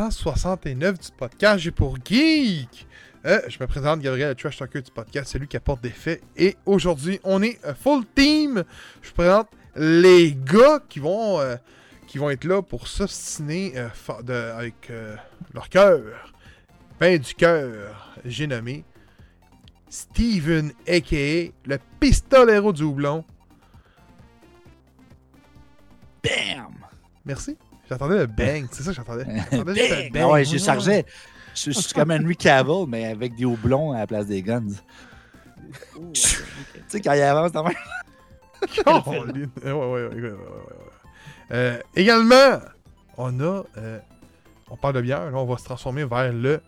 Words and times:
l'épisode 0.00 0.12
169 0.12 0.98
du 0.98 1.08
podcast 1.16 1.58
J'ai 1.58 1.70
pour 1.70 1.96
Geek. 2.04 2.86
Euh, 3.26 3.40
je 3.48 3.58
me 3.60 3.66
présente 3.66 4.00
Gabriel, 4.00 4.34
trash 4.34 4.56
talker 4.56 4.80
du 4.80 4.90
podcast, 4.90 5.30
celui 5.30 5.46
qui 5.46 5.56
apporte 5.56 5.82
des 5.82 5.90
faits. 5.90 6.22
Et 6.36 6.56
aujourd'hui, 6.64 7.20
on 7.24 7.42
est 7.42 7.58
un 7.64 7.74
full 7.74 8.04
team. 8.14 8.64
Je 9.02 9.08
vous 9.08 9.14
présente 9.14 9.48
les 9.76 10.32
gars 10.34 10.80
qui 10.88 11.00
vont, 11.00 11.38
euh, 11.40 11.56
qui 12.06 12.16
vont 12.18 12.30
être 12.30 12.44
là 12.44 12.62
pour 12.62 12.86
euh, 13.76 13.88
de- 14.22 14.32
avec 14.32 14.88
euh, 14.90 15.16
leur 15.52 15.68
cœur. 15.68 16.32
Pain 16.98 17.18
du 17.18 17.34
cœur. 17.34 18.14
J'ai 18.24 18.46
nommé 18.46 18.84
Steven, 19.90 20.72
a.k.a. 20.88 21.50
le 21.66 21.78
pistolero 21.98 22.72
du 22.72 22.84
houblon. 22.84 23.24
Bam! 26.22 26.74
Merci. 27.24 27.56
J'attendais 27.90 28.18
le 28.18 28.26
bang, 28.26 28.66
c'est 28.70 28.84
ça 28.84 28.90
que 28.90 28.96
j'attendais. 28.96 29.24
J'attendais 29.50 29.74
juste 29.74 29.90
le 29.90 30.10
Bang! 30.10 30.22
Ah 30.22 30.28
ouais, 30.30 30.44
j'ai 30.44 30.58
chargé. 30.58 31.04
Je, 31.56 31.72
je 31.72 31.80
suis 31.80 31.92
comme 31.94 32.12
Henry 32.12 32.36
Cavill, 32.36 32.86
mais 32.86 33.06
avec 33.06 33.34
des 33.34 33.44
houblons 33.44 33.92
à 33.92 33.98
la 33.98 34.06
place 34.06 34.26
des 34.26 34.42
guns. 34.42 34.62
tu 36.12 36.20
sais, 36.86 37.00
quand 37.00 37.12
il 37.14 37.22
avance, 37.22 37.52
ouais, 37.52 37.62
ouais, 38.86 39.72
ouais, 39.72 39.72
ouais, 39.72 40.08
ouais, 40.08 40.30
ouais. 40.30 40.36
Euh, 41.52 41.78
également, 41.96 42.60
on 43.16 43.40
a. 43.40 43.64
euh, 43.76 43.98
on 44.70 44.76
parle 44.76 44.94
de 44.94 45.00
bière, 45.00 45.28
là, 45.30 45.36
on 45.36 45.46
va 45.46 45.58
se 45.58 45.64
transformer 45.64 46.04
vers 46.04 46.32
le 46.32 46.60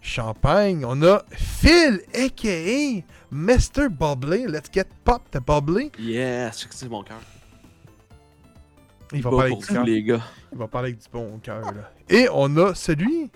champagne. 0.00 0.84
On 0.86 1.02
a 1.02 1.22
Phil, 1.32 2.00
a.k.a. 2.14 3.02
Mr. 3.30 3.90
Bubbly. 3.90 4.46
Let's 4.46 4.70
get 4.72 4.86
pop 5.04 5.30
the 5.30 5.38
Bubbly. 5.38 5.92
Yes, 5.98 6.66
c'est 6.70 6.88
mon 6.88 7.02
cœur. 7.02 7.20
Il 9.12 9.22
va, 9.22 9.30
parler 9.30 9.50
pour 9.50 9.76
avec 9.76 9.86
les 9.86 10.02
gars. 10.02 10.20
il 10.52 10.58
va 10.58 10.68
parler 10.68 10.88
avec 10.90 11.00
du 11.00 11.08
bon 11.12 11.38
cœur. 11.42 11.62
là. 11.62 11.90
Et 12.08 12.28
on 12.32 12.56
a 12.56 12.74
celui 12.74 13.30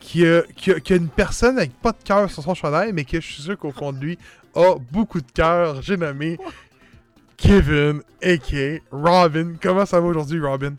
qui 0.00 0.26
a, 0.26 0.42
qui, 0.56 0.72
a, 0.72 0.80
qui 0.80 0.92
a 0.92 0.96
une 0.96 1.08
personne 1.08 1.58
avec 1.58 1.72
pas 1.80 1.92
de 1.92 2.02
cœur 2.04 2.30
sur 2.30 2.42
son 2.42 2.54
chandail, 2.54 2.92
mais 2.92 3.04
que 3.04 3.20
je 3.20 3.26
suis 3.32 3.42
sûr 3.42 3.58
qu'au 3.58 3.70
fond 3.70 3.92
de 3.92 3.98
lui 3.98 4.18
a 4.54 4.74
beaucoup 4.92 5.20
de 5.20 5.30
cœur. 5.32 5.80
J'ai 5.82 5.96
nommé 5.96 6.38
Kevin, 7.36 8.02
a.k.a. 8.22 8.78
Robin. 8.90 9.54
Comment 9.62 9.86
ça 9.86 10.00
va 10.00 10.06
aujourd'hui, 10.06 10.40
Robin? 10.40 10.74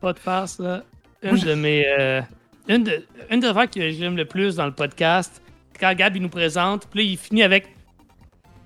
Pas 0.00 0.12
de 0.12 0.18
farce, 0.18 0.58
là. 0.58 0.82
Une 1.22 1.38
de 1.38 1.54
mes. 1.54 1.84
euh, 1.86 2.20
une, 2.68 2.84
de, 2.84 3.04
une 3.30 3.40
des 3.40 3.46
affaires 3.46 3.70
que 3.70 3.90
j'aime 3.90 4.16
le 4.16 4.24
plus 4.24 4.56
dans 4.56 4.66
le 4.66 4.72
podcast, 4.72 5.40
quand 5.78 5.94
Gab 5.94 6.16
il 6.16 6.22
nous 6.22 6.28
présente, 6.28 6.86
puis 6.88 7.00
là, 7.00 7.10
il 7.12 7.16
finit 7.18 7.42
avec. 7.42 7.68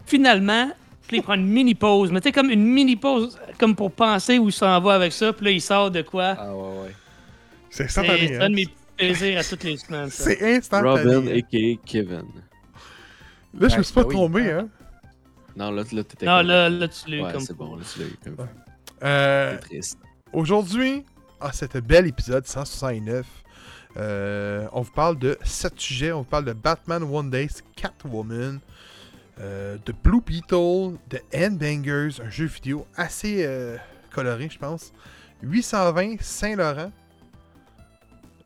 Finalement, 0.07 0.71
puis 1.07 1.17
là, 1.17 1.21
il 1.21 1.23
prend 1.23 1.35
une 1.35 1.47
mini 1.47 1.75
pause. 1.75 2.11
Mais 2.11 2.21
tu 2.21 2.29
sais, 2.29 2.33
comme 2.33 2.51
une 2.51 2.65
mini 2.65 2.97
pause, 2.97 3.39
comme 3.59 3.77
pour 3.77 3.93
penser 3.93 4.39
où 4.39 4.49
il 4.49 4.53
s'en 4.53 4.81
va 4.81 4.95
avec 4.95 5.13
ça, 5.13 5.33
puis 5.33 5.45
là, 5.45 5.51
il 5.53 5.61
sort 5.61 5.91
de 5.91 6.03
quoi. 6.03 6.37
Ah 6.39 6.55
ouais, 6.55 6.63
ouais. 6.83 6.95
C'est 7.71 7.85
instantané, 7.85 8.29
c'est 8.29 8.37
hein? 8.37 8.41
un 8.43 8.51
de 8.51 8.55
mes 8.55 8.69
plaisirs 8.97 9.39
à 9.39 9.45
toutes 9.45 9.65
les 9.65 9.77
semaines. 9.77 10.11
C'est 10.11 10.57
instantané. 10.57 11.15
Robin, 11.15 11.29
hein? 11.29 11.37
a.k.a. 11.37 11.87
Kevin. 11.87 12.25
Là, 13.59 13.69
je 13.69 13.77
me 13.77 13.83
suis 13.83 13.95
pas 13.95 14.05
oui. 14.05 14.15
trompé, 14.15 14.51
hein? 14.51 14.69
Non, 15.57 15.71
là, 15.71 15.83
là 15.91 16.05
t'étais 16.05 16.27
Non, 16.27 16.39
comme- 16.39 16.47
là, 16.49 16.69
là, 16.69 16.89
tu 16.89 17.11
l'as 17.11 17.17
eu 17.17 17.23
Ouais, 17.23 17.33
comme. 17.33 17.41
c'est 17.41 17.57
bon, 17.57 17.77
là, 17.77 17.83
tu 17.91 18.01
l'as 18.01 18.07
eu 18.07 18.19
comme... 18.23 18.47
Euh, 19.03 19.53
C'est 19.53 19.69
triste. 19.69 19.99
Aujourd'hui, 20.33 21.05
à 21.41 21.53
cet 21.53 21.77
bel 21.79 22.07
épisode 22.07 22.47
169, 22.47 23.27
euh, 23.97 24.67
on 24.73 24.83
vous 24.83 24.93
parle 24.93 25.19
de 25.19 25.39
7 25.43 25.79
sujets. 25.79 26.13
On 26.13 26.19
vous 26.19 26.25
parle 26.25 26.45
de 26.45 26.53
Batman 26.53 27.03
One 27.03 27.31
Days, 27.31 27.63
Catwoman, 27.77 28.61
euh, 29.41 29.77
de 29.85 29.93
Blue 29.93 30.21
Beetle, 30.21 30.97
de 31.11 31.21
Handbangers, 31.35 32.21
un 32.23 32.31
jeu 32.31 32.47
vidéo 32.47 32.87
assez 32.97 33.45
euh, 33.45 33.77
coloré, 34.13 34.49
je 34.51 34.59
pense. 34.59 34.93
820 35.43 36.17
Saint-Laurent. 36.21 36.91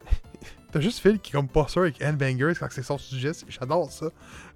T'as 0.73 0.81
juste 0.81 0.99
Phil 0.99 1.21
qui 1.21 1.31
est 1.31 1.33
comme 1.33 1.49
pas 1.49 1.69
sûr 1.69 1.83
avec 1.83 2.03
Handbangers 2.03 2.55
quand 2.59 2.69
c'est 2.71 2.83
son 2.83 2.99
sujet. 2.99 3.33
J'adore 3.49 3.91
ça. 3.91 4.07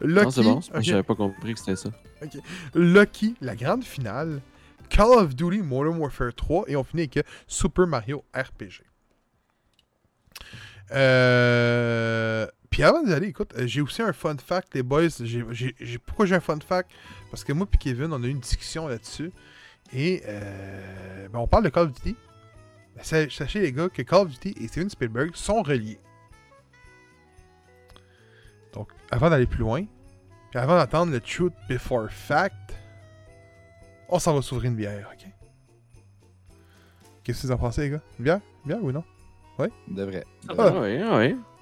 Lucky, 0.01 0.25
Non, 0.25 0.31
c'est 0.31 0.43
bon, 0.43 0.61
j'avais 0.81 1.03
pas 1.03 1.15
compris 1.15 1.55
que 1.55 1.61
c'était 1.61 1.77
ça. 1.77 1.91
Lucky, 2.75 3.37
la 3.41 3.55
grande 3.55 3.85
finale, 3.85 4.41
Call 4.89 5.11
of 5.11 5.35
Duty 5.35 5.63
Modern 5.63 5.99
Warfare 5.99 6.35
3 6.35 6.65
et 6.69 6.77
on 6.77 6.85
finit 6.85 7.03
avec 7.03 7.17
euh, 7.19 7.23
Super 7.47 7.87
Mario 7.87 8.25
RPG. 8.35 8.83
Euh, 10.93 12.47
Puis 12.75 12.83
avant 12.83 13.05
d'y 13.05 13.13
aller, 13.13 13.29
écoute, 13.29 13.55
euh, 13.57 13.69
j'ai 13.69 13.81
aussi 13.81 14.03
un 14.03 14.13
fun 14.13 14.35
fact, 14.37 14.75
les 14.75 14.83
boys. 14.83 15.07
J'ai- 15.21 15.99
pourquoi 16.05 16.27
j'ai 16.27 16.35
un 16.35 16.41
fun 16.41 16.59
fact? 16.59 16.91
Parce 17.31 17.45
que 17.45 17.53
moi 17.53 17.69
et 17.73 17.77
Kevin, 17.77 18.13
on 18.13 18.21
a 18.21 18.27
eu 18.27 18.31
une 18.31 18.41
discussion 18.41 18.89
là-dessus. 18.89 19.31
Et 19.93 20.25
euh, 20.27 21.29
ben, 21.29 21.39
on 21.39 21.47
parle 21.47 21.63
de 21.63 21.69
Call 21.69 21.85
of 21.85 21.93
Duty. 21.93 22.17
Sa- 23.01 23.31
sachez, 23.31 23.61
les 23.61 23.71
gars, 23.71 23.89
que 23.89 24.03
Call 24.03 24.23
of 24.23 24.31
Duty 24.41 24.57
et 24.61 24.67
Steven 24.67 24.91
Spielberg 24.91 25.37
sont 25.37 25.63
reliés. 25.63 26.01
Donc, 28.73 28.91
avant 29.09 29.31
d'aller 29.31 29.47
plus 29.47 29.61
loin, 29.61 29.85
puis 30.51 30.59
avant 30.59 30.75
d'attendre 30.77 31.13
le 31.13 31.21
Truth 31.21 31.55
Before 31.69 32.11
Fact, 32.11 32.75
on 34.09 34.19
s'en 34.19 34.35
va 34.35 34.43
s'ouvrir 34.43 34.73
une 34.73 34.77
bière, 34.77 35.13
ok? 35.13 35.29
Qu'est-ce 37.23 37.43
que 37.43 37.47
vous 37.47 37.53
en 37.53 37.57
pensez, 37.57 37.83
les 37.83 37.91
gars? 37.91 38.03
Une 38.19 38.25
bière? 38.25 38.41
Une 38.65 38.69
bière 38.73 38.83
ou 38.83 38.91
non? 38.91 39.05
De 39.87 40.03
vrai. 40.03 40.25
Ah, 40.49 40.55
Ah. 40.59 40.73
Ah 40.75 40.81
ouais, 40.81 41.01
ah 41.01 41.54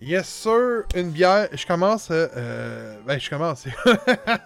Yes, 0.00 0.26
sir! 0.28 0.84
Une 0.96 1.10
bière. 1.10 1.48
Je 1.52 1.64
commence. 1.66 2.10
euh, 2.10 2.26
euh, 2.36 2.96
ben, 3.06 3.18
je 3.20 3.30
commence. 3.30 3.66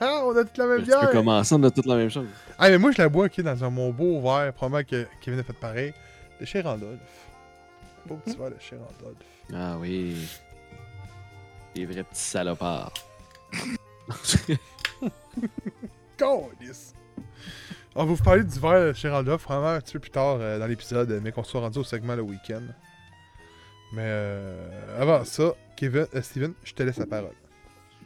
on 0.00 0.36
a 0.36 0.44
toute 0.44 0.58
la 0.58 0.66
même 0.66 0.80
Tu 0.80 0.84
peux 0.90 0.98
bière! 0.98 1.10
commencer, 1.10 1.54
on 1.54 1.62
a 1.62 1.70
toute 1.70 1.86
la 1.86 1.96
même 1.96 2.10
chose. 2.10 2.26
Ah, 2.58 2.68
mais 2.68 2.78
moi, 2.78 2.90
je 2.92 2.98
la 3.00 3.08
bois, 3.08 3.26
ok, 3.26 3.40
dans 3.40 3.64
un, 3.64 3.70
mon 3.70 3.90
beau 3.90 4.20
verre. 4.20 4.52
Probablement 4.52 4.84
que 4.88 5.06
Kevin 5.20 5.40
a 5.40 5.42
fait 5.42 5.52
pareil. 5.54 5.94
De 6.40 6.44
chez 6.44 6.60
Randolph. 6.60 6.98
Beau 8.06 8.16
petit 8.16 8.36
verre 8.36 8.50
de 8.50 8.56
chez 8.60 8.76
Randolph. 8.76 9.16
Ah 9.54 9.76
oui. 9.78 10.16
Les 11.74 11.86
vrais 11.86 12.02
petits 12.02 12.20
salopards. 12.20 12.92
Câlisse. 16.16 16.92
On 17.94 18.04
va 18.04 18.12
vous 18.12 18.22
parler 18.22 18.44
du 18.44 18.58
verre 18.58 18.88
de 18.88 18.92
chez 18.92 19.08
Randolph 19.08 19.44
vraiment 19.44 19.68
un 19.68 19.80
petit 19.80 19.94
peu 19.94 20.00
plus 20.00 20.10
tard 20.10 20.36
euh, 20.40 20.58
dans 20.58 20.66
l'épisode, 20.66 21.10
euh, 21.10 21.20
mais 21.22 21.32
qu'on 21.32 21.44
soit 21.44 21.60
rendu 21.60 21.78
au 21.78 21.84
segment 21.84 22.14
le 22.14 22.22
week-end. 22.22 22.62
Mais 23.92 24.02
euh, 24.04 25.00
avant 25.00 25.24
ça, 25.24 25.54
Kevin, 25.76 26.06
euh, 26.14 26.22
Steven, 26.22 26.52
je 26.64 26.72
te 26.72 26.82
laisse 26.82 26.98
la 26.98 27.06
parole. 27.06 27.34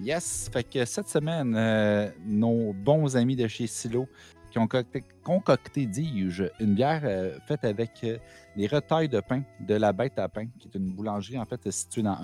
Yes! 0.02 0.48
Fait 0.52 0.64
que 0.64 0.84
cette 0.84 1.08
semaine, 1.08 1.54
euh, 1.54 2.08
nos 2.24 2.72
bons 2.72 3.16
amis 3.16 3.36
de 3.36 3.46
chez 3.46 3.66
Silo 3.66 4.08
qui 4.50 4.58
ont 4.58 4.66
concocté, 4.66 5.04
concocté 5.22 5.86
dis-je, 5.86 6.44
une 6.58 6.74
bière 6.74 7.02
euh, 7.04 7.38
faite 7.46 7.64
avec 7.64 8.04
les 8.56 8.66
retailles 8.66 9.08
de 9.08 9.20
pain 9.20 9.42
de 9.60 9.74
la 9.74 9.92
Bête 9.92 10.18
à 10.18 10.28
pain, 10.28 10.46
qui 10.58 10.68
est 10.68 10.76
une 10.76 10.90
boulangerie 10.90 11.38
en 11.38 11.44
fait 11.44 11.70
située 11.70 12.02
dans. 12.02 12.18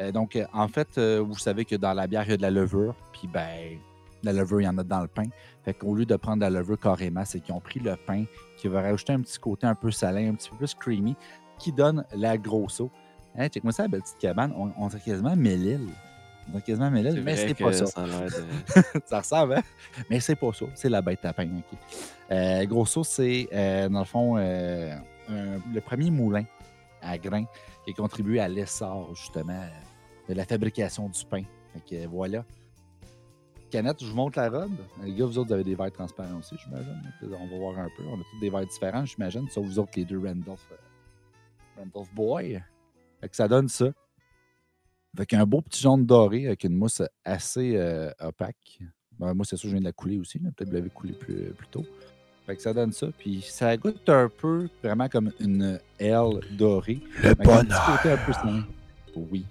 Euh, 0.00 0.12
donc, 0.12 0.38
en 0.52 0.68
fait, 0.68 0.98
vous 0.98 1.36
savez 1.36 1.64
que 1.64 1.74
dans 1.74 1.92
la 1.92 2.06
bière, 2.06 2.24
il 2.26 2.30
y 2.30 2.34
a 2.34 2.36
de 2.36 2.42
la 2.42 2.50
levure, 2.50 2.94
puis 3.12 3.28
ben, 3.28 3.78
la 4.22 4.32
levure, 4.32 4.60
il 4.60 4.64
y 4.64 4.68
en 4.68 4.78
a 4.78 4.84
dans 4.84 5.02
le 5.02 5.08
pain. 5.08 5.26
Fait 5.64 5.74
qu'au 5.74 5.94
lieu 5.94 6.06
de 6.06 6.16
prendre 6.16 6.38
de 6.38 6.42
la 6.42 6.60
levure 6.60 6.78
carrément, 6.78 7.24
c'est 7.24 7.40
qu'ils 7.40 7.54
ont 7.54 7.60
pris 7.60 7.80
le 7.80 7.96
pain 7.96 8.24
qui 8.56 8.68
va 8.68 8.82
rajouter 8.82 9.12
un 9.12 9.20
petit 9.20 9.38
côté 9.38 9.66
un 9.66 9.74
peu 9.74 9.90
salé, 9.90 10.28
un 10.28 10.34
petit 10.34 10.50
peu 10.50 10.56
plus 10.56 10.74
creamy, 10.74 11.16
qui 11.58 11.72
donne 11.72 12.04
la 12.14 12.36
grosso. 12.38 12.90
Hein, 13.36 13.48
check-moi 13.48 13.72
ça, 13.72 13.82
la 13.82 13.88
belle 13.88 14.02
petite 14.02 14.18
cabane. 14.18 14.52
On, 14.56 14.70
on 14.76 14.88
dirait 14.88 15.00
quasiment 15.04 15.36
Mélile. 15.36 15.88
On 16.48 16.50
dirait 16.52 16.62
quasiment 16.62 16.90
Mélile, 16.90 17.22
mais 17.24 17.36
c'est 17.36 17.54
pas 17.54 17.72
ça. 17.72 17.86
Ça 17.86 18.02
de... 18.04 19.14
ressemble, 19.16 19.54
hein? 19.54 19.62
Mais 20.10 20.20
c'est 20.20 20.36
pas 20.36 20.52
ça. 20.52 20.64
C'est 20.74 20.88
la 20.88 21.02
bête 21.02 21.24
à 21.24 21.32
pain. 21.32 21.48
ok. 21.58 21.78
Euh, 22.30 22.64
grosso, 22.66 23.04
c'est, 23.04 23.48
euh, 23.52 23.88
dans 23.88 24.00
le 24.00 24.04
fond, 24.04 24.36
euh, 24.38 24.94
un- 25.28 25.58
le 25.72 25.80
premier 25.80 26.10
moulin 26.10 26.44
à 27.02 27.16
grains 27.18 27.44
qui 27.84 27.90
a 27.90 27.94
contribué 27.94 28.40
à 28.40 28.48
l'essor, 28.48 29.14
justement, 29.14 29.62
de 30.28 30.34
la 30.34 30.44
fabrication 30.44 31.08
du 31.08 31.24
pain. 31.24 31.42
Fait 31.74 31.96
que 32.02 32.06
voilà. 32.08 32.44
Canette, 33.70 34.02
je 34.02 34.06
vous 34.08 34.16
montre 34.16 34.38
la 34.38 34.48
robe. 34.48 34.72
Les 35.04 35.12
gars, 35.14 35.26
vous 35.26 35.38
autres, 35.38 35.48
vous 35.48 35.54
avez 35.54 35.64
des 35.64 35.74
verres 35.74 35.92
transparents 35.92 36.38
aussi, 36.38 36.56
j'imagine. 36.64 37.02
On 37.22 37.46
va 37.46 37.56
voir 37.58 37.78
un 37.78 37.88
peu. 37.96 38.02
On 38.08 38.14
a 38.14 38.22
tous 38.30 38.40
des 38.40 38.48
verres 38.48 38.66
différents, 38.66 39.04
j'imagine, 39.04 39.46
sauf 39.50 39.64
vous 39.66 39.78
autres, 39.78 39.92
les 39.96 40.06
deux 40.06 40.18
Randolph, 40.18 40.72
Randolph 41.78 42.12
Boy. 42.14 42.62
Fait 43.20 43.28
que 43.28 43.36
ça 43.36 43.48
donne 43.48 43.68
ça. 43.68 43.90
Fait 45.16 45.26
qu'un 45.26 45.46
beau 45.46 45.60
petit 45.60 45.82
jaune 45.82 46.04
doré 46.04 46.46
avec 46.46 46.64
une 46.64 46.74
mousse 46.74 47.02
assez 47.24 47.76
euh, 47.76 48.10
opaque. 48.20 48.80
Ben, 49.18 49.34
moi, 49.34 49.44
c'est 49.44 49.56
sûr, 49.56 49.68
je 49.68 49.74
viens 49.74 49.80
de 49.80 49.86
la 49.86 49.92
couler 49.92 50.18
aussi. 50.18 50.38
Peut-être 50.38 50.58
que 50.58 50.64
vous 50.64 50.72
l'avez 50.72 50.90
coulé 50.90 51.12
plus, 51.12 51.52
plus 51.52 51.66
tôt. 51.68 51.84
Fait 52.46 52.56
que 52.56 52.62
ça 52.62 52.72
donne 52.72 52.92
ça. 52.92 53.08
Puis 53.18 53.42
ça 53.42 53.76
goûte 53.76 54.08
un 54.08 54.28
peu 54.28 54.68
vraiment 54.82 55.08
comme 55.08 55.32
une 55.40 55.80
aile 55.98 56.40
dorée. 56.52 57.00
Le 57.22 57.30
Avec 57.30 57.46
un 57.46 57.64
petit 57.64 57.80
côté 57.86 58.10
un 58.10 58.16
peu. 58.16 58.32
Oui. 59.16 59.44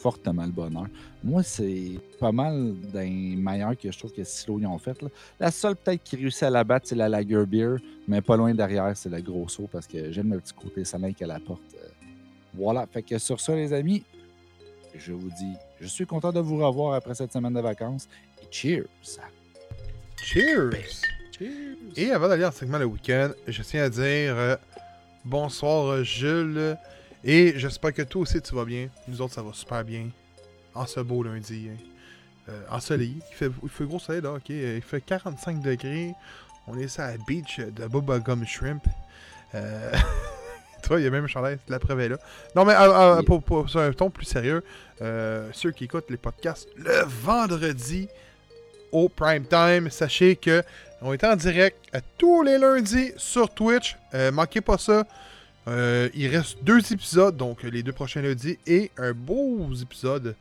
Fortement 0.00 0.46
le 0.46 0.52
bonheur. 0.52 0.86
Moi, 1.22 1.42
c'est 1.42 1.98
pas 2.18 2.32
mal 2.32 2.74
des 2.92 3.08
meilleurs 3.36 3.76
que 3.76 3.92
je 3.92 3.98
trouve 3.98 4.12
que 4.12 4.24
Silo 4.24 4.58
ils 4.58 4.66
ont 4.66 4.78
fait. 4.78 5.00
là. 5.02 5.08
La 5.38 5.50
seule 5.50 5.76
peut-être 5.76 6.02
qui 6.02 6.16
réussit 6.16 6.44
à 6.44 6.50
la 6.50 6.64
battre, 6.64 6.86
c'est 6.88 6.94
la 6.94 7.08
Lager 7.08 7.44
Beer, 7.46 7.76
mais 8.08 8.22
pas 8.22 8.36
loin 8.36 8.54
derrière, 8.54 8.96
c'est 8.96 9.10
le 9.10 9.20
gros 9.20 9.46
saut 9.48 9.68
parce 9.70 9.86
que 9.86 10.10
j'aime 10.10 10.32
le 10.32 10.40
petit 10.40 10.54
côté 10.54 10.84
salin 10.84 11.12
qu'elle 11.12 11.30
apporte. 11.30 11.60
Euh, 11.74 11.88
Voilà. 12.54 12.86
Fait 12.90 13.02
que 13.02 13.18
sur 13.18 13.38
ça, 13.40 13.54
les 13.54 13.72
amis, 13.74 14.02
je 14.96 15.12
vous 15.12 15.28
dis 15.28 15.52
je 15.80 15.86
suis 15.86 16.06
content 16.06 16.32
de 16.32 16.40
vous 16.40 16.56
revoir 16.64 16.94
après 16.94 17.14
cette 17.14 17.32
semaine 17.32 17.52
de 17.54 17.60
vacances. 17.60 18.08
Et 18.42 18.46
cheers! 18.50 18.86
Cheers! 20.16 20.70
Cheers! 21.38 21.76
Et 21.96 22.10
avant 22.10 22.28
d'aller 22.28 22.44
en 22.44 22.52
segment 22.52 22.78
le 22.78 22.84
week-end, 22.86 23.30
je 23.46 23.62
tiens 23.62 23.84
à 23.84 23.88
dire 23.90 24.02
euh, 24.36 24.56
bonsoir 25.24 26.02
Jules. 26.04 26.76
Et 27.22 27.52
j'espère 27.56 27.92
que 27.92 28.02
toi 28.02 28.22
aussi 28.22 28.40
tu 28.40 28.54
vas 28.54 28.64
bien. 28.64 28.88
Nous 29.08 29.20
autres, 29.20 29.34
ça 29.34 29.42
va 29.42 29.52
super 29.52 29.84
bien. 29.84 30.08
En 30.74 30.86
ce 30.86 31.00
beau 31.00 31.22
lundi. 31.22 31.68
hein. 31.70 31.76
Euh, 32.48 32.62
ensoleillé. 32.70 33.16
Il 33.30 33.68
fait, 33.68 33.84
gros 33.84 33.98
soleil 33.98 34.22
là, 34.22 34.32
ok. 34.32 34.50
Euh, 34.50 34.76
Il 34.76 34.82
fait 34.82 35.00
45 35.00 35.60
degrés. 35.60 36.12
On 36.66 36.78
est 36.78 36.88
sur 36.88 37.02
la 37.02 37.16
beach 37.26 37.60
de 37.60 37.86
Bubba 37.86 38.18
Gum 38.18 38.44
Shrimp. 38.46 38.82
Euh... 39.54 39.92
Toi, 40.82 40.98
il 40.98 41.04
y 41.04 41.06
a 41.06 41.10
même 41.10 41.24
un 41.24 41.28
chandail 41.28 41.58
la 41.68 41.78
preuve 41.78 42.00
est 42.00 42.08
là. 42.08 42.16
Non, 42.56 42.64
mais 42.64 42.72
euh, 42.72 43.18
euh, 43.18 43.22
pour, 43.22 43.66
un 43.76 43.92
ton 43.92 44.08
plus 44.08 44.24
sérieux, 44.24 44.64
ceux 45.52 45.72
qui 45.72 45.84
écoutent 45.84 46.10
les 46.10 46.16
podcasts 46.16 46.68
le 46.76 47.04
vendredi 47.04 48.08
au 48.90 49.10
prime 49.10 49.44
time, 49.44 49.90
sachez 49.90 50.36
que 50.36 50.62
on 51.02 51.12
est 51.12 51.22
en 51.22 51.36
direct 51.36 51.76
à 51.92 52.00
tous 52.00 52.42
les 52.42 52.56
lundis 52.56 53.12
sur 53.18 53.50
Twitch. 53.50 53.96
Manquez 54.32 54.62
pas 54.62 54.78
ça. 54.78 55.04
Euh, 55.68 56.08
il 56.14 56.28
reste 56.28 56.62
deux 56.64 56.80
épisodes, 56.92 57.36
donc 57.36 57.62
les 57.62 57.82
deux 57.82 57.92
prochains 57.92 58.22
lundis, 58.22 58.58
et 58.66 58.90
un 58.96 59.12
beau 59.12 59.68
épisode 59.80 60.34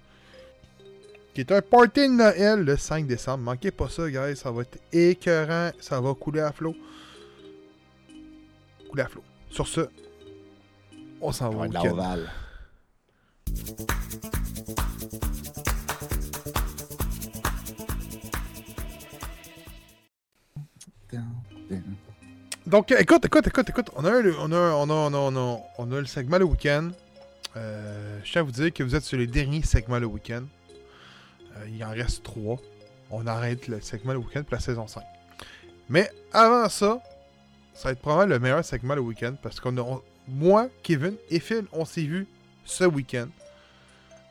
qui 1.33 1.41
est 1.41 1.51
un 1.51 1.61
party 1.61 2.07
de 2.07 2.13
Noël 2.13 2.63
le 2.63 2.77
5 2.77 3.05
décembre. 3.05 3.43
Manquez 3.43 3.71
pas 3.71 3.89
ça, 3.89 4.09
guys. 4.09 4.35
Ça 4.35 4.51
va 4.51 4.63
être 4.63 4.79
écœurant. 4.91 5.71
Ça 5.79 6.01
va 6.01 6.13
couler 6.13 6.41
à 6.41 6.51
flot. 6.51 6.75
Couler 8.89 9.03
à 9.03 9.07
flot. 9.07 9.23
Sur 9.49 9.67
ce, 9.67 9.81
on 11.21 11.31
s'en 11.31 11.49
va 11.49 11.67
au 11.67 11.99
Donc, 22.69 22.91
écoute, 22.91 23.25
écoute, 23.25 23.47
écoute, 23.47 23.67
écoute. 23.67 23.89
On 23.95 24.05
a, 24.05 24.11
on 24.11 24.51
a, 24.51 24.73
on 24.75 24.89
a, 24.91 24.93
on 24.93 25.35
a, 25.35 25.59
on 25.79 25.91
a, 25.91 25.99
le 25.99 26.05
segment 26.05 26.37
le 26.37 26.45
week-end. 26.45 26.91
Euh, 27.57 28.19
je 28.23 28.31
tiens 28.31 28.41
à 28.41 28.43
vous 28.43 28.51
dire 28.51 28.71
que 28.71 28.83
vous 28.83 28.93
êtes 28.93 29.03
sur 29.03 29.17
les 29.17 29.25
derniers 29.25 29.63
segments 29.63 29.97
le 29.97 30.05
week-end. 30.05 30.43
Euh, 31.57 31.65
il 31.67 31.83
en 31.83 31.89
reste 31.89 32.21
trois. 32.21 32.59
On 33.09 33.25
arrête 33.25 33.67
le 33.67 33.81
segment 33.81 34.13
le 34.13 34.19
week-end 34.19 34.43
pour 34.43 34.53
la 34.53 34.59
saison 34.59 34.85
5. 34.85 35.01
Mais 35.89 36.11
avant 36.31 36.69
ça, 36.69 37.01
ça 37.73 37.85
va 37.85 37.93
être 37.93 38.01
probablement 38.01 38.35
le 38.35 38.39
meilleur 38.39 38.63
segment 38.63 38.93
le 38.93 39.01
week-end 39.01 39.33
parce 39.41 39.59
qu'on 39.59 39.75
a, 39.79 39.99
moi, 40.27 40.67
Kevin 40.83 41.15
et 41.31 41.39
Phil, 41.39 41.65
on 41.71 41.85
s'est 41.85 42.03
vu 42.03 42.27
ce 42.65 42.83
week-end. 42.83 43.29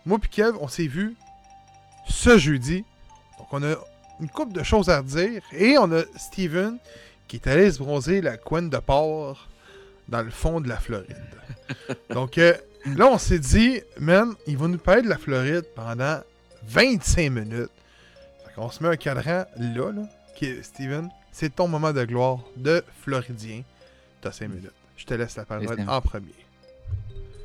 Moi 0.06 0.20
puis 0.20 0.30
Kev, 0.30 0.56
on 0.60 0.68
s'est 0.68 0.86
vu 0.86 1.16
ce 2.08 2.38
jeudi. 2.38 2.84
Donc 3.36 3.48
on 3.50 3.64
a 3.64 3.74
une 4.20 4.28
couple 4.28 4.52
de 4.52 4.62
choses 4.62 4.90
à 4.90 5.02
dire 5.02 5.42
et 5.52 5.76
on 5.76 5.90
a 5.90 6.02
Steven 6.16 6.78
qui 7.28 7.36
est 7.36 7.46
allé 7.46 7.70
se 7.70 7.78
bronzer 7.78 8.20
la 8.20 8.36
couenne 8.36 8.70
de 8.70 8.78
porc 8.78 9.48
dans 10.08 10.22
le 10.22 10.30
fond 10.30 10.60
de 10.60 10.68
la 10.68 10.78
Floride. 10.78 11.16
Donc 12.10 12.38
euh, 12.38 12.54
là, 12.96 13.06
on 13.08 13.18
s'est 13.18 13.38
dit, 13.38 13.80
man, 14.00 14.34
il 14.46 14.56
va 14.56 14.66
nous 14.66 14.78
parler 14.78 15.02
de 15.02 15.08
la 15.08 15.18
Floride 15.18 15.66
pendant 15.76 16.20
25 16.66 17.30
minutes. 17.30 17.70
Fait 18.44 18.54
qu'on 18.54 18.70
se 18.70 18.82
met 18.82 18.88
un 18.88 18.96
cadran 18.96 19.44
là, 19.56 19.92
là. 19.92 20.08
Qui, 20.34 20.62
Steven, 20.62 21.10
c'est 21.30 21.54
ton 21.54 21.68
moment 21.68 21.92
de 21.92 22.04
gloire 22.04 22.38
de 22.56 22.82
Floridien. 23.02 23.62
T'as 24.20 24.32
5 24.32 24.48
minutes. 24.48 24.72
Je 24.96 25.04
te 25.04 25.14
laisse 25.14 25.36
la 25.36 25.44
parole 25.44 25.66
en 25.86 26.00
premier. 26.00 26.34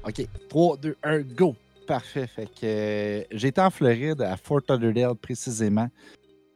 OK. 0.08 0.28
3, 0.50 0.78
2, 0.78 0.98
1, 1.04 1.20
go! 1.22 1.56
Parfait. 1.88 2.28
Fait 2.28 2.46
que 2.46 2.52
euh, 2.64 3.24
j'étais 3.32 3.62
en 3.62 3.70
Floride, 3.70 4.22
à 4.22 4.38
Fort 4.38 4.62
Lauderdale 4.70 5.16
précisément. 5.16 5.90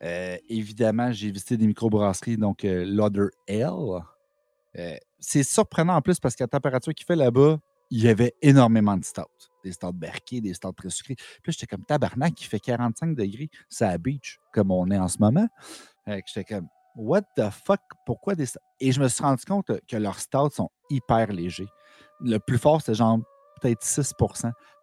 Euh, 0.04 0.38
évidemment, 0.50 1.12
j'ai 1.12 1.32
visité 1.32 1.58
des 1.58 1.68
microbrasseries, 1.68 2.38
donc 2.38 2.64
euh, 2.64 2.86
Lauderdale. 2.86 4.04
Euh, 4.78 4.96
c'est 5.20 5.44
surprenant 5.44 5.96
en 5.96 6.02
plus 6.02 6.20
parce 6.20 6.36
qu'à 6.36 6.44
la 6.44 6.50
température 6.50 6.94
qu'il 6.94 7.06
fait 7.06 7.16
là-bas, 7.16 7.60
il 7.90 8.04
y 8.04 8.10
avait 8.10 8.36
énormément 8.42 8.96
de 8.98 9.04
stouts. 9.04 9.24
Des 9.64 9.72
stouts 9.72 9.94
berqués, 9.94 10.42
des 10.42 10.54
stouts 10.54 10.74
très 10.74 10.90
sucrés. 10.90 11.16
Puis 11.16 11.54
j'étais 11.54 11.66
comme 11.66 11.84
tabarnak, 11.84 12.40
il 12.40 12.46
fait 12.46 12.60
45 12.60 13.16
degrés. 13.16 13.50
C'est 13.70 13.86
à 13.86 13.98
beach, 13.98 14.40
comme 14.54 14.72
on 14.72 14.92
est 14.92 15.00
en 15.00 15.08
ce 15.08 15.18
moment. 15.20 15.48
J'étais 16.06 16.44
comme, 16.44 16.68
what 16.96 17.22
the 17.36 17.50
fuck? 17.50 17.82
Pourquoi 18.06 18.36
des 18.36 18.46
stouts? 18.46 18.60
Et 18.80 18.92
je 18.92 19.02
me 19.02 19.08
suis 19.08 19.24
rendu 19.24 19.44
compte 19.46 19.72
que 19.88 19.98
leurs 19.98 20.20
stouts 20.20 20.52
sont 20.52 20.70
hyper 20.90 21.32
légers. 21.32 21.68
Le 22.20 22.38
plus 22.40 22.58
fort, 22.58 22.82
c'est 22.82 22.94
genre 22.94 23.20
peut-être 23.60 23.84
6 23.84 24.14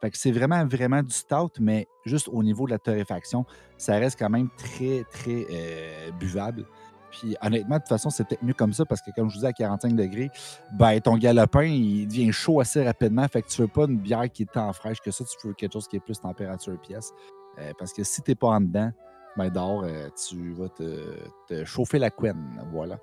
Fait 0.01 0.11
que 0.11 0.19
c'est 0.19 0.33
vraiment, 0.33 0.67
vraiment 0.67 1.03
du 1.03 1.13
stout, 1.13 1.53
mais 1.61 1.87
juste 2.05 2.29
au 2.29 2.43
niveau 2.43 2.67
de 2.67 2.73
la 2.73 2.79
torréfaction, 2.79 3.45
ça 3.77 3.95
reste 3.97 4.19
quand 4.19 4.31
même 4.31 4.49
très, 4.57 5.05
très 5.11 5.47
euh, 5.51 6.11
buvable. 6.13 6.65
Puis 7.11 7.37
honnêtement, 7.41 7.77
de 7.77 7.81
toute 7.81 7.89
façon, 7.89 8.11
c'est 8.11 8.27
peut-être 8.27 8.43
mieux 8.43 8.55
comme 8.55 8.73
ça 8.73 8.85
parce 8.85 9.01
que, 9.01 9.11
comme 9.13 9.29
je 9.29 9.35
vous 9.35 9.41
disais, 9.41 9.49
à 9.49 9.53
45 9.53 9.95
degrés, 9.95 10.31
ben, 10.73 11.01
ton 11.01 11.17
galopin, 11.17 11.65
il 11.65 12.09
devient 12.09 12.33
chaud 12.33 12.61
assez 12.61 12.85
rapidement. 12.85 13.27
Fait 13.29 13.43
que 13.43 13.49
tu 13.49 13.63
veux 13.63 13.69
pas 13.69 13.85
une 13.85 13.99
bière 13.99 14.29
qui 14.31 14.43
est 14.43 14.53
tant 14.53 14.73
fraîche 14.73 15.01
que 15.01 15.11
ça, 15.11 15.25
tu 15.25 15.47
veux 15.47 15.55
quelque 15.55 15.73
chose 15.73 15.87
qui 15.87 15.97
est 15.97 16.01
plus 16.01 16.21
température 16.21 16.79
pièce. 16.81 17.13
Euh, 17.59 17.73
parce 17.79 17.93
que 17.93 18.03
si 18.03 18.21
t'es 18.23 18.35
pas 18.35 18.49
en 18.49 18.61
dedans, 18.61 18.91
ben 19.37 19.51
dehors, 19.51 19.85
euh, 19.85 20.09
tu 20.29 20.53
vas 20.53 20.69
te, 20.69 21.17
te 21.49 21.65
chauffer 21.65 21.99
la 21.99 22.11
couenne. 22.11 22.61
Voilà. 22.73 22.99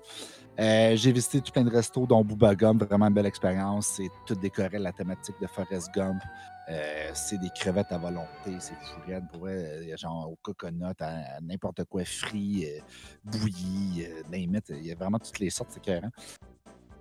Euh, 0.60 0.96
j'ai 0.96 1.12
visité 1.12 1.40
tout 1.40 1.52
plein 1.52 1.64
de 1.64 1.70
restos, 1.70 2.06
dont 2.06 2.22
Booba 2.24 2.54
Gump, 2.54 2.84
vraiment 2.84 3.06
une 3.06 3.14
belle 3.14 3.26
expérience. 3.26 3.86
C'est 3.96 4.10
tout 4.26 4.34
décoré 4.34 4.78
la 4.78 4.92
thématique 4.92 5.36
de 5.40 5.46
Forest 5.46 5.90
Gump. 5.94 6.22
Euh, 6.68 7.10
c'est 7.14 7.38
des 7.38 7.50
crevettes 7.56 7.90
à 7.90 7.98
volonté, 7.98 8.56
c'est 8.60 8.74
fou 8.74 9.00
pour 9.32 9.48
genre 9.96 10.30
au 10.30 10.36
coconut, 10.42 10.94
à, 11.00 11.36
à 11.36 11.40
n'importe 11.40 11.84
quoi 11.84 12.04
frit, 12.04 12.66
euh, 12.66 12.80
bouilli. 13.24 14.06
Il 14.32 14.86
y 14.86 14.92
a 14.92 14.94
vraiment 14.94 15.18
toutes 15.18 15.40
les 15.40 15.50
sortes, 15.50 15.70
c'est 15.72 15.86
écœurant. 15.86 16.10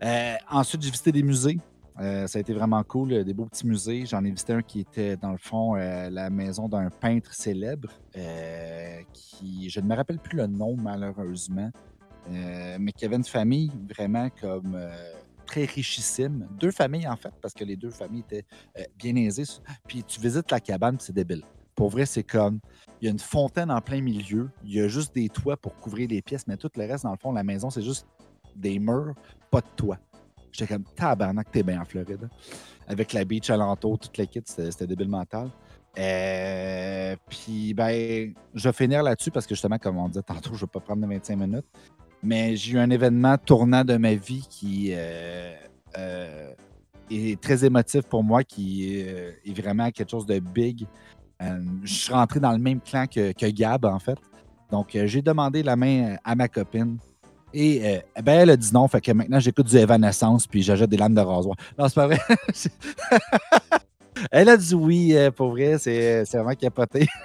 Euh, 0.03 0.35
ensuite, 0.49 0.81
j'ai 0.81 0.89
visité 0.89 1.11
des 1.11 1.21
musées. 1.21 1.59
Euh, 1.99 2.25
ça 2.27 2.37
a 2.37 2.41
été 2.41 2.53
vraiment 2.53 2.83
cool, 2.83 3.13
euh, 3.13 3.23
des 3.23 3.33
beaux 3.33 3.45
petits 3.45 3.67
musées. 3.67 4.05
J'en 4.05 4.23
ai 4.23 4.29
visité 4.29 4.53
un 4.53 4.61
qui 4.61 4.79
était, 4.79 5.17
dans 5.17 5.31
le 5.31 5.37
fond, 5.37 5.75
euh, 5.75 6.09
la 6.09 6.29
maison 6.29 6.67
d'un 6.67 6.89
peintre 6.89 7.33
célèbre, 7.33 7.89
qui, 9.13 9.69
je 9.69 9.79
ne 9.79 9.87
me 9.87 9.95
rappelle 9.95 10.19
plus 10.19 10.37
le 10.37 10.47
nom, 10.47 10.75
malheureusement, 10.75 11.71
mais 12.29 12.91
qui 12.91 13.05
avait 13.05 13.15
une 13.15 13.23
famille 13.23 13.71
vraiment 13.89 14.29
comme 14.41 14.77
très 15.45 15.65
richissime. 15.65 16.47
Deux 16.59 16.71
familles, 16.71 17.07
en 17.07 17.15
fait, 17.15 17.33
parce 17.41 17.53
que 17.53 17.63
les 17.63 17.75
deux 17.75 17.89
familles 17.89 18.23
étaient 18.29 18.45
bien 18.97 19.15
aisées. 19.15 19.43
Puis 19.87 20.03
tu 20.03 20.19
visites 20.19 20.51
la 20.51 20.59
cabane, 20.59 20.97
c'est 20.99 21.13
débile. 21.13 21.43
Pour 21.75 21.89
vrai, 21.89 22.05
c'est 22.05 22.23
comme, 22.23 22.59
il 23.01 23.05
y 23.05 23.07
a 23.07 23.11
une 23.11 23.19
fontaine 23.19 23.71
en 23.71 23.81
plein 23.81 24.01
milieu, 24.01 24.49
il 24.63 24.73
y 24.73 24.81
a 24.81 24.87
juste 24.87 25.15
des 25.15 25.29
toits 25.29 25.57
pour 25.57 25.75
couvrir 25.75 26.09
les 26.09 26.21
pièces, 26.21 26.45
mais 26.47 26.57
tout 26.57 26.69
le 26.75 26.85
reste, 26.85 27.05
dans 27.05 27.11
le 27.11 27.17
fond, 27.17 27.31
la 27.31 27.43
maison, 27.43 27.69
c'est 27.69 27.81
juste 27.81 28.05
des 28.55 28.77
murs, 28.77 29.15
pas 29.49 29.61
de 29.61 29.67
toit. 29.75 29.97
J'étais 30.51 30.73
comme, 30.73 30.83
tabarnak, 30.95 31.51
t'es 31.51 31.63
bien 31.63 31.81
en 31.81 31.85
Floride. 31.85 32.29
Avec 32.87 33.13
la 33.13 33.23
beach 33.25 33.49
alentour, 33.49 33.99
toute 33.99 34.17
l'équipe, 34.17 34.43
c'était 34.45 34.71
c'était 34.71 34.87
débile 34.87 35.09
mental. 35.09 35.49
Euh, 35.97 37.15
puis, 37.29 37.73
ben, 37.73 38.33
je 38.53 38.69
vais 38.69 38.73
finir 38.73 39.03
là-dessus 39.03 39.31
parce 39.31 39.45
que 39.45 39.55
justement, 39.55 39.77
comme 39.77 39.97
on 39.97 40.07
disait 40.07 40.21
tantôt, 40.21 40.51
je 40.53 40.55
ne 40.55 40.59
vais 40.61 40.67
pas 40.67 40.79
prendre 40.79 41.01
de 41.01 41.07
25 41.07 41.35
minutes. 41.35 41.65
Mais 42.23 42.55
j'ai 42.55 42.73
eu 42.73 42.79
un 42.79 42.89
événement 42.89 43.37
tournant 43.37 43.83
de 43.83 43.97
ma 43.97 44.13
vie 44.13 44.45
qui 44.49 44.91
euh, 44.93 45.55
euh, 45.97 46.53
est 47.09 47.41
très 47.41 47.65
émotif 47.65 48.03
pour 48.03 48.23
moi, 48.23 48.43
qui 48.43 48.99
est 48.99 49.61
vraiment 49.61 49.89
quelque 49.91 50.11
chose 50.11 50.25
de 50.25 50.39
big. 50.39 50.85
Je 51.39 51.93
suis 51.93 52.13
rentré 52.13 52.39
dans 52.39 52.51
le 52.51 52.59
même 52.59 52.79
clan 52.79 53.07
que, 53.07 53.49
Gab, 53.49 53.85
en 53.85 53.99
fait. 53.99 54.17
Donc, 54.69 54.95
j'ai 55.05 55.21
demandé 55.21 55.63
la 55.63 55.75
main 55.75 56.17
à 56.23 56.35
ma 56.35 56.47
copine. 56.47 56.99
Et 57.53 57.81
euh, 57.85 57.99
ben, 58.21 58.39
elle 58.41 58.49
a 58.51 58.57
dit 58.57 58.71
non, 58.73 58.87
fait 58.87 59.01
que 59.01 59.11
maintenant 59.11 59.39
j'écoute 59.39 59.67
du 59.67 59.77
Evanescence 59.77 60.47
puis 60.47 60.61
j'achète 60.61 60.89
des 60.89 60.97
lames 60.97 61.15
de 61.15 61.19
rasoir. 61.21 61.55
Non, 61.77 61.87
c'est 61.89 61.95
pas 61.95 62.07
vrai. 62.07 62.19
elle 64.31 64.49
a 64.49 64.57
dit 64.57 64.75
oui, 64.75 65.15
euh, 65.15 65.31
pour 65.31 65.51
vrai, 65.51 65.77
c'est 65.77 66.23
vraiment 66.33 66.55
capoté. 66.55 67.07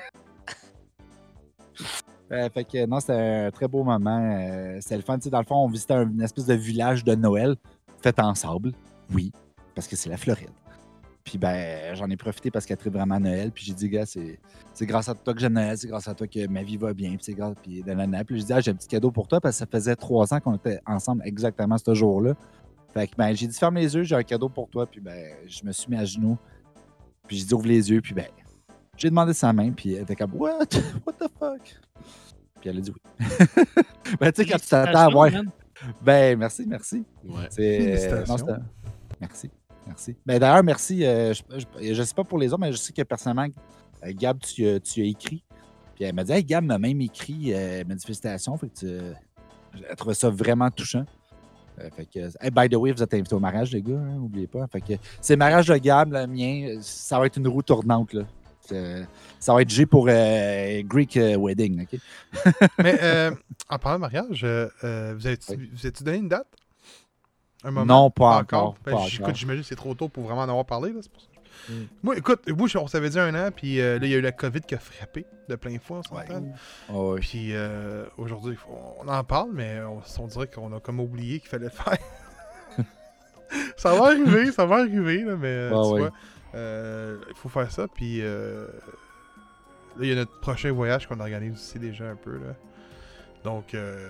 Euh, 2.32 2.50
fait 2.50 2.64
que 2.64 2.86
non, 2.86 2.98
c'était 2.98 3.12
un 3.12 3.50
très 3.52 3.68
beau 3.68 3.84
moment. 3.84 4.36
euh, 4.40 4.78
c'était 4.80 4.96
le 4.96 5.02
fun. 5.02 5.16
Tu 5.16 5.24
sais, 5.24 5.30
dans 5.30 5.38
le 5.38 5.44
fond, 5.44 5.62
on 5.64 5.68
visitait 5.68 5.94
un- 5.94 6.10
une 6.10 6.22
espèce 6.22 6.46
de 6.46 6.54
village 6.54 7.04
de 7.04 7.14
Noël 7.14 7.54
fait 8.02 8.18
en 8.18 8.34
sable. 8.34 8.72
Oui, 9.14 9.30
parce 9.76 9.86
que 9.86 9.94
c'est 9.94 10.10
la 10.10 10.16
Floride. 10.16 10.50
Puis 11.26 11.38
ben, 11.38 11.92
j'en 11.96 12.08
ai 12.08 12.16
profité 12.16 12.52
parce 12.52 12.64
qu'elle 12.64 12.76
tripe 12.76 12.92
vraiment 12.92 13.16
à 13.16 13.18
Noël. 13.18 13.50
Puis 13.50 13.64
j'ai 13.64 13.74
dit, 13.74 13.88
gars, 13.88 14.06
c'est 14.06 14.38
c'est 14.72 14.86
grâce 14.86 15.08
à 15.08 15.14
toi 15.14 15.34
que 15.34 15.40
j'aime 15.40 15.54
Noël, 15.54 15.76
c'est 15.76 15.88
grâce 15.88 16.06
à 16.06 16.14
toi 16.14 16.28
que 16.28 16.46
ma 16.46 16.62
vie 16.62 16.76
va 16.76 16.94
bien. 16.94 17.10
Puis 17.16 17.18
c'est 17.22 17.34
grâce. 17.34 17.56
Puis 17.60 17.82
nanana. 17.84 18.22
Puis 18.22 18.38
j'ai 18.38 18.44
dit, 18.44 18.52
ah, 18.52 18.60
j'ai 18.60 18.70
un 18.70 18.74
petit 18.74 18.86
cadeau 18.86 19.10
pour 19.10 19.26
toi 19.26 19.40
parce 19.40 19.56
que 19.56 19.58
ça 19.58 19.66
faisait 19.66 19.96
trois 19.96 20.32
ans 20.32 20.38
qu'on 20.38 20.54
était 20.54 20.78
ensemble 20.86 21.22
exactement 21.24 21.76
ce 21.78 21.94
jour-là. 21.94 22.34
Fait 22.94 23.08
que 23.08 23.16
ben, 23.16 23.34
j'ai 23.34 23.48
dit, 23.48 23.58
ferme 23.58 23.74
les 23.74 23.92
yeux, 23.92 24.04
j'ai 24.04 24.14
un 24.14 24.22
cadeau 24.22 24.48
pour 24.48 24.70
toi. 24.70 24.86
Puis 24.86 25.00
ben, 25.00 25.34
je 25.48 25.64
me 25.64 25.72
suis 25.72 25.90
mis 25.90 25.96
à 25.96 26.04
genoux. 26.04 26.38
Puis 27.26 27.38
j'ai 27.38 27.44
dit, 27.44 27.54
ouvre 27.54 27.66
les 27.66 27.90
yeux. 27.90 28.00
Puis 28.00 28.14
ben, 28.14 28.26
j'ai 28.96 29.10
demandé 29.10 29.32
sa 29.32 29.52
main. 29.52 29.72
Puis 29.72 29.94
elle 29.94 30.02
était 30.02 30.14
comme, 30.14 30.34
what? 30.34 30.60
What 31.04 31.14
the 31.18 31.28
fuck? 31.40 31.76
Puis 32.60 32.70
elle 32.70 32.78
a 32.78 32.80
dit 32.80 32.92
oui. 32.92 33.26
ben, 34.20 34.30
tu 34.30 34.44
sais, 34.44 34.48
quand 34.48 34.58
tu 34.60 34.68
t'attends 34.68 35.08
à 35.08 35.08
voir. 35.08 35.32
Man. 35.32 35.50
Ben, 36.00 36.38
merci, 36.38 36.64
merci. 36.68 37.04
Ouais. 37.24 37.48
C'est- 37.50 38.24
non, 38.28 38.36
merci. 39.20 39.50
Merci. 39.86 40.16
Ben, 40.26 40.38
D'ailleurs, 40.38 40.62
merci. 40.64 41.04
euh, 41.04 41.32
je 41.80 41.98
ne 41.98 42.04
sais 42.04 42.14
pas 42.14 42.24
pour 42.24 42.38
les 42.38 42.48
autres, 42.48 42.60
mais 42.60 42.72
je 42.72 42.76
sais 42.76 42.92
que 42.92 43.02
personnellement, 43.02 43.46
Euh, 44.04 44.12
Gab, 44.14 44.38
tu, 44.40 44.66
as- 44.66 44.78
tu 44.80 45.00
as 45.00 45.04
écrit. 45.06 45.42
Puis 45.94 46.04
elle 46.04 46.14
m'a 46.14 46.22
dit, 46.24 46.32
hey, 46.32 46.44
Gab 46.44 46.62
m'a 46.64 46.78
même 46.78 47.00
écrit 47.00 47.54
euh, 47.54 47.82
manifestation. 47.88 48.56
Fait 48.58 48.68
que 48.68 48.74
tu, 48.74 48.86
elle 49.88 49.96
trouvait 49.96 50.14
ça 50.14 50.28
vraiment 50.28 50.70
touchant. 50.70 51.04
Euh, 51.80 51.88
fait 51.96 52.04
que, 52.06 52.18
hey, 52.40 52.50
by 52.50 52.68
the 52.68 52.74
way, 52.76 52.92
vous 52.92 53.02
êtes 53.02 53.14
invités 53.14 53.34
au 53.34 53.38
mariage, 53.40 53.72
les 53.72 53.80
gars, 53.82 53.94
hein, 53.96 54.16
n'oubliez 54.16 54.46
pas. 54.46 54.66
Fait 54.66 54.80
que 54.82 54.92
c'est 55.20 55.32
le 55.34 55.38
mariage 55.38 55.66
de 55.68 55.76
Gab, 55.78 56.12
le 56.12 56.26
mien. 56.26 56.68
euh, 56.76 56.78
Ça 56.82 57.18
va 57.18 57.26
être 57.26 57.36
une 57.38 57.48
roue 57.48 57.62
tournante. 57.62 58.12
Là. 58.12 58.22
Ça 59.38 59.54
va 59.54 59.62
être 59.62 59.70
G 59.70 59.86
pour 59.86 60.06
euh, 60.10 60.82
Greek 60.82 61.16
euh, 61.16 61.36
Wedding. 61.38 61.82
OK? 61.84 61.98
Mais 62.78 62.98
euh, 63.00 63.30
en 63.70 63.78
parlant 63.78 63.96
de 63.98 64.00
mariage, 64.02 64.42
euh, 64.44 64.68
euh, 64.84 65.14
vous 65.16 65.26
avez-tu 65.26 65.52
Oui. 65.52 65.70
vous 65.72 65.86
avez-tu 65.86 66.02
donné 66.04 66.18
une 66.18 66.28
date? 66.28 66.46
Un 67.66 67.72
moment 67.72 68.02
Non, 68.02 68.10
pas 68.10 68.38
encore. 68.38 68.76
Ben, 68.84 68.92
pas 68.92 69.06
écoute, 69.12 69.34
j'imagine 69.34 69.62
que 69.62 69.68
c'est 69.68 69.74
trop 69.74 69.94
tôt 69.94 70.08
pour 70.08 70.24
vraiment 70.24 70.42
en 70.42 70.48
avoir 70.48 70.64
parlé. 70.64 70.92
Là, 70.92 71.00
c'est 71.02 71.10
pour 71.10 71.20
ça. 71.20 71.26
Mm. 71.68 71.72
Moi, 72.02 72.16
écoute, 72.16 72.42
on 72.76 72.86
s'avait 72.86 73.10
dit 73.10 73.18
un 73.18 73.34
an, 73.34 73.50
puis 73.54 73.80
euh, 73.80 73.98
là, 73.98 74.06
il 74.06 74.12
y 74.12 74.14
a 74.14 74.18
eu 74.18 74.22
la 74.22 74.32
COVID 74.32 74.60
qui 74.60 74.74
a 74.76 74.78
frappé 74.78 75.26
de 75.48 75.56
plein 75.56 75.78
fouet, 75.78 75.98
on 75.98 76.02
s'entend. 76.02 76.44
Ouais. 76.90 77.20
Puis 77.20 77.50
euh, 77.52 78.04
aujourd'hui, 78.18 78.56
on 79.04 79.08
en 79.08 79.24
parle, 79.24 79.50
mais 79.52 79.80
on, 79.80 80.00
on 80.22 80.26
dirait 80.28 80.46
qu'on 80.46 80.72
a 80.76 80.80
comme 80.80 81.00
oublié 81.00 81.40
qu'il 81.40 81.48
fallait 81.48 81.64
le 81.64 81.70
faire. 81.70 81.98
ça 83.76 83.94
va 83.94 84.06
arriver, 84.06 84.52
ça 84.52 84.64
va 84.64 84.76
arriver, 84.76 85.22
là, 85.22 85.36
mais 85.36 85.48
euh, 85.48 85.70
Ah 85.72 85.82
tu 85.82 86.00
vois, 86.00 86.10
euh, 86.54 87.18
il 87.28 87.36
faut 87.36 87.48
faire 87.48 87.70
ça. 87.72 87.86
Puis 87.88 88.20
euh, 88.22 88.66
là, 89.96 90.02
il 90.02 90.08
y 90.08 90.12
a 90.12 90.16
notre 90.16 90.38
prochain 90.40 90.70
voyage 90.72 91.08
qu'on 91.08 91.20
organise 91.20 91.54
aussi 91.54 91.78
déjà 91.78 92.04
un 92.04 92.16
peu. 92.16 92.32
Là. 92.32 92.54
Donc, 93.44 93.74
euh, 93.74 94.08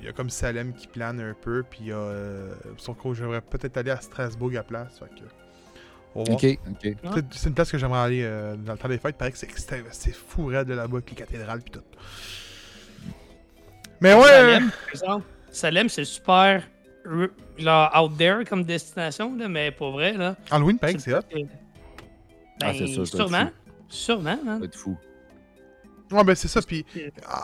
y 0.00 0.02
a- 0.02 0.02
il 0.02 0.06
y, 0.06 0.08
a 0.08 0.12
comme 0.12 0.30
Salem 0.30 0.72
qui 0.72 0.86
plane 0.86 1.20
un 1.20 1.34
peu, 1.34 1.62
puis 1.68 1.80
il 1.82 1.86
y 1.88 1.92
a 1.92 1.96
euh, 1.96 2.54
son 2.78 2.94
coach, 2.94 3.18
j'aimerais 3.18 3.40
peut-être 3.40 3.76
aller 3.76 3.90
à 3.90 4.00
Strasbourg 4.00 4.50
à 4.56 4.62
place. 4.62 4.98
Fait 4.98 5.06
que, 5.06 5.24
on 6.14 6.24
va 6.24 6.30
voir. 6.32 6.36
OK, 6.36 6.58
OK. 7.16 7.24
C'est 7.32 7.48
une 7.48 7.54
place 7.54 7.70
que 7.70 7.78
j'aimerais 7.78 8.00
aller 8.00 8.22
euh, 8.24 8.56
dans 8.56 8.72
le 8.72 8.78
temps 8.78 8.88
des 8.88 8.98
fêtes. 8.98 9.14
Il 9.14 9.18
paraît 9.18 9.32
que 9.32 9.38
c'est 9.38 10.14
fou 10.14 10.46
raide 10.46 10.66
de 10.68 10.74
là-bas 10.74 10.96
avec 10.98 11.10
les 11.10 11.16
cathédrales 11.16 11.60
puis 11.62 11.70
tout. 11.72 11.82
Mais 14.00 14.14
ouais! 14.14 14.22
Salem, 14.24 14.70
par 14.70 14.88
exemple. 14.90 15.26
Salem, 15.50 15.88
c'est 15.88 16.04
super 16.04 16.62
r- 17.04 17.30
genre 17.58 17.90
out 18.02 18.16
there 18.16 18.44
comme 18.44 18.64
destination, 18.64 19.36
là, 19.36 19.48
mais 19.48 19.70
pour 19.70 19.92
vrai, 19.92 20.12
là. 20.12 20.36
Halloween, 20.50 20.78
pareil, 20.78 20.96
que 20.96 21.02
c'est 21.02 21.12
hot. 21.14 21.20
Ben, 21.32 21.46
Ah, 22.62 22.72
c'est 22.72 22.86
sûr, 22.86 23.06
ça 23.06 23.16
doit 23.18 23.26
être 23.26 23.30
sûrement. 23.30 23.50
Sûrement, 23.88 24.30
hein. 24.30 24.38
Ça 24.54 24.58
va 24.58 24.64
être 24.64 24.76
fou. 24.76 24.96
Ouais, 26.12 26.24
ben 26.24 26.34
c'est 26.34 26.48
ça. 26.48 26.60
Puis, 26.62 26.84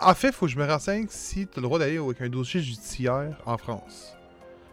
en 0.01 0.13
fait, 0.13 0.31
faut 0.33 0.45
que 0.45 0.51
je 0.51 0.57
me 0.57 0.65
renseigne 0.65 1.05
si 1.09 1.47
tu 1.47 1.53
as 1.53 1.57
le 1.57 1.61
droit 1.63 1.79
d'aller 1.79 1.97
avec 1.97 2.21
un 2.21 2.29
dossier 2.29 2.59
judiciaire 2.61 3.37
en 3.45 3.57
France. 3.57 4.13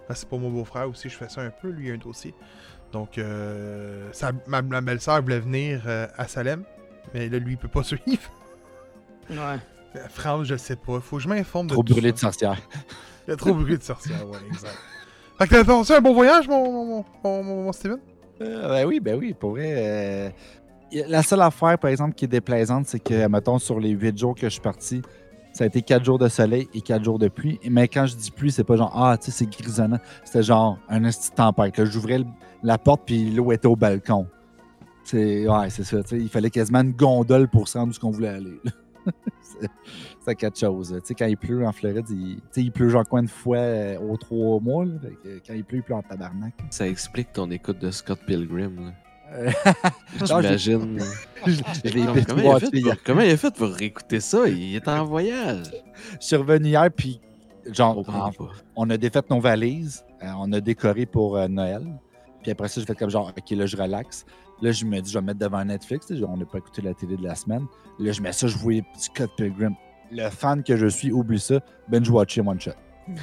Là, 0.09 0.15
c'est 0.15 0.29
pour 0.29 0.39
mon 0.41 0.51
beau-frère 0.51 0.89
aussi, 0.89 1.09
je 1.09 1.17
fais 1.17 1.29
ça 1.29 1.41
un 1.43 1.51
peu. 1.51 1.69
Lui, 1.69 1.87
il 1.89 1.91
a 1.93 1.95
un 1.95 1.99
dossier. 1.99 2.35
Donc, 2.93 3.19
euh, 3.19 4.09
sa- 4.13 4.33
ma, 4.47 4.63
ma 4.63 4.81
belle-sœur 4.81 5.23
voulait 5.23 5.41
venir 5.41 5.83
euh, 5.87 6.07
à 6.17 6.29
Salem, 6.29 6.65
mais 7.13 7.29
là, 7.29 7.39
lui, 7.39 7.53
il 7.53 7.57
peut 7.59 7.69
pas 7.69 7.83
suivre. 7.85 8.31
Ouais. 9.31 9.37
Euh, 9.97 10.09
France, 10.09 10.47
je 10.49 10.57
sais 10.57 10.77
pas. 10.77 11.01
Faut 11.01 11.17
que 11.17 11.23
je 11.23 11.29
m'informe 11.29 11.69
de 11.69 11.73
Trop 11.75 11.83
brûlé 11.83 12.13
de 12.13 12.19
sorcière. 12.19 12.59
Il 13.27 13.31
y 13.31 13.33
a 13.33 13.37
trop 13.37 13.55
brûlé 13.55 13.79
de 13.79 13.83
sorcière, 13.83 14.29
ouais, 14.29 14.39
exact. 14.49 14.77
Fait 15.39 15.47
que 15.49 15.55
t'as 15.55 15.65
pensé 15.65 15.95
un 15.95 16.01
bon 16.01 16.13
voyage, 16.15 16.47
mon, 16.49 16.71
mon, 16.71 16.85
mon, 17.25 17.43
mon- 17.43 17.63
mon 17.65 17.73
Steven? 17.73 17.99
Euh, 18.41 18.69
ben 18.69 18.87
oui, 18.87 19.01
ben 19.01 19.17
oui, 19.19 19.33
pour 19.35 19.53
vrai. 19.53 19.75
euh, 19.77 20.31
la 21.09 21.23
seule 21.23 21.41
affaire, 21.43 21.79
par 21.79 21.91
exemple, 21.91 22.15
qui 22.15 22.25
est 22.25 22.29
déplaisante, 22.29 22.87
c'est 22.87 23.01
que, 23.01 23.27
mettons, 23.29 23.59
sur 23.59 23.81
les 23.81 23.91
huit 23.91 24.17
jours 24.17 24.35
que 24.35 24.43
je 24.43 24.53
suis 24.53 24.61
parti, 24.61 25.03
ça 25.53 25.65
a 25.65 25.67
été 25.67 25.83
quatre 25.83 26.05
jours 26.05 26.19
de 26.19 26.29
soleil 26.29 26.69
et 26.75 26.81
quatre 26.81 27.05
jours 27.05 27.19
de 27.19 27.29
pluie. 27.29 27.61
Mais 27.71 27.87
quand 27.89 28.07
je 28.07 28.17
dis 28.17 28.31
pluie, 28.31 28.51
c'est 28.51 28.65
pas 28.65 28.77
genre, 28.77 28.93
ah, 28.95 29.17
tu 29.17 29.27
sais, 29.31 29.45
c'est 29.45 29.47
grisonnant. 29.51 29.99
C'était 30.25 30.43
genre 30.43 30.79
un 30.89 31.05
esti 31.05 31.31
de 31.31 31.35
tempête. 31.37 31.85
J'ouvrais 31.85 32.21
la 32.63 32.79
porte, 32.79 33.03
puis 33.07 33.31
l'eau 33.31 33.53
était 33.53 33.67
au 33.69 33.77
balcon. 33.77 34.27
C'est, 35.05 35.47
ouais, 35.49 35.71
c'est 35.71 35.85
ça. 35.85 35.99
Il 36.13 36.29
fallait 36.29 36.51
quasiment 36.51 36.81
une 36.81 36.93
gondole 36.93 37.47
pour 37.49 37.69
se 37.69 37.77
rendre 37.79 37.95
où 37.95 38.01
qu'on 38.01 38.11
voulait 38.11 38.29
aller. 38.29 38.61
C'est- 40.25 40.35
quelque 40.35 40.59
chose. 40.59 40.89
Tu 41.01 41.09
sais, 41.09 41.15
quand 41.15 41.27
il 41.27 41.37
pleut 41.37 41.67
en 41.67 41.73
Floride, 41.73 42.07
il, 42.09 42.41
il 42.57 42.73
pleut 42.73 42.89
genre 42.89 43.07
coin 43.07 43.23
de 43.23 43.29
fois 43.29 43.59
euh, 43.59 43.99
aux 44.01 44.17
trois 44.17 44.59
mois. 44.61 44.87
quand 45.47 45.53
il 45.55 45.63
pleut, 45.65 45.79
il 45.79 45.83
pleut 45.83 45.95
en 45.95 46.03
tabarnak. 46.03 46.55
Ça 46.71 46.89
explique 46.89 47.33
ton 47.33 47.51
écoute 47.51 47.79
de 47.79 47.91
Scott 47.91 48.19
Pilgrim. 48.27 48.77
là. 48.87 48.93
Euh, 49.35 49.51
J'imagine. 50.25 51.01
je 51.47 52.25
Comment, 52.27 52.43
il 52.43 52.49
a 52.49 52.59
fait 52.61 52.71
pour, 52.71 52.95
comment 53.05 53.21
il 53.23 53.31
a 53.31 53.37
fait 53.37 53.55
pour 53.55 53.69
réécouter 53.69 54.21
ça? 54.21 54.49
Il 54.49 54.77
est 54.77 54.89
en 54.89 55.05
voyage. 55.05 55.67
Je 56.21 56.27
suis 56.27 56.37
revenu 56.37 56.69
hier, 56.69 56.89
puis 56.95 57.21
genre, 57.71 58.03
on 58.77 58.91
a 58.91 58.97
défait 58.97 59.21
nos 59.31 59.41
valises, 59.41 60.05
euh, 60.23 60.29
on 60.39 60.53
a 60.53 60.61
décoré 60.61 61.07
pour 61.07 61.37
euh, 61.37 61.49
Noël. 61.49 61.83
Puis 62.43 62.53
après 62.53 62.69
ça, 62.69 62.81
j'ai 62.81 62.87
fait 62.87 62.95
comme 62.95 63.11
genre, 63.11 63.33
OK, 63.37 63.51
là, 63.57 63.67
je 63.67 63.77
relaxe. 63.77 64.25
Là, 64.63 64.71
je 64.71 64.85
me 64.85 65.01
dis, 65.01 65.11
je 65.11 65.19
vais 65.19 65.23
me 65.23 65.27
mettre 65.29 65.41
devant 65.41 65.65
Netflix. 65.65 66.07
On 66.11 66.37
n'a 66.37 66.45
pas 66.45 66.59
écouté 66.59 66.83
la 66.83 66.95
télé 66.95 67.17
de 67.17 67.23
la 67.25 67.35
semaine. 67.35 67.67
Là, 67.99 68.13
je 68.13 68.21
mets 68.21 68.33
ça, 68.33 68.47
je 68.47 68.57
voyais 68.57 68.85
Scott 68.97 69.31
Pilgrim. 69.37 69.75
Le 70.13 70.29
fan 70.31 70.63
que 70.63 70.77
je 70.77 70.87
suis, 70.87 71.11
oublie 71.11 71.41
ça. 71.41 71.59
Binge 71.89 72.09
watcher 72.09 72.43
one 72.43 72.61
shot. 72.61 72.73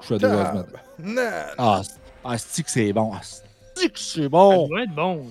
Je 0.00 0.06
suis 0.06 0.14
à 0.16 0.18
deux. 0.18 0.64
Non. 0.98 1.22
Ah, 1.56 1.80
c'est- 1.82 1.98
ah, 2.22 2.36
c'est 2.36 2.62
que 2.62 2.70
c'est 2.70 2.92
bon? 2.92 3.12
Ah, 3.14 3.20
c'est 3.22 3.42
que 3.74 3.98
c'est 3.98 4.22
Ça 4.22 4.28
bon. 4.28 4.68
doit 4.68 4.82
être 4.82 4.94
bon. 4.94 5.26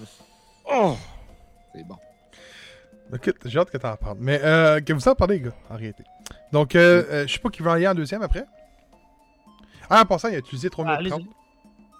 Oh, 0.71 0.95
c'est 1.73 1.83
bon. 1.88 1.97
Écoute, 3.13 3.35
j'ai 3.45 3.59
hâte 3.59 3.69
que 3.69 3.77
t'en 3.77 3.95
parles. 3.95 4.17
Mais 4.19 4.39
euh, 4.43 4.79
que 4.81 4.93
vous 4.93 5.07
en 5.07 5.15
parlez, 5.15 5.35
les 5.35 5.41
gars, 5.45 5.53
en 5.69 5.75
réalité. 5.75 6.03
Donc, 6.51 6.75
euh, 6.75 7.03
euh, 7.09 7.27
je 7.27 7.33
sais 7.33 7.39
pas 7.39 7.50
qui 7.50 7.62
va 7.62 7.73
aller 7.73 7.88
en 7.88 7.93
deuxième 7.93 8.21
après. 8.23 8.45
Ah, 9.89 10.01
en 10.01 10.05
passant, 10.05 10.29
il 10.29 10.35
a 10.35 10.39
utilisé 10.39 10.69
3 10.69 10.85
Ah, 10.88 10.97
minutes 10.97 11.13
allez-y. 11.13 11.25
30. 11.25 11.35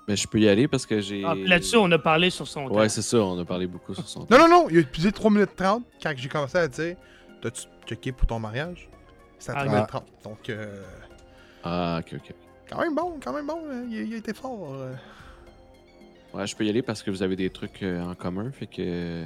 Mais 0.08 0.16
je 0.16 0.28
peux 0.28 0.40
y 0.40 0.50
aller 0.50 0.68
parce 0.68 0.86
que 0.86 1.00
j'ai. 1.00 1.24
Ah, 1.26 1.34
Là-dessus, 1.36 1.78
on 1.78 1.92
a 1.92 2.00
parlé 2.00 2.30
sur 2.30 2.48
son 2.48 2.68
temps. 2.68 2.76
Ouais, 2.76 2.90
c'est 2.90 3.02
ça, 3.02 3.18
on 3.18 3.40
a 3.40 3.46
parlé 3.46 3.68
beaucoup 3.68 3.94
sur 3.94 4.08
son 4.08 4.28
Non, 4.30 4.38
non, 4.40 4.48
non, 4.50 4.68
il 4.70 4.78
a 4.78 4.80
utilisé 4.82 5.12
3 5.12 5.30
minutes 5.32 5.56
30 5.56 5.84
quand 6.02 6.14
j'ai 6.16 6.30
commencé 6.30 6.58
à 6.58 6.68
dire 6.68 6.96
T'as-tu 7.42 7.64
checké 7.86 8.12
pour 8.12 8.26
ton 8.28 8.40
mariage? 8.40 8.90
C'est 9.40 9.52
à 9.52 9.56
Ah, 9.58 9.66
3 9.66 9.72
ah. 9.72 9.76
minutes 9.76 9.90
30. 9.90 10.06
Donc, 10.24 10.50
euh, 10.50 10.82
Ah, 11.64 12.00
ok, 12.02 12.14
ok. 12.16 12.36
quand 12.70 12.80
même 12.80 12.96
bon, 12.96 13.20
quand 13.24 13.34
même 13.34 13.48
bon. 13.48 13.60
hein, 13.70 13.86
Il, 13.90 13.98
a- 14.00 14.02
il 14.02 14.14
a 14.14 14.18
été 14.18 14.34
fort. 14.34 14.74
Ouais, 16.34 16.48
je 16.48 16.56
peux 16.56 16.66
y 16.66 16.70
aller 16.70 16.82
parce 16.82 17.04
que 17.04 17.12
vous 17.12 17.22
avez 17.22 17.36
des 17.36 17.52
trucs 17.52 17.84
euh, 17.84 18.02
en 18.02 18.16
commun. 18.16 18.52
Fait 18.52 18.66
que. 18.66 19.24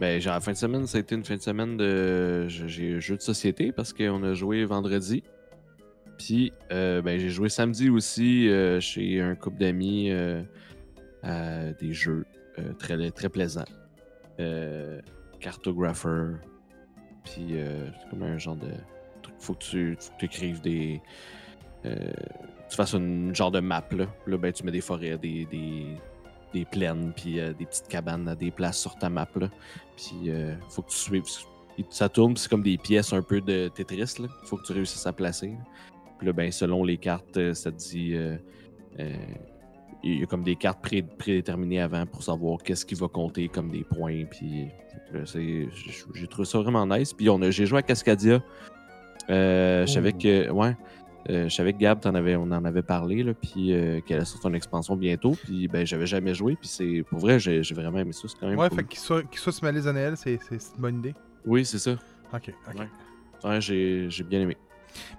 Ben, 0.00 0.20
genre, 0.20 0.34
la 0.34 0.40
fin 0.40 0.52
de 0.52 0.56
semaine, 0.56 0.86
ça 0.86 0.98
a 0.98 1.00
été 1.00 1.14
une 1.14 1.24
fin 1.24 1.36
de 1.36 1.42
semaine 1.42 1.76
de. 1.76 2.48
J'ai 2.48 3.00
jeu 3.00 3.16
de 3.16 3.22
société 3.22 3.72
parce 3.72 3.92
qu'on 3.92 4.22
a 4.22 4.32
joué 4.32 4.64
vendredi. 4.64 5.22
Puis, 6.18 6.52
euh, 6.72 7.02
ben, 7.02 7.20
j'ai 7.20 7.28
joué 7.28 7.50
samedi 7.50 7.90
aussi 7.90 8.48
euh, 8.48 8.80
chez 8.80 9.20
un 9.20 9.34
couple 9.34 9.58
d'amis 9.58 10.10
à 11.22 11.72
des 11.72 11.92
jeux 11.92 12.24
très, 12.78 13.10
très 13.10 13.28
plaisants. 13.28 13.64
Cartographer. 15.40 16.36
Puis, 17.24 17.54
c'est 17.54 18.10
comme 18.10 18.22
un 18.22 18.38
genre 18.38 18.56
de 18.56 18.70
truc. 19.22 19.34
Faut 19.38 19.54
que 19.54 19.64
tu 19.64 19.96
faut 19.98 20.12
que 20.18 20.24
écrives 20.24 20.62
des. 20.62 21.02
tu 21.84 22.76
fasses 22.76 22.94
une 22.94 23.34
genre 23.34 23.50
de 23.50 23.60
map, 23.60 23.84
là. 23.92 24.06
Là, 24.26 24.38
ben, 24.38 24.52
tu 24.52 24.64
mets 24.64 24.72
des 24.72 24.80
forêts, 24.80 25.18
des, 25.18 25.46
des 26.54 26.64
plaines, 26.64 27.12
puis 27.14 27.40
euh, 27.40 27.52
des 27.52 27.66
petites 27.66 27.88
cabanes 27.88 28.28
à 28.28 28.34
des 28.34 28.50
places 28.50 28.78
sur 28.78 28.96
ta 28.96 29.08
map, 29.08 29.28
là. 29.36 29.48
Puis, 29.96 30.30
euh, 30.30 30.54
faut 30.68 30.82
que 30.82 30.90
tu 30.90 30.96
suives. 30.96 31.24
Ça 31.90 32.08
tourne, 32.08 32.36
c'est 32.36 32.48
comme 32.48 32.62
des 32.62 32.78
pièces 32.78 33.12
un 33.12 33.22
peu 33.22 33.40
de 33.40 33.68
Tetris, 33.68 34.14
là. 34.20 34.28
Faut 34.44 34.56
que 34.56 34.64
tu 34.66 34.72
réussisses 34.72 35.06
à 35.06 35.12
placer. 35.12 35.48
là. 35.48 35.64
Puis 36.18 36.26
là, 36.26 36.32
ben, 36.32 36.50
selon 36.50 36.82
les 36.84 36.96
cartes, 36.96 37.36
euh, 37.36 37.52
ça 37.54 37.70
te 37.70 37.76
dit. 37.76 38.14
euh, 38.14 38.36
euh, 39.00 39.14
il 40.02 40.20
y 40.20 40.22
a 40.22 40.26
comme 40.26 40.44
des 40.44 40.54
cartes 40.56 40.80
pré- 40.82 41.02
prédéterminées 41.02 41.80
avant 41.80 42.06
pour 42.06 42.22
savoir 42.22 42.62
qu'est-ce 42.62 42.86
qui 42.86 42.94
va 42.94 43.08
compter 43.08 43.48
comme 43.48 43.70
des 43.70 43.82
points. 43.82 44.24
Puis 44.30 44.68
j'ai 46.14 46.26
trouvé 46.28 46.46
ça 46.46 46.58
vraiment 46.60 46.86
nice. 46.86 47.12
Puis 47.12 47.26
j'ai 47.50 47.66
joué 47.66 47.78
à 47.78 47.82
Cascadia. 47.82 48.40
Euh, 49.30 49.84
Je 49.86 49.92
savais 49.92 50.12
Oh. 50.14 50.18
que, 50.18 50.50
ouais, 50.50 50.76
je 51.28 51.48
savais 51.48 51.72
que 51.72 51.78
Gab, 51.78 52.00
t'en 52.00 52.14
avais, 52.14 52.36
on 52.36 52.42
en 52.44 52.64
avait 52.64 52.82
parlé, 52.82 53.22
là, 53.22 53.34
puis 53.34 53.72
euh, 53.72 54.00
qu'elle 54.00 54.18
allait 54.18 54.26
sortir 54.26 54.50
une 54.50 54.56
expansion 54.56 54.96
bientôt. 54.96 55.36
Puis 55.44 55.68
ben, 55.68 55.86
j'avais 55.86 56.06
jamais 56.06 56.34
joué. 56.34 56.56
Puis 56.56 56.68
c'est, 56.68 57.04
pour 57.08 57.18
vrai, 57.18 57.38
j'ai, 57.38 57.62
vraiment 57.74 57.98
aimé 57.98 58.12
ça. 58.12 58.28
C'est 58.28 58.38
quand 58.38 58.48
même 58.48 58.58
Ouais, 58.58 58.68
cool. 58.68 58.78
fait 58.78 58.84
qu'il 58.84 58.98
soit, 58.98 59.22
qu'il 59.22 59.38
soit 59.38 59.52
sur 59.52 59.64
ma 59.64 59.72
liste 59.72 59.86
de 59.86 59.92
Noël, 59.92 60.14
c'est 60.16 60.38
une 60.50 60.58
bonne 60.78 60.98
idée. 60.98 61.14
Oui, 61.44 61.64
c'est 61.64 61.78
ça. 61.78 61.92
Ok, 62.32 62.52
ok. 62.68 62.78
Ouais. 62.78 62.88
Ouais, 63.48 63.60
j'ai, 63.60 64.08
bien 64.24 64.40
aimé. 64.40 64.56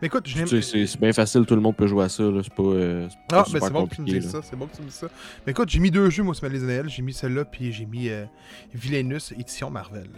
Mais 0.02 0.08
écoute, 0.08 0.28
C'est, 0.28 1.00
bien 1.00 1.14
facile, 1.14 1.46
tout 1.46 1.56
le 1.56 1.62
monde 1.62 1.76
peut 1.76 1.86
jouer 1.88 2.06
à 2.06 2.10
ça. 2.10 2.24
Là. 2.24 2.42
C'est 2.44 2.54
pas, 2.54 2.64
euh, 2.64 3.08
pas 3.30 3.40
Ah, 3.40 3.44
ben 3.44 3.46
super 3.46 3.64
c'est 3.64 3.74
bon 3.74 3.88
que 3.88 3.96
tu 3.96 4.02
me 4.02 4.08
dises 4.08 4.30
ça, 4.30 4.42
c'est 4.42 4.56
bon 4.56 4.66
que 4.66 4.76
tu 4.76 4.82
me 4.82 4.88
dises 4.88 4.96
ça. 4.96 5.08
Mais 5.46 5.52
écoute, 5.52 5.70
j'ai 5.70 5.80
mis 5.80 5.92
deux 5.92 6.10
jeux, 6.10 6.24
moi, 6.24 6.34
sur 6.34 6.46
ma 6.46 6.50
liste 6.50 6.64
de 6.64 6.68
Noël. 6.70 6.90
J'ai 6.90 7.04
mis 7.04 7.14
celle-là, 7.14 7.46
puis 7.46 7.72
j'ai 7.72 7.86
mis 7.86 8.10
euh, 8.10 8.26
Villainous, 8.74 9.34
édition 9.38 9.70
Marvel. 9.70 10.10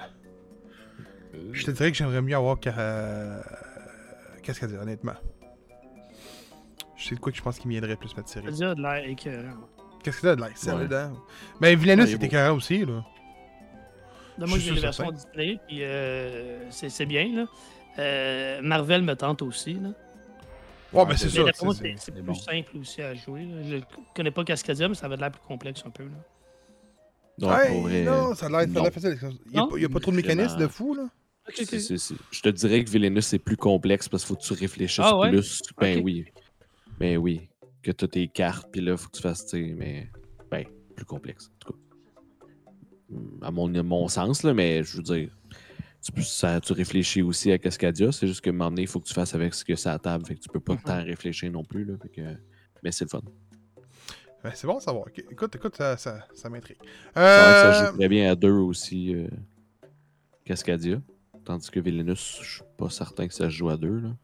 Je 1.51 1.65
te 1.65 1.72
dirais 1.72 1.91
que 1.91 1.98
j'aimerais 1.98 2.22
mieux 2.22 2.36
avoir 2.36 2.58
euh, 2.65 3.41
Qu'est-ce 4.41 4.60
qu'elle 4.60 4.69
dit, 4.69 4.77
honnêtement? 4.77 5.13
Je 7.00 7.08
sais 7.08 7.15
de 7.15 7.20
quoi 7.20 7.32
que 7.32 7.38
je 7.38 7.41
pense 7.44 7.58
qu'il 7.58 7.70
viendrait 7.72 7.96
plus 7.96 8.15
m'attirer. 8.15 8.51
Ça 8.53 8.72
a 8.72 8.75
de 8.75 8.82
l'air 8.82 9.03
écœurant. 9.08 9.56
Qu'est-ce 10.03 10.18
que 10.18 10.22
t'as 10.22 10.36
de 10.36 10.41
like, 10.41 10.58
ça, 10.58 10.75
Ouais. 10.75 10.84
dedans? 10.84 11.13
Ben, 11.62 11.77
Villainous, 11.77 12.03
Ouais, 12.03 12.10
il 12.10 12.12
est 12.12 12.13
c'était 12.13 12.27
beau. 12.27 12.32
écœurant 12.32 12.56
aussi, 12.58 12.86
là. 12.86 13.03
Moi, 14.38 14.58
j'ai 14.60 14.72
les 14.72 14.79
versions 14.79 15.03
certain. 15.06 15.15
display, 15.18 15.60
puis 15.68 15.79
euh, 15.84 16.70
c'est 16.72 16.89
c'est 16.89 17.06
bien. 17.06 17.27
Là. 17.36 17.46
Euh, 17.98 18.62
Marvel 18.62 19.01
me 19.01 19.13
tente 19.15 19.41
aussi. 19.41 19.74
Là. 19.74 19.89
Ouais, 20.94 21.06
ben 21.06 21.18
c'est 21.18 21.25
Mais 21.25 21.32
ça. 21.32 21.51
c'est- 21.53 21.65
c'est 21.65 21.74
c'est- 21.74 21.96
c'est 21.98 22.12
plus 22.13 22.22
bon. 22.22 22.34
simple 22.34 22.77
aussi 22.77 23.01
à 23.01 23.13
jouer. 23.15 23.44
là. 23.46 23.62
Je 23.63 23.75
connais 24.15 24.32
pas 24.32 24.44
Cascadia, 24.46 24.88
mais 24.88 24.96
ça 24.96 25.08
avait 25.08 25.18
l'air 25.18 25.32
plus 25.32 25.41
complexe 25.46 25.84
un 25.86 25.89
peu. 25.89 26.03
Là. 26.06 26.10
Non, 27.38 27.48
ça 28.36 28.46
a 28.46 28.50
l'air 28.50 28.60
ça 28.74 28.79
a 28.79 28.84
l'air 28.84 28.94
facile. 28.94 29.18
Il 29.48 29.51
n'y 29.53 29.60
a, 29.60 29.68
pas- 29.68 29.75
il 29.77 29.82
y 29.82 29.86
a 29.86 29.89
pas 29.89 30.00
trop 30.00 30.12
de 30.12 30.15
mécanismes 30.18 30.58
de 30.58 30.68
fou, 30.68 30.94
là. 30.94 31.03
C'est- 31.53 31.65
c'est- 31.79 31.98
c'est- 31.98 32.15
je 32.32 32.41
te 32.41 32.50
dirais 32.50 32.84
que 32.84 32.89
Villainous, 32.89 33.22
c'est 33.22 33.39
plus 33.39 33.58
complexe 33.58 34.08
parce 34.08 34.24
qu'il 34.24 34.36
faut 34.36 34.41
que 34.41 34.46
tu 34.46 34.53
réfléchisses 34.53 35.00
Ah 35.03 35.18
ouais? 35.18 35.29
plus. 35.32 35.62
Ben 35.79 36.01
oui. 36.03 36.25
Ben 37.00 37.18
oui. 37.18 37.50
Que 37.82 37.91
tu 37.91 38.06
as 38.06 38.08
tes 38.08 38.27
cartes, 38.27 38.70
puis 38.72 38.82
là, 38.82 38.98
faut 38.98 39.10
que 39.10 39.15
tu 39.18 39.22
fasses, 39.22 39.46
tu 39.46 39.68
sais, 39.70 39.74
mais. 39.74 40.10
Ben, 40.51 40.65
plus 40.96 41.06
complexe, 41.06 41.48
en 41.48 41.58
tout 41.60 41.74
cas. 41.74 41.79
Hmm, 43.10 43.44
À 43.44 43.51
mon, 43.51 43.74
à 43.74 43.84
mon 43.84 44.08
sens, 44.08 44.44
là, 44.44 44.53
mais 44.53 44.84
je 44.84 44.98
veux 44.98 45.03
dire. 45.03 45.36
Tu, 46.01 46.24
ça, 46.24 46.62
tu 46.62 46.72
réfléchis 46.74 47.22
aussi 47.22 47.51
à 47.51 47.58
Cascadia, 47.58 48.12
c'est 48.13 48.25
juste 48.27 48.39
que 48.41 48.50
à 48.50 48.53
un 48.53 48.56
moment 48.56 48.70
donné, 48.70 48.84
il 48.84 48.88
faut 48.88 49.01
que 49.01 49.08
tu 49.08 49.13
fasses 49.13 49.36
avec 49.36 49.53
ce 49.53 49.65
que 49.65 49.75
c'est 49.75 49.89
à 49.89 49.94
la 49.94 50.00
table, 50.00 50.25
fait 50.25 50.36
que 50.36 50.39
tu 50.39 50.48
peux 50.50 50.62
pas 50.62 50.74
Mhm. 50.75 50.82
tant 50.82 51.03
réfléchir 51.03 51.51
non 51.51 51.63
plus, 51.65 51.84
là. 51.84 51.96
Fait 52.01 52.08
que, 52.10 52.22
mais 52.84 52.91
c'est 52.94 53.03
le 53.06 53.10
fun. 53.10 53.22
Ben, 54.41 54.51
c'est 54.56 54.65
bon 54.68 54.77
à 54.77 54.79
savoir. 54.79 55.06
Écoute, 55.29 55.53
écoute, 55.56 55.75
ça, 55.75 55.98
ça, 55.98 56.25
ça 56.34 56.50
m'intrigue. 56.50 56.77
Ça 57.13 57.50
Euh, 57.50 57.72
joue 57.74 57.98
très 57.98 58.08
bien 58.08 58.32
à 58.32 58.36
deux 58.36 58.51
aussi, 58.53 59.13
euh, 59.13 59.27
Cascadia. 60.46 61.01
Tandis 61.44 61.70
que 61.70 61.79
Villainous, 61.82 62.15
je 62.41 62.56
suis 62.56 62.63
pas 62.77 62.89
certain 62.89 63.27
que 63.27 63.34
ça 63.34 63.46
se 63.46 63.56
joue 63.56 63.70
à 63.70 63.75
deux, 63.77 64.00
là. 64.00 64.15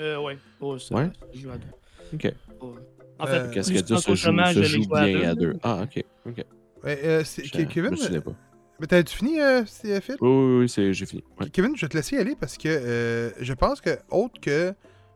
Euh, 0.00 0.18
ouais. 0.18 0.38
Oh, 0.60 0.78
ça, 0.78 0.94
Ouais? 0.94 1.10
ça 1.20 1.26
joue 1.40 1.50
à 1.50 1.58
deux. 1.58 1.66
Ok. 2.14 2.34
Oh. 2.60 2.74
En 3.18 3.26
fait, 3.26 3.32
Euh, 3.36 3.44
plus 3.44 3.54
Cascadia 3.54 3.96
se 3.96 4.10
joue, 4.10 4.16
se 4.16 4.28
euh, 4.28 4.62
je 4.62 4.62
joue 4.64 4.88
bien 4.88 5.30
à 5.30 5.34
deux? 5.34 5.54
Ah, 5.62 5.82
ok. 5.82 6.04
ok. 6.26 6.44
ouais, 6.84 6.98
euh, 7.04 7.24
c'est- 7.24 7.42
Kevin, 7.68 7.92
je 7.92 7.96
souvenais 7.96 8.18
euh, 8.18 8.20
pas. 8.22 8.32
mais 8.80 8.86
t'as-tu 8.86 9.16
fini, 9.16 9.40
euh, 9.40 9.64
Phil? 9.64 10.16
Oui, 10.20 10.28
oui, 10.28 10.58
oui, 10.60 10.68
c'est- 10.68 10.92
j'ai 10.92 11.06
fini. 11.06 11.22
Ouais. 11.40 11.48
Kevin, 11.50 11.76
je 11.76 11.82
vais 11.82 11.88
te 11.88 11.96
laisser 11.96 12.16
y 12.16 12.18
aller 12.18 12.34
parce 12.38 12.56
que 12.56 12.68
euh, 12.68 13.30
je 13.38 13.52
pense 13.52 13.80
que, 13.80 13.90
autre 14.10 14.40
que 14.40 14.74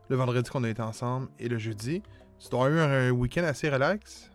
le 0.08 0.16
vendredi 0.16 0.48
qu'on 0.48 0.62
a 0.64 0.68
été 0.68 0.82
ensemble 0.82 1.28
et 1.40 1.48
le 1.48 1.58
jeudi, 1.58 2.02
tu 2.38 2.48
dois 2.50 2.66
avoir 2.66 2.88
eu 2.88 3.08
un, 3.08 3.10
week-end 3.10 3.44
assez 3.44 3.68
relax. 3.68 4.30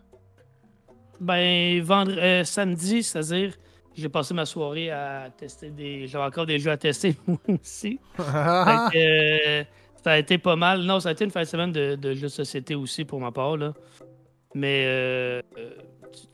Ben, 1.19 1.81
vendre, 1.83 2.13
euh, 2.17 2.43
samedi, 2.43 3.03
c'est-à-dire, 3.03 3.53
j'ai 3.93 4.09
passé 4.09 4.33
ma 4.33 4.45
soirée 4.45 4.89
à 4.89 5.29
tester 5.37 5.69
des. 5.69 6.07
J'avais 6.07 6.25
encore 6.25 6.45
des 6.47 6.57
jeux 6.59 6.71
à 6.71 6.77
tester, 6.77 7.15
moi 7.27 7.37
aussi. 7.61 7.99
Fait 8.17 8.23
que, 8.23 9.59
euh, 9.61 9.63
ça 10.03 10.11
a 10.13 10.17
été 10.17 10.37
pas 10.37 10.55
mal. 10.55 10.81
Non, 10.83 10.99
ça 10.99 11.09
a 11.09 11.11
été 11.11 11.23
une 11.25 11.31
fin 11.31 11.41
de 11.41 11.47
semaine 11.47 11.71
de, 11.71 11.95
de 11.95 12.13
jeux 12.13 12.21
de 12.23 12.27
société 12.27 12.75
aussi 12.75 13.05
pour 13.05 13.19
ma 13.19 13.31
part, 13.31 13.57
là. 13.57 13.73
Mais, 14.53 14.83
euh, 14.85 15.41
euh, 15.57 15.71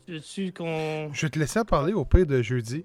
tu 0.06 0.12
veux-tu 0.12 0.52
qu'on. 0.52 1.10
je 1.12 1.26
vais 1.26 1.30
te 1.30 1.38
laisser 1.38 1.60
en 1.60 1.64
parler 1.64 1.92
au 1.92 2.04
pire 2.04 2.26
de 2.26 2.42
jeudi. 2.42 2.84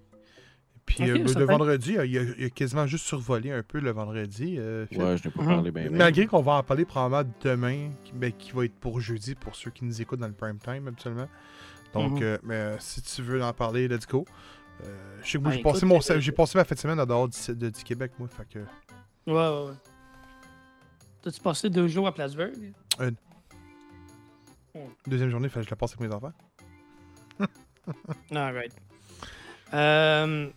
Puis 0.86 1.10
euh, 1.10 1.18
le, 1.18 1.46
vendredi, 1.46 1.98
euh, 1.98 2.06
il 2.06 2.18
a, 2.18 2.22
il 2.38 2.46
a 2.46 2.50
quasiment 2.50 2.86
juste 2.86 3.06
survolé 3.06 3.52
un 3.52 3.64
peu 3.64 3.80
le 3.80 3.92
vendredi. 3.92 4.58
euh. 4.60 4.86
Ouais, 4.92 5.16
je 5.18 5.28
n'ai 5.28 5.32
pas 5.34 5.42
Mhm. 5.42 5.48
parlé 5.48 5.72
bien. 5.72 5.90
Malgré 5.90 6.28
qu'on 6.28 6.42
va 6.42 6.56
en 6.56 6.64
parler 6.64 6.84
probablement 6.84 7.32
demain, 7.42 7.90
qui, 8.04 8.12
ben, 8.14 8.32
qui 8.34 8.52
va 8.52 8.66
être 8.66 8.76
pour 8.76 9.00
jeudi 9.00 9.34
pour 9.34 9.56
ceux 9.56 9.72
qui 9.72 9.86
nous 9.86 10.02
écoutent 10.02 10.20
dans 10.20 10.28
le 10.28 10.34
prime 10.34 10.60
time 10.60 10.88
habituellement. 10.90 11.30
Donc, 11.94 12.12
Mhm. 12.20 12.24
euh, 12.24 12.38
mais 12.44 12.72
si 12.80 13.02
tu 13.02 13.22
veux 13.22 13.42
en 13.42 13.54
parler, 13.54 13.88
let's 13.88 14.06
go. 14.06 14.26
Euh, 14.84 14.88
je 15.24 15.32
sais 15.32 15.38
que 15.38 15.44
Ben, 15.46 15.52
j'ai 15.52 15.62
passé, 15.62 15.78
écoute, 15.86 15.90
mon, 16.12 16.20
j'ai 16.20 16.32
passé 16.34 16.58
ma 16.58 16.66
fin 16.66 16.76
de 16.76 16.80
semaine 16.80 17.00
en 17.00 17.06
dehors 17.06 17.30
du, 17.30 17.56
de- 17.56 17.70
du 17.70 17.84
Québec, 17.84 18.12
moi. 18.20 18.28
Fait 18.28 18.46
que, 18.50 18.60
Ouais, 19.26 19.34
ouais, 19.34 19.68
ouais. 19.70 19.74
T'as-tu 21.24 21.40
passé 21.40 21.70
deux 21.70 21.88
jours 21.88 22.06
à 22.08 22.14
Plattsburgh? 22.14 22.74
deuxième 25.08 25.30
journée, 25.30 25.50
que 25.50 25.62
je 25.62 25.70
la 25.70 25.76
passe 25.76 25.92
avec 25.94 26.08
mes 26.10 26.14
enfants. 26.14 26.34
Alright. 28.36 28.74
Euh... 29.74 30.50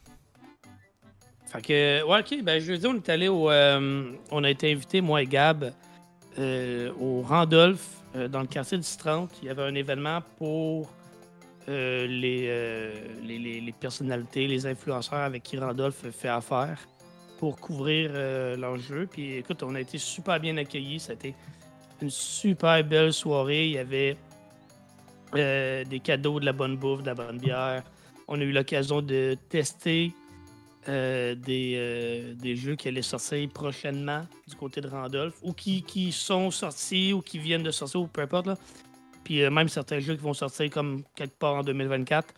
Fait 1.46 1.62
que, 1.62 2.02
ouais, 2.04 2.20
ok, 2.20 2.42
ben 2.42 2.60
jeudi, 2.60 2.86
on 2.86 2.96
est 2.96 3.08
allé 3.08 3.28
au. 3.28 3.48
euh, 3.50 4.12
on 4.32 4.42
a 4.44 4.50
été 4.50 4.72
invité, 4.72 5.00
moi 5.00 5.22
et 5.22 5.26
Gab, 5.26 5.72
euh, 6.38 6.92
au 7.00 7.22
Randolph, 7.22 7.86
euh, 8.16 8.26
dans 8.26 8.40
le 8.40 8.46
quartier 8.48 8.76
du 8.78 8.84
30. 8.98 9.30
Il 9.42 9.46
y 9.46 9.50
avait 9.50 9.62
un 9.62 9.74
événement 9.74 10.20
pour 10.38 10.90
les, 11.68 12.06
les, 13.22 13.38
les- 13.38 13.60
les 13.60 13.72
personnalités, 13.72 14.46
les 14.46 14.66
influenceurs 14.66 15.20
avec 15.20 15.42
qui 15.44 15.58
Randolph 15.58 16.08
fait 16.10 16.28
affaire 16.28 16.78
pour 17.38 17.56
couvrir 17.56 18.10
euh, 18.14 18.56
leur 18.56 18.76
jeu. 18.78 19.08
Puis 19.10 19.34
écoute, 19.34 19.62
on 19.62 19.74
a 19.74 19.80
été 19.80 19.98
super 19.98 20.40
bien 20.40 20.56
accueillis. 20.56 21.00
C'était 21.00 21.34
une 22.00 22.10
super 22.10 22.82
belle 22.84 23.12
soirée. 23.12 23.66
Il 23.66 23.72
y 23.72 23.78
avait 23.78 24.16
euh, 25.34 25.84
des 25.84 26.00
cadeaux, 26.00 26.40
de 26.40 26.44
la 26.44 26.52
bonne 26.52 26.76
bouffe, 26.76 27.02
de 27.02 27.06
la 27.06 27.14
bonne 27.14 27.38
bière. 27.38 27.82
On 28.28 28.40
a 28.40 28.44
eu 28.44 28.52
l'occasion 28.52 29.02
de 29.02 29.36
tester 29.48 30.12
euh, 30.88 31.34
des, 31.34 32.56
jeux 32.56 32.76
qui 32.76 32.88
allaient 32.88 33.02
sortir 33.02 33.48
prochainement 33.50 34.26
du 34.46 34.54
côté 34.54 34.80
de 34.80 34.88
Randolph 34.88 35.34
ou 35.42 35.52
qui, 35.52 36.12
sont 36.12 36.50
sortis 36.50 37.12
ou 37.12 37.20
qui 37.20 37.38
viennent 37.38 37.62
de 37.62 37.70
sortir 37.70 38.02
ou 38.02 38.06
peu 38.06 38.22
importe. 38.22 38.48
Puis 39.24 39.48
même 39.50 39.68
certains 39.68 39.98
jeux 39.98 40.14
qui 40.14 40.22
vont 40.22 40.34
sortir 40.34 40.70
comme 40.70 41.02
quelque 41.14 41.36
part 41.38 41.54
en 41.54 41.62
2024. 41.62 42.34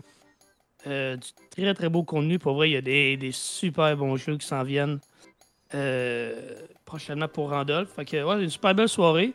Euh, 0.89 1.17
du 1.17 1.29
très 1.51 1.75
très 1.75 1.89
beau 1.89 2.03
contenu. 2.03 2.39
Pour 2.39 2.55
vrai, 2.55 2.71
il 2.71 2.73
y 2.73 2.77
a 2.77 2.81
des, 2.81 3.31
super 3.33 3.95
bons 3.97 4.17
jeux 4.17 4.39
qui 4.39 4.47
s'en 4.47 4.63
viennent 4.63 5.01
euh, 5.75 6.55
prochainement 6.87 7.29
pour 7.29 7.51
Randolph. 7.51 7.91
Fait 7.91 8.05
que, 8.05 8.25
ouais, 8.25 8.43
une 8.43 8.49
super 8.49 8.75
belle 8.75 8.89
soirée. 8.89 9.35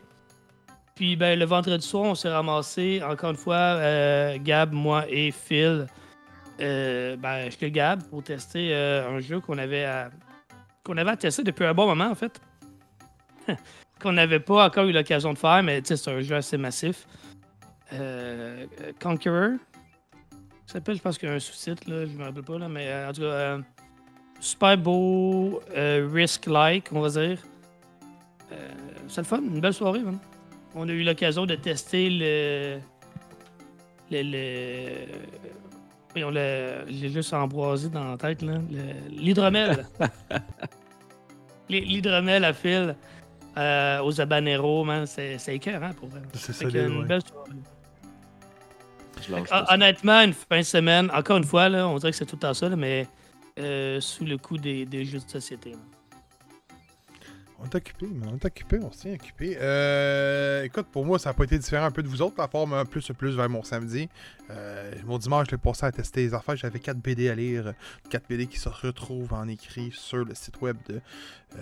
Puis 0.96 1.16
ben, 1.16 1.38
le 1.38 1.46
vendredi 1.46 1.86
soir, 1.86 2.04
on 2.04 2.16
s'est 2.16 2.30
ramassé, 2.30 3.02
encore 3.04 3.32
une 3.32 3.38
fois, 3.38 3.56
euh, 3.56 4.38
Gab, 4.42 4.74
moi 4.74 5.06
et 5.10 5.32
Phil, 5.32 5.88
ben, 6.60 7.50
chez 7.52 7.72
Gab 7.72 8.04
pour 8.04 8.24
tester 8.24 8.74
un 8.74 9.20
jeu 9.20 9.39
qu'on 9.39 9.58
avait 9.58 9.88
qu'on 10.84 10.98
avait 10.98 11.12
à 11.12 11.18
tester 11.18 11.44
depuis 11.44 11.66
un 11.66 11.74
bon 11.74 11.88
moment, 11.88 12.10
en 12.10 12.16
fait. 12.16 12.42
qu'on 14.02 14.13
n'avait 14.13 14.39
pas 14.39 14.66
encore 14.66 14.86
eu 14.86 14.92
l'occasion 14.92 15.34
de 15.34 15.38
faire, 15.38 15.62
mais 15.63 15.82
c'est 15.84 16.08
un 16.08 16.22
jeu 16.22 16.36
assez 16.36 16.58
massif. 16.58 17.08
Conqueror. 19.02 19.58
Ça 20.65 20.73
s'appelle, 20.73 20.95
je 20.95 21.02
pense 21.02 21.17
qu'il 21.17 21.28
y 21.30 21.32
a 21.32 21.36
un 21.36 21.39
sous-titre, 21.39 21.89
là, 21.89 22.06
je 22.06 22.12
me 22.12 22.23
rappelle 22.23 22.43
pas, 22.43 22.58
là, 22.58 22.67
mais 22.69 22.88
euh, 22.88 23.10
en 23.10 23.13
tout 23.13 23.21
cas, 23.21 23.28
euh, 23.28 23.62
super 24.39 24.78
beau, 24.78 25.62
euh, 25.76 26.10
risk-like, 26.12 26.88
on 26.91 27.02
va 27.02 27.10
dire. 27.10 27.38
Euh, 28.52 28.69
c'est 29.08 29.21
le 29.21 29.26
fun, 29.28 29.39
une 29.41 29.60
belle 29.60 29.73
soirée, 29.73 29.99
man. 29.99 30.17
On 30.76 30.88
a 30.88 30.91
eu 30.91 31.04
l'occasion 31.04 31.45
de 31.45 31.56
tester 31.56 32.10
le. 32.10 32.80
Le. 34.12 34.21
le 34.23 35.06
voyons, 36.12 36.32
le- 36.32 36.86
J'ai 36.88 37.10
juste 37.10 37.34
ambroisé 37.34 37.89
dans 37.89 38.12
la 38.12 38.17
tête, 38.17 38.41
là. 38.41 38.54
le- 38.71 39.10
L'hydromel. 39.15 39.86
L'hy- 41.69 41.82
L'hydromel 41.86 42.43
à 42.45 42.54
fil 42.54 42.95
aux 43.58 44.21
habaneros, 44.21 44.84
man. 44.84 45.06
C'est 45.06 45.38
écœurant 45.56 45.93
pour 45.93 46.10
vrai. 46.10 46.21
C'est 46.34 46.54
solide, 46.54 46.76
une 46.89 46.99
ouais. 47.02 47.06
belle 47.06 47.21
soirée. 47.23 47.52
Honnêtement, 49.70 50.22
une 50.22 50.34
fin 50.34 50.60
de 50.60 50.64
semaine, 50.64 51.12
encore 51.14 51.38
une 51.38 51.44
fois, 51.44 51.70
là, 51.70 51.88
on 51.88 51.98
dirait 51.98 52.12
que 52.12 52.18
c'est 52.18 52.26
tout 52.26 52.36
le 52.36 52.42
temps 52.42 52.54
ça, 52.54 52.70
là, 52.70 52.76
mais 52.76 53.08
euh, 53.60 54.02
sous 54.02 54.26
le 54.26 54.38
coup 54.38 54.58
des, 54.58 54.86
des 54.86 55.06
jeux 55.06 55.20
de 55.20 55.30
société. 55.30 55.72
là. 55.72 55.78
On 57.64 57.66
est 57.66 57.76
occupé, 57.76 58.08
mais 58.12 58.28
on 58.28 58.36
est 58.36 58.46
occupé, 58.46 58.80
on 58.82 58.92
se 58.92 59.00
tient 59.00 59.14
occupé. 59.14 59.58
Euh, 59.60 60.64
écoute, 60.64 60.88
pour 60.92 61.06
moi, 61.06 61.18
ça 61.18 61.30
n'a 61.30 61.34
pas 61.34 61.46
été 61.46 61.58
différent 61.58 61.86
un 61.86 61.92
peu 61.92 62.04
de 62.04 62.10
vous 62.10 62.22
autres, 62.22 62.36
la 62.38 62.50
forme 62.50 62.74
un 62.74 62.84
plus 62.84 63.10
plus 63.18 63.36
vers 63.38 63.48
mon 63.48 63.64
samedi. 63.64 64.10
Euh, 64.50 64.92
mon 65.06 65.18
dimanche, 65.18 65.48
je 65.50 65.52
l'ai 65.52 65.58
passé 65.58 65.86
à 65.86 65.92
tester 65.92 66.24
les 66.24 66.34
affaires. 66.34 66.58
J'avais 66.58 66.80
4 66.80 66.98
BD 66.98 67.30
à 67.30 67.36
lire, 67.36 67.74
4 68.10 68.28
BD 68.28 68.48
qui 68.48 68.60
se 68.60 68.68
retrouvent 68.68 69.34
en 69.34 69.48
écrit 69.48 69.92
sur 69.94 70.26
le 70.26 70.36
site 70.36 70.60
web 70.62 70.76
de 70.90 71.00
euh, 71.56 71.60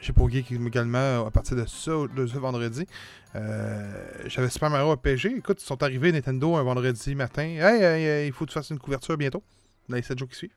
J'ai 0.00 0.12
qui 0.42 0.54
également 0.54 1.26
à 1.26 1.30
partir 1.30 1.56
de 1.56 1.64
ça, 1.66 1.92
de 2.14 2.26
ce 2.26 2.38
vendredi. 2.38 2.86
Euh, 3.34 4.06
J'avais 4.26 4.48
Super 4.50 4.70
Mario 4.70 4.92
RPG. 4.92 5.38
Écoute, 5.38 5.60
ils 5.60 5.66
sont 5.66 5.82
arrivés 5.82 6.12
Nintendo 6.12 6.56
un 6.56 6.62
vendredi 6.62 7.14
matin. 7.14 7.42
Hey, 7.42 7.82
hey, 7.82 8.26
il 8.28 8.32
faut 8.32 8.44
que 8.44 8.50
tu 8.50 8.54
fasses 8.54 8.70
une 8.70 8.78
couverture 8.78 9.16
bientôt, 9.16 9.42
dans 9.88 9.96
les 9.96 10.02
7 10.02 10.18
jours 10.18 10.28
qui 10.28 10.36
suivent. 10.36 10.56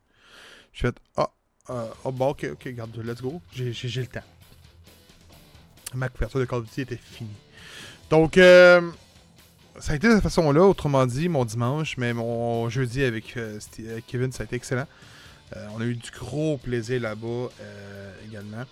Je 0.73 0.87
fais 0.87 0.93
Ah, 1.15 1.29
euh, 1.69 1.87
oh, 2.03 2.11
bon, 2.11 2.29
ok, 2.29 2.47
ok, 2.51 2.67
garde, 2.69 2.95
let's 3.03 3.21
go. 3.21 3.41
J'ai 3.53 3.71
le 4.01 4.07
temps. 4.07 4.23
Ma 5.93 6.09
couverture 6.09 6.39
de 6.39 6.45
Call 6.45 6.59
of 6.59 6.65
Duty 6.65 6.81
était 6.81 6.97
finie. 6.97 7.29
Donc, 8.09 8.37
euh, 8.37 8.91
ça 9.79 9.93
a 9.93 9.95
été 9.95 10.07
de 10.07 10.13
cette 10.13 10.23
façon-là, 10.23 10.63
autrement 10.63 11.05
dit, 11.05 11.29
mon 11.29 11.45
dimanche, 11.45 11.97
mais 11.97 12.13
mon 12.13 12.69
jeudi 12.69 13.03
avec 13.03 13.37
euh, 13.37 13.59
Kevin, 14.07 14.31
ça 14.31 14.43
a 14.43 14.45
été 14.45 14.55
excellent. 14.55 14.87
On 15.75 15.81
a 15.81 15.85
eu 15.85 15.95
du 15.95 16.11
gros 16.11 16.57
plaisir 16.57 17.01
là-bas 17.01 17.49
également. 18.27 18.65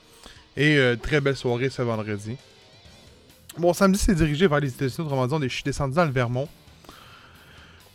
Et 0.58 0.78
euh, 0.78 0.96
très 0.96 1.22
belle 1.22 1.36
soirée 1.36 1.70
ce 1.70 1.84
vendredi. 1.84 2.36
Bon, 3.58 3.74
samedi, 3.74 4.00
c'est 4.00 4.16
dirigé 4.16 4.48
vers 4.48 4.60
les 4.60 4.70
États-Unis, 4.70 5.08
autrement 5.08 5.28
dit, 5.40 5.50
je 5.50 5.54
suis 5.54 5.64
descendu 5.64 5.96
dans 5.96 6.06
le 6.06 6.12
Vermont. 6.12 6.50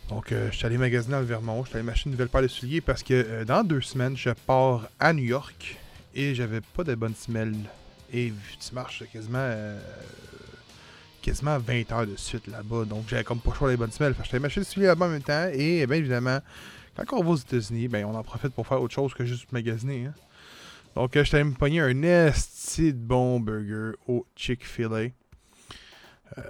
Donc, 0.09 0.31
euh, 0.31 0.49
je 0.51 0.57
suis 0.57 0.65
allé 0.65 0.77
magasiner 0.77 1.13
dans 1.13 1.19
le 1.19 1.25
Vermont. 1.25 1.63
Je 1.63 1.69
suis 1.69 1.77
allé 1.77 1.85
m'acheter 1.85 2.05
une 2.07 2.13
nouvelle 2.13 2.29
paire 2.29 2.41
de 2.41 2.47
souliers 2.47 2.81
parce 2.81 3.03
que 3.03 3.13
euh, 3.13 3.45
dans 3.45 3.63
deux 3.63 3.81
semaines, 3.81 4.15
je 4.15 4.29
pars 4.29 4.87
à 4.99 5.13
New 5.13 5.23
York 5.23 5.77
et 6.15 6.35
j'avais 6.35 6.61
pas 6.61 6.83
de 6.83 6.95
bonnes 6.95 7.15
semelles. 7.15 7.55
Et 8.13 8.31
tu 8.59 8.75
marches 8.75 9.03
quasiment, 9.11 9.39
euh, 9.39 9.79
quasiment 11.21 11.57
20 11.57 11.91
heures 11.91 12.07
de 12.07 12.15
suite 12.15 12.47
là-bas. 12.47 12.85
Donc, 12.85 13.05
j'avais 13.09 13.23
comme 13.23 13.39
pas 13.39 13.51
le 13.51 13.55
choix 13.57 13.69
les 13.71 13.77
bonnes 13.77 13.91
semelles. 13.91 14.13
Fait 14.13 14.37
que 14.37 14.59
des 14.59 14.63
souliers 14.65 14.87
là-bas 14.87 15.07
en 15.07 15.09
même 15.09 15.21
temps. 15.21 15.49
Et 15.51 15.85
bien 15.87 15.97
évidemment, 15.97 16.39
quand 16.95 17.17
on 17.17 17.23
va 17.23 17.31
aux 17.31 17.37
États-Unis, 17.37 17.87
ben, 17.87 18.05
on 18.05 18.15
en 18.15 18.23
profite 18.23 18.53
pour 18.53 18.67
faire 18.67 18.81
autre 18.81 18.93
chose 18.93 19.13
que 19.13 19.25
juste 19.25 19.51
magasiner. 19.51 20.05
hein. 20.07 20.13
Donc, 20.95 21.11
je 21.21 21.35
allé 21.35 21.43
me 21.43 21.53
pogner 21.53 21.79
un 21.81 22.03
esti 22.03 22.93
de 22.93 22.99
bon 22.99 23.39
burger 23.39 23.97
au 24.07 24.25
Chick-fil-A. 24.35 25.09
Euh, 26.37 26.41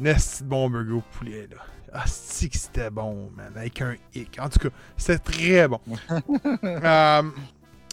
un 0.00 0.04
esti 0.04 0.44
de 0.44 0.48
bon 0.48 0.70
burger 0.70 0.92
au 0.92 1.02
poulet, 1.18 1.48
là. 1.50 1.58
Ah, 1.92 2.04
c'est 2.06 2.48
que 2.48 2.56
c'était 2.56 2.90
bon, 2.90 3.30
man. 3.36 3.52
Avec 3.54 3.82
un 3.82 3.96
hic. 4.14 4.38
En 4.40 4.48
tout 4.48 4.58
cas, 4.60 4.68
c'était 4.96 5.18
très 5.18 5.68
bon. 5.68 5.80
Euh, 6.64 7.22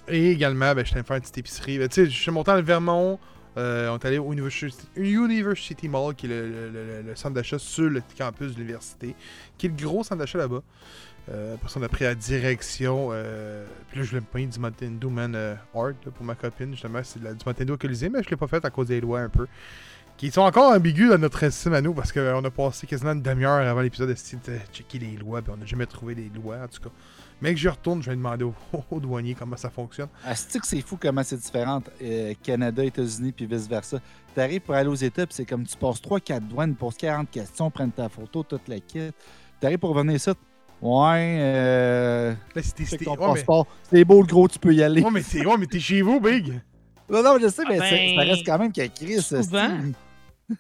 et 0.08 0.32
également, 0.32 0.74
ben, 0.74 0.86
je 0.86 0.94
t'ai 0.94 1.04
faire 1.04 1.16
une 1.18 1.22
petite 1.22 1.38
épicerie. 1.38 1.78
Ben, 1.78 1.88
tu 1.88 1.96
sais, 1.96 2.06
je 2.10 2.18
suis 2.18 2.32
monté 2.32 2.50
dans 2.52 2.58
le 2.58 2.64
Vermont. 2.64 3.20
Euh, 3.58 3.90
on 3.90 3.98
est 3.98 4.06
allé 4.06 4.18
au 4.20 4.32
University, 4.32 4.88
University 4.96 5.88
Mall, 5.90 6.16
qui 6.16 6.28
est 6.28 6.30
le, 6.30 6.48
le- 6.50 6.70
le- 6.72 7.02
le 7.02 7.16
centre 7.16 7.34
d'achat 7.36 7.60
sur 7.60 7.90
le 7.90 8.02
campus 8.18 8.54
de 8.54 8.58
l'université, 8.60 9.16
qui 9.58 9.66
est 9.66 9.70
le 9.70 9.76
gros 9.76 10.04
centre 10.04 10.18
d'achat 10.20 10.38
là-bas. 10.38 10.62
Euh, 11.32 11.56
après 11.56 11.70
ça, 11.70 11.80
on 11.80 11.84
a 11.84 11.90
pris 11.90 12.06
la 12.06 12.16
direction. 12.16 13.10
euh, 13.12 13.66
puis 13.90 14.00
là, 14.00 14.04
je 14.04 14.10
voulais 14.10 14.22
me 14.22 14.26
payer 14.26 14.48
du 14.48 14.60
Nintendo 14.60 15.10
Man 15.10 15.34
euh, 15.36 15.56
Art 15.76 15.94
pour 16.16 16.26
ma 16.26 16.36
copine. 16.36 16.72
Justement, 16.72 17.00
c'est 17.04 17.20
du 17.20 17.26
Nintendo 17.46 17.78
Colisée, 17.78 18.10
mais 18.10 18.24
je 18.24 18.30
l'ai 18.30 18.36
pas 18.38 18.48
fait 18.48 18.64
à 18.66 18.70
cause 18.70 18.88
des 18.88 19.00
lois 19.02 19.22
un 19.22 19.30
peu. 19.30 19.48
Qui 20.18 20.32
sont 20.32 20.42
encore 20.42 20.74
ambigus 20.74 21.10
dans 21.10 21.18
notre 21.18 21.42
estime 21.44 21.72
à 21.74 21.80
nous 21.82 21.94
parce 21.94 22.12
qu'on 22.12 22.44
a 22.44 22.52
passé 22.52 22.86
quasiment 22.86 23.14
une 23.14 23.22
demi-heure 23.22 23.66
avant 23.66 23.80
l'épisode 23.80 24.10
de 24.10 24.16
checker 24.74 25.00
les 25.00 25.16
lois. 25.16 25.42
Puis 25.42 25.54
on 25.54 25.58
n'a 25.58 25.66
jamais 25.66 25.86
trouvé 25.86 26.14
les 26.14 26.30
lois, 26.30 26.58
en 26.58 26.68
tout 26.68 26.82
cas. 26.82 26.90
Mais 27.42 27.54
que 27.54 27.60
je 27.60 27.70
retourne, 27.70 28.04
je 28.04 28.10
vais 28.10 28.18
demander 28.18 28.44
au, 28.44 28.54
au 28.92 29.00
douanier 29.00 29.34
comment 29.34 29.56
ça 29.56 29.70
fonctionne. 29.70 30.10
Ah, 30.26 30.36
c'est 30.36 30.60
que 30.60 30.68
c'est 30.68 30.82
fou 30.82 30.98
comment 31.02 31.24
c'est 31.24 31.38
différent. 31.38 31.82
euh, 32.02 32.34
Canada, 32.44 32.84
États-Unis, 32.84 33.32
puis 33.32 33.46
vice-versa? 33.46 34.00
T'arrives 34.36 34.60
pour 34.60 34.76
aller 34.76 34.90
aux 34.90 34.96
États, 34.96 35.26
puis 35.26 35.36
c'est 35.36 35.46
comme 35.46 35.66
tu 35.66 35.78
passes 35.78 36.02
3-4 36.02 36.42
douanes, 36.48 36.76
poses 36.76 36.98
40 36.98 37.32
questions, 37.32 37.72
prennent 37.72 37.92
ta 37.92 38.10
photo, 38.10 38.44
toute 38.44 38.68
la 38.68 38.82
kit. 38.82 39.12
T'arrives 39.62 39.78
pour 39.80 39.92
revenir 39.96 40.16
ici. 40.18 40.32
Ouais, 40.82 41.38
euh. 41.42 42.34
Là, 42.56 42.62
c'était. 42.62 42.84
check 42.84 42.90
c'était- 42.92 43.06
ton 43.06 43.12
ouais, 43.12 43.18
mais- 43.28 43.34
passeport. 43.34 43.68
C'est 43.92 44.06
beau 44.06 44.22
le 44.22 44.28
gros, 44.28 44.48
tu 44.48 44.60
peux 44.60 44.74
y 44.74 44.82
aller. 44.82 45.02
Ouais, 45.02 45.12
mais 45.12 45.22
t'es 45.22 45.46
ouais, 45.46 45.66
t'es 45.68 45.80
chez 45.80 46.02
vous, 46.02 46.20
Big. 46.20 46.54
Non, 47.10 47.24
non, 47.24 47.38
je 47.42 47.48
sais, 47.50 47.64
mais 47.68 47.80
Ah 47.82 47.86
c'est- 47.90 48.16
ben, 48.16 48.16
ça 48.16 48.22
reste 48.32 48.46
quand 48.46 48.60
même 48.60 48.72
qu'à 48.72 48.88
Chris. 48.88 49.22
souvent. 49.22 49.70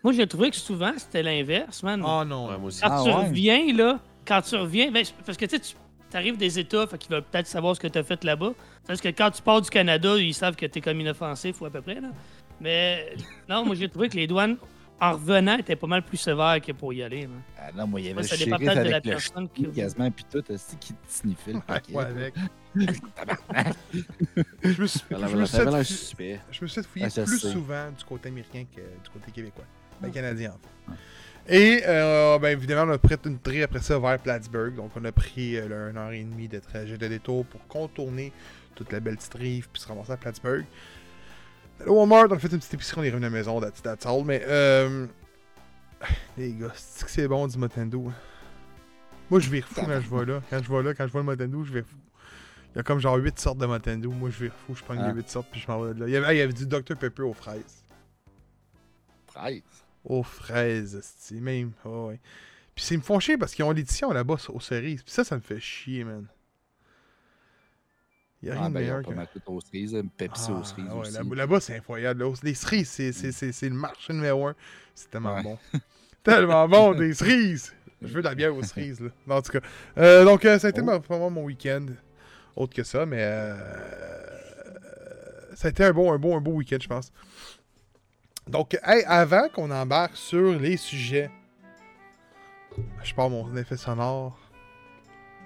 Moi, 0.04 0.14
j'ai 0.14 0.28
trouvé 0.28 0.50
que 0.52 0.56
souvent, 0.58 0.92
c'était 0.98 1.24
l'inverse, 1.24 1.82
man. 1.84 2.04
Oh 2.06 2.24
non. 2.26 2.50
Ouais, 2.50 2.58
moi 2.58 2.68
aussi. 2.68 2.82
Quand 2.82 2.90
Ah, 2.92 3.02
tu 3.04 3.10
ouais. 3.10 3.16
reviens, 3.16 3.74
là, 3.76 4.00
quand 4.26 4.42
tu 4.42 4.56
reviens, 4.56 4.92
ben, 4.92 5.04
parce 5.26 5.38
que 5.38 5.46
tu 5.46 5.56
sais, 5.58 5.62
tu 6.12 6.18
arrives 6.18 6.38
des 6.38 6.60
États, 6.60 6.86
fait 6.86 6.98
qu'ils 6.98 7.12
veulent 7.12 7.24
peut-être 7.24 7.48
savoir 7.48 7.76
ce 7.76 7.80
que 7.80 7.88
tu 7.88 7.98
as 7.98 8.04
fait 8.04 8.24
là-bas. 8.24 8.52
Parce 8.86 9.00
que 9.02 9.08
quand 9.10 9.32
tu 9.32 9.42
pars 9.42 9.62
du 9.62 9.70
Canada, 9.70 10.16
ils 10.18 10.34
savent 10.34 10.56
que 10.56 10.66
tu 10.66 10.80
es 10.80 10.82
comme 10.82 11.00
inoffensif 11.00 11.62
ou 11.62 11.66
à 11.66 11.70
peu 11.70 11.82
près. 11.82 11.96
Là. 12.02 12.10
Mais 12.62 13.14
non, 13.48 13.66
moi, 13.66 13.76
j'ai 13.76 13.88
trouvé 13.90 14.10
que 14.10 14.18
les 14.18 14.28
douanes, 14.28 14.58
en 15.02 15.14
revenant, 15.14 15.58
étaient 15.58 15.76
pas 15.76 15.88
mal 15.88 16.04
plus 16.04 16.18
sévères 16.18 16.60
que 16.62 16.72
pour 16.72 16.92
y 16.94 17.02
aller. 17.04 17.28
man. 17.28 17.42
Ah 17.58 17.70
non, 17.76 17.88
moi, 17.88 18.00
il 18.02 18.08
y 18.08 18.10
avait 18.12 18.22
le 18.22 18.28
ça 18.28 18.36
dépend 18.38 18.58
shérif 18.58 18.68
peut-être 18.70 18.84
de 18.86 18.90
la 18.90 18.96
avec 18.98 19.06
le 19.06 19.12
personne 19.12 19.50
qui- 19.50 19.72
quasiment, 19.72 20.12
puis 20.12 20.26
tout, 20.30 20.52
aussi, 20.52 20.76
qui 20.78 20.94
te 20.94 20.98
sniffait 21.08 21.54
le 21.54 21.62
paquet. 21.62 21.94
Ouais, 21.94 22.06
avec. 22.06 22.34
Je 24.64 24.82
me 24.82 24.88
suis, 24.88 25.02
je 25.10 25.36
me 25.36 25.46
suis 25.46 25.58
fait- 25.58 25.84
suspect. 25.84 26.40
je 26.52 26.62
me 26.64 26.68
suis 26.68 26.82
fait 26.82 26.88
fouiller 26.88 27.06
Ah, 27.08 27.10
je 27.16 27.22
plus 27.24 27.40
sais. 27.40 27.52
souvent 27.52 27.90
du 27.98 28.04
côté 28.04 28.30
américain 28.30 28.64
que 28.76 28.82
du 28.82 29.10
côté 29.12 29.32
québécois. 29.32 29.66
Ben, 30.02 30.12
canadien, 30.12 30.52
en 30.52 30.92
fait. 30.94 30.96
Et, 31.56 31.82
euh, 31.88 32.38
ben, 32.40 32.50
évidemment, 32.50 32.92
on 32.92 32.94
a 32.96 32.98
pris 32.98 33.16
une 33.26 33.40
traite 33.40 33.64
après 33.64 33.80
ça 33.80 33.98
vers 33.98 34.20
Plattsburgh. 34.20 34.76
Donc, 34.76 34.92
on 34.96 35.04
a 35.06 35.12
pris 35.12 35.58
euh, 35.58 35.68
le 35.68 35.76
1 35.76 35.96
heure 35.98 36.12
et 36.12 36.24
demie 36.24 36.48
de 36.48 36.60
trajet 36.60 36.98
de 36.98 37.08
détour 37.08 37.46
pour 37.46 37.66
contourner 37.68 38.32
toute 38.76 38.92
la 38.92 39.00
belle 39.00 39.18
petite 39.18 39.34
rive 39.34 39.68
puis 39.74 39.82
se 39.82 39.88
ramasser 39.88 40.12
à 40.12 40.18
Plattsburgh. 40.18 40.66
Au 41.88 41.94
Walmart, 41.94 42.28
on 42.30 42.34
a 42.36 42.40
fait 42.40 42.52
une 42.52 42.58
petite 42.60 42.74
épicerie, 42.74 43.00
on 43.00 43.04
est 43.04 43.10
revenu 43.10 43.26
à 43.26 43.30
la 43.30 43.36
maison, 43.36 43.60
that's, 43.62 43.82
that's 43.82 44.06
all. 44.06 44.24
Mais, 44.26 44.42
euh, 44.46 45.08
les 46.38 46.54
gars, 46.54 46.72
c'est 46.76 47.06
que 47.06 47.12
c'est 47.12 47.28
bon 47.28 47.48
du 47.48 47.58
Nintendo. 47.58 48.08
hein? 48.10 48.14
Moi, 49.30 49.40
je 49.40 49.50
vais 49.50 49.62
fou 49.62 49.82
quand 49.86 50.02
je 50.02 50.10
vais 50.16 50.26
là. 50.26 50.42
Quand 50.50 50.62
je 50.64 50.72
vais 50.72 50.84
là, 50.84 50.94
quand 50.94 51.08
je 51.08 51.12
vois 51.12 51.22
le 51.22 51.28
Nintendo, 51.28 51.64
je 51.64 51.72
vais 51.74 51.84
fou. 51.84 51.96
Il 52.74 52.78
y 52.78 52.80
a 52.80 52.84
comme 52.84 53.00
genre 53.00 53.16
8 53.16 53.40
sortes 53.40 53.58
de 53.60 53.66
Nintendo. 53.66 54.12
Moi, 54.12 54.30
je 54.30 54.46
vais 54.46 54.50
fou, 54.50 54.76
je 54.76 54.84
prends 54.84 54.96
Ah. 55.00 55.08
les 55.08 55.14
8 55.14 55.30
sortes 55.30 55.48
puis 55.52 55.60
je 55.62 55.68
m'en 55.72 55.82
vais 55.82 55.94
de 55.94 56.00
là. 56.02 56.08
Il 56.08 56.12
y 56.12 56.16
avait, 56.18 56.26
ah, 56.28 56.34
il 56.34 56.38
y 56.38 56.42
avait 56.42 56.54
du 56.54 56.66
Dr 56.68 56.96
Pepper 56.98 57.24
aux 57.24 57.34
fraises. 57.34 57.84
Fraise. 59.28 59.62
Aux 60.04 60.24
fraises, 60.24 61.00
c'est 61.18 61.40
même. 61.40 61.72
Oh, 61.86 62.08
ouais. 62.10 62.20
Puis 62.76 62.84
c'est- 62.86 62.96
ils 62.96 63.00
me 63.00 63.04
font 63.04 63.20
chier 63.20 63.38
parce 63.38 63.54
qu'ils 63.54 63.66
ont 63.66 63.72
l'édition 63.72 64.12
là-bas 64.12 64.36
aux 64.50 64.60
cerises. 64.60 65.04
Puis 65.04 65.12
ça, 65.12 65.24
ça 65.24 65.36
me 65.36 65.42
fait 65.42 65.60
chier, 65.60 66.04
man. 66.04 66.26
Il 68.42 68.48
y 68.48 68.52
a 68.52 68.54
rien 68.56 68.64
Ah, 68.66 68.70
de 68.70 68.74
ben, 68.74 68.80
meilleur 68.80 69.02
que. 69.02 69.08
pas 69.08 69.16
mal 69.16 69.28
tout 69.34 69.42
aux 69.54 69.60
cerises, 69.62 69.96
un 69.96 70.06
Pepsi 70.06 70.52
aux 70.52 70.64
cerises 70.64 70.86
Ah, 70.90 70.94
ouais, 70.96 71.02
aussi. 71.02 71.12
là- 71.14 71.36
Là-bas, 71.36 71.60
c'est 71.60 71.76
incroyable. 71.76 72.24
là. 72.24 72.34
Les 72.44 72.54
cerises, 72.54 72.90
c'est- 72.90 73.12
c'est- 73.12 73.70
le 73.70 73.76
marché 73.76 74.14
numéro 74.14 74.48
un. 74.48 74.56
C'est 74.96 75.10
tellement 75.12 75.36
Ouais. 75.36 75.44
bon. 75.44 75.58
tellement 76.24 76.68
bon, 76.70 76.94
des 76.94 77.14
cerises. 77.14 77.74
Je 78.02 78.08
veux 78.08 78.22
de 78.22 78.28
la 78.28 78.36
bière 78.36 78.56
aux 78.56 78.64
cerises, 78.64 79.02
là. 79.02 79.10
Non, 79.28 79.36
en 79.36 79.42
tout 79.42 79.52
cas. 79.52 79.60
Euh, 79.98 80.24
donc, 80.24 80.46
euh, 80.46 80.58
ça 80.58 80.68
a 80.68 80.70
été 80.70 80.80
Oh. 80.82 81.00
vraiment 81.00 81.30
mon 81.30 81.44
week-end. 81.44 81.86
Autre 82.56 82.74
que 82.74 82.84
ça, 82.84 83.06
mais. 83.06 83.20
euh, 83.22 83.58
ça 85.56 85.68
a 85.68 85.72
été 85.72 85.84
un 85.84 85.92
bon, 85.92 86.14
un 86.14 86.18
bon, 86.18 86.38
un 86.38 86.42
beau 86.42 86.52
week-end, 86.54 86.78
je 86.82 86.88
pense. 86.88 87.12
Donc, 88.48 88.78
hey, 88.86 89.04
avant 89.06 89.50
qu'on 89.50 89.70
embarque 89.70 90.16
sur 90.16 90.58
les 90.58 90.78
sujets, 90.78 91.30
je 93.04 93.14
pars 93.14 93.30
mon 93.30 93.54
effet 93.58 93.76
sonore. 93.78 94.40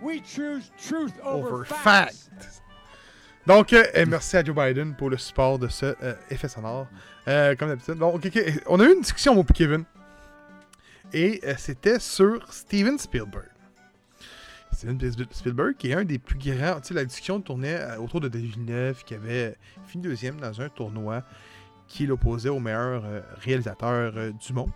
We 0.01 0.21
choose 0.25 0.71
truth 0.77 1.13
over, 1.23 1.51
over 1.51 1.65
facts. 1.65 2.29
fact. 2.29 2.62
Donc, 3.45 3.73
euh, 3.73 3.83
euh, 3.95 4.05
merci 4.07 4.37
à 4.37 4.43
Joe 4.43 4.55
Biden 4.55 4.95
pour 4.95 5.09
le 5.09 5.17
support 5.17 5.59
de 5.59 5.67
ce 5.67 5.95
euh, 6.01 6.15
effet 6.29 6.47
sonore. 6.47 6.87
Euh, 7.27 7.55
comme 7.55 7.69
d'habitude. 7.69 7.95
Donc, 7.95 8.15
ok, 8.15 8.25
ok, 8.33 8.61
on 8.67 8.79
a 8.79 8.85
eu 8.85 8.93
une 8.93 9.01
discussion, 9.01 9.33
moi 9.35 9.43
et 9.49 9.53
Kevin. 9.53 9.83
Et 11.11 11.41
euh, 11.43 11.53
c'était 11.57 11.99
sur 11.99 12.51
Steven 12.53 12.97
Spielberg. 12.97 13.47
Steven 14.71 14.97
Spiel- 14.97 15.27
Spielberg, 15.31 15.75
qui 15.77 15.91
est 15.91 15.93
un 15.93 16.05
des 16.05 16.19
plus 16.19 16.37
grands. 16.37 16.79
Tu 16.79 16.87
sais, 16.89 16.93
la 16.93 17.05
discussion 17.05 17.41
tournait 17.41 17.79
autour 17.97 18.21
de 18.21 18.29
Villeneuve, 18.29 19.03
qui 19.03 19.13
avait 19.13 19.55
fini 19.87 20.03
deuxième 20.03 20.39
dans 20.39 20.61
un 20.61 20.69
tournoi 20.69 21.23
qui 21.87 22.07
l'opposait 22.07 22.49
au 22.49 22.59
meilleur 22.59 23.03
réalisateur 23.41 24.13
du 24.33 24.53
monde. 24.53 24.71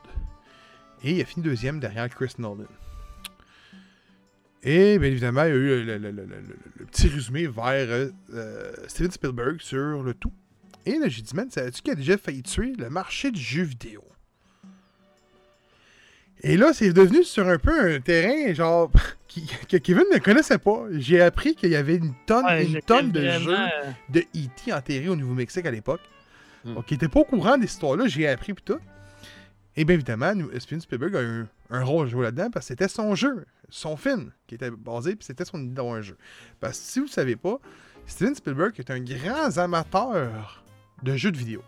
Et 1.04 1.14
il 1.14 1.22
a 1.22 1.26
fini 1.26 1.44
deuxième 1.44 1.80
derrière 1.80 2.10
Chris 2.10 2.34
Nolan. 2.38 2.66
Et 4.64 4.98
bien 5.00 5.10
évidemment, 5.10 5.44
il 5.44 5.50
y 5.50 5.52
a 5.52 5.56
eu 5.56 5.68
le, 5.68 5.84
le- 5.84 5.98
le- 5.98 6.12
le- 6.12 6.26
le- 6.26 6.58
le 6.80 6.86
petit 6.86 7.08
résumé 7.08 7.48
vers 7.48 7.64
euh, 7.66 8.10
euh, 8.34 8.74
Steven 8.88 9.12
Spielberg 9.12 9.62
sur 9.62 10.04
le 10.04 10.14
tout. 10.14 10.32
Et 10.86 10.98
là, 10.98 11.08
j'ai 11.10 11.22
dit, 11.22 11.36
man, 11.36 11.50
savais-tu 11.52 11.82
qu'il 11.82 11.92
a 11.92 11.96
déjà 11.96 12.18
failli 12.18 12.44
tuer 12.44 12.74
le 12.78 12.90
marché 12.90 13.30
du 13.32 13.40
jeu 13.42 13.64
vidéo? 13.64 14.04
Et 16.42 16.56
là, 16.56 16.72
c'est 16.74 16.94
devenu 16.94 17.24
sur 17.24 17.48
un 17.48 17.58
peu 17.58 17.96
un 17.96 18.00
terrain, 18.00 18.54
genre, 18.54 18.92
qui- 19.28 19.50
que 19.68 19.78
Kevin 19.78 20.04
ne 20.14 20.20
connaissait 20.20 20.60
pas. 20.60 20.86
J'ai 20.92 21.22
appris 21.22 21.56
qu'il 21.56 21.70
y 21.72 21.76
avait 21.76 21.96
une 21.96 22.14
tonne, 22.26 22.46
Ouais, 22.46 22.66
une 22.66 22.82
tonne 22.82 23.12
de 23.12 23.20
vraiment, 23.20 23.46
jeux 23.46 23.56
euh, 23.58 23.92
de 24.10 24.20
E.T. 24.36 24.72
enterrés 24.74 25.10
au 25.10 25.16
Nouveau-Mexique 25.16 25.66
à 25.66 25.72
l'époque. 25.72 26.02
Hmm. 26.64 26.76
Donc, 26.76 26.92
il 26.92 26.96
était 26.96 27.08
pas 27.08 27.22
au 27.22 27.26
courant 27.26 27.58
des 27.58 27.66
histoires-là, 27.66 28.08
j'ai 28.08 28.28
appris 28.28 28.54
tout. 28.54 28.80
Et 29.76 29.84
bien 29.86 29.96
évidemment, 29.96 30.34
nous- 30.36 30.50
Steven 30.60 30.80
Spielberg 30.82 31.16
a 31.16 31.24
eu 31.24 31.46
un, 31.70 31.84
rôle 31.84 32.08
à 32.08 32.10
jouer 32.10 32.24
là-dedans 32.24 32.50
parce 32.52 32.66
que 32.66 32.68
c'était 32.70 32.88
son 32.88 33.16
jeu, 33.16 33.46
son 33.70 33.98
film 33.98 34.32
qui 34.48 34.56
était 34.56 34.72
basé, 34.72 35.16
puis 35.16 35.26
c'était 35.26 35.46
son 35.46 35.62
idée 35.62 35.74
d'avoir 35.74 35.96
un 35.96 36.02
jeu. 36.02 36.18
Parce 36.60 36.78
que 36.80 36.86
si 36.86 37.00
vous 37.00 37.06
ne 37.06 37.12
savez 37.12 37.36
pas, 37.36 37.60
Steven 38.06 38.36
Spielberg 38.36 38.74
est 38.80 38.90
un 38.90 39.00
grand 39.00 39.58
amateur 39.58 40.64
de 41.04 41.16
jeux 41.16 41.32
de 41.32 41.38
vidéo. 41.38 41.62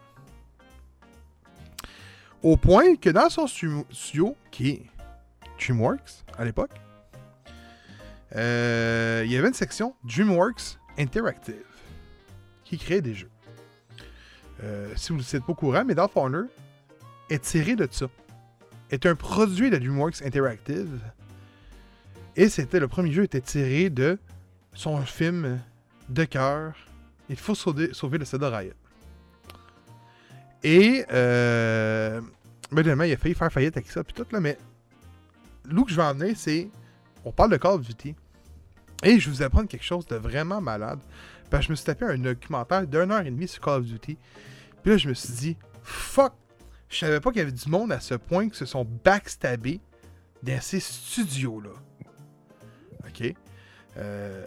Au 2.42 2.56
point 2.56 2.96
que 2.96 3.10
dans 3.10 3.30
son 3.30 3.48
stu- 3.48 3.86
studio, 3.92 4.36
qui 4.50 4.70
est 4.70 4.86
DreamWorks 5.60 6.24
à 6.38 6.46
l'époque, 6.46 6.72
euh, 8.36 9.24
il 9.26 9.32
y 9.32 9.38
avait 9.38 9.50
une 9.50 9.54
section 9.54 9.96
DreamWorks 10.06 10.78
Interactive 10.98 11.66
qui 12.64 12.78
créait 12.78 13.02
des 13.02 13.14
jeux. 13.14 13.30
Euh, 14.64 14.94
si 14.96 15.12
vous 15.12 15.18
ne 15.20 15.24
êtes 15.24 15.44
pas 15.44 15.52
au 15.52 15.56
courant, 15.56 15.84
Medal 15.84 16.06
of 16.06 16.12
Honor 16.16 16.46
est 17.30 17.44
tiré 17.44 17.76
de 17.76 17.88
ça. 17.90 18.08
Est 18.92 19.06
un 19.06 19.16
produit 19.16 19.70
de 19.70 19.78
DreamWorks 19.78 20.22
Interactive. 20.24 21.00
Et 22.36 22.50
c'était 22.50 22.80
le 22.80 22.88
premier 22.88 23.12
jeu 23.12 23.24
était 23.24 23.42
tiré 23.42 23.90
de 23.90 24.18
son 24.74 25.02
film 25.02 25.60
de 26.10 26.24
cœur. 26.24 26.74
Il 27.30 27.36
faut 27.36 27.56
sauver, 27.56 27.94
sauver 27.94 28.18
le 28.18 28.26
soldat 28.26 28.50
Riot. 28.50 28.74
Et 30.64 31.06
euh, 31.12 32.22
ben, 32.72 32.84
il 33.06 33.14
a 33.14 33.18
failli 33.18 33.36
faire 33.36 33.52
faillite 33.52 33.78
avec 33.78 33.90
ça 33.90 34.04
puis 34.04 34.14
tout 34.14 34.26
là, 34.32 34.40
mais 34.40 34.58
l'où 35.66 35.86
que 35.86 35.92
je 35.92 35.96
vais 35.96 36.04
en 36.04 36.14
venir, 36.14 36.36
c'est 36.36 36.70
on 37.26 37.32
parle 37.32 37.52
de 37.52 37.58
Call 37.58 37.74
of 37.74 37.82
Duty. 37.82 38.16
Et 39.04 39.20
je 39.20 39.30
vous 39.30 39.42
apprendre 39.42 39.68
quelque 39.68 39.86
chose 39.86 40.06
de 40.08 40.16
vraiment 40.16 40.62
malade. 40.62 41.00
Parce 41.50 41.62
que 41.62 41.68
je 41.68 41.72
me 41.72 41.76
suis 41.76 41.86
tapé 41.86 42.06
un 42.06 42.18
documentaire 42.18 42.86
d'une 42.86 43.12
heure 43.12 43.26
et 43.26 43.32
demie 43.32 43.48
sur 43.48 43.62
Call 43.64 43.80
of 43.80 43.86
Duty. 43.86 44.18
Puis 44.82 44.92
là, 44.92 44.98
je 44.98 45.08
me 45.08 45.14
suis 45.14 45.34
dit, 45.34 45.58
fuck, 45.84 46.34
je 46.90 46.98
savais 46.98 47.20
pas 47.20 47.32
qu'il 47.32 47.40
y 47.40 47.42
avait 47.44 47.52
du 47.52 47.70
monde 47.70 47.92
à 47.92 48.00
ce 48.00 48.16
point 48.16 48.50
qui 48.50 48.58
se 48.58 48.66
sont 48.66 48.86
backstabés 49.04 49.80
dans 50.44 50.62
ces 50.62 50.80
studios-là. 50.80 51.72
OK? 53.08 53.34
Euh, 53.98 54.46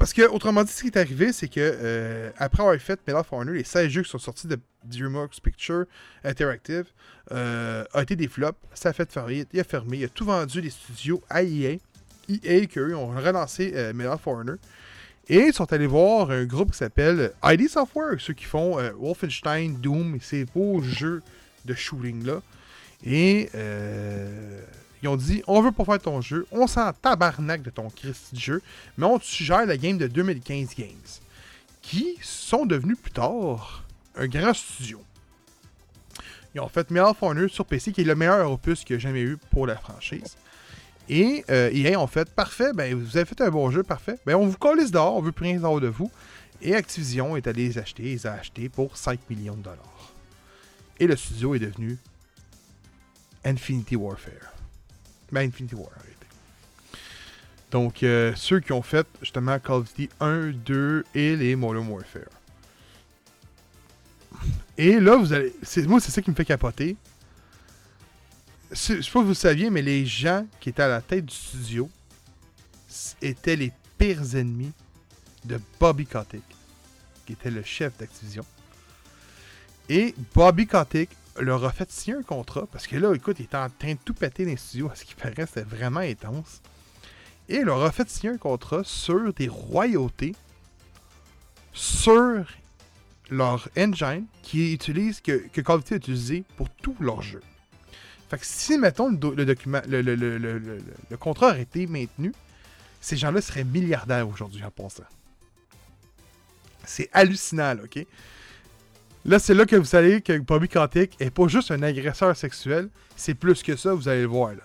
parce 0.00 0.14
que, 0.14 0.22
autrement 0.22 0.64
dit, 0.64 0.72
ce 0.72 0.80
qui 0.80 0.86
est 0.86 0.96
arrivé, 0.96 1.30
c'est 1.30 1.48
que 1.48 1.60
euh, 1.60 2.30
après 2.38 2.62
avoir 2.62 2.74
fait 2.78 2.98
Medal 3.06 3.20
of 3.20 3.46
les 3.46 3.64
16 3.64 3.88
jeux 3.90 4.02
qui 4.02 4.08
sont 4.08 4.18
sortis 4.18 4.46
de 4.46 4.58
DreamWorks 4.84 5.42
Picture 5.42 5.84
Interactive 6.24 6.86
euh, 7.32 7.84
a 7.92 8.00
été 8.00 8.16
des 8.16 8.26
flops. 8.26 8.58
Ça 8.72 8.88
a 8.88 8.92
fait 8.94 9.12
faillite. 9.12 9.50
Il 9.52 9.60
a 9.60 9.64
fermé. 9.64 9.98
Il 9.98 10.04
a 10.04 10.08
tout 10.08 10.24
vendu 10.24 10.62
les 10.62 10.70
studios 10.70 11.22
à 11.28 11.42
EA. 11.42 11.76
EA, 12.30 12.64
qu'eux 12.64 12.96
ont 12.96 13.08
relancé 13.08 13.72
euh, 13.74 13.92
Medal 13.92 14.14
of. 14.14 14.26
Et 15.28 15.40
ils 15.40 15.52
sont 15.52 15.70
allés 15.70 15.86
voir 15.86 16.30
un 16.30 16.46
groupe 16.46 16.70
qui 16.70 16.78
s'appelle 16.78 17.32
ID 17.44 17.68
Software, 17.68 18.14
ceux 18.20 18.32
qui 18.32 18.46
font 18.46 18.78
Wolfenstein, 18.98 19.76
Doom, 19.82 20.18
ces 20.22 20.46
beaux 20.46 20.80
jeux 20.80 21.20
de 21.64 21.74
shooting-là. 21.74 22.40
Et 23.04 23.48
euh, 23.54 24.60
Ils 25.02 25.08
ont 25.08 25.16
dit 25.16 25.42
on 25.46 25.60
veut 25.62 25.72
pas 25.72 25.84
faire 25.84 25.98
ton 26.00 26.20
jeu, 26.20 26.46
on 26.52 26.66
s'en 26.66 26.92
tabarnak 26.92 27.62
de 27.62 27.70
ton 27.70 27.88
Christ 27.88 28.36
jeu, 28.36 28.62
mais 28.98 29.06
on 29.06 29.18
te 29.18 29.24
suggère 29.24 29.64
la 29.66 29.76
game 29.76 29.96
de 29.98 30.06
2015 30.06 30.74
Games, 30.76 30.88
qui 31.80 32.18
sont 32.22 32.66
devenus 32.66 32.98
plus 33.00 33.12
tard 33.12 33.84
un 34.16 34.26
grand 34.26 34.52
studio. 34.52 35.02
Ils 36.54 36.60
ont 36.60 36.68
fait 36.68 36.90
Medal 36.90 37.10
of 37.10 37.22
Honor 37.22 37.48
sur 37.48 37.64
PC, 37.64 37.92
qui 37.92 38.00
est 38.00 38.04
le 38.04 38.14
meilleur 38.16 38.50
opus 38.50 38.84
qu'il 38.84 38.96
y 38.96 38.98
a 38.98 39.00
jamais 39.00 39.22
eu 39.22 39.38
pour 39.50 39.66
la 39.66 39.76
franchise. 39.76 40.36
Et 41.08 41.44
euh, 41.50 41.70
EA 41.72 41.98
ont 41.98 42.06
fait 42.06 42.28
parfait, 42.28 42.72
ben 42.72 42.94
vous 42.94 43.16
avez 43.16 43.26
fait 43.26 43.40
un 43.40 43.50
bon 43.50 43.70
jeu, 43.70 43.82
parfait. 43.82 44.16
Ben 44.26 44.36
on 44.36 44.46
vous 44.46 44.56
colle 44.56 44.78
dehors, 44.90 45.16
on 45.16 45.20
veut 45.20 45.32
plus 45.32 45.44
rien 45.46 45.60
savoir 45.60 45.80
de 45.80 45.88
vous. 45.88 46.10
Et 46.62 46.74
Activision 46.74 47.36
est 47.36 47.46
allé 47.46 47.68
les 47.68 47.78
acheter, 47.78 48.02
ils 48.02 48.12
les 48.12 48.26
a 48.26 48.34
achetés 48.34 48.68
pour 48.68 48.96
5 48.96 49.18
millions 49.30 49.54
de 49.54 49.62
dollars. 49.62 49.99
Et 51.00 51.06
le 51.06 51.16
studio 51.16 51.54
est 51.54 51.58
devenu 51.58 51.98
Infinity 53.44 53.96
Warfare. 53.96 54.52
Ben, 55.32 55.48
Infinity 55.48 55.74
War, 55.74 55.88
en. 55.96 56.10
Donc, 57.70 58.02
euh, 58.02 58.34
ceux 58.36 58.60
qui 58.60 58.72
ont 58.72 58.82
fait 58.82 59.06
justement 59.22 59.58
Call 59.58 59.76
of 59.76 59.94
Duty 59.94 60.10
1, 60.20 60.50
2 60.50 61.04
et 61.14 61.36
les 61.36 61.56
Modern 61.56 61.88
Warfare. 61.88 62.28
Et 64.76 65.00
là, 65.00 65.16
vous 65.16 65.32
allez. 65.32 65.54
Moi, 65.86 66.00
c'est 66.00 66.10
ça 66.10 66.20
qui 66.20 66.30
me 66.30 66.34
fait 66.34 66.44
capoter. 66.44 66.96
Je 68.70 68.76
sais 68.76 68.96
pas 68.96 69.02
si 69.02 69.10
vous 69.10 69.28
le 69.28 69.34
saviez, 69.34 69.70
mais 69.70 69.82
les 69.82 70.04
gens 70.04 70.46
qui 70.60 70.68
étaient 70.68 70.82
à 70.82 70.88
la 70.88 71.00
tête 71.00 71.24
du 71.24 71.34
studio 71.34 71.90
étaient 73.22 73.56
les 73.56 73.72
pires 73.98 74.36
ennemis 74.36 74.72
de 75.44 75.60
Bobby 75.78 76.06
Kotick, 76.06 76.44
qui 77.26 77.32
était 77.32 77.50
le 77.50 77.62
chef 77.62 77.96
d'Activision. 77.98 78.44
Et 79.92 80.14
Bobby 80.36 80.68
Kotick 80.68 81.10
leur 81.40 81.64
a 81.64 81.72
fait 81.72 81.90
signer 81.90 82.16
un 82.16 82.22
contrat, 82.22 82.68
parce 82.70 82.86
que 82.86 82.94
là, 82.94 83.12
écoute, 83.12 83.40
il 83.40 83.46
était 83.46 83.56
en 83.56 83.68
train 83.68 83.94
de 83.94 83.98
tout 84.04 84.14
péter 84.14 84.44
dans 84.44 84.52
les 84.52 84.56
studios, 84.56 84.88
à 84.88 84.94
ce 84.94 85.04
qui 85.04 85.16
paraît, 85.16 85.46
c'était 85.46 85.62
vraiment 85.62 85.98
intense. 85.98 86.60
Et 87.48 87.62
leur 87.64 87.82
a 87.82 87.90
fait 87.90 88.08
signer 88.08 88.32
un 88.32 88.38
contrat 88.38 88.82
sur 88.84 89.32
des 89.34 89.48
royautés, 89.48 90.36
sur 91.72 92.44
leur 93.30 93.68
engine, 93.76 94.26
qui 94.42 94.72
utilise, 94.74 95.20
que, 95.20 95.48
que 95.52 95.60
Call 95.60 95.76
of 95.78 95.82
Duty 95.82 95.94
a 95.94 95.96
utilisé 95.96 96.44
pour 96.56 96.70
tous 96.70 96.94
leurs 97.00 97.22
jeux. 97.22 97.42
Fait 98.28 98.38
que 98.38 98.46
si, 98.46 98.78
mettons, 98.78 99.10
le- 99.10 99.34
le- 99.34 100.14
le- 100.14 100.38
le- 100.38 100.84
le 101.10 101.16
contrat 101.16 101.48
aurait 101.48 101.62
été 101.62 101.88
maintenu, 101.88 102.32
ces 103.00 103.16
gens-là 103.16 103.40
seraient 103.40 103.64
milliardaires 103.64 104.28
aujourd'hui 104.28 104.62
en 104.62 104.70
pensant. 104.70 105.02
C'est 106.84 107.08
hallucinant, 107.12 107.74
là, 107.74 107.82
ok? 107.82 108.06
Là, 109.24 109.38
c'est 109.38 109.54
là 109.54 109.66
que 109.66 109.76
vous 109.76 109.84
savez 109.84 110.22
que 110.22 110.38
Bobby 110.38 110.68
Kotick 110.68 111.16
est 111.20 111.30
pas 111.30 111.46
juste 111.46 111.70
un 111.70 111.82
agresseur 111.82 112.34
sexuel, 112.36 112.88
c'est 113.16 113.34
plus 113.34 113.62
que 113.62 113.76
ça, 113.76 113.92
vous 113.94 114.08
allez 114.08 114.22
le 114.22 114.28
voir, 114.28 114.52
là. 114.52 114.62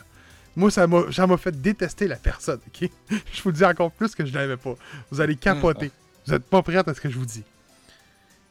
Moi, 0.56 0.72
ça 0.72 0.88
m'a 0.88 1.38
fait 1.38 1.60
détester 1.62 2.08
la 2.08 2.16
personne, 2.16 2.62
ok? 2.68 2.90
je 3.34 3.42
vous 3.44 3.50
le 3.50 3.56
dis 3.56 3.66
encore 3.66 3.92
plus 3.92 4.16
que 4.16 4.26
je 4.26 4.34
l'avais 4.34 4.56
pas. 4.56 4.76
Vous 5.12 5.20
allez 5.20 5.36
capoter. 5.36 5.92
Vous 6.26 6.34
êtes 6.34 6.46
pas 6.46 6.62
prêts 6.62 6.78
à 6.78 6.94
ce 6.94 7.02
que 7.02 7.10
je 7.10 7.18
vous 7.20 7.26
dis. 7.26 7.44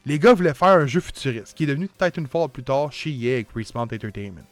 Les 0.05 0.19
gars 0.19 0.35
voulaient 0.35 0.53
faire 0.53 0.69
un 0.69 0.87
jeu 0.87 1.01
futuriste, 1.01 1.55
qui 1.55 1.65
est 1.65 1.67
devenu 1.67 1.89
Titanfall 1.89 2.51
plus 2.51 2.63
tard 2.63 2.93
chez 2.93 3.11
EA 3.11 3.35
avec 3.37 3.49
Respawn 3.55 3.85
Entertainment. 3.91 4.45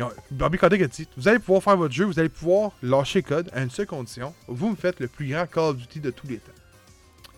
Ont- 0.00 0.10
Bobby 0.30 0.58
Kotick 0.58 0.82
a 0.82 0.86
dit 0.88 1.08
Vous 1.16 1.26
allez 1.28 1.38
pouvoir 1.38 1.62
faire 1.62 1.76
votre 1.78 1.94
jeu, 1.94 2.04
vous 2.04 2.18
allez 2.18 2.28
pouvoir 2.28 2.72
lâcher 2.82 3.22
code 3.22 3.50
à 3.54 3.62
une 3.62 3.70
seule 3.70 3.86
condition 3.86 4.34
vous 4.46 4.70
me 4.70 4.76
faites 4.76 5.00
le 5.00 5.08
plus 5.08 5.28
grand 5.28 5.46
Call 5.46 5.64
of 5.70 5.76
Duty 5.78 6.00
de 6.00 6.10
tous 6.10 6.26
les 6.26 6.36
temps. 6.38 6.52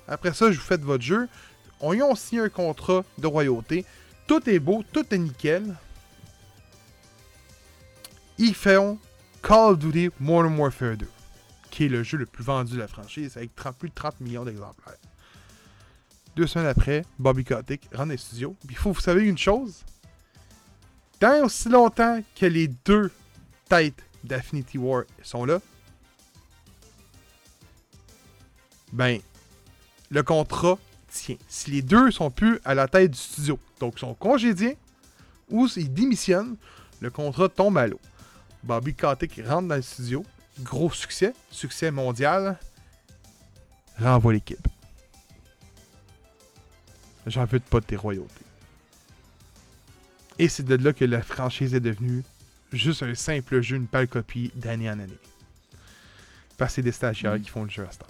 Après 0.09 0.33
ça, 0.35 0.51
je 0.51 0.59
vous 0.59 0.65
fais 0.65 0.77
votre 0.77 1.03
jeu. 1.05 1.29
On 1.83 1.93
y 1.93 2.01
a 2.01 2.15
signé 2.15 2.43
un 2.43 2.49
contrat 2.49 3.05
de 3.19 3.27
royauté. 3.27 3.85
Tout 4.29 4.49
est 4.49 4.61
beau, 4.61 4.85
tout 4.93 5.05
est 5.13 5.19
nickel. 5.19 5.75
Ils 8.39 8.55
font 8.55 8.99
Call 9.43 9.73
of 9.73 9.79
Duty 9.79 10.11
Modern 10.21 10.57
Warfare 10.57 10.97
2, 10.97 11.09
qui 11.71 11.87
est 11.87 11.89
le 11.89 12.05
jeu 12.05 12.19
le 12.19 12.27
plus 12.27 12.45
vendu 12.45 12.75
de 12.75 12.79
la 12.79 12.87
franchise, 12.87 13.37
avec 13.37 13.55
30 13.57 13.77
plus 13.77 13.89
de 13.89 13.95
30 13.95 14.21
millions 14.21 14.45
d'exemplaires. 14.45 14.97
Deux 16.37 16.47
semaines 16.47 16.69
après, 16.69 17.05
Bobby 17.19 17.45
Kotick 17.45 17.83
rentre 17.93 17.97
dans 17.99 18.05
les 18.07 18.17
studios. 18.17 18.57
Il 18.71 18.77
faut 18.77 18.93
vous 18.93 19.01
savez 19.01 19.25
une 19.25 19.37
chose? 19.37 19.85
Tant 21.19 21.45
aussi 21.45 21.69
longtemps 21.69 22.23
que 22.35 22.47
les 22.47 22.69
deux 22.69 23.11
têtes 23.69 24.03
d'Affinity 24.25 24.79
War 24.79 25.03
sont 25.23 25.45
là, 25.45 25.61
ben, 28.93 29.21
le 30.11 30.23
contrat 30.23 30.79
tient. 31.13 31.37
Si 31.49 31.71
les 31.71 31.83
deux 31.83 32.11
sont 32.11 32.31
plus 32.31 32.59
à 32.65 32.75
la 32.75 32.89
tête 32.89 33.13
du 33.13 33.19
studio, 33.19 33.59
donc 33.81 33.99
sont 33.99 34.15
congédiés 34.15 34.77
ou 35.51 35.69
ils 35.77 35.93
démissionnent, 35.93 36.57
le 37.01 37.11
contrat 37.11 37.49
tombe 37.49 37.79
à 37.79 37.87
l'eau. 37.87 38.01
Bobby 38.63 38.95
Kotick 38.95 39.41
rentre 39.47 39.69
dans 39.69 39.77
le 39.77 39.83
studio, 39.83 40.25
gros 40.61 40.91
succès, 40.91 41.35
succès 41.51 41.91
mondial, 41.91 42.59
renvoie 43.99 44.33
l'équipe. 44.33 44.67
J'en 47.27 47.45
veux 47.45 47.61
pas 47.61 47.81
de 47.81 47.87
tes 47.87 47.97
royautés. 47.97 48.33
Et 50.39 50.49
c'est 50.49 50.63
de 50.63 50.75
là 50.75 50.93
que 50.93 51.05
la 51.05 51.23
franchise 51.23 51.75
est 51.75 51.81
devenue 51.81 52.25
juste 52.73 53.03
un 53.03 53.15
simple 53.15 53.61
jeu, 53.61 53.77
une 53.77 53.87
pâle 53.87 54.09
copie 54.09 54.51
d'année 54.55 54.89
en 54.89 54.99
année. 54.99 55.19
Parce 56.57 56.73
que 56.73 56.75
c'est 56.77 56.83
des 56.83 56.93
stagiaires 56.93 57.41
qui 57.41 57.49
font 57.49 57.65
le 57.65 57.71
jeu 57.71 57.87
à 57.87 57.93
ce 57.93 57.99
temps. 57.99 58.07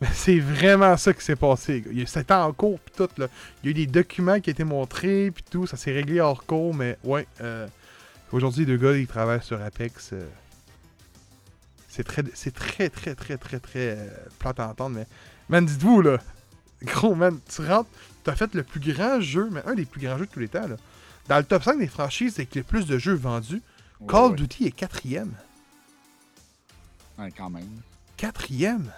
Mais 0.02 0.08
c'est 0.14 0.38
vraiment 0.40 0.96
ça 0.96 1.12
qui 1.12 1.22
s'est 1.22 1.36
passé. 1.36 1.84
C'était 2.06 2.32
en 2.32 2.52
cours, 2.54 2.80
pis 2.80 2.92
tout. 2.96 3.08
Là. 3.18 3.26
Il 3.62 3.66
y 3.66 3.68
a 3.68 3.70
eu 3.72 3.74
des 3.74 3.86
documents 3.86 4.40
qui 4.40 4.48
ont 4.50 4.52
été 4.52 4.64
montrés, 4.64 5.30
puis 5.30 5.44
tout. 5.50 5.66
Ça 5.66 5.76
s'est 5.76 5.92
réglé 5.92 6.20
hors 6.20 6.44
cours, 6.46 6.74
mais 6.74 6.96
ouais. 7.04 7.26
euh, 7.42 7.66
Aujourd'hui, 8.32 8.64
les 8.64 8.76
deux 8.78 8.78
gars, 8.78 8.96
ils 8.96 9.06
travaillent 9.06 9.42
sur 9.42 9.60
Apex. 9.60 10.10
euh, 10.14 10.26
c'est 11.88 12.04
très, 12.04 12.22
c'est 12.34 12.54
très, 12.54 12.88
très, 12.88 13.14
très, 13.14 13.36
très, 13.36 13.58
très 13.58 13.96
euh, 13.98 14.08
plate 14.38 14.60
à 14.60 14.68
entendre, 14.68 14.96
mais. 14.96 15.06
Man, 15.48 15.66
dites-vous, 15.66 16.00
là. 16.00 16.18
Gros, 16.82 17.14
man, 17.14 17.38
tu 17.54 17.60
rentres. 17.66 17.90
T'as 18.24 18.34
fait 18.36 18.54
le 18.54 18.62
plus 18.62 18.80
grand 18.80 19.20
jeu, 19.20 19.48
mais 19.50 19.62
un 19.66 19.74
des 19.74 19.84
plus 19.84 20.00
grands 20.00 20.16
jeux 20.16 20.26
de 20.26 20.30
tous 20.30 20.40
les 20.40 20.48
temps, 20.48 20.66
là. 20.66 20.76
Dans 21.28 21.36
le 21.36 21.44
top 21.44 21.62
5 21.62 21.78
des 21.78 21.86
franchises 21.88 22.34
avec 22.38 22.54
le 22.54 22.62
plus 22.62 22.86
de 22.86 22.96
jeux 22.98 23.14
vendus, 23.14 23.60
Call 24.08 24.20
of 24.24 24.30
Ouais, 24.30 24.36
Duty 24.36 24.66
est 24.66 24.70
quatrième. 24.70 25.32
ouais, 27.18 27.30
quand 27.36 27.50
même. 27.50 27.68
Quatrième. 28.16 28.90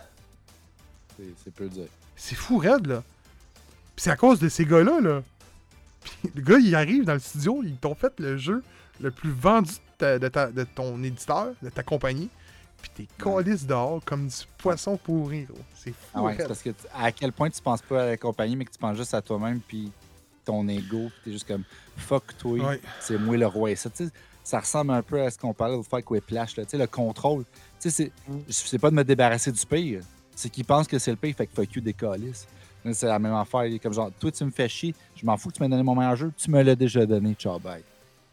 C'est 1.44 1.54
peu 1.54 1.68
dire. 1.68 1.86
C'est 2.16 2.34
fou 2.34 2.58
raide, 2.58 2.86
là. 2.86 3.02
Puis 3.96 4.04
c'est 4.04 4.10
à 4.10 4.16
cause 4.16 4.38
de 4.38 4.48
ces 4.48 4.64
gars-là, 4.64 5.00
là. 5.00 5.22
Puis 6.02 6.30
le 6.34 6.42
gars, 6.42 6.58
il 6.58 6.74
arrive 6.74 7.04
dans 7.04 7.12
le 7.14 7.18
studio, 7.20 7.62
ils 7.64 7.76
t'ont 7.76 7.94
fait 7.94 8.12
le 8.18 8.36
jeu 8.36 8.62
le 9.00 9.10
plus 9.10 9.30
vendu 9.30 9.70
de, 9.72 9.78
ta- 9.98 10.18
de 10.18 10.28
ta- 10.28 10.50
de 10.50 10.64
ton 10.64 11.02
éditeur, 11.02 11.52
de 11.62 11.68
ta 11.70 11.82
compagnie. 11.82 12.28
Puis 12.80 12.90
t'es 12.96 13.22
calisse 13.22 13.64
dehors 13.66 14.00
comme 14.04 14.26
du 14.26 14.36
poisson 14.58 14.96
pourri, 14.96 15.44
gros. 15.44 15.58
C'est 15.74 15.90
fou 15.92 15.96
Ah 16.14 16.22
ouais, 16.22 16.34
raide. 16.34 16.48
parce 16.48 16.62
que 16.62 16.70
à 16.94 17.12
quel 17.12 17.32
point 17.32 17.48
tu 17.50 17.60
penses 17.62 17.82
pas 17.82 18.02
à 18.02 18.06
la 18.06 18.16
compagnie, 18.16 18.56
mais 18.56 18.64
que 18.64 18.72
tu 18.72 18.78
penses 18.78 18.96
juste 18.96 19.14
à 19.14 19.22
toi-même, 19.22 19.60
puis 19.60 19.92
ton 20.44 20.66
ego, 20.66 21.08
puis 21.08 21.20
t'es 21.24 21.32
juste 21.32 21.46
comme 21.46 21.62
fuck 21.96 22.36
toi, 22.38 22.58
Ouais. 22.70 22.80
c'est 23.00 23.18
moi 23.18 23.36
le 23.36 23.46
roi. 23.46 23.70
Et 23.70 23.76
ça, 23.76 23.88
ça 24.42 24.58
ressemble 24.58 24.90
un 24.92 25.02
peu 25.02 25.22
à 25.22 25.30
ce 25.30 25.38
qu'on 25.38 25.54
parlait 25.54 25.76
de 25.76 25.82
faire 25.82 25.94
avec 25.94 26.10
Whiplash, 26.10 26.56
là, 26.56 26.64
tu 26.64 26.70
sais, 26.72 26.78
le 26.78 26.88
contrôle. 26.88 27.44
Tu 27.80 27.88
sais, 27.88 27.90
c'est- 27.90 28.12
c'est 28.48 28.78
pas 28.80 28.90
de 28.90 28.96
me 28.96 29.04
débarrasser 29.04 29.52
du 29.52 29.64
pire, 29.64 30.02
c'est 30.34 30.48
qu'ils 30.50 30.64
pensent 30.64 30.86
que 30.88 30.98
c'est 30.98 31.10
le 31.10 31.16
pire, 31.16 31.34
fait 31.36 31.46
que 31.46 31.54
fuck 31.54 31.72
you 31.74 31.80
des 31.80 31.92
calices. 31.92 32.46
C'est 32.92 33.06
la 33.06 33.18
même 33.20 33.34
affaire, 33.34 33.64
il 33.66 33.74
est 33.74 33.78
comme 33.78 33.92
genre, 33.92 34.10
toi 34.18 34.30
tu 34.32 34.44
me 34.44 34.50
fais 34.50 34.68
chier, 34.68 34.92
je 35.14 35.24
m'en 35.24 35.36
fous 35.36 35.50
que 35.50 35.54
tu 35.54 35.62
m'aies 35.62 35.68
donné 35.68 35.82
mon 35.84 35.94
meilleur 35.94 36.16
jeu, 36.16 36.32
tu 36.36 36.50
me 36.50 36.60
l'as 36.62 36.74
déjà 36.74 37.06
donné, 37.06 37.34
ciao 37.34 37.58
bye. 37.60 37.82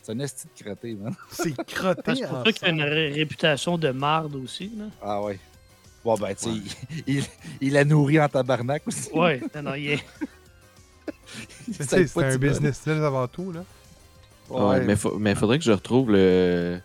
C'est 0.01 0.13
un 0.13 0.19
esti 0.19 0.47
de 0.57 0.63
crotté, 0.63 0.95
man. 0.95 1.13
C'est 1.31 1.55
crotté 1.65 2.15
C'est 2.15 2.27
pour 2.27 2.43
ça 2.45 2.51
qu'il 2.53 2.65
a 2.67 2.71
une 2.71 2.81
ré- 2.81 3.12
réputation 3.12 3.77
de 3.77 3.89
marde 3.91 4.35
aussi. 4.38 4.71
Là. 4.75 4.85
Ah 5.03 5.21
ouais. 5.21 5.38
Bon, 6.03 6.15
ben, 6.15 6.33
tu 6.33 6.45
sais, 6.45 6.49
il, 7.05 7.17
il, 7.17 7.23
il 7.62 7.77
a 7.77 7.83
nourri 7.83 8.19
en 8.19 8.27
tabarnak 8.29 8.81
aussi. 8.88 9.09
Ouais, 9.13 9.41
non, 9.53 9.62
non, 9.62 9.73
il 9.75 9.91
est- 9.91 10.05
Tu 11.65 11.73
sais, 11.73 12.07
C'est 12.07 12.23
un 12.23 12.38
business 12.38 12.85
là 12.88 13.05
avant 13.05 13.27
tout, 13.27 13.51
là. 13.51 13.63
Ouais, 14.49 14.81
mais, 14.83 14.95
mais 15.19 15.35
faudrait 15.35 15.59
que 15.59 15.65
je 15.65 15.71
retrouve 15.71 16.09
le, 16.12 16.79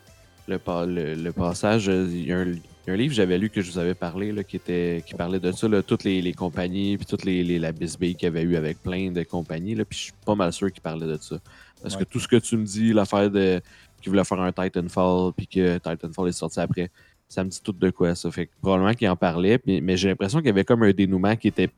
le- 0.48 1.14
le 1.14 1.32
passage. 1.32 1.88
euh, 1.88 2.06
Il 2.10 2.26
y, 2.26 2.32
a 2.32 2.38
un, 2.40 2.52
il 2.86 2.88
y 2.88 2.90
a 2.90 2.94
un 2.94 2.96
livre 2.96 3.10
que 3.12 3.16
j'avais 3.16 3.38
lu 3.38 3.48
que 3.50 3.60
je 3.62 3.70
vous 3.70 3.78
avais 3.78 3.94
parlé, 3.94 4.30
là, 4.32 4.44
qui, 4.44 4.56
était, 4.56 5.02
qui 5.06 5.14
parlait 5.14 5.40
de 5.40 5.52
ça, 5.52 5.66
là, 5.68 5.82
toutes 5.82 6.04
les, 6.04 6.20
les 6.20 6.32
compagnies, 6.34 6.96
puis 6.96 7.06
toutes 7.06 7.24
les, 7.24 7.42
les, 7.42 7.58
la 7.58 7.72
bisbille 7.72 8.14
qu'il 8.14 8.24
y 8.24 8.28
avait 8.28 8.42
eu 8.42 8.56
avec 8.56 8.82
plein 8.82 9.10
de 9.10 9.22
compagnies. 9.22 9.74
Là, 9.74 9.84
puis 9.84 9.98
je 9.98 10.02
suis 10.04 10.12
pas 10.26 10.34
mal 10.34 10.52
sûr 10.52 10.70
qu'il 10.72 10.82
parlait 10.82 11.06
de 11.06 11.16
ça. 11.20 11.36
Parce 11.82 11.94
Ouais. 11.96 12.04
que 12.04 12.08
tout 12.10 12.20
ce 12.20 12.28
que 12.28 12.36
tu 12.36 12.56
me 12.56 12.64
dis, 12.64 12.92
l'affaire 12.92 13.30
de 13.30 13.60
qu'il 14.00 14.10
voulait 14.10 14.24
faire 14.24 14.40
un 14.40 14.52
Titanfall, 14.52 15.32
puis 15.34 15.46
que 15.46 15.78
Titanfall 15.78 16.28
est 16.28 16.32
sorti 16.32 16.60
après, 16.60 16.90
ça 17.28 17.42
me 17.42 17.48
dit 17.48 17.60
tout 17.64 17.72
de 17.72 17.88
quoi 17.90 18.14
ça. 18.14 18.30
Fait 18.30 18.46
que 18.46 18.50
probablement 18.60 18.92
qu'il 18.92 19.08
en 19.08 19.16
parlait, 19.16 19.56
puis- 19.58 19.80
mais 19.80 19.96
j'ai 19.96 20.08
l'impression 20.08 20.38
qu'il 20.40 20.48
y 20.48 20.50
avait 20.50 20.64
comme 20.64 20.82
un 20.82 20.92
dénouement 20.92 21.36
qui 21.36 21.48
était 21.48 21.70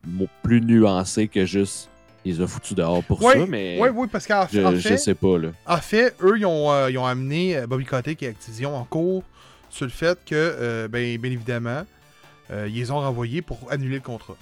plus 0.43 0.59
nuancé 0.61 1.27
que 1.29 1.45
juste. 1.45 1.89
Il 2.25 2.33
les 2.35 2.41
a 2.41 2.47
foutus 2.47 2.75
dehors 2.75 3.01
pour 3.05 3.23
Ouais, 3.23 3.39
ça, 3.39 3.45
mais 3.47 3.79
ouais, 3.79 3.89
ouais, 3.89 4.07
parce 4.07 4.27
qu'en 4.27 4.41
en 4.43 4.47
je 4.75 4.79
fait, 4.79 4.97
sais 4.97 5.13
pas. 5.15 5.37
Là. 5.37 5.49
En 5.65 5.77
fait, 5.77 6.13
eux, 6.21 6.37
ils 6.37 6.45
ont, 6.45 6.69
euh, 6.69 6.91
ils 6.91 6.97
ont 6.97 7.05
amené 7.05 7.55
euh, 7.55 7.67
Bobby 7.67 7.85
Kotick 7.85 8.21
et 8.23 8.27
Activision 8.27 8.75
en 8.75 8.83
cours 8.83 9.23
sur 9.69 9.85
le 9.85 9.91
fait 9.91 10.17
que, 10.25 10.33
euh, 10.35 10.87
ben, 10.87 11.17
bien 11.19 11.31
évidemment, 11.31 11.85
euh, 12.51 12.67
ils 12.69 12.75
les 12.75 12.91
ont 12.91 12.99
renvoyés 12.99 13.41
pour 13.41 13.59
annuler 13.71 13.95
le 13.95 14.01
contrat. 14.01 14.37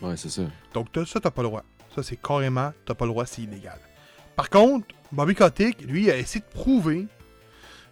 Ouais, 0.00 0.16
c'est 0.16 0.30
ça. 0.30 0.42
Donc, 0.74 0.90
t'as- 0.92 1.04
ça, 1.06 1.20
t'as 1.20 1.30
pas 1.30 1.42
le 1.42 1.48
droit. 1.48 1.64
Ça, 1.94 2.02
c'est 2.02 2.16
carrément, 2.16 2.72
t'as 2.86 2.94
pas 2.94 3.04
le 3.04 3.10
droit, 3.10 3.26
c'est 3.26 3.42
illégal. 3.42 3.78
Par 4.36 4.48
contre, 4.48 4.86
Bobby 5.12 5.34
Kotick, 5.34 5.82
lui, 5.82 6.10
a 6.10 6.16
essayé 6.16 6.40
de 6.40 6.58
prouver 6.58 7.06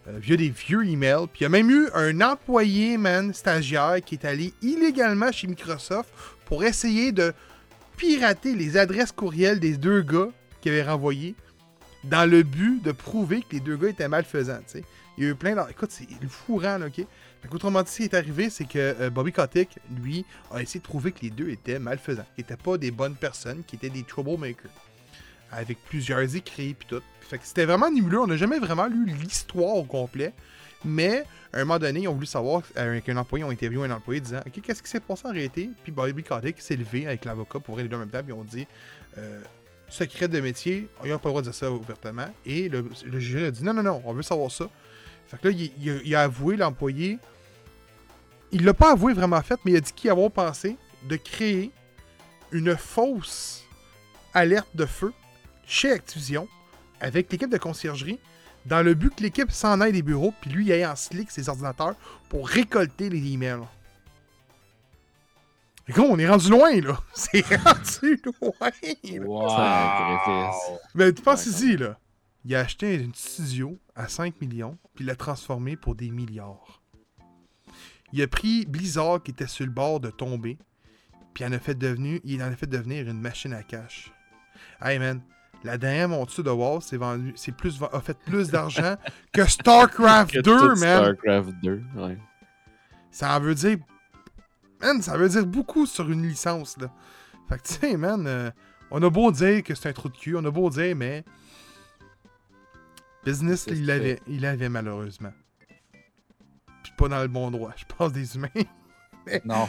euh, 0.07 0.19
via 0.19 0.37
des 0.37 0.49
vieux 0.49 0.87
emails. 0.87 1.27
Puis 1.33 1.41
il 1.41 1.43
y 1.43 1.47
a 1.47 1.49
même 1.51 1.69
eu 1.71 1.89
un 1.93 2.21
employé, 2.23 2.97
man, 2.97 3.35
stagiaire, 3.35 3.97
qui 4.05 4.15
est 4.15 4.25
allé 4.25 4.55
illégalement 4.63 5.31
chez 5.33 5.47
Microsoft 5.49 6.09
pour 6.47 6.65
essayer 6.65 7.13
de 7.13 7.35
pirater 7.97 8.55
les 8.55 8.77
adresses 8.77 9.13
courriels 9.13 9.61
des 9.61 9.77
deux 9.77 10.01
gars 10.03 10.29
qui 10.61 10.69
avaient 10.71 10.85
renvoyé 10.85 11.35
dans 12.05 12.31
le 12.31 12.43
but 12.45 12.81
de 12.83 12.93
prouver 12.93 13.41
que 13.43 13.53
les 13.57 13.61
deux 13.61 13.77
gars 13.77 13.89
étaient 13.89 14.09
malfaisants, 14.09 14.61
tu 14.61 14.79
sais. 14.79 14.85
Il 15.19 15.25
y 15.25 15.27
a 15.27 15.31
eu 15.31 15.35
plein 15.35 15.55
d'en- 15.55 15.67
Écoute, 15.69 15.91
c'est 15.91 16.07
le 16.23 16.29
fourrant, 16.29 16.79
là, 16.79 16.87
OK? 16.87 16.95
Fait 16.97 17.49
qu'autrement 17.51 17.83
dit, 17.83 17.91
ce 17.91 17.97
qui 17.99 18.03
est 18.05 18.15
arrivé, 18.15 18.51
c'est 18.51 18.65
que 18.65 18.79
euh, 18.79 19.11
Bobby 19.11 19.33
Kotick, 19.33 19.79
lui, 20.03 20.25
a 20.53 20.63
essayé 20.63 20.81
de 20.81 20.85
prouver 20.85 21.13
que 21.13 21.21
les 21.23 21.31
deux 21.31 21.51
étaient 21.51 21.79
malfaisants, 21.79 22.25
qu'ils 22.35 22.45
n'étaient 22.45 22.57
pas 22.63 22.79
des 22.79 22.91
bonnes 22.91 23.17
personnes, 23.17 23.63
qui 23.67 23.77
étaient 23.77 23.91
des 23.91 24.05
troublemakers. 24.05 24.71
Avec 25.51 25.79
plusieurs 25.85 26.35
écrits 26.37 26.75
puis 26.75 26.87
tout. 26.89 27.03
Fait 27.21 27.39
que 27.39 27.45
c'était 27.45 27.65
vraiment 27.65 27.91
nébuleux. 27.91 28.21
On 28.21 28.27
n'a 28.27 28.37
jamais 28.37 28.59
vraiment 28.59 28.87
lu 28.87 29.07
l'histoire 29.07 29.77
au 29.77 29.85
complet. 29.85 30.33
Mais, 30.85 31.25
à 31.53 31.59
un 31.59 31.65
moment 31.65 31.79
donné, 31.79 32.01
ils 32.01 32.09
ont 32.09 32.13
voulu 32.15 32.27
savoir, 32.27 32.63
avec 32.77 33.09
un 33.09 33.17
employé, 33.17 33.43
ils 33.45 33.49
ont 33.49 33.51
interviewé 33.51 33.87
un 33.89 33.91
employé 33.91 34.21
disant 34.21 34.41
Ok, 34.47 34.61
qu'est-ce 34.63 34.83
qui 34.83 34.91
s'est 34.91 35.01
passé 35.01 35.27
en 35.27 35.33
réalité 35.33 35.71
Puis 35.83 35.91
Bobby 35.91 36.23
Kotick 36.23 36.61
s'est 36.61 36.77
levé 36.77 37.07
avec 37.07 37.25
l'avocat 37.25 37.59
pour 37.61 37.77
les 37.79 37.85
deux 37.89 37.97
en 37.97 38.01
même 38.01 38.11
temps. 38.11 38.23
Puis 38.23 38.29
ils 38.35 38.39
ont 38.39 38.45
dit 38.45 38.67
euh, 39.17 39.41
Secret 39.89 40.29
de 40.29 40.39
métier, 40.41 40.87
ils 41.03 41.11
n'ont 41.11 41.19
pas 41.19 41.29
le 41.29 41.33
droit 41.33 41.41
de 41.43 41.47
dire 41.47 41.55
ça 41.55 41.71
ouvertement. 41.73 42.29
Et 42.45 42.69
le, 42.69 42.89
le 43.07 43.19
jury 43.19 43.45
a 43.47 43.51
dit 43.51 43.65
Non, 43.65 43.73
non, 43.73 43.83
non, 43.83 44.03
on 44.05 44.13
veut 44.13 44.23
savoir 44.23 44.51
ça. 44.51 44.69
Fait 45.29 45.39
que 45.41 45.49
là, 45.49 45.55
il, 45.55 45.71
il 45.81 45.91
a, 45.91 45.95
il 46.05 46.15
a 46.15 46.23
avoué, 46.23 46.57
l'employé. 46.57 47.19
Il 48.51 48.65
l'a 48.65 48.75
pas 48.75 48.93
avoué 48.93 49.13
vraiment 49.13 49.41
fait, 49.43 49.61
mais 49.65 49.73
il 49.73 49.77
a 49.77 49.81
dit 49.81 49.93
qu'il 49.93 50.11
avait 50.11 50.31
pensé 50.31 50.77
de 51.05 51.17
créer 51.17 51.71
une 52.51 52.77
fausse 52.77 53.65
alerte 54.35 54.69
de 54.75 54.87
feu 54.87 55.13
chez 55.67 55.93
Activision 55.93 56.49
avec 57.01 57.31
l'équipe 57.31 57.51
de 57.51 57.59
conciergerie 57.59 58.19
dans 58.67 58.83
le 58.83 58.95
but 58.95 59.15
que 59.15 59.23
l'équipe 59.23 59.51
s'en 59.51 59.81
aille 59.81 59.93
des 59.93 60.03
bureaux 60.03 60.33
puis 60.41 60.51
lui 60.51 60.67
il 60.67 60.73
aille 60.73 60.87
en 60.87 60.97
slick 60.97 61.31
ses 61.31 61.49
ordinateurs 61.49 61.95
pour 62.29 62.49
récolter 62.49 63.09
les 63.09 63.33
emails. 63.33 63.61
Et 65.89 65.93
gros, 65.93 66.07
on 66.11 66.19
est 66.19 66.29
rendu 66.29 66.51
loin 66.51 66.81
là. 66.81 66.99
C'est 67.15 67.43
rendu 67.57 68.21
loin. 68.25 68.51
là. 69.19 69.25
Mais 70.95 71.13
tu 71.13 71.23
penses 71.23 71.47
ici, 71.47 71.77
là. 71.77 71.99
Il 72.49 72.55
a 72.55 72.61
acheté 72.61 72.95
une 72.95 73.15
studio 73.15 73.79
à 73.95 74.09
5 74.09 74.41
millions, 74.41 74.79
puis 74.95 75.05
il 75.05 75.07
l'a 75.07 75.17
transformé 75.17 75.77
pour 75.77 75.95
des 75.95 76.11
milliards. 76.11 76.81
Il 78.15 78.23
a 78.23 78.27
pris 78.27 78.65
Blizzard 78.65 79.23
qui 79.23 79.33
était 79.33 79.47
sur 79.47 79.67
le 79.67 79.71
bord 79.71 80.01
de 80.01 80.09
tomber, 80.09 80.57
puis 81.35 81.45
il 81.45 81.47
en 81.47 81.53
a 81.53 81.59
fait, 81.59 81.75
devenu, 81.75 82.23
il 82.25 82.43
en 82.43 82.47
a 82.47 82.57
fait 82.57 82.67
devenir 82.67 83.07
une 83.07 83.21
machine 83.21 83.53
à 83.53 83.63
cash. 83.63 84.15
Hey 84.81 84.99
man, 84.99 85.21
la 85.63 85.77
dernière 85.77 86.09
monture 86.09 86.43
de 86.43 86.49
WoW 86.49 86.81
c'est 86.81 86.97
vendu, 86.97 87.35
c'est 87.37 87.53
plus, 87.53 87.83
a 87.93 88.01
fait 88.01 88.17
plus 88.19 88.49
d'argent 88.49 88.97
que 89.35 89.45
StarCraft 89.45 90.33
Que 90.33 90.41
2, 90.41 90.59
tout 90.59 90.81
man. 90.81 91.05
StarCraft 91.05 91.51
2, 91.63 91.83
ouais. 91.97 92.17
Ça 93.11 93.39
veut 93.39 93.55
dire. 93.55 93.77
Man, 94.81 95.03
ça 95.03 95.19
veut 95.19 95.29
dire 95.29 95.45
beaucoup 95.45 95.85
sur 95.85 96.11
une 96.11 96.27
licence, 96.27 96.79
là. 96.79 96.91
Fait 97.47 97.59
que, 97.59 97.69
tu 97.69 97.75
sais, 97.75 97.97
man, 97.99 98.27
euh, 98.27 98.51
on 98.91 99.03
a 99.03 99.11
beau 99.11 99.31
dire 99.33 99.63
que 99.63 99.75
c'est 99.75 99.91
un 99.91 99.93
trou 99.93 100.09
de 100.09 100.17
cul, 100.17 100.35
on 100.35 100.45
a 100.47 100.51
beau 100.51 100.71
dire, 100.71 100.97
mais. 100.97 101.27
Business, 103.25 103.67
il 103.69 103.87
l'avait, 103.87 104.21
il 104.27 104.41
l'avait 104.41 104.69
malheureusement. 104.69 105.33
Puis 106.83 106.93
pas 106.97 107.09
dans 107.09 107.21
le 107.21 107.29
bon 107.29 107.51
droit. 107.51 107.73
Je 107.77 107.85
pense 107.97 108.13
des 108.13 108.37
humains. 108.37 108.49
Non. 109.45 109.69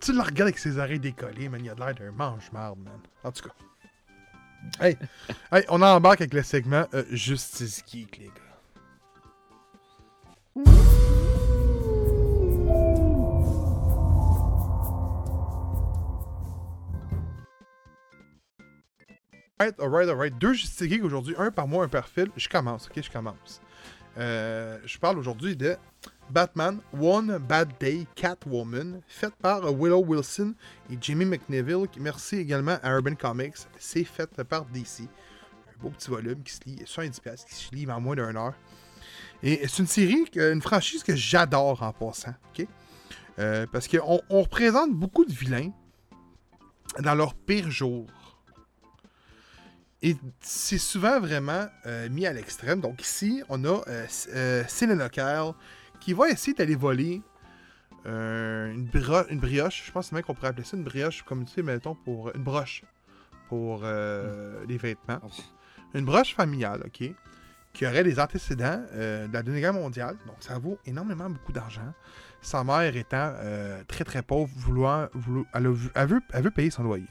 Tu 0.00 0.12
le 0.12 0.20
regardes 0.20 0.48
avec 0.48 0.58
ses 0.58 0.76
oreilles 0.76 1.00
décollées, 1.00 1.48
man, 1.48 1.64
il 1.64 1.70
a 1.70 1.74
l'air 1.74 1.94
d'un 1.94 2.10
mange-marde, 2.10 2.78
man. 2.80 3.00
En 3.24 3.32
tout 3.32 3.48
cas. 3.48 4.84
Hey, 4.84 4.98
hey, 5.52 5.64
on 5.70 5.80
embarque 5.80 6.20
avec 6.20 6.34
le 6.34 6.42
segment 6.42 6.86
euh, 6.92 7.04
Justice 7.10 7.82
Geek, 7.90 8.18
les 8.18 8.26
gars. 8.26 8.48
Alright, 19.60 19.80
alright, 19.80 20.08
alright. 20.08 20.38
Deux 20.38 20.52
Justice 20.52 20.88
Geek 20.88 21.02
aujourd'hui, 21.02 21.34
un 21.36 21.50
par 21.50 21.66
mois, 21.66 21.84
un 21.84 21.88
par 21.88 22.06
fil. 22.06 22.28
Je 22.36 22.48
commence, 22.48 22.86
ok, 22.86 23.02
je 23.02 23.10
commence. 23.10 23.60
Euh, 24.16 24.78
je 24.84 24.96
parle 24.98 25.18
aujourd'hui 25.18 25.56
de 25.56 25.76
Batman 26.30 26.78
One 26.96 27.38
Bad 27.38 27.72
Day 27.80 28.06
Catwoman, 28.14 29.00
faite 29.08 29.34
par 29.42 29.62
Willow 29.62 30.04
Wilson 30.04 30.54
et 30.92 30.96
Jimmy 31.00 31.24
McNeville. 31.24 31.88
Merci 31.98 32.36
également 32.36 32.78
à 32.84 32.92
Urban 32.92 33.16
Comics. 33.16 33.56
C'est 33.80 34.04
fait 34.04 34.30
par 34.44 34.64
DC. 34.66 35.00
Un 35.00 35.82
beau 35.82 35.90
petit 35.90 36.08
volume 36.08 36.40
qui 36.44 36.54
se 36.54 36.60
lit, 36.64 36.80
70 36.84 37.18
pièces 37.18 37.44
qui 37.44 37.54
se 37.56 37.74
lit 37.74 37.90
en 37.90 38.00
moins 38.00 38.14
d'une 38.14 38.36
heure. 38.36 38.54
Et 39.42 39.66
c'est 39.66 39.80
une 39.80 39.88
série, 39.88 40.24
une 40.36 40.62
franchise 40.62 41.02
que 41.02 41.16
j'adore 41.16 41.82
en 41.82 41.92
passant. 41.92 42.34
ok? 42.56 42.64
Euh, 43.40 43.66
parce 43.72 43.88
qu'on 43.88 44.20
on 44.30 44.42
représente 44.42 44.92
beaucoup 44.92 45.24
de 45.24 45.32
vilains 45.32 45.72
dans 47.00 47.16
leur 47.16 47.34
pire 47.34 47.68
jour. 47.72 48.06
Et 50.00 50.16
c'est 50.40 50.78
souvent 50.78 51.18
vraiment 51.18 51.66
euh, 51.86 52.08
mis 52.08 52.26
à 52.26 52.32
l'extrême. 52.32 52.80
Donc 52.80 53.02
ici, 53.02 53.42
on 53.48 53.64
a 53.64 53.82
euh, 53.88 54.06
euh, 54.34 55.52
qui 56.00 56.12
va 56.12 56.28
essayer 56.28 56.54
d'aller 56.54 56.76
voler 56.76 57.20
euh, 58.06 58.72
une, 58.72 59.38
brioche. 59.40 59.84
Je 59.86 59.90
pense 59.90 60.12
même 60.12 60.22
qu'on 60.22 60.34
pourrait 60.34 60.48
appeler 60.48 60.64
ça 60.64 60.76
une 60.76 60.84
brioche, 60.84 61.22
comme 61.22 61.44
tu 61.44 61.54
sais, 61.54 61.62
mettons, 61.62 61.96
pour 61.96 62.30
une 62.34 62.44
broche 62.44 62.84
pour 63.48 63.80
euh, 63.82 64.64
les 64.68 64.76
vêtements. 64.76 65.20
Une 65.94 66.04
broche 66.04 66.34
familiale, 66.34 66.82
OK, 66.86 67.10
qui 67.72 67.86
aurait 67.86 68.04
des 68.04 68.20
antécédents 68.20 68.84
de 68.92 69.32
la 69.32 69.42
Deuxième 69.42 69.62
Guerre 69.62 69.72
mondiale. 69.72 70.16
Donc 70.26 70.36
ça 70.40 70.58
vaut 70.58 70.78
énormément 70.86 71.28
beaucoup 71.28 71.52
d'argent. 71.52 71.92
Sa 72.40 72.62
mère 72.62 72.94
étant 72.94 73.34
très 73.88 74.04
très 74.04 74.22
pauvre, 74.22 74.52
elle, 75.54 75.66
a 75.66 75.70
vu- 75.72 75.90
elle 75.94 76.06
veut, 76.06 76.20
elle 76.32 76.44
veut 76.44 76.50
payer 76.52 76.70
son 76.70 76.84
loyer. 76.84 77.08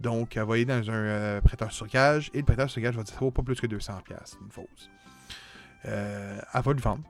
Donc, 0.00 0.36
elle 0.36 0.44
va 0.44 0.54
aller 0.54 0.64
dans 0.64 0.90
un 0.90 0.94
euh, 0.94 1.40
prêteur 1.40 1.72
sur 1.72 1.86
gage 1.86 2.30
et 2.34 2.38
le 2.38 2.44
prêteur 2.44 2.68
sur 2.68 2.82
gage 2.82 2.96
va 2.96 3.02
dire 3.02 3.14
ça 3.14 3.20
vaut 3.20 3.30
pas 3.30 3.42
plus 3.42 3.60
que 3.60 3.66
200$, 3.66 4.02
piastres, 4.02 4.38
une 4.42 4.50
fausse. 4.50 4.90
Euh, 5.86 6.40
elle 6.52 6.62
va 6.62 6.72
le 6.72 6.80
vendre. 6.80 7.04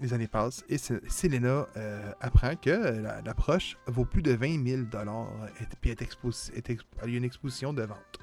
Les 0.00 0.12
années 0.12 0.26
passent 0.26 0.64
et 0.68 0.76
Selena 0.76 1.66
euh, 1.76 2.12
apprend 2.20 2.56
que 2.56 2.70
la, 2.70 3.22
la 3.22 3.34
broche 3.34 3.76
vaut 3.86 4.04
plus 4.04 4.22
de 4.22 4.32
20 4.32 4.66
000 4.66 4.82
et 4.82 5.66
puis 5.80 5.90
est 5.90 6.02
y 6.02 7.14
a 7.14 7.16
une 7.16 7.24
exposition 7.24 7.72
de 7.72 7.82
vente. 7.82 8.18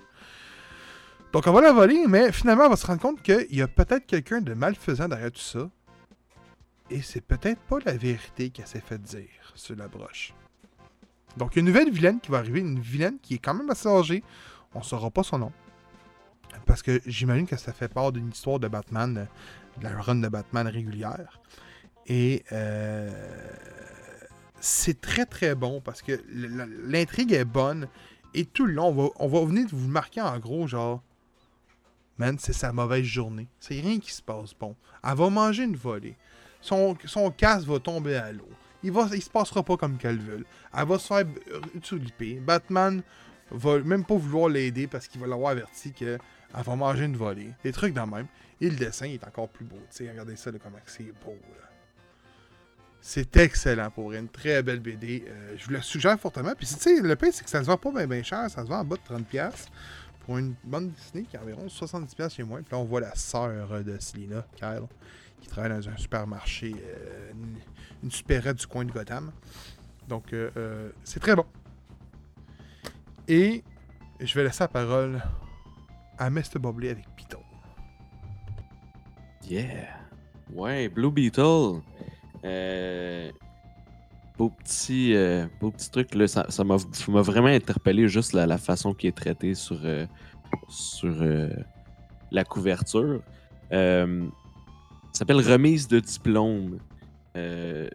Donc, 1.32 1.48
on 1.48 1.54
va 1.54 1.62
la 1.62 1.72
voler, 1.72 2.06
mais 2.08 2.34
finalement, 2.34 2.66
on 2.66 2.70
va 2.70 2.76
se 2.76 2.86
rendre 2.86 3.02
compte 3.02 3.22
qu'il 3.22 3.56
y 3.56 3.62
a 3.62 3.68
peut-être 3.68 4.06
quelqu'un 4.06 4.42
de 4.42 4.54
malfaisant 4.54 5.08
derrière 5.08 5.32
tout 5.32 5.40
ça. 5.40 5.70
Et 6.90 7.02
c'est 7.02 7.22
peut-être 7.22 7.62
pas 7.62 7.78
la 7.86 7.94
vérité 7.94 8.50
qu'elle 8.50 8.68
s'est 8.68 8.82
fait 8.82 9.02
dire 9.02 9.54
sur 9.56 9.78
la 9.78 9.88
broche. 9.88 10.34
Donc, 11.38 11.54
il 11.54 11.58
y 11.58 11.60
a 11.60 11.62
une 11.62 11.68
nouvelle 11.68 11.92
vilaine 11.92 12.20
qui 12.20 12.32
va 12.32 12.40
arriver, 12.40 12.60
une 12.60 12.80
vilaine 12.80 13.18
qui 13.22 13.36
est 13.36 13.38
quand 13.38 13.54
même 13.54 13.70
assez 13.70 13.88
âgée. 13.88 14.24
On 14.74 14.80
ne 14.80 14.84
saura 14.84 15.10
pas 15.10 15.24
son 15.24 15.40
nom. 15.40 15.52
Parce 16.66 16.82
que 16.82 17.02
j'imagine 17.06 17.48
que 17.48 17.58
ça 17.58 17.74
fait 17.74 17.88
part 17.88 18.12
d'une 18.12 18.30
histoire 18.30 18.60
de 18.60 18.68
Batman, 18.68 19.18
euh, 19.18 19.80
de 19.80 19.84
la 19.84 20.02
run 20.02 20.16
de 20.16 20.28
Batman 20.28 20.68
régulière. 20.68 21.40
Et 22.08 22.44
euh, 22.52 23.10
c'est 24.60 25.00
très 25.00 25.26
très 25.26 25.56
bon 25.56 25.82
parce 25.82 26.02
que 26.02 26.22
l'intrigue 26.30 27.32
est 27.34 27.46
bonne. 27.46 27.88
Et 28.34 28.46
tout 28.46 28.66
le 28.66 28.74
long, 28.74 29.14
on 29.18 29.28
va, 29.28 29.46
venir 29.46 29.68
vous 29.72 29.90
marquer 29.90 30.22
en 30.22 30.40
gros, 30.40 30.68
genre, 30.68 31.02
man, 32.18 32.38
c'est 32.40 32.54
sa 32.54 32.72
mauvaise 32.72 33.04
journée. 33.04 33.48
C'est 33.60 33.80
rien 33.80 34.00
qui 34.00 34.12
se 34.12 34.22
passe 34.22 34.54
bon. 34.54 34.76
Elle 35.04 35.16
va 35.16 35.30
manger 35.30 35.64
une 35.64 35.76
volée. 35.76 36.16
Son 36.62 36.96
casque 37.36 37.68
va 37.68 37.80
tomber 37.80 38.16
à 38.16 38.32
l'eau. 38.32 38.50
Il, 38.84 38.92
va, 38.92 39.08
se 39.08 39.30
passera 39.30 39.64
pas 39.64 39.78
comme 39.78 39.98
qu'elle 39.98 40.20
veut. 40.20 40.46
Elle 40.76 40.88
va 40.88 41.00
se 41.00 41.08
faire 41.08 41.26
tuliper. 41.82 42.36
Batman 42.36 43.02
va 43.52 43.80
même 43.80 44.06
pas 44.06 44.16
vouloir 44.16 44.50
l'aider 44.50 44.88
parce 44.88 45.08
qu'il 45.08 45.22
va 45.22 45.28
l'avoir 45.28 45.52
averti 45.52 45.92
qu'elle 45.92 46.20
va 46.54 46.76
manger 46.76 47.06
une 47.06 47.18
volée. 47.18 47.52
Des 47.64 47.72
trucs 47.72 47.94
dans 47.94 48.08
même. 48.08 48.28
Et 48.60 48.70
le 48.70 48.76
dessin 48.76 49.06
est 49.06 49.24
encore 49.26 49.50
plus 49.50 49.66
beau. 49.66 49.80
regardez 50.00 50.36
ça, 50.36 50.52
là, 50.52 50.60
comment 50.62 50.78
c'est 50.86 51.14
beau. 51.24 51.38
C'est 53.04 53.36
excellent 53.38 53.90
pour 53.90 54.14
une 54.14 54.30
très 54.30 54.62
belle 54.62 54.80
BD. 54.80 55.26
Euh, 55.28 55.56
je 55.58 55.66
vous 55.66 55.72
la 55.72 55.82
suggère 55.82 56.20
fortement. 56.20 56.54
Puis, 56.56 56.68
tu 56.68 56.76
sais, 56.76 57.02
le 57.02 57.16
pire, 57.16 57.34
c'est 57.34 57.44
que 57.44 57.50
ça 57.50 57.62
se 57.62 57.66
vend 57.66 57.78
pas 57.78 58.06
bien 58.06 58.22
cher. 58.22 58.48
Ça 58.50 58.64
se 58.64 58.68
vend 58.70 58.80
en 58.80 58.84
bas 58.84 58.96
de 58.96 59.16
30$ 59.16 59.52
pour 60.24 60.38
une 60.38 60.54
bonne 60.64 60.92
Disney 60.92 61.24
qui 61.24 61.36
est 61.36 61.40
environ 61.40 61.66
70$ 61.66 62.30
chez 62.30 62.44
moi. 62.44 62.60
Puis 62.60 62.68
là, 62.72 62.78
on 62.78 62.84
voit 62.84 63.02
la 63.02 63.16
sœur 63.16 63.84
de 63.84 63.98
Selina, 64.00 64.46
Kyle, 64.56 64.84
qui 65.42 65.50
travaille 65.50 65.72
dans 65.72 65.90
un 65.90 65.98
supermarché, 65.98 66.74
euh, 66.74 67.32
une, 67.34 67.58
une 68.04 68.12
supérette 68.12 68.58
du 68.58 68.68
coin 68.68 68.86
de 68.86 68.92
Gotham. 68.92 69.32
Donc, 70.08 70.34
euh, 70.34 70.50
euh, 70.58 70.90
c'est 71.04 71.20
très 71.20 71.36
bon. 71.36 71.46
Et 73.28 73.64
je 74.20 74.34
vais 74.36 74.44
laisser 74.44 74.64
la 74.64 74.68
parole 74.68 75.22
à 76.18 76.30
Mr. 76.30 76.60
Bobley 76.60 76.90
avec 76.90 77.06
Beetle. 77.16 77.38
Yeah. 79.50 79.88
Ouais, 80.54 80.90
Blue 80.90 81.12
Beetle. 81.12 81.82
Euh, 82.44 83.32
beau 84.38 84.50
petit, 84.50 85.16
beau 85.60 85.72
petit 85.72 85.92
truc 85.92 86.16
là, 86.16 86.28
ça 86.28 86.64
m'a 86.64 86.78
vraiment 87.22 87.48
interpellé 87.48 88.08
juste 88.08 88.34
la, 88.34 88.58
façon 88.58 88.94
qui 88.94 89.08
est 89.08 89.16
traitée 89.16 89.54
sur 89.54 89.80
sur 90.68 91.22
euh, 91.22 91.50
la 92.32 92.44
couverture. 92.44 93.22
S'appelle 95.14 95.38
Remise 95.38 95.88
de 95.88 96.00
diplôme. 96.00 96.80
Euh, 97.36 97.90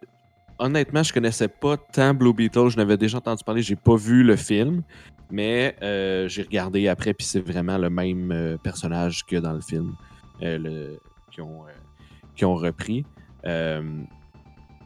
honnêtement, 0.59 1.03
je 1.03 1.12
connaissais 1.12 1.49
pas 1.49 1.77
tant 1.77 2.14
Blue 2.14 2.33
Beetle. 2.33 2.69
Je 2.69 2.77
n'avais 2.77 2.97
déjà 2.97 3.19
entendu 3.19 3.43
parler. 3.45 3.62
J'ai 3.62 3.77
pas 3.77 3.97
vu 3.97 4.23
le 4.23 4.37
film. 4.37 4.83
Mais 5.31 5.75
euh, 5.83 6.29
j'ai 6.29 6.43
regardé 6.43 6.87
après, 6.87 7.12
puis 7.12 7.27
c'est 7.27 7.41
vraiment 7.41 7.79
le 7.79 7.91
même 7.91 8.31
euh, 8.31 8.57
personnage 8.59 9.25
que 9.27 9.37
dans 9.37 9.55
le 9.55 9.61
film 9.61 9.93
le- 10.41 10.99
qui, 11.33 11.41
ont, 11.41 11.62
qui 12.37 12.45
ont 12.45 12.55
repris. 12.55 13.05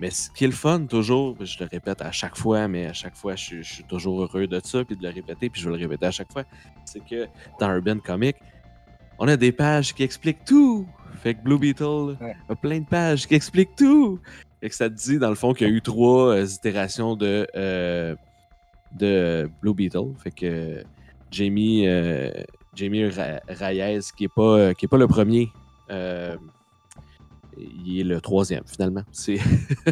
Mais 0.00 0.08
ce 0.08 0.30
qui 0.30 0.44
est 0.44 0.46
le 0.46 0.54
fun, 0.54 0.86
toujours, 0.86 1.36
je 1.44 1.58
le 1.62 1.68
répète 1.70 2.00
à 2.00 2.10
chaque 2.10 2.34
fois, 2.38 2.66
mais 2.68 2.86
à 2.86 2.94
chaque 2.94 3.14
fois, 3.14 3.36
je, 3.36 3.56
je 3.60 3.74
suis 3.74 3.84
toujours 3.84 4.22
heureux 4.22 4.46
de 4.46 4.58
ça, 4.64 4.82
puis 4.82 4.96
de 4.96 5.02
le 5.02 5.10
répéter, 5.12 5.50
puis 5.50 5.60
je 5.60 5.68
vais 5.68 5.76
le 5.76 5.82
répéter 5.82 6.06
à 6.06 6.10
chaque 6.10 6.32
fois, 6.32 6.44
c'est 6.86 7.04
que 7.04 7.26
dans 7.60 7.70
Urban 7.70 7.98
Comic, 7.98 8.36
on 9.20 9.28
a 9.28 9.36
des 9.36 9.52
pages 9.52 9.94
qui 9.94 10.02
expliquent 10.02 10.44
tout. 10.44 10.86
Fait 11.22 11.34
que 11.34 11.42
Blue 11.44 11.58
Beetle 11.58 12.16
Ouais. 12.20 12.34
a 12.48 12.54
plein 12.56 12.80
de 12.80 12.86
pages 12.86 13.26
qui 13.28 13.34
expliquent 13.34 13.76
tout. 13.76 14.18
Fait 14.60 14.68
que 14.70 14.74
ça 14.74 14.88
te 14.90 14.94
dit, 14.94 15.18
dans 15.18 15.28
le 15.28 15.34
fond, 15.36 15.52
qu'il 15.54 15.68
y 15.68 15.70
a 15.70 15.72
eu 15.72 15.80
trois 15.82 16.34
euh, 16.34 16.44
itérations 16.46 17.14
de, 17.16 17.46
euh, 17.56 18.14
de 18.98 19.48
Blue 19.62 19.74
Beetle. 19.74 20.14
Fait 20.22 20.30
que 20.30 20.82
Jamie, 21.30 21.86
euh, 21.86 22.30
Jamie 22.74 23.06
Ra- 23.08 23.40
Reyes, 23.48 24.00
qui 24.16 24.24
est 24.24 24.34
pas, 24.34 24.74
qui 24.74 24.86
est 24.86 24.88
pas 24.88 24.96
le 24.98 25.06
premier, 25.06 25.50
euh, 25.90 26.36
il 27.84 28.00
est 28.00 28.04
le 28.04 28.20
troisième, 28.20 28.64
finalement. 28.66 29.02
C'est... 29.12 29.38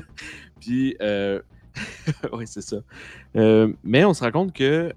Puis, 0.60 0.96
oui, 2.32 2.44
c'est 2.46 2.62
ça. 2.62 2.78
Mais 3.84 4.04
on 4.04 4.14
se 4.14 4.24
rend 4.24 4.30
compte 4.32 4.52
que, 4.54 4.92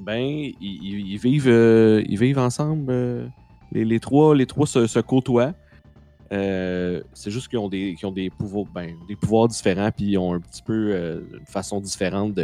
ben, 0.00 0.52
ils, 0.60 1.18
vivent, 1.18 1.48
euh, 1.48 2.02
ils 2.08 2.18
vivent 2.18 2.38
ensemble. 2.38 2.90
euh, 2.90 3.26
les, 3.72 4.00
trois, 4.00 4.34
les 4.34 4.46
trois 4.46 4.66
se, 4.66 5.00
côtoient. 5.00 5.52
Euh, 6.32 7.02
c'est 7.12 7.30
juste 7.30 7.48
qu'ils 7.48 7.58
ont 7.58 7.68
des, 7.68 7.94
qu'ils 7.94 8.06
ont 8.06 8.12
des 8.12 8.30
pouvoirs, 8.30 8.66
ben, 8.72 8.94
différents, 9.48 9.90
puis 9.90 10.06
ils 10.06 10.18
ont 10.18 10.34
un 10.34 10.40
petit 10.40 10.62
peu 10.62 11.22
une 11.32 11.46
façon 11.46 11.80
différente 11.80 12.38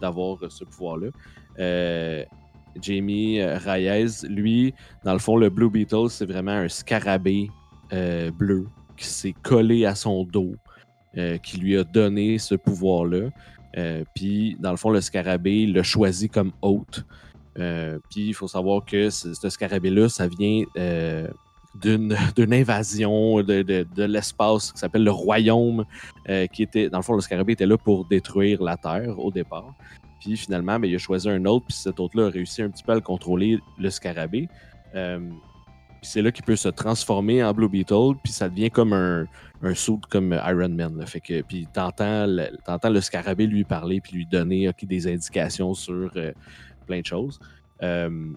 d'avoir 0.00 0.38
ce 0.48 0.64
pouvoir-là. 0.64 1.08
Jamie 2.80 3.42
Reyes, 3.42 4.26
lui, 4.28 4.74
dans 5.04 5.12
le 5.12 5.18
fond, 5.18 5.36
le 5.36 5.48
Blue 5.48 5.70
Beetle, 5.70 6.08
c'est 6.08 6.26
vraiment 6.26 6.52
un 6.52 6.68
scarabée 6.68 7.50
bleu 8.38 8.66
qui 8.96 9.06
s'est 9.06 9.34
collé 9.42 9.84
à 9.84 9.94
son 9.94 10.24
dos, 10.24 10.54
qui 11.42 11.58
lui 11.58 11.76
a 11.76 11.84
donné 11.84 12.38
ce 12.38 12.54
pouvoir-là. 12.54 13.30
Euh, 13.76 14.04
puis, 14.14 14.56
dans 14.60 14.70
le 14.70 14.76
fond, 14.76 14.90
le 14.90 15.00
scarabée 15.00 15.62
il 15.62 15.74
l'a 15.74 15.82
choisi 15.82 16.28
comme 16.28 16.52
hôte. 16.62 17.04
Euh, 17.58 17.98
puis, 18.10 18.28
il 18.28 18.34
faut 18.34 18.48
savoir 18.48 18.84
que 18.84 19.10
ce, 19.10 19.34
scarabée-là, 19.48 20.08
ça 20.08 20.28
vient 20.28 20.64
euh, 20.76 21.28
d'une 21.74 22.14
invasion 22.52 23.42
de, 23.42 23.62
de- 23.62 24.04
l'espace 24.04 24.72
qui 24.72 24.78
s'appelle 24.78 25.04
le 25.04 25.10
Royaume, 25.10 25.84
qui 26.52 26.62
était, 26.62 26.88
dans 26.88 26.98
le 26.98 27.02
fond, 27.02 27.14
le 27.14 27.20
scarabée 27.20 27.52
était 27.52 27.66
là 27.66 27.76
pour 27.76 28.06
détruire 28.06 28.62
la 28.62 28.76
Terre 28.76 29.18
au 29.18 29.30
départ. 29.30 29.74
Puis 30.20 30.36
finalement, 30.36 30.78
ben, 30.80 30.88
il 30.88 30.94
a 30.94 30.98
choisi 30.98 31.28
un 31.28 31.44
autre, 31.44 31.66
puis 31.66 31.76
cet 31.76 32.00
autre-là 32.00 32.26
a 32.26 32.30
réussi 32.30 32.62
un 32.62 32.70
petit 32.70 32.82
peu 32.82 32.92
à 32.92 32.94
le 32.94 33.00
contrôler, 33.02 33.58
le 33.78 33.90
scarabée. 33.90 34.48
C'est 36.02 36.22
là 36.22 36.30
qu'il 36.30 36.44
peut 36.44 36.56
se 36.56 36.68
transformer 36.68 37.42
en 37.42 37.52
Blue 37.52 37.68
Beetle, 37.68 38.14
puis 38.22 38.32
ça 38.32 38.48
devient 38.48 38.70
comme 38.70 38.92
un, 38.92 39.26
un 39.62 39.74
suit 39.74 40.00
comme 40.10 40.32
Iron 40.32 40.68
Man. 40.68 41.04
Fait 41.06 41.42
puis 41.42 41.66
t'entends 41.72 42.26
le, 42.26 42.48
le 42.90 43.00
scarabée 43.00 43.46
lui 43.46 43.64
parler, 43.64 44.00
puis 44.00 44.12
lui 44.12 44.26
donner 44.26 44.70
des 44.82 45.06
indications 45.06 45.74
sur 45.74 46.10
euh, 46.16 46.32
plein 46.86 47.00
de 47.00 47.06
choses. 47.06 47.38
Euh, 47.82 48.30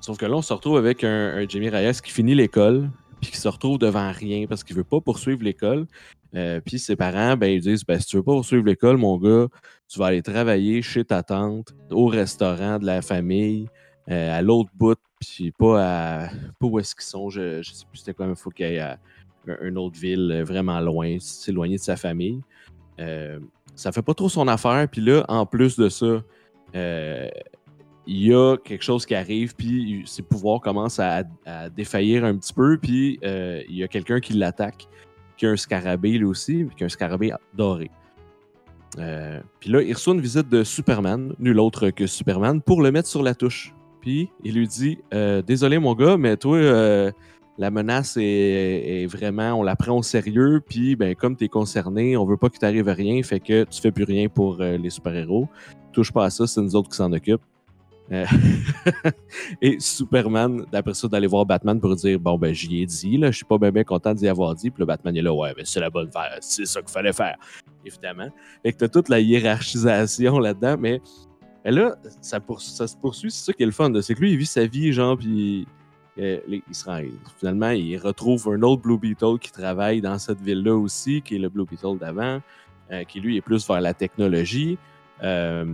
sauf 0.00 0.18
que 0.18 0.26
là, 0.26 0.36
on 0.36 0.42
se 0.42 0.52
retrouve 0.52 0.76
avec 0.76 1.04
un, 1.04 1.46
Jamie 1.48 1.68
Reyes 1.68 2.00
qui 2.02 2.10
finit 2.10 2.34
l'école, 2.34 2.90
puis 3.20 3.30
qui 3.30 3.38
se 3.38 3.48
retrouve 3.48 3.78
devant 3.78 4.10
rien 4.12 4.46
parce 4.46 4.64
qu'il 4.64 4.76
veut 4.76 4.84
pas 4.84 5.00
poursuivre 5.00 5.42
l'école. 5.42 5.86
Euh, 6.34 6.60
puis 6.60 6.78
ses 6.78 6.96
parents, 6.96 7.36
ben, 7.36 7.46
ils 7.46 7.60
disent 7.60 7.84
ben, 7.84 7.98
si 7.98 8.06
tu 8.06 8.16
veux 8.16 8.22
pas 8.22 8.32
poursuivre 8.32 8.64
l'école, 8.64 8.96
mon 8.96 9.16
gars, 9.16 9.46
tu 9.88 9.98
vas 9.98 10.06
aller 10.06 10.22
travailler 10.22 10.82
chez 10.82 11.04
ta 11.04 11.22
tante, 11.22 11.74
au 11.90 12.06
restaurant 12.06 12.78
de 12.78 12.86
la 12.86 13.02
famille, 13.02 13.68
à 14.08 14.40
l'autre 14.40 14.70
bout, 14.74 14.98
puis 15.20 15.50
pas 15.52 15.82
à 15.82 16.28
pas 16.58 16.66
où 16.66 16.78
est-ce 16.78 16.94
qu'ils 16.94 17.04
sont. 17.04 17.30
Je, 17.30 17.62
je 17.62 17.72
sais 17.72 17.84
plus 17.90 17.98
c'était 17.98 18.14
quoi, 18.14 18.26
mais 18.26 18.32
il 18.32 18.38
faut 18.38 18.50
qu'il 18.50 18.66
aille 18.66 18.78
à 18.78 18.98
un- 19.48 19.66
une 19.68 19.78
autre 19.78 19.98
ville 19.98 20.30
euh, 20.32 20.44
vraiment 20.44 20.80
loin, 20.80 21.16
s'éloigner 21.20 21.76
de 21.76 21.80
sa 21.82 21.96
famille. 21.96 22.40
Euh, 23.00 23.38
ça 23.74 23.92
fait 23.92 24.02
pas 24.02 24.14
trop 24.14 24.28
son 24.28 24.48
affaire. 24.48 24.88
Puis 24.90 25.00
là, 25.00 25.24
en 25.28 25.46
plus 25.46 25.76
de 25.76 25.88
ça, 25.88 26.22
euh, 26.74 27.28
il 28.06 28.22
y 28.26 28.32
a 28.34 28.56
quelque 28.56 28.82
chose 28.84 29.04
qui 29.04 29.14
arrive, 29.14 29.54
puis 29.54 30.02
ses 30.06 30.22
pouvoirs 30.22 30.60
commencent 30.60 31.00
à, 31.00 31.24
à 31.44 31.68
défaillir 31.68 32.24
un 32.24 32.36
petit 32.36 32.52
peu, 32.52 32.78
puis 32.78 33.18
euh, 33.24 33.62
il 33.68 33.76
y 33.76 33.82
a 33.82 33.88
quelqu'un 33.88 34.20
qui 34.20 34.32
l'attaque, 34.34 34.86
qui 35.36 35.44
a 35.46 35.50
un 35.50 35.56
scarabée 35.56 36.12
lui 36.12 36.24
aussi, 36.24 36.66
qui 36.76 36.84
a 36.84 36.86
un 36.86 36.88
scarabée 36.88 37.32
doré. 37.54 37.90
Euh, 38.98 39.40
puis 39.60 39.70
là, 39.70 39.82
il 39.82 39.92
reçoit 39.92 40.14
une 40.14 40.20
visite 40.20 40.48
de 40.48 40.64
Superman, 40.64 41.34
nul 41.38 41.58
autre 41.60 41.90
que 41.90 42.06
Superman, 42.06 42.62
pour 42.62 42.80
le 42.80 42.90
mettre 42.92 43.08
sur 43.08 43.22
la 43.22 43.34
touche. 43.34 43.74
Il 44.06 44.54
lui 44.54 44.68
dit 44.68 44.98
euh, 45.12 45.42
Désolé, 45.42 45.78
mon 45.78 45.94
gars, 45.94 46.16
mais 46.16 46.36
toi, 46.36 46.56
euh, 46.56 47.10
la 47.58 47.70
menace 47.70 48.16
est, 48.20 49.06
vraiment, 49.06 49.54
on 49.54 49.62
la 49.62 49.76
prend 49.76 49.98
au 49.98 50.02
sérieux, 50.02 50.62
puis 50.66 50.94
ben, 50.96 51.14
comme 51.14 51.36
tu 51.36 51.44
es 51.44 51.48
concerné, 51.48 52.16
on 52.16 52.24
veut 52.24 52.36
pas 52.36 52.48
qu'il 52.48 52.60
t'arrive 52.60 52.88
rien, 52.88 53.22
fait 53.22 53.40
que 53.40 53.64
tu 53.64 53.80
fais 53.80 53.90
plus 53.90 54.04
rien 54.04 54.28
pour 54.28 54.60
euh, 54.60 54.76
les 54.76 54.90
super-héros. 54.90 55.48
Touche 55.92 56.12
pas 56.12 56.26
à 56.26 56.30
ça, 56.30 56.46
c'est 56.46 56.60
nous 56.60 56.76
autres 56.76 56.90
qui 56.90 56.96
s'en 56.96 57.12
occupent. 57.12 57.42
Et 59.60 59.80
Superman, 59.80 60.64
d'après 60.70 60.94
ça, 60.94 61.08
d'aller 61.08 61.26
voir 61.26 61.44
Batman 61.44 61.80
pour 61.80 61.96
dire 61.96 62.20
Bon, 62.20 62.38
ben, 62.38 62.54
j'y 62.54 62.82
ai 62.82 62.86
dit, 62.86 63.16
là, 63.16 63.32
je 63.32 63.38
suis 63.38 63.44
pas 63.44 63.58
bien, 63.58 63.82
content 63.82 64.14
d'y 64.14 64.28
avoir 64.28 64.54
dit. 64.54 64.70
Puis 64.70 64.80
le 64.80 64.86
Batman 64.86 65.16
est 65.16 65.22
là, 65.22 65.34
ouais, 65.34 65.52
mais 65.56 65.64
c'est 65.64 65.80
la 65.80 65.90
bonne 65.90 66.12
faire, 66.12 66.36
c'est 66.40 66.66
ça 66.66 66.80
qu'il 66.80 66.90
fallait 66.90 67.12
faire, 67.12 67.36
évidemment. 67.84 68.28
Fait 68.62 68.72
que 68.72 68.78
t'as 68.78 68.88
toute 68.88 69.08
la 69.08 69.18
hiérarchisation 69.18 70.38
là-dedans, 70.38 70.76
mais 70.78 71.00
mais 71.66 71.72
là, 71.72 71.96
ça, 72.20 72.38
ça 72.60 72.86
se 72.86 72.96
poursuit, 72.96 73.28
c'est 73.28 73.46
ça 73.46 73.52
qui 73.52 73.64
est 73.64 73.66
le 73.66 73.72
fun. 73.72 73.92
C'est 74.00 74.14
que 74.14 74.20
lui, 74.20 74.30
il 74.30 74.36
vit 74.36 74.46
sa 74.46 74.66
vie, 74.66 74.92
genre, 74.92 75.18
puis 75.18 75.66
euh, 76.16 76.38
il 76.48 76.62
se 76.72 76.88
finalement, 77.40 77.70
il 77.70 77.98
retrouve 77.98 78.48
un 78.54 78.62
autre 78.62 78.82
Blue 78.82 78.98
Beetle 78.98 79.40
qui 79.40 79.50
travaille 79.50 80.00
dans 80.00 80.16
cette 80.16 80.40
ville-là 80.40 80.76
aussi, 80.76 81.22
qui 81.22 81.34
est 81.34 81.38
le 81.40 81.48
Blue 81.48 81.64
Beetle 81.64 81.98
d'avant, 81.98 82.40
euh, 82.92 83.02
qui 83.02 83.18
lui 83.18 83.36
est 83.36 83.40
plus 83.40 83.66
vers 83.66 83.80
la 83.80 83.94
technologie. 83.94 84.78
Euh, 85.24 85.64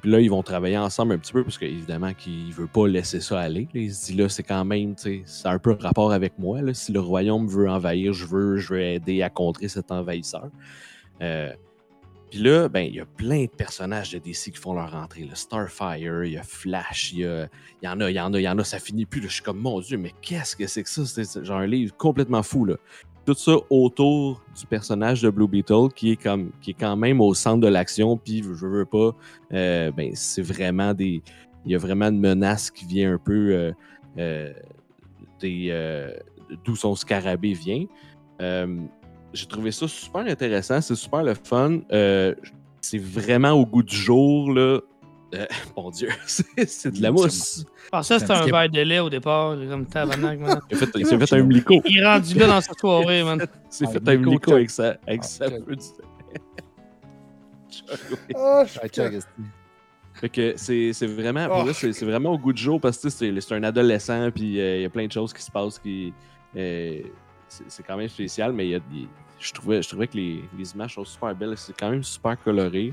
puis 0.00 0.08
là, 0.08 0.20
ils 0.20 0.30
vont 0.30 0.44
travailler 0.44 0.78
ensemble 0.78 1.14
un 1.14 1.18
petit 1.18 1.32
peu, 1.32 1.42
parce 1.42 1.58
qu'évidemment, 1.58 2.14
qu'il 2.14 2.52
veut 2.52 2.68
pas 2.68 2.86
laisser 2.86 3.20
ça 3.20 3.40
aller. 3.40 3.66
Il 3.74 3.92
se 3.92 4.06
dit 4.06 4.16
là, 4.16 4.28
c'est 4.28 4.44
quand 4.44 4.64
même, 4.64 4.94
tu 4.94 5.02
sais, 5.02 5.22
c'est 5.26 5.48
un 5.48 5.58
peu 5.58 5.76
rapport 5.80 6.12
avec 6.12 6.38
moi. 6.38 6.60
Si 6.74 6.92
le 6.92 7.00
royaume 7.00 7.48
veut 7.48 7.68
envahir, 7.68 8.12
je 8.12 8.24
veux, 8.24 8.56
je 8.58 8.72
veux 8.72 8.80
aider 8.80 9.22
à 9.22 9.30
contrer 9.30 9.66
cet 9.66 9.90
envahisseur. 9.90 10.48
Euh, 11.20 11.52
puis 12.32 12.40
là, 12.40 12.66
ben, 12.66 12.80
il 12.80 12.94
y 12.94 13.00
a 13.00 13.04
plein 13.04 13.42
de 13.42 13.50
personnages 13.50 14.10
de 14.10 14.18
DC 14.18 14.52
qui 14.52 14.56
font 14.58 14.72
leur 14.72 14.94
entrée. 14.94 15.24
là. 15.24 15.34
Starfire, 15.34 16.24
il 16.24 16.32
y 16.32 16.38
a 16.38 16.42
Flash, 16.42 17.12
il 17.12 17.18
y, 17.18 17.26
a- 17.26 17.46
y 17.82 17.86
en 17.88 18.00
a, 18.00 18.10
il 18.10 18.14
y 18.16 18.20
en 18.20 18.32
a, 18.32 18.40
il 18.40 18.42
y 18.42 18.48
en 18.48 18.58
a, 18.58 18.64
ça 18.64 18.78
finit 18.78 19.04
plus. 19.04 19.20
là. 19.20 19.26
Je 19.28 19.34
suis 19.34 19.42
comme, 19.42 19.58
mon 19.58 19.80
Dieu, 19.80 19.98
mais 19.98 20.12
qu'est-ce 20.22 20.56
que 20.56 20.66
c'est 20.66 20.82
que 20.82 20.88
ça? 20.88 21.04
C'est 21.04 21.44
genre 21.44 21.58
un 21.58 21.66
livre 21.66 21.94
complètement 21.94 22.42
fou. 22.42 22.64
Là. 22.64 22.76
Tout 23.26 23.34
ça 23.34 23.52
autour 23.68 24.42
du 24.58 24.66
personnage 24.66 25.20
de 25.20 25.28
Blue 25.28 25.46
Beetle 25.46 25.88
qui 25.94 26.12
est, 26.12 26.16
comme, 26.16 26.52
qui 26.62 26.70
est 26.70 26.80
quand 26.80 26.96
même 26.96 27.20
au 27.20 27.34
centre 27.34 27.60
de 27.60 27.68
l'action. 27.68 28.16
Puis, 28.16 28.42
je 28.42 28.66
veux 28.66 28.86
pas, 28.86 29.14
euh, 29.52 29.90
ben, 29.92 30.12
c'est 30.14 30.40
vraiment 30.40 30.94
des. 30.94 31.20
Il 31.66 31.72
y 31.72 31.74
a 31.74 31.78
vraiment 31.78 32.06
une 32.08 32.18
menace 32.18 32.70
qui 32.70 32.86
vient 32.86 33.12
un 33.12 33.18
peu 33.18 33.50
euh, 33.52 33.72
euh, 34.16 34.54
des, 35.38 36.14
d'où 36.64 36.76
son 36.76 36.94
scarabée 36.94 37.52
vient. 37.52 37.84
J'ai 39.32 39.46
trouvé 39.46 39.70
ça 39.72 39.88
super 39.88 40.22
intéressant, 40.22 40.80
c'est 40.80 40.94
super 40.94 41.22
le 41.22 41.34
fun. 41.34 41.80
Euh, 41.92 42.34
c'est 42.80 42.98
vraiment 42.98 43.52
au 43.52 43.64
goût 43.64 43.82
du 43.82 43.96
jour, 43.96 44.52
là. 44.52 44.80
Euh, 45.34 45.46
mon 45.76 45.90
Dieu, 45.90 46.08
c'est 46.26 46.90
de 46.90 47.02
la 47.02 47.10
mousse. 47.10 47.64
Ah, 47.90 48.02
ça, 48.02 48.18
c'était 48.18 48.34
C'est 48.34 48.40
un 48.40 48.44
verre 48.46 48.68
de 48.68 48.80
lait 48.82 48.98
au 48.98 49.08
départ. 49.08 49.56
Comme 49.68 49.86
tabarnak, 49.86 50.38
man. 50.38 50.60
Il, 50.70 50.76
a 50.76 50.78
fait- 50.86 51.04
s'est 51.04 51.18
fait 51.26 51.32
un 51.36 51.42
mlico. 51.44 51.80
Il 51.86 51.98
est 51.98 52.04
rendu 52.06 52.34
là 52.38 52.46
dans 52.48 52.60
sa 52.60 52.74
soirée, 52.74 53.22
man. 53.22 53.40
Il 53.40 53.46
s'est 53.70 53.86
Un 53.86 53.90
fait 53.90 54.08
un 54.08 54.16
mlico 54.16 54.30
mlico 54.30 54.50
chug. 54.50 54.54
avec 54.56 54.70
sa, 54.70 54.88
avec 55.06 55.20
Ah, 55.22 55.26
sa 55.26 55.50
peu. 55.50 55.76
Ah. 58.34 58.64
Fait 60.14 60.28
que 60.28 60.52
c'est 60.56 60.92
c'est 60.92 61.06
vraiment, 61.06 61.48
Oh. 61.50 61.62
vrai, 61.64 61.72
c'est 61.72 62.04
vraiment 62.04 62.32
au 62.32 62.38
goût 62.38 62.52
du 62.52 62.62
jour 62.62 62.78
parce 62.80 62.98
que 62.98 63.08
c'est 63.08 63.40
c'est 63.40 63.54
un 63.54 63.62
adolescent, 63.64 64.30
puis 64.30 64.60
euh, 64.60 64.76
il 64.76 64.82
y 64.82 64.84
a 64.84 64.90
plein 64.90 65.06
de 65.06 65.12
choses 65.12 65.32
qui 65.32 65.42
se 65.42 65.50
passent 65.50 65.78
qui. 65.78 66.12
euh, 66.56 67.00
c'est 67.48 67.82
quand 67.82 67.96
même 67.96 68.08
spécial, 68.08 68.52
mais 68.52 68.66
il 68.66 68.70
y 68.70 68.74
a, 68.76 68.80
je, 69.42 69.52
trouvais, 69.52 69.82
je 69.82 69.88
trouvais 69.88 70.06
que 70.06 70.16
les, 70.16 70.42
les 70.56 70.72
images 70.72 70.94
sont 70.94 71.04
super 71.04 71.34
belles. 71.34 71.54
C'est 71.56 71.76
quand 71.76 71.90
même 71.90 72.02
super 72.02 72.40
coloré. 72.42 72.92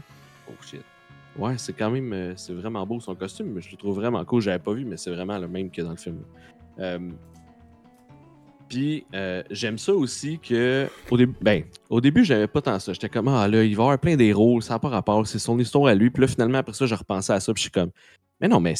Oh 0.49 0.53
shit. 0.61 0.81
Ouais, 1.37 1.57
c'est 1.57 1.73
quand 1.73 1.91
même. 1.91 2.11
euh, 2.11 2.33
c'est 2.35 2.53
vraiment 2.53 2.85
beau 2.85 2.99
son 2.99 3.15
costume, 3.15 3.53
mais 3.53 3.61
je 3.61 3.71
le 3.71 3.77
trouve 3.77 3.95
vraiment 3.95 4.23
cool. 4.25 4.41
J'avais 4.41 4.59
pas 4.59 4.73
vu, 4.73 4.83
mais 4.83 4.97
c'est 4.97 5.11
vraiment 5.11 5.37
le 5.37 5.47
même 5.47 5.69
que 5.69 5.81
dans 5.81 5.91
le 5.91 5.95
film. 5.95 6.19
Euh, 6.79 7.11
puis 8.67 9.05
euh, 9.15 9.41
j'aime 9.49 9.77
ça 9.77 9.93
aussi 9.93 10.39
que 10.39 10.87
au 11.09 11.17
début, 11.17 11.35
ben, 11.41 11.63
au 11.89 11.99
début 11.99 12.23
j'avais 12.23 12.47
pas 12.47 12.61
tant 12.61 12.77
ça. 12.79 12.93
J'étais 12.93 13.09
comme 13.09 13.27
ah 13.27 13.47
là, 13.47 13.63
il 13.63 13.75
va 13.75 13.83
y 13.83 13.85
avoir 13.85 13.99
plein 13.99 14.15
d'héros, 14.15 14.61
ça 14.61 14.75
n'a 14.75 14.79
pas 14.79 14.89
rapport, 14.89 15.25
c'est 15.25 15.39
son 15.39 15.57
histoire 15.57 15.87
à 15.87 15.95
lui. 15.95 16.11
Puis 16.11 16.21
là 16.21 16.27
finalement 16.27 16.59
après 16.59 16.73
ça, 16.73 16.85
je 16.85 16.93
repensais 16.93 17.33
à 17.33 17.39
ça, 17.39 17.51
puis 17.51 17.61
je 17.61 17.63
suis 17.63 17.71
comme 17.71 17.89
mais 18.39 18.47
non, 18.47 18.59
mais 18.59 18.75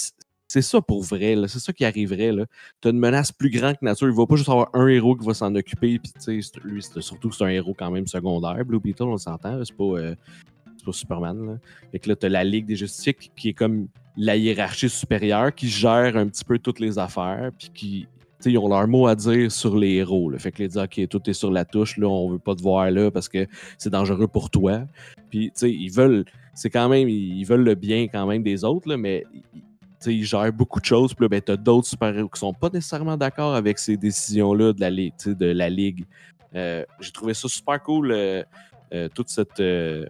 c'est 0.49 0.63
ça 0.63 0.81
pour 0.81 1.03
vrai. 1.03 1.35
C'est 1.47 1.59
ça 1.59 1.71
qui 1.71 1.85
arriverait, 1.85 2.31
là. 2.31 2.45
T'as 2.81 2.89
une 2.89 2.97
menace 2.97 3.31
plus 3.31 3.51
grande 3.51 3.77
que 3.77 3.85
nature. 3.85 4.07
Il 4.07 4.15
va 4.15 4.25
pas 4.25 4.35
juste 4.35 4.49
avoir 4.49 4.69
un 4.73 4.87
héros 4.87 5.15
qui 5.15 5.25
va 5.25 5.35
s'en 5.35 5.53
occuper, 5.53 5.99
puis 5.99 6.11
tu 6.21 6.41
lui, 6.63 6.81
surtout 6.81 7.31
c'est 7.31 7.43
un 7.43 7.49
héros 7.49 7.75
quand 7.77 7.91
même 7.91 8.07
secondaire. 8.07 8.65
Blue 8.65 8.79
Beetle, 8.79 9.03
on 9.03 9.17
s'entend, 9.17 9.63
c'est 9.63 9.77
pas, 9.77 9.83
euh, 9.83 10.15
pas 10.83 10.91
Superman, 10.91 11.45
là. 11.45 11.57
Fait 11.91 11.99
que 11.99 12.09
là, 12.09 12.15
t'as 12.15 12.29
la 12.29 12.43
Ligue 12.43 12.65
des 12.65 12.75
Justiciers 12.75 13.13
qui- 13.13 13.49
est 13.49 13.53
comme 13.53 13.87
la 14.17 14.35
hiérarchie 14.35 14.89
supérieure, 14.89 15.53
qui 15.53 15.69
gère 15.69 16.17
un 16.17 16.27
petit 16.27 16.43
peu 16.43 16.57
toutes 16.57 16.79
les 16.79 16.97
affaires, 16.97 17.51
puis 17.57 17.69
qui, 17.71 18.01
tu 18.01 18.07
sais, 18.39 18.51
ils 18.51 18.57
ont 18.57 18.67
leur 18.69 18.87
mot 18.87 19.05
à 19.05 19.15
dire 19.15 19.51
sur 19.51 19.77
les 19.77 19.97
héros, 19.97 20.31
là. 20.31 20.39
Fait 20.39 20.51
que 20.51 20.63
les 20.63 20.69
disent, 20.69 20.79
OK, 20.79 21.07
tout 21.09 21.29
est 21.29 21.33
sur 21.33 21.51
la 21.51 21.63
touche, 21.63 21.95
là, 21.97 22.07
on 22.07 22.31
veut 22.31 22.39
pas 22.39 22.55
te 22.55 22.63
voir 22.63 22.89
là 22.89 23.11
parce 23.11 23.29
que 23.29 23.45
c'est 23.77 23.91
dangereux 23.91 24.27
pour 24.27 24.49
toi. 24.49 24.81
Puis, 25.29 25.51
tu 25.51 25.59
sais, 25.59 25.71
ils 25.71 25.91
veulent, 25.91 26.25
c'est 26.55 26.71
quand 26.71 26.89
même, 26.89 27.07
ils 27.07 27.45
veulent 27.45 27.63
le 27.63 27.75
bien 27.75 28.07
quand 28.07 28.25
même 28.25 28.41
des 28.41 28.63
autres, 28.63 28.89
là, 28.89 28.97
mais 28.97 29.25
tu 30.01 30.13
ils 30.13 30.23
gèrent 30.23 30.53
beaucoup 30.53 30.79
de 30.79 30.85
choses. 30.85 31.13
Puis 31.13 31.25
là, 31.25 31.29
ben, 31.29 31.41
t'as 31.41 31.57
d'autres 31.57 31.87
super-héros 31.87 32.29
qui 32.29 32.39
sont 32.39 32.53
pas 32.53 32.69
nécessairement 32.69 33.17
d'accord 33.17 33.55
avec 33.55 33.79
ces 33.79 33.97
décisions-là 33.97 34.73
de 34.73 34.81
la 34.81 34.89
Ligue. 35.69 36.05
tu. 36.05 36.07
Euh, 36.55 36.85
J'ai 36.99 37.11
trouvé 37.11 37.33
ça 37.33 37.47
super 37.47 37.81
cool, 37.83 38.11
euh, 38.11 38.43
euh, 38.93 39.07
toute 39.13 39.29
cette, 39.29 39.59
euh, 39.59 40.05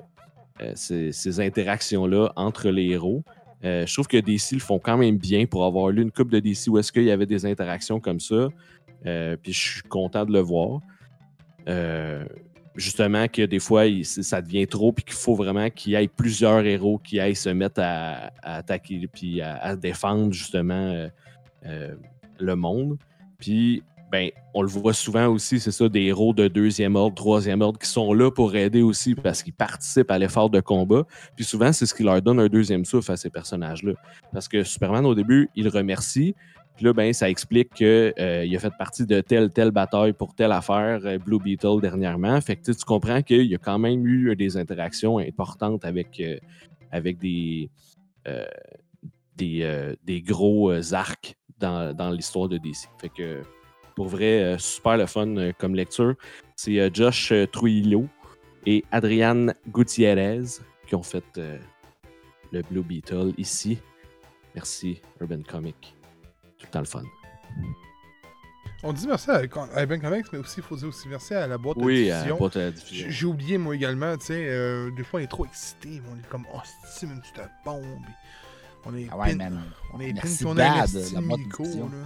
ces, 0.75 1.39
interactions-là 1.39 2.31
entre 2.35 2.69
les 2.69 2.87
héros. 2.87 3.23
Je 3.61 3.91
trouve 3.91 4.07
que 4.07 4.17
DC 4.17 4.53
le 4.53 4.59
font 4.59 4.79
quand 4.79 4.97
même 4.97 5.17
bien 5.17 5.45
pour 5.45 5.65
avoir 5.65 5.89
lu 5.89 6.01
une 6.01 6.11
coupe 6.11 6.29
de 6.29 6.39
DC 6.39 6.69
où 6.69 6.77
est-ce 6.77 6.91
qu'il 6.93 7.03
y 7.03 7.11
avait 7.11 7.25
des 7.25 7.45
interactions 7.45 7.99
comme 7.99 8.19
ça. 8.19 8.47
Puis 9.03 9.53
je 9.53 9.59
suis 9.59 9.81
content 9.83 10.25
de 10.25 10.31
le 10.31 10.39
voir. 10.39 10.79
Justement 12.75 13.27
que 13.27 13.41
des 13.41 13.59
fois, 13.59 13.83
ça 14.03 14.41
devient 14.41 14.67
trop, 14.67 14.91
puis 14.91 15.03
qu'il 15.03 15.15
faut 15.15 15.35
vraiment 15.35 15.69
qu'il 15.69 15.93
y 15.93 15.95
ait 15.95 16.07
plusieurs 16.07 16.65
héros 16.65 16.97
qui 16.99 17.19
aillent 17.19 17.35
se 17.35 17.49
mettre 17.49 17.81
à, 17.83 18.31
attaquer, 18.41 19.07
puis 19.11 19.41
à, 19.41 19.57
à 19.57 19.75
défendre 19.75 20.31
justement 20.31 20.73
euh, 20.73 21.09
euh, 21.65 21.95
le 22.39 22.55
monde. 22.55 22.97
Puis, 23.37 23.83
ben, 24.11 24.31
on 24.53 24.61
le 24.61 24.67
voit 24.67 24.93
souvent 24.93 25.27
aussi, 25.27 25.59
c'est 25.59 25.71
ça, 25.71 25.87
des 25.87 26.01
héros 26.03 26.33
de 26.33 26.47
deuxième 26.47 26.95
ordre, 26.95 27.15
troisième 27.15 27.61
ordre 27.61 27.77
qui 27.77 27.87
sont 27.87 28.13
là 28.13 28.31
pour 28.31 28.55
aider 28.55 28.81
aussi 28.81 29.13
parce 29.13 29.43
qu'ils 29.43 29.53
participent 29.53 30.09
à 30.09 30.17
l'effort 30.17 30.49
de 30.49 30.59
combat. 30.59 31.05
Puis 31.35 31.45
souvent, 31.45 31.71
c'est 31.71 31.85
ce 31.85 31.93
qui 31.93 32.03
leur 32.03 32.21
donne 32.21 32.39
un 32.39 32.47
deuxième 32.47 32.85
souffle 32.85 33.11
à 33.11 33.17
ces 33.17 33.29
personnages-là. 33.29 33.93
Parce 34.33 34.47
que 34.47 34.63
Superman, 34.63 35.05
au 35.05 35.13
début, 35.13 35.49
il 35.55 35.67
remercie. 35.69 36.35
Puis 36.75 36.85
là, 36.85 36.93
ben, 36.93 37.11
ça 37.11 37.29
explique 37.29 37.73
qu'il 37.73 37.85
a 38.17 38.59
fait 38.59 38.73
partie 38.77 39.05
de 39.05 39.19
telle, 39.21 39.51
telle 39.51 39.71
bataille 39.71 40.13
pour 40.13 40.33
telle 40.33 40.53
affaire, 40.53 41.01
euh, 41.03 41.17
Blue 41.17 41.39
Beetle 41.39 41.81
dernièrement. 41.81 42.39
Fait 42.39 42.55
que 42.55 42.71
tu 42.71 42.85
comprends 42.85 43.21
qu'il 43.21 43.47
y 43.47 43.55
a 43.55 43.57
quand 43.57 43.79
même 43.79 44.07
eu 44.07 44.29
euh, 44.29 44.35
des 44.35 44.55
interactions 44.55 45.17
importantes 45.17 45.83
avec, 45.83 46.21
euh, 46.21 46.37
des, 46.93 47.69
euh, 48.27 48.45
euh, 49.41 49.95
gros 50.07 50.71
euh, 50.71 50.93
arcs 50.93 51.35
dans, 51.59 52.11
l'histoire 52.13 52.47
de 52.47 52.57
DC. 52.57 52.87
Fait 52.99 53.09
que 53.09 53.41
pour 53.99 54.07
vrai, 54.07 54.43
euh, 54.43 54.57
super 54.57 54.95
le 54.95 55.05
fun 55.05 55.35
euh, 55.35 55.51
comme 55.57 55.75
lecture. 55.75 56.15
C'est 56.55 56.79
euh, 56.79 56.89
Josh 56.93 57.33
euh, 57.33 57.45
Trujillo 57.45 58.07
et 58.65 58.85
Adriane 58.91 59.53
Gutiérrez 59.67 60.61
qui 60.87 60.95
ont 60.95 61.03
fait 61.03 61.25
euh, 61.37 61.57
le 62.53 62.61
Blue 62.61 62.81
Beetle 62.81 63.33
ici. 63.37 63.77
Merci, 64.55 65.01
Urban 65.19 65.41
Comic. 65.45 65.98
Tout 66.59 66.65
le 66.67 66.71
temps 66.71 66.79
le 66.79 66.85
fun. 66.85 67.03
On 68.81 68.93
dit 68.93 69.07
merci 69.07 69.29
à, 69.29 69.41
à 69.75 69.85
Ben 69.85 69.99
Comics, 69.99 70.27
mais 70.31 70.39
aussi, 70.39 70.55
il 70.57 70.63
faut 70.63 70.77
dire 70.77 70.87
aussi 70.87 71.07
merci 71.09 71.33
à 71.33 71.47
la 71.47 71.57
boîte 71.57 71.77
de 71.79 71.83
Oui, 71.83 72.09
à 72.11 72.17
diffusion. 72.17 72.37
boîte 72.37 72.55
à 72.55 72.71
diffusion. 72.71 73.05
J'ai 73.07 73.11
j'ai 73.11 73.25
oublié, 73.25 73.57
moi 73.57 73.75
également, 73.75 74.15
tu 74.17 74.27
sais, 74.27 74.45
euh, 74.47 74.89
des 74.91 75.03
fois, 75.03 75.19
on 75.19 75.23
est 75.23 75.27
trop 75.27 75.45
excité, 75.45 76.01
on 76.09 76.15
est 76.17 76.27
comme, 76.29 76.45
oh, 76.53 76.59
c'est 76.89 77.05
une 77.07 77.19
petite 77.19 77.41
bombe. 77.65 77.83
On 78.85 78.95
est 78.95 79.07
Ah 79.11 79.17
ouais, 79.17 79.31
pin- 79.31 79.49
man. 79.49 79.61
On 79.93 79.99
est 79.99 80.13
Merci, 80.13 80.43
pin, 80.45 80.49
on 80.51 80.55
Bad, 80.55 80.77
investi 80.77 81.13
la 81.15 81.21
boîte 81.21 81.39
Nico, 81.41 81.63
d'édition. 81.63 81.89
là. 81.89 81.97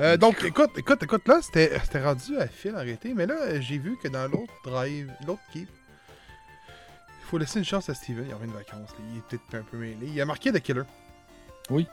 Euh, 0.00 0.16
donc, 0.16 0.42
écoute, 0.42 0.70
écoute, 0.76 1.02
écoute, 1.02 1.28
là, 1.28 1.40
c'était 1.42 1.78
c'était 1.84 2.02
rendu 2.02 2.36
à 2.38 2.46
fil 2.48 2.74
arrêté, 2.74 3.12
mais 3.14 3.26
là, 3.26 3.60
j'ai 3.60 3.76
vu 3.78 3.96
que 4.02 4.08
dans 4.08 4.26
l'autre 4.26 4.54
drive, 4.64 5.12
l'autre 5.26 5.42
keep, 5.52 5.68
il 5.68 7.26
faut 7.26 7.36
laisser 7.38 7.58
une 7.58 7.64
chance 7.64 7.90
à 7.90 7.94
Steven, 7.94 8.24
il 8.26 8.34
revient 8.34 8.48
de 8.50 8.56
vacances, 8.56 8.88
là, 8.90 9.04
il 9.12 9.18
est 9.18 9.22
peut-être 9.28 9.54
un 9.54 9.62
peu 9.70 9.76
mêlé. 9.76 10.06
Il 10.06 10.20
a 10.20 10.24
marqué 10.24 10.50
The 10.50 10.60
Killer. 10.60 10.82
Oui. 11.70 11.86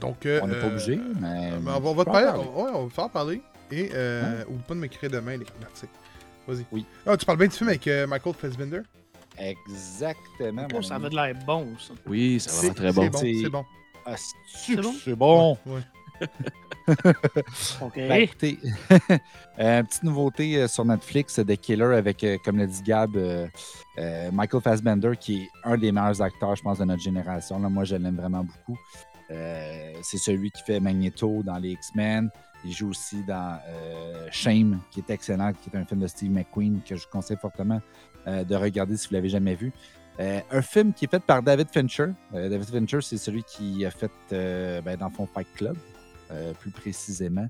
Donc, 0.00 0.24
euh, 0.26 0.40
On 0.42 0.46
n'est 0.48 0.54
pas 0.54 0.66
euh, 0.66 0.70
obligé, 0.70 0.96
mais. 1.20 1.52
euh, 1.52 1.58
mais 1.62 1.70
on 1.72 1.80
va, 1.80 1.90
on 1.90 1.94
va 1.94 2.04
te 2.04 2.10
parler, 2.10 2.28
on, 2.54 2.62
ouais, 2.64 2.70
on 2.74 2.84
va 2.86 2.90
faire 2.90 3.10
parler. 3.10 3.42
Et, 3.70 3.90
euh, 3.94 4.44
oublie 4.48 4.62
pas 4.66 4.74
de 4.74 4.80
m'écrire 4.80 5.10
demain 5.10 5.32
les 5.36 5.46
l'article. 5.60 5.92
Vas-y. 6.48 6.64
Oui. 6.72 6.84
Ah, 7.06 7.16
tu 7.16 7.24
parles 7.26 7.38
bien 7.38 7.46
du 7.48 7.54
film 7.54 7.68
avec 7.68 7.86
euh, 7.86 8.06
Michael 8.06 8.34
Fassbender? 8.34 8.80
Exactement. 9.38 10.66
Oh, 10.74 10.82
ça 10.82 10.96
avait 10.96 11.08
de 11.10 11.14
l'air 11.14 11.34
bon, 11.46 11.66
ça. 11.78 11.94
Oui, 12.06 12.40
ça 12.40 12.66
va 12.68 12.74
très 12.74 12.92
bon. 12.92 13.02
C'est 13.02 13.10
bon, 13.10 13.18
C'est- 13.42 13.48
bon. 13.50 13.64
Ah, 14.06 14.14
C'est 14.46 14.76
bon? 14.76 14.94
c'est 15.04 15.14
bon? 15.14 15.58
Ouais. 15.66 15.80
OK. 17.80 17.92
Ben, 17.96 18.12
écoutez, 18.22 18.58
euh, 19.58 19.82
petite 19.82 20.02
nouveauté 20.02 20.56
euh, 20.56 20.68
sur 20.68 20.84
Netflix, 20.84 21.34
The 21.36 21.56
Killer, 21.56 21.94
avec, 21.96 22.22
euh, 22.24 22.36
comme 22.44 22.58
l'a 22.58 22.66
dit 22.66 22.82
Gab, 22.82 23.16
euh, 23.16 23.46
euh, 23.98 24.30
Michael 24.32 24.60
Fassbender, 24.62 25.12
qui 25.18 25.42
est 25.42 25.48
un 25.64 25.76
des 25.78 25.92
meilleurs 25.92 26.20
acteurs, 26.20 26.56
je 26.56 26.62
pense, 26.62 26.78
de 26.78 26.84
notre 26.84 27.02
génération. 27.02 27.58
Là, 27.60 27.68
moi, 27.68 27.84
je 27.84 27.96
l'aime 27.96 28.16
vraiment 28.16 28.44
beaucoup. 28.44 28.78
Euh, 29.30 29.92
c'est 30.02 30.18
celui 30.18 30.50
qui 30.50 30.62
fait 30.62 30.80
Magneto 30.80 31.42
dans 31.42 31.58
les 31.58 31.70
X-Men. 31.70 32.30
Il 32.64 32.72
joue 32.72 32.90
aussi 32.90 33.22
dans 33.24 33.58
euh, 33.68 34.28
Shame, 34.30 34.80
qui 34.90 35.00
est 35.00 35.10
excellent, 35.10 35.52
qui 35.52 35.70
est 35.70 35.78
un 35.78 35.84
film 35.84 36.00
de 36.00 36.06
Steve 36.06 36.30
McQueen 36.30 36.80
que 36.86 36.96
je 36.96 37.02
vous 37.02 37.10
conseille 37.10 37.38
fortement 37.38 37.80
euh, 38.26 38.44
de 38.44 38.54
regarder 38.54 38.96
si 38.96 39.08
vous 39.08 39.14
ne 39.14 39.18
l'avez 39.18 39.30
jamais 39.30 39.54
vu. 39.54 39.72
Un 40.18 40.60
film 40.60 40.92
qui 40.92 41.06
est 41.06 41.08
fait 41.08 41.22
par 41.22 41.42
David 41.42 41.68
Fincher. 41.72 42.08
David 42.30 42.64
Fincher, 42.64 43.00
c'est 43.00 43.16
celui 43.16 43.42
qui 43.42 43.86
a 43.86 43.90
fait, 43.90 44.12
ben, 44.30 44.94
dans 44.98 45.08
le 45.08 45.12
fond, 45.14 45.26
Fight 45.26 45.48
Club, 45.54 45.78
plus 46.60 46.70
précisément. 46.70 47.48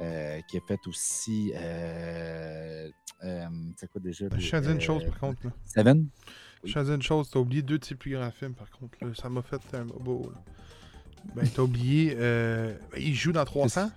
Euh, 0.00 0.40
qui 0.42 0.58
a 0.58 0.60
fait 0.60 0.86
aussi. 0.86 1.52
Euh, 1.54 2.90
euh, 3.24 3.46
c'est 3.76 3.90
quoi 3.90 4.00
déjà? 4.00 4.26
Je 4.36 4.56
à 4.56 4.60
dire 4.60 4.72
une 4.72 4.80
chose, 4.80 5.04
par 5.04 5.18
contre. 5.18 5.46
Là. 5.46 5.52
Seven? 5.64 6.08
Je 6.64 6.78
à 6.78 6.84
dire 6.84 6.94
une 6.94 7.02
chose, 7.02 7.30
t'as 7.30 7.38
oublié 7.38 7.62
deux 7.62 7.78
de 7.78 7.84
ses 7.84 7.94
plus 7.94 8.12
grands 8.12 8.30
films, 8.30 8.54
par 8.54 8.70
contre. 8.70 8.98
là. 9.00 9.14
Ça 9.14 9.30
m'a 9.30 9.40
fait 9.40 9.62
un. 9.72 9.86
Là. 9.86 9.94
Ben, 11.34 11.46
t'as 11.54 11.62
oublié. 11.62 12.16
Euh... 12.18 12.74
ben, 12.92 13.00
il 13.02 13.14
joue 13.14 13.32
dans 13.32 13.44
300. 13.44 13.90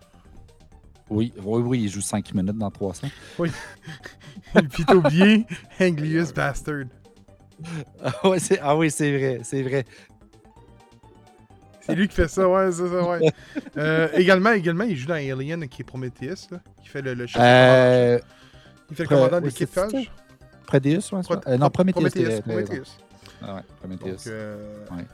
Oui, 1.09 1.33
oui, 1.43 1.61
oui, 1.65 1.81
il 1.83 1.89
joue 1.89 2.01
5 2.01 2.33
minutes 2.35 2.57
dans 2.57 2.69
300. 2.69 3.07
Et 3.07 4.61
puis 4.69 4.85
t'as 4.85 4.93
oublié 4.95 5.45
Anglius 5.81 6.31
Bastard. 6.33 6.83
Ah, 8.03 8.27
ouais, 8.29 8.39
c'est- 8.39 8.59
ah 8.61 8.75
oui, 8.77 8.91
c'est 8.91 9.11
vrai, 9.17 9.39
c'est 9.43 9.63
vrai. 9.63 9.85
C'est 11.81 11.95
lui 11.95 12.07
qui 12.07 12.13
fait 12.15 12.27
ça, 12.27 12.47
ouais, 12.47 12.71
c'est 12.71 12.87
ça, 12.87 13.03
ouais. 13.09 13.31
Euh, 13.77 14.07
également, 14.13 14.51
également, 14.51 14.83
il 14.83 14.95
joue 14.95 15.07
dans 15.07 15.15
Alien, 15.15 15.67
qui 15.67 15.81
est 15.81 15.85
Prometheus, 15.85 16.47
là. 16.51 16.59
Qui 16.83 16.89
fait 16.89 17.01
le, 17.01 17.15
le 17.15 17.25
chef. 17.25 17.41
Euh, 17.43 18.19
il 18.91 18.95
fait 18.95 19.03
le 19.03 19.09
commandant 19.09 19.39
de 19.41 19.45
oui, 19.47 19.49
l'équipage. 19.49 20.11
Prodeus, 20.67 20.99
ouais, 21.11 21.21
Pro-? 21.23 21.35
Euh, 21.47 21.57
non, 21.57 21.69
Prometheus. 21.71 21.99
Prometheus. 22.01 22.41
Prometheus. 22.41 22.87
Ah 23.41 23.55
ouais, 23.55 23.61
Prometheus. 23.79 24.05
Donc, 24.11 24.27
euh, 24.27 24.85
Ouais. 24.91 25.05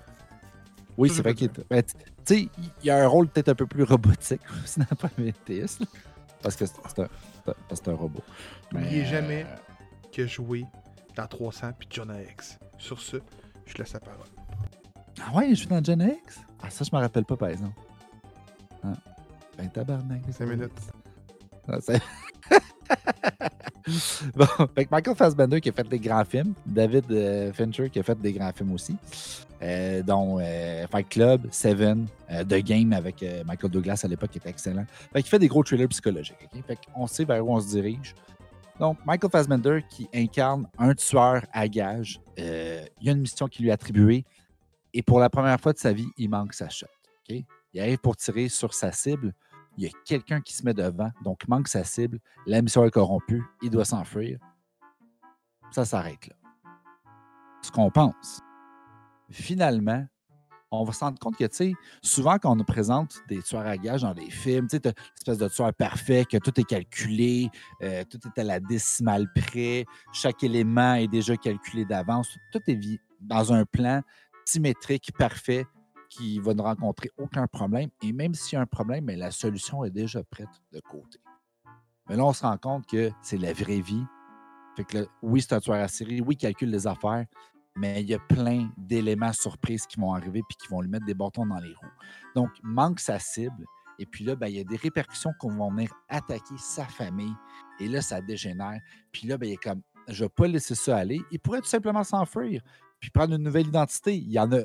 Oui, 0.98 1.10
c'est 1.10 1.22
vrai 1.22 1.34
pas 1.34 1.34
qu'il 1.34 1.48
est. 1.48 1.84
tu 1.84 1.94
sais, 2.26 2.50
il 2.58 2.86
y 2.86 2.90
a 2.90 3.04
un 3.04 3.08
rôle 3.08 3.28
peut-être 3.28 3.50
un 3.50 3.56
peu 3.56 3.66
plus 3.66 3.84
robotique 3.84 4.42
dans 4.78 4.96
Prometheus. 4.96 5.80
là. 5.80 5.86
Parce 6.42 6.56
que 6.56 6.66
c'est 6.66 7.00
un, 7.00 7.08
que 7.84 7.90
robot. 7.90 8.24
N'oubliez 8.72 9.02
Mais, 9.02 9.06
jamais 9.06 9.46
euh, 9.46 10.24
a 10.24 10.28
joué 10.28 10.66
dans 11.16 11.26
300 11.26 11.72
puis 11.80 11.88
John 11.92 12.16
X. 12.32 12.60
Sur 12.78 13.00
ce, 13.00 13.18
je 13.66 13.78
laisse 13.78 13.94
la 13.94 14.00
parole. 14.00 14.28
Ah 15.22 15.36
ouais, 15.36 15.50
je 15.50 15.56
suis 15.56 15.68
dans 15.68 15.84
Gen 15.84 16.02
X? 16.24 16.40
Ah, 16.62 16.70
ça, 16.70 16.84
je 16.84 16.96
me 16.96 17.02
rappelle 17.02 17.26
pas, 17.26 17.36
par 17.36 17.50
exemple. 17.50 17.80
Ah. 18.84 18.94
Ben, 19.58 19.70
tabarnak. 19.70 20.22
5 20.30 20.46
minutes. 20.46 20.72
Ah, 21.68 21.78
bon, 24.36 24.46
fait 24.76 24.86
que 24.86 24.92
Michael 24.92 25.16
Fassbender 25.16 25.62
qui 25.62 25.70
a 25.70 25.72
fait 25.72 25.88
des 25.88 26.00
grands 26.00 26.26
films, 26.26 26.54
David 26.66 27.06
euh, 27.12 27.54
Fincher 27.54 27.90
qui 27.90 28.00
a 28.00 28.04
fait 28.04 28.20
des 28.20 28.34
grands 28.34 28.52
films 28.52 28.74
aussi, 28.74 28.98
euh, 29.66 30.04
dont 30.04 30.38
euh, 30.40 30.86
Fight 30.88 31.10
Club, 31.10 31.48
Seven, 31.52 32.08
euh, 32.32 32.44
The 32.44 32.64
Game 32.64 32.94
avec 32.94 33.24
euh, 33.24 33.44
Michael 33.44 33.72
Douglas 33.72 34.02
à 34.04 34.08
l'époque 34.08 34.30
qui 34.32 34.38
était 34.38 34.50
excellent. 34.50 34.86
Fait 35.12 35.22
qu'il 35.22 35.30
fait 35.30 35.40
des 35.40 35.48
gros 35.48 35.64
thrillers 35.64 35.88
psychologiques. 35.90 36.38
ok? 36.44 36.64
Fait 36.66 36.78
qu'on 36.94 37.08
sait 37.08 37.26
vers 37.26 37.46
où 37.46 37.52
on 37.52 37.60
se 37.60 37.70
dirige. 37.70 38.14
Donc, 38.80 38.98
Michael 39.06 39.32
Fassbender 39.32 39.80
qui 39.90 40.08
incarne 40.14 40.68
un 40.78 40.94
tueur 40.94 41.44
à 41.52 41.68
gage. 41.68 42.20
Euh, 42.40 42.86
il 43.00 43.08
y 43.08 43.10
a 43.10 43.14
une 43.14 43.22
mission 43.22 43.48
qui 43.48 43.64
lui 43.64 43.70
est 43.70 43.74
attribuée 43.74 44.26
et 44.94 45.02
pour 45.02 45.20
la 45.20 45.30
première 45.30 45.60
fois 45.60 45.74
de 45.74 45.78
sa 45.78 45.94
vie, 45.94 46.08
il 46.18 46.30
manque 46.30 46.54
sa 46.54 46.70
shot. 46.70 46.88
Il 47.28 47.82
arrive 47.82 47.98
pour 47.98 48.16
tirer 48.16 48.48
sur 48.48 48.74
sa 48.74 48.94
cible 48.94 49.34
il 49.78 49.84
y 49.84 49.88
a 49.88 49.90
quelqu'un 50.06 50.42
qui 50.42 50.54
se 50.54 50.64
met 50.64 50.74
devant, 50.74 51.12
donc 51.24 51.42
il 51.44 51.50
manque 51.50 51.68
sa 51.68 51.84
cible, 51.84 52.20
la 52.46 52.62
mission 52.62 52.86
est 52.86 52.92
corrompue, 52.92 53.44
il 53.62 53.70
doit 53.70 53.86
s'enfuir. 53.86 54.40
Ça 55.72 55.84
s'arrête 55.84 56.28
là. 56.28 56.36
Ce 57.62 57.72
qu'on 57.72 57.90
pense. 57.92 58.45
Finalement, 59.30 60.06
on 60.72 60.84
va 60.84 60.94
se 60.94 61.00
rendre 61.00 61.20
compte 61.20 61.38
que, 61.38 61.46
tu 61.46 61.56
sais, 61.56 61.74
souvent 62.02 62.38
quand 62.38 62.52
on 62.52 62.56
nous 62.56 62.66
présente 62.66 63.22
des 63.28 63.42
tueurs 63.42 63.66
à 63.66 63.78
gages 63.78 64.02
dans 64.02 64.14
des 64.14 64.30
films, 64.30 64.68
tu 64.68 64.78
sais, 64.78 64.94
l'espèce 65.16 65.38
de 65.38 65.48
tueur 65.48 65.74
parfait, 65.74 66.26
que 66.26 66.38
tout 66.38 66.60
est 66.60 66.64
calculé, 66.64 67.50
euh, 67.82 68.04
tout 68.10 68.20
est 68.26 68.40
à 68.40 68.44
la 68.44 68.60
décimale 68.60 69.28
près, 69.34 69.86
chaque 70.12 70.44
élément 70.44 70.96
est 70.96 71.08
déjà 71.08 71.38
calculé 71.38 71.86
d'avance, 71.86 72.28
tout 72.52 72.62
est 72.68 72.80
dans 73.22 73.54
un 73.54 73.66
plan 73.66 74.02
symétrique, 74.46 75.12
parfait, 75.18 75.66
qu'il 76.10 76.42
va 76.42 76.54
ne 76.54 76.62
rencontrer 76.62 77.10
aucun 77.18 77.48
problème. 77.48 77.90
Et 78.04 78.14
même 78.14 78.34
s'il 78.34 78.56
y 78.56 78.60
a 78.60 78.62
un 78.62 78.68
problème, 78.68 79.06
mais 79.06 79.16
la 79.16 79.32
solution 79.32 79.84
est 79.84 79.92
déjà 79.92 80.24
prête 80.24 80.50
de 80.72 80.80
côté. 80.80 81.20
Mais 82.08 82.16
là, 82.16 82.26
on 82.26 82.34
se 82.34 82.44
rend 82.44 82.58
compte 82.58 82.86
que 82.86 83.12
c'est 83.22 83.38
la 83.38 83.54
vraie 83.54 83.82
vie. 83.82 84.04
Fait 84.76 84.84
que 84.84 85.00
là, 85.00 85.06
oui, 85.22 85.42
c'est 85.42 85.54
un 85.54 85.60
tueur 85.60 85.78
à 85.78 85.88
série, 85.88 86.22
oui, 86.22 86.36
il 86.36 86.38
calcule 86.38 86.70
les 86.70 86.86
affaires, 86.86 87.26
mais 87.76 88.02
il 88.02 88.10
y 88.10 88.14
a 88.14 88.20
plein 88.20 88.72
d'éléments 88.78 89.34
surprises 89.34 89.86
qui 89.86 90.00
vont 90.00 90.14
arriver 90.14 90.42
puis 90.48 90.58
qui 90.58 90.68
vont 90.70 90.82
lui 90.82 90.90
mettre 90.90 91.06
des 91.06 91.14
bâtons 91.14 91.46
dans 91.46 91.60
les 91.60 91.74
roues. 91.74 91.88
Donc, 92.36 92.50
manque 92.64 93.00
sa 93.00 93.20
cible. 93.20 93.66
Et 94.00 94.06
puis 94.06 94.24
là, 94.24 94.36
ben, 94.36 94.48
il 94.48 94.58
y 94.58 94.60
a 94.60 94.64
des 94.64 94.78
répercussions 94.78 95.32
qu'on 95.40 95.56
va 95.56 95.70
venir 95.74 95.94
attaquer 96.10 96.58
sa 96.58 96.86
famille. 96.86 97.34
Et 97.80 97.88
là, 97.88 98.02
ça 98.02 98.22
dégénère. 98.22 98.80
Puis 99.12 99.28
là, 99.28 99.38
ben, 99.38 99.48
il 99.48 99.54
est 99.54 99.64
comme, 99.64 99.82
je 100.08 100.24
ne 100.24 100.28
vais 100.28 100.34
pas 100.34 100.48
laisser 100.48 100.76
ça 100.76 100.98
aller. 100.98 101.22
Il 101.32 101.40
pourrait 101.40 101.62
tout 101.62 101.68
simplement 101.68 102.04
s'enfuir 102.04 102.62
puis 103.00 103.10
prendre 103.10 103.36
une 103.36 103.44
nouvelle 103.44 103.68
identité. 103.68 104.16
Il 104.16 104.32
y 104.32 104.40
en 104.40 104.52
a 104.54 104.62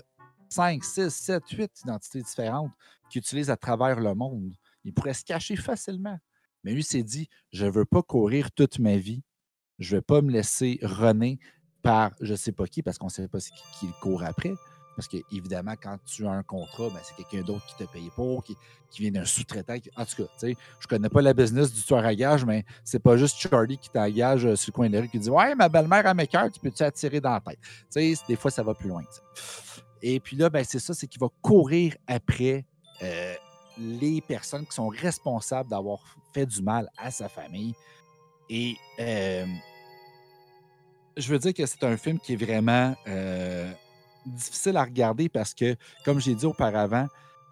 5, 0.48 0.82
6, 0.82 1.10
7, 1.10 1.48
8 1.50 1.80
identités 1.84 2.22
différentes 2.22 2.72
qu'il 3.08 3.20
utilise 3.20 3.50
à 3.50 3.56
travers 3.56 4.00
le 4.00 4.14
monde. 4.14 4.54
Il 4.84 4.94
pourrait 4.94 5.14
se 5.14 5.24
cacher 5.24 5.56
facilement. 5.56 6.18
Mais 6.64 6.72
lui 6.72 6.82
s'est 6.82 7.02
dit, 7.02 7.28
je 7.52 7.66
ne 7.66 7.70
veux 7.70 7.84
pas 7.84 8.02
courir 8.02 8.52
toute 8.52 8.78
ma 8.78 8.96
vie. 8.96 9.22
Je 9.78 9.94
ne 9.94 9.98
vais 9.98 10.02
pas 10.02 10.20
me 10.22 10.30
laisser 10.30 10.78
runner 10.82 11.38
par 11.82 12.12
je 12.20 12.32
ne 12.32 12.36
sais 12.36 12.52
pas 12.52 12.66
qui, 12.66 12.82
parce 12.82 12.98
qu'on 12.98 13.06
ne 13.06 13.10
sait 13.10 13.28
pas 13.28 13.38
qui, 13.38 13.86
le 13.86 13.92
court 14.00 14.22
après. 14.24 14.54
Parce 14.96 15.08
que, 15.08 15.16
évidemment, 15.32 15.74
quand 15.80 15.96
tu 16.04 16.26
as 16.26 16.30
un 16.30 16.42
contrat, 16.42 16.88
ben, 16.90 16.98
c'est 17.02 17.14
quelqu'un 17.16 17.46
d'autre 17.46 17.64
qui 17.64 17.74
te 17.76 17.90
paye 17.90 18.10
pour, 18.14 18.42
qui, 18.44 18.56
qui 18.90 19.02
vient 19.02 19.12
d'un 19.12 19.24
sous-traitant. 19.24 19.74
En 19.96 20.04
tout 20.04 20.24
cas, 20.24 20.48
je 20.78 20.86
connais 20.86 21.08
pas 21.08 21.22
la 21.22 21.32
business 21.32 21.72
du 21.72 21.80
tueur 21.80 22.04
à 22.04 22.14
gage, 22.14 22.44
mais 22.44 22.64
c'est 22.84 22.98
pas 22.98 23.16
juste 23.16 23.38
Charlie 23.38 23.78
qui 23.78 23.88
t'engage 23.88 24.44
euh, 24.44 24.56
sur 24.56 24.72
le 24.72 24.74
coin 24.74 24.90
de 24.90 24.98
rue 24.98 25.08
qui 25.08 25.18
dit 25.18 25.30
Ouais, 25.30 25.54
ma 25.54 25.68
belle-mère 25.68 26.06
a 26.06 26.12
mes 26.12 26.26
cœurs, 26.26 26.50
tu 26.50 26.60
peux-tu 26.60 26.82
attirer 26.82 27.20
dans 27.20 27.32
la 27.32 27.40
tête? 27.40 28.20
Des 28.28 28.36
fois, 28.36 28.50
ça 28.50 28.62
va 28.62 28.74
plus 28.74 28.88
loin. 28.88 29.02
Et 30.02 30.20
puis 30.20 30.36
là, 30.36 30.50
ben, 30.50 30.64
c'est 30.64 30.78
ça, 30.78 30.92
c'est 30.92 31.06
qu'il 31.06 31.20
va 31.20 31.28
courir 31.40 31.96
après 32.06 32.66
euh, 33.02 33.34
les 33.78 34.20
personnes 34.20 34.66
qui 34.66 34.74
sont 34.74 34.88
responsables 34.88 35.70
d'avoir 35.70 36.00
fait 36.34 36.46
du 36.46 36.62
mal 36.62 36.90
à 36.98 37.10
sa 37.10 37.28
famille. 37.28 37.74
Et 38.48 38.76
euh, 38.98 39.46
je 41.16 41.32
veux 41.32 41.38
dire 41.38 41.54
que 41.54 41.66
c'est 41.66 41.84
un 41.84 41.96
film 41.96 42.18
qui 42.18 42.34
est 42.34 42.36
vraiment 42.36 42.94
euh, 43.08 43.70
difficile 44.26 44.76
à 44.76 44.84
regarder 44.84 45.28
parce 45.28 45.54
que, 45.54 45.76
comme 46.04 46.20
j'ai 46.20 46.34
dit 46.34 46.46
auparavant, 46.46 47.06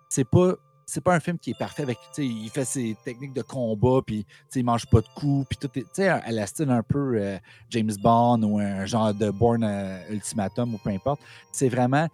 c'est 0.08 0.28
pas. 0.28 0.54
C'est 0.90 1.02
pas 1.02 1.14
un 1.14 1.20
film 1.20 1.38
qui 1.38 1.50
est 1.50 1.58
parfait 1.58 1.82
avec, 1.82 1.98
il 2.16 2.48
fait 2.48 2.64
ses 2.64 2.96
techniques 3.04 3.34
de 3.34 3.42
combat, 3.42 4.00
puis, 4.06 4.24
il 4.54 4.64
mange 4.64 4.86
pas 4.86 5.02
de 5.02 5.06
coups, 5.14 5.46
puis 5.46 5.58
tout 5.58 6.00
est, 6.00 6.08
à 6.08 6.30
la 6.30 6.46
style 6.46 6.70
un 6.70 6.82
peu 6.82 7.20
euh, 7.20 7.36
James 7.68 7.92
Bond 8.00 8.42
ou 8.42 8.58
un 8.58 8.86
genre 8.86 9.12
de 9.12 9.30
Born 9.30 9.62
euh, 9.64 9.98
Ultimatum 10.08 10.72
ou 10.72 10.78
peu 10.78 10.88
importe. 10.88 11.20
C'est 11.52 11.68
vraiment, 11.68 12.08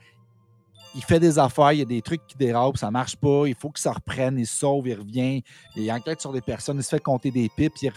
il 0.95 1.05
fait 1.05 1.21
des 1.21 1.39
affaires, 1.39 1.73
il 1.73 1.79
y 1.79 1.83
a 1.83 1.85
des 1.85 2.03
trucs 2.03 2.27
qui 2.27 2.37
dérapent, 2.37 2.77
ça 2.77 2.91
marche 2.91 3.15
pas, 3.15 3.47
il 3.47 3.55
faut 3.55 3.71
qu'il 3.71 3.83
se 3.83 3.89
reprenne, 3.89 4.41
il 4.41 4.47
se 4.47 4.59
sauve, 4.59 4.89
il 4.89 4.95
revient, 4.95 5.45
il 5.77 5.93
enquête 5.93 6.21
sur 6.21 6.33
des 6.33 6.41
personnes, 6.41 6.79
il 6.79 6.83
se 6.83 6.89
fait 6.89 7.03
compter 7.03 7.31
des 7.31 7.49
pipes, 7.57 7.75
il, 7.81 7.93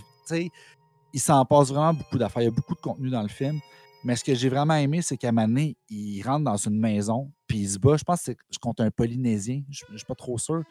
il 1.17 1.19
s'en 1.19 1.43
passe 1.45 1.69
vraiment 1.69 1.95
beaucoup 1.95 2.19
d'affaires. 2.19 2.43
Il 2.43 2.45
y 2.45 2.49
a 2.49 2.51
beaucoup 2.51 2.75
de 2.75 2.79
contenu 2.79 3.09
dans 3.09 3.23
le 3.23 3.27
film. 3.27 3.59
Mais 4.03 4.15
ce 4.15 4.23
que 4.23 4.35
j'ai 4.35 4.49
vraiment 4.49 4.75
aimé, 4.75 5.01
c'est 5.01 5.17
qu'à 5.17 5.31
donné, 5.31 5.75
il 5.89 6.21
rentre 6.21 6.45
dans 6.45 6.57
une 6.57 6.79
maison, 6.79 7.31
puis 7.47 7.57
il 7.57 7.69
se 7.69 7.79
bat. 7.79 7.97
Je 7.97 8.03
pense 8.03 8.19
que 8.19 8.25
c'est- 8.25 8.37
je 8.51 8.59
compte 8.59 8.79
un 8.81 8.91
Polynésien, 8.91 9.63
je 9.71 9.83
ne 9.91 9.97
suis 9.97 10.05
pas 10.05 10.13
trop 10.13 10.37
sûr. 10.37 10.61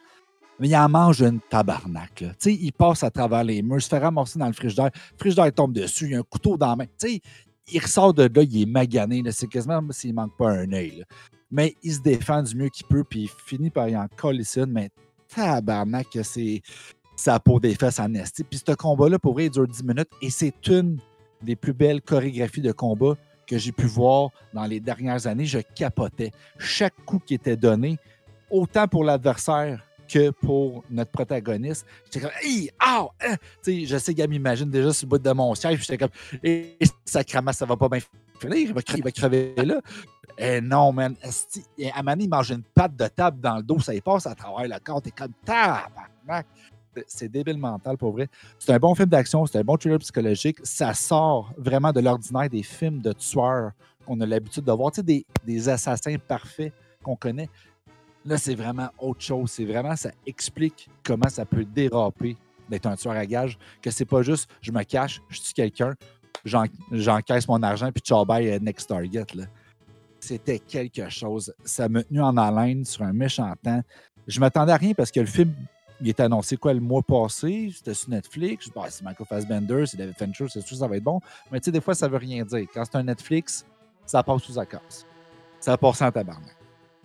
Mais 0.57 0.69
il 0.69 0.75
en 0.77 0.87
mange 0.87 1.21
une 1.21 1.41
tabarnak. 1.41 2.21
là. 2.21 2.29
Il 2.45 2.71
passe 2.71 3.03
à 3.03 3.11
travers 3.11 3.43
les 3.43 3.61
murs, 3.61 3.81
se 3.81 3.89
fait 3.89 3.99
ramasser 3.99 4.39
dans 4.39 4.47
le 4.47 4.53
frigidaire. 4.53 4.89
Le 5.11 5.17
frigidaire 5.17 5.53
tombe 5.53 5.73
dessus, 5.73 6.05
il 6.05 6.11
y 6.11 6.15
a 6.15 6.19
un 6.19 6.23
couteau 6.23 6.55
dans 6.55 6.69
la 6.69 6.75
main. 6.77 6.85
Il 7.69 7.79
ressort 7.81 8.13
de 8.13 8.23
là, 8.23 8.43
il 8.43 8.61
est 8.61 8.65
magané. 8.65 9.21
C'est 9.31 9.47
quasiment 9.47 9.81
s'il 9.91 10.15
manque 10.15 10.35
pas 10.37 10.49
un 10.51 10.71
œil. 10.71 11.03
Mais 11.51 11.75
il 11.83 11.93
se 11.93 11.99
défend 11.99 12.41
du 12.41 12.55
mieux 12.55 12.69
qu'il 12.69 12.87
peut, 12.87 13.03
puis 13.03 13.23
il 13.23 13.29
finit 13.45 13.69
par 13.69 13.89
y 13.89 13.97
en 13.97 14.07
coller 14.15 14.45
ça. 14.45 14.65
Mais 14.65 14.89
tabarnak, 15.27 16.07
c'est 16.23 16.61
sa 17.17 17.39
peau 17.39 17.59
des 17.59 17.75
fesses 17.75 17.99
en 17.99 18.13
esti. 18.13 18.43
Puis 18.43 18.61
ce 18.65 18.73
combat-là, 18.73 19.19
pour 19.19 19.33
vrai, 19.33 19.45
il 19.45 19.49
dure 19.49 19.67
10 19.67 19.83
minutes 19.83 20.09
et 20.21 20.29
c'est 20.29 20.67
une 20.67 20.99
des 21.41 21.55
plus 21.55 21.73
belles 21.73 22.01
chorégraphies 22.01 22.61
de 22.61 22.71
combat 22.71 23.15
que 23.45 23.57
j'ai 23.57 23.71
pu 23.71 23.85
voir 23.85 24.29
dans 24.53 24.65
les 24.65 24.79
dernières 24.79 25.25
années. 25.27 25.45
Je 25.45 25.59
capotais. 25.59 26.31
Chaque 26.57 26.95
coup 27.05 27.19
qui 27.19 27.33
était 27.33 27.57
donné, 27.57 27.97
autant 28.49 28.87
pour 28.87 29.03
l'adversaire 29.03 29.83
que 30.07 30.29
pour 30.29 30.83
notre 30.89 31.11
protagoniste. 31.11 31.85
J'étais 32.05 32.21
comme, 32.21 32.35
hey, 32.41 32.71
ah, 32.79 33.07
hein! 33.21 33.35
Je 33.65 33.97
sais 33.97 34.13
qu'elle 34.13 34.29
m'imagine 34.29 34.69
déjà 34.69 34.93
sur 34.93 35.05
le 35.05 35.09
bout 35.09 35.17
de 35.17 35.31
mon 35.31 35.53
siège. 35.53 35.81
J'étais 35.81 35.97
comme, 35.97 36.09
et 36.41 36.77
sacrément, 37.03 37.51
ça 37.51 37.65
va 37.65 37.75
pas 37.75 37.89
bien 37.89 37.99
finir. 38.39 38.69
Il 38.69 38.73
va, 38.73 39.11
crever 39.11 39.53
là. 39.57 39.81
Eh 40.37 40.61
non, 40.61 40.93
man. 40.93 41.15
Et 41.77 41.91
donné, 41.93 42.23
il 42.23 42.29
mange 42.29 42.51
une 42.51 42.63
patte 42.63 42.95
de 42.95 43.07
table 43.07 43.41
dans 43.41 43.57
le 43.57 43.63
dos. 43.63 43.79
Ça 43.79 43.93
y 43.93 44.01
passe 44.01 44.27
à 44.27 44.35
travers 44.35 44.67
le 44.67 44.79
corps. 44.83 45.01
T'es 45.01 45.11
comme, 45.11 45.33
tabarnak. 45.43 46.45
C'est- 47.07 47.27
débile 47.29 47.57
mental, 47.57 47.97
pour 47.97 48.11
vrai. 48.11 48.27
C'est 48.59 48.71
un 48.73 48.79
bon 48.79 48.95
film 48.95 49.09
d'action, 49.09 49.45
c'est 49.45 49.59
un 49.59 49.63
bon 49.63 49.77
thriller 49.77 49.99
psychologique. 49.99 50.57
Ça 50.63 50.93
sort 50.93 51.53
vraiment 51.57 51.91
de 51.91 51.99
l'ordinaire 51.99 52.49
des 52.49 52.63
films 52.63 53.01
de 53.01 53.11
tueurs 53.13 53.71
qu'on 54.05 54.19
a 54.21 54.25
l'habitude 54.25 54.63
de 54.63 54.71
voir. 54.71 54.91
Tu 54.91 55.03
des, 55.03 55.69
assassins 55.69 56.15
parfaits 56.17 56.73
qu'on 57.03 57.15
connaît. 57.15 57.49
Là, 58.25 58.37
c'est 58.37 58.55
vraiment 58.55 58.89
autre 58.99 59.21
chose. 59.21 59.51
C'est 59.51 59.65
vraiment, 59.65 59.95
ça 59.95 60.11
explique 60.25 60.89
comment 61.03 61.29
ça 61.29 61.45
peut 61.45 61.65
déraper 61.65 62.35
d'être 62.69 62.85
un 62.85 62.95
tueur 62.95 63.13
à 63.13 63.25
gage. 63.25 63.57
Que 63.81 63.91
c'est 63.91 64.05
pas 64.05 64.21
juste 64.21 64.49
je 64.61 64.71
me 64.71 64.83
cache, 64.83 65.21
je 65.29 65.39
tue 65.39 65.53
quelqu'un, 65.53 65.93
j'en- 66.43 66.65
j'encaisse 66.91 67.47
mon 67.47 67.61
argent, 67.63 67.91
puis 67.91 68.01
ciao 68.01 68.25
bye, 68.25 68.49
euh, 68.49 68.59
next 68.59 68.89
target. 68.89 69.25
C'était 70.19 70.59
quelque 70.59 71.09
chose. 71.09 71.53
Ça 71.63 71.87
m'a 71.87 72.03
tenu 72.03 72.21
en 72.21 72.35
haleine 72.37 72.83
sur 72.83 73.03
un 73.03 73.13
méchant 73.13 73.53
temps. 73.63 73.81
Je 74.27 74.39
m'attendais 74.39 74.73
à 74.73 74.77
rien 74.77 74.93
parce 74.93 75.11
que 75.11 75.21
le 75.21 75.25
film, 75.25 75.53
il 76.01 76.09
était 76.09 76.23
annoncé 76.23 76.57
quoi 76.57 76.73
le 76.73 76.79
mois 76.79 77.01
passé? 77.01 77.71
C'était 77.75 77.93
sur 77.93 78.09
Netflix? 78.09 78.65
Je 78.65 78.69
dis, 78.69 78.73
bah, 78.75 78.85
c'est 78.89 79.03
Michael 79.03 79.25
Fassbender, 79.27 79.85
c'est 79.85 79.97
David 79.97 80.15
Fincher, 80.17 80.45
c'est 80.49 80.61
sûr 80.61 80.77
ça 80.77 80.87
va 80.87 80.97
être 80.97 81.03
bon. 81.03 81.19
Mais 81.51 81.59
tu 81.59 81.65
sais, 81.65 81.71
des 81.71 81.81
fois, 81.81 81.95
ça 81.95 82.07
veut 82.07 82.17
rien 82.17 82.43
dire. 82.45 82.67
Quand 82.73 82.83
c'est 82.85 82.97
un 82.97 83.03
Netflix, 83.03 83.65
ça 84.05 84.21
passe 84.23 84.41
sous 84.43 84.53
la 84.55 84.65
casse. 84.65 85.05
Ça 85.59 85.73
a 85.73 85.77
passé 85.77 86.03
en 86.05 86.11
tabarnak. 86.11 86.55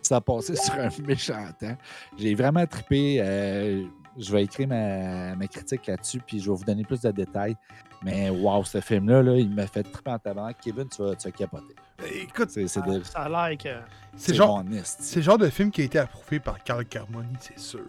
Ça 0.02 0.16
a 0.16 0.20
passé 0.20 0.56
sur 0.56 0.74
un 0.74 0.88
méchant 1.06 1.46
temps. 1.58 1.76
J'ai 2.18 2.34
vraiment 2.34 2.66
trippé. 2.66 3.18
euh, 3.20 3.84
je 4.18 4.30
vais 4.30 4.44
écrire 4.44 4.68
ma, 4.68 5.34
ma 5.36 5.46
critique 5.46 5.86
là-dessus, 5.86 6.20
puis 6.26 6.38
je 6.38 6.50
vais 6.50 6.56
vous 6.56 6.64
donner 6.64 6.84
plus 6.84 7.00
de 7.00 7.10
détails. 7.12 7.56
Mais 8.02 8.28
wow, 8.28 8.62
ce 8.64 8.80
film-là, 8.80 9.22
là, 9.22 9.36
il 9.36 9.48
m'a 9.48 9.66
fait 9.66 9.84
tripper 9.84 10.10
en 10.10 10.18
tabarnak. 10.18 10.58
Kevin, 10.60 10.86
tu 10.88 11.02
vas, 11.02 11.14
tu 11.14 11.28
vas 11.28 11.32
capoter. 11.32 11.74
Écoute, 12.20 12.50
C'est 12.50 12.66
c'est 12.68 12.82
de- 12.84 13.02
Ça 13.04 13.20
a 13.20 13.48
l'air 13.48 13.56
que. 13.56 13.68
c'est 14.16 14.34
genre, 14.34 14.62
esti. 14.74 15.02
c'est 15.02 15.16
le 15.16 15.22
genre 15.22 15.38
de 15.38 15.48
film 15.48 15.70
qui 15.70 15.80
a 15.80 15.84
été 15.84 15.98
approuvé 15.98 16.40
par 16.40 16.62
Carl 16.62 16.84
Carmoni, 16.84 17.28
c'est 17.40 17.58
sûr. 17.58 17.80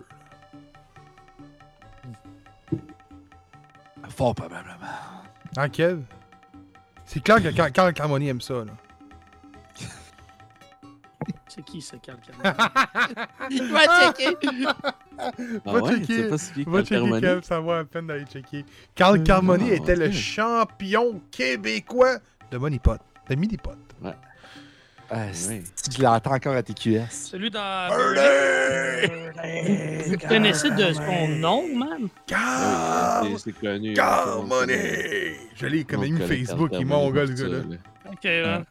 Fort 4.14 4.36
probablement. 4.36 4.76
Hein, 5.58 5.70
Kev? 5.70 6.02
C'est 7.06 7.22
clair 7.24 7.42
que 7.42 7.50
Carl, 7.50 7.72
Carl 7.72 7.94
Carmoni 7.94 8.30
aime 8.30 8.42
ça, 8.42 8.54
là. 8.66 8.72
C'est 11.48 11.64
qui 11.64 11.82
ce 11.82 11.96
quelqu'un? 11.98 12.34
Il 13.52 13.72
va 13.72 14.12
checker. 14.14 14.38
Ah 15.18 15.32
Va 15.66 15.82
ouais, 15.82 15.98
checker. 16.06 16.28
Va 16.66 16.84
checker 16.84 17.10
Carl 17.10 17.22
Kev, 17.22 17.42
ça 17.44 17.60
vaut 17.60 17.74
la 17.74 17.84
peine 17.86 18.08
d'aller 18.08 18.26
checker. 18.26 18.66
Carl 18.96 19.22
Carmoni 19.24 19.70
Ah, 19.72 19.76
était 19.76 19.96
le 19.96 20.12
champion 20.12 21.22
québécois 21.30 22.18
de 22.50 22.58
Money 22.58 22.80
Pot, 22.80 23.00
de 23.30 23.36
Mini 23.36 23.58
Pot. 23.58 23.78
Ah, 25.10 25.26
Oui. 25.50 25.62
je 25.96 26.02
l'entends 26.02 26.34
encore 26.34 26.56
à 26.56 26.64
TQS. 26.64 27.10
Celui 27.12 27.52
dans. 27.52 27.90
Vous 30.08 30.18
connaissez 30.28 30.70
de 30.72 30.94
son 30.94 31.28
nom, 31.40 31.64
man? 31.76 32.08
Carl 32.26 33.28
oui, 33.28 33.36
c'est- 33.38 33.52
connu. 33.54 33.94
Carmoni! 33.94 34.74
Je 35.56 35.68
l'ai 35.68 35.84
comme 35.84 36.04
ami 36.04 36.20
Facebook, 36.20 36.72
il 36.74 36.86
mon 36.86 37.10
gars, 37.12 37.26
le 37.26 37.34
gars, 37.34 37.48
là. 37.48 37.60
Ok, 38.12 38.24
ouais. 38.24 38.62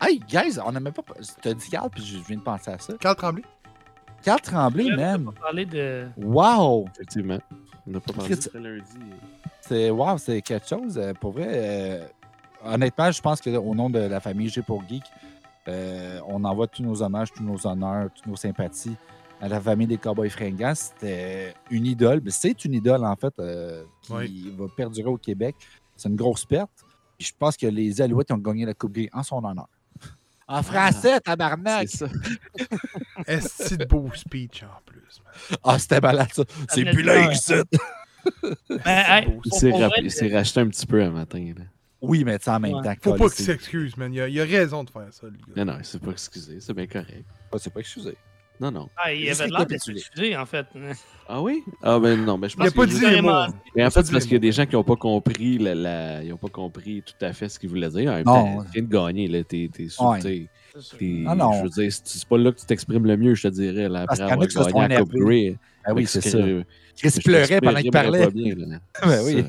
Hey, 0.00 0.20
guys, 0.28 0.58
on 0.64 0.72
n'a 0.72 0.80
même 0.80 0.92
pas. 0.92 1.02
T'as 1.42 1.54
dit 1.54 1.70
Carl, 1.70 1.90
puis 1.90 2.04
je 2.04 2.18
viens 2.26 2.36
de 2.36 2.42
penser 2.42 2.70
à 2.70 2.78
ça. 2.78 2.92
Carl 3.00 3.16
Tremblay? 3.16 3.42
Carl 4.22 4.40
Tremblay, 4.40 4.84
Ouais, 4.90 4.96
man. 4.96 5.24
On 5.28 5.30
va 5.32 5.40
parler 5.40 5.66
de. 5.66 6.06
Wow! 6.16 6.88
Effectivement. 6.94 7.38
On 7.86 7.90
n'a 7.92 8.00
pas 8.00 8.12
parlé 8.12 8.36
de 8.36 8.40
ça 8.40 8.50
lundi. 8.58 8.84
C'est 9.60 9.90
wow, 9.90 10.18
c'est 10.18 10.40
quelque 10.42 10.68
chose. 10.68 10.98
euh, 10.98 11.12
Pour 11.14 11.32
vrai, 11.32 11.46
euh, 11.48 12.04
honnêtement, 12.64 13.10
je 13.10 13.20
pense 13.20 13.40
qu'au 13.40 13.74
nom 13.74 13.90
de 13.90 13.98
la 13.98 14.20
famille 14.20 14.48
G 14.48 14.62
pour 14.62 14.82
Geek, 14.88 15.02
euh, 15.68 16.20
on 16.26 16.42
envoie 16.44 16.66
tous 16.66 16.82
nos 16.82 17.02
hommages, 17.02 17.30
tous 17.32 17.42
nos 17.42 17.66
honneurs, 17.66 18.08
toutes 18.14 18.26
nos 18.26 18.36
sympathies 18.36 18.96
à 19.40 19.48
la 19.48 19.60
famille 19.60 19.86
des 19.86 19.98
Cowboys 19.98 20.30
fringants. 20.30 20.74
C'était 20.74 21.54
une 21.70 21.86
idole. 21.86 22.20
mais 22.24 22.30
C'est 22.30 22.64
une 22.64 22.74
idole, 22.74 23.04
en 23.04 23.14
fait, 23.16 23.32
euh, 23.38 23.84
qui 24.02 24.12
Oui. 24.12 24.54
va 24.58 24.66
perdurer 24.76 25.08
au 25.08 25.18
Québec. 25.18 25.54
C'est 25.94 26.08
une 26.08 26.16
grosse 26.16 26.44
perte. 26.44 26.70
Puis 27.18 27.28
je 27.28 27.32
pense 27.38 27.56
que 27.56 27.66
les 27.66 28.00
Alouettes 28.00 28.30
ont 28.32 28.38
gagné 28.38 28.64
la 28.64 28.74
Coupe 28.74 28.92
Grey 28.92 29.08
en 29.12 29.22
son 29.22 29.44
honneur. 29.44 29.68
En 30.50 30.62
français, 30.62 31.20
tabarnak! 31.20 31.88
C'est 31.90 32.06
ça. 32.06 32.06
Est-ce 33.26 33.74
de 33.74 33.84
beau 33.84 34.08
speech 34.14 34.62
en 34.62 34.80
plus, 34.86 35.20
man. 35.24 35.58
Ah, 35.62 35.78
c'était 35.78 36.00
malade, 36.00 36.28
ça. 36.32 36.42
C'est 36.70 36.84
plus 36.84 37.02
là. 37.02 37.30
Ben, 38.70 38.80
rap- 38.84 39.24
vrai, 39.90 40.00
il 40.02 40.10
s'est 40.10 40.28
racheté 40.34 40.60
un 40.60 40.68
petit 40.68 40.86
peu 40.86 41.02
un 41.02 41.10
matin. 41.10 41.52
Là. 41.56 41.64
Oui, 42.00 42.22
mais 42.24 42.38
tu 42.38 42.44
sais, 42.44 42.50
en 42.50 42.60
même 42.60 42.74
Ouais. 42.74 42.82
temps, 42.82 42.94
Faut 43.02 43.14
pas 43.14 43.28
qu'il 43.28 43.44
s'excuse, 43.44 43.96
man. 43.96 44.12
Il 44.14 44.20
a, 44.20 44.28
il 44.28 44.40
a 44.40 44.44
raison 44.44 44.84
de 44.84 44.90
faire 44.90 45.06
ça, 45.10 45.26
le 45.26 45.32
gars. 45.32 45.64
Non, 45.64 45.72
non, 45.72 45.78
c'est 45.82 46.00
pas 46.00 46.12
excusé. 46.12 46.58
C'est 46.60 46.72
bien 46.74 46.86
correct. 46.86 47.24
Ah, 47.52 47.56
C'est 47.58 47.72
pas 47.72 47.80
excusé. 47.80 48.16
Non, 48.60 48.72
non. 48.72 48.88
Ah, 48.96 49.12
il 49.12 49.28
avait 49.30 49.46
l'air 49.46 49.66
d'être 49.66 49.90
diffusé, 49.92 50.36
en 50.36 50.44
fait. 50.44 50.66
Ah 51.28 51.40
oui? 51.40 51.62
Ah 51.82 51.98
ben 52.00 52.24
non, 52.24 52.36
mais 52.38 52.48
je 52.48 52.56
Il 52.56 52.62
a 52.62 52.64
pense 52.64 52.74
pas 52.74 52.82
que 52.86 52.90
dit 52.90 52.98
juste- 52.98 53.12
les 53.12 53.20
mots. 53.20 53.30
Mais 53.76 53.84
en 53.86 53.90
fait, 53.90 54.02
c'est 54.04 54.10
parce 54.12 54.24
qu'il 54.24 54.32
y 54.32 54.36
a 54.36 54.40
des 54.40 54.50
gens 54.50 54.66
qui 54.66 54.74
n'ont 54.74 54.82
pas 54.82 54.96
compris 54.96 55.58
la, 55.58 55.74
la- 55.76 56.24
ils 56.24 56.32
ont 56.32 56.36
pas 56.38 56.48
compris 56.48 57.02
tout 57.06 57.24
à 57.24 57.32
fait 57.32 57.48
ce 57.48 57.58
qu'il 57.58 57.68
voulait 57.68 57.88
dire. 57.88 58.10
En 58.10 58.14
même 58.16 58.24
Non. 58.26 58.56
temps, 58.58 58.64
tu 58.64 58.70
viens 58.72 58.82
de 58.82 58.88
gagner, 58.88 59.28
là. 59.28 59.44
T'es, 59.44 59.70
sous- 59.88 60.02
Ah 61.26 61.34
non. 61.36 61.52
Je 61.52 61.62
veux 61.64 61.68
dire, 61.68 61.92
c'est 61.92 62.28
pas 62.28 62.38
là 62.38 62.50
que 62.52 62.58
tu 62.60 62.66
t'exprimes 62.66 63.06
le 63.06 63.16
mieux, 63.16 63.34
je 63.34 63.42
te 63.42 63.48
dirais, 63.48 63.88
là, 63.88 64.02
après 64.02 64.20
avoir 64.22 64.38
gagné 64.38 64.96
à 64.96 65.00
Coupe. 65.00 65.12
Grey. 65.12 65.56
Ah 65.84 65.94
oui, 65.94 66.06
Fait 66.06 66.20
c'est 66.20 66.30
ça. 66.30 66.38
Chris 66.96 67.20
pleurait 67.24 67.60
pendant 67.60 67.80
qu'il 67.80 67.90
parlait. 67.92 68.24
pas 68.24 68.30
bien. 68.30 68.54
Ben 69.04 69.22
oui. 69.24 69.44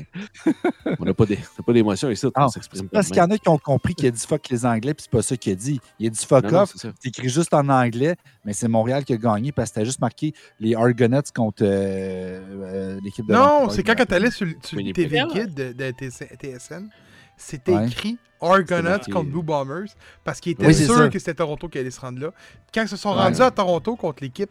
On 1.00 1.04
n'a 1.04 1.12
pas, 1.14 1.24
d'émotion 1.72 2.08
ici, 2.10 2.24
on 2.36 2.48
s'exprime 2.48 2.84
pas. 2.88 2.98
Parce 2.98 3.08
qu'il 3.08 3.16
y 3.16 3.20
en 3.20 3.30
a 3.30 3.36
qui 3.38 3.48
ont 3.48 3.58
compris 3.58 3.94
qu'il 3.94 4.06
a 4.06 4.10
dit 4.12 4.24
fuck 4.24 4.48
les 4.50 4.64
Anglais, 4.64 4.94
puis 4.94 5.02
c'est 5.02 5.10
pas 5.10 5.22
ça 5.22 5.36
qu'il 5.36 5.52
a 5.52 5.56
dit. 5.56 5.80
Il 5.98 6.06
a 6.06 6.10
dit 6.10 6.24
fuck 6.26 6.44
Non, 6.44 6.60
off, 6.60 6.72
c'est 6.76 6.92
écrit 7.04 7.28
juste 7.28 7.52
en 7.52 7.68
anglais, 7.68 8.14
mais 8.44 8.52
c'est 8.52 8.68
Montréal 8.68 9.04
qui 9.04 9.14
a 9.14 9.16
gagné 9.16 9.50
parce 9.50 9.70
que 9.70 9.74
c'était 9.74 9.84
juste 9.86 10.00
marqué 10.00 10.32
les 10.60 10.76
Argonauts 10.76 11.22
contre 11.34 11.64
euh, 11.64 12.40
euh, 12.62 13.00
l'équipe 13.02 13.26
de 13.26 13.32
Non, 13.32 13.68
c'est 13.68 13.82
quand, 13.82 13.94
quand 13.96 14.06
t'allais 14.06 14.30
sur, 14.30 14.46
sur 14.62 14.78
le. 14.78 14.92
TV 14.92 15.20
Kid 15.32 15.52
de, 15.52 15.72
de 15.72 15.90
TS- 15.90 16.36
TSN, 16.38 16.88
c'était 17.36 17.72
Ouais. 17.72 17.88
écrit 17.88 18.16
Argonauts 18.40 18.98
contre 19.12 19.28
Blue 19.28 19.42
Bombers 19.42 19.88
parce 20.22 20.38
qu'ils 20.40 20.52
étaient 20.52 20.66
Oui, 20.66 20.74
sûrs 20.74 21.10
que 21.10 21.18
c'était 21.18 21.34
Toronto 21.34 21.68
qui 21.68 21.78
allait 21.78 21.90
se 21.90 22.00
rendre 22.00 22.20
là. 22.20 22.30
Quand 22.72 22.82
ils 22.82 22.88
se 22.88 22.96
sont 22.96 23.10
Ouais. 23.10 23.16
rendus 23.22 23.42
à 23.42 23.50
Toronto 23.50 23.96
contre 23.96 24.22
l'équipe, 24.22 24.50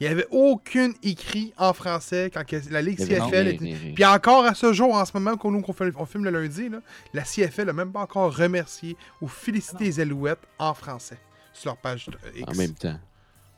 il 0.00 0.06
n'y 0.06 0.12
avait 0.12 0.26
aucune 0.30 0.94
écrit 1.02 1.52
en 1.58 1.72
français 1.74 2.30
quand 2.32 2.42
la 2.70 2.80
Ligue 2.82 2.98
CFL 2.98 3.48
était... 3.48 3.76
Puis 3.94 4.04
encore 4.04 4.44
à 4.46 4.54
ce 4.54 4.72
jour, 4.72 4.94
en 4.94 5.04
ce 5.04 5.12
moment, 5.14 5.36
qu'on 5.36 5.50
nous 5.50 5.60
qu'on 5.60 5.72
fait- 5.74 5.92
on 5.96 6.06
filme 6.06 6.24
le 6.24 6.30
lundi, 6.30 6.68
là, 6.70 6.78
la 7.12 7.22
CFL 7.22 7.66
n'a 7.66 7.72
même 7.74 7.92
pas 7.92 8.00
encore 8.00 8.34
remercié 8.34 8.96
ou 9.20 9.28
félicité 9.28 9.84
les 9.84 10.00
Alouettes 10.00 10.40
en 10.58 10.72
français 10.74 11.18
sur 11.52 11.70
leur 11.70 11.76
page 11.76 12.06
euh, 12.08 12.30
X. 12.38 12.48
En 12.48 12.54
même 12.56 12.72
temps, 12.74 12.98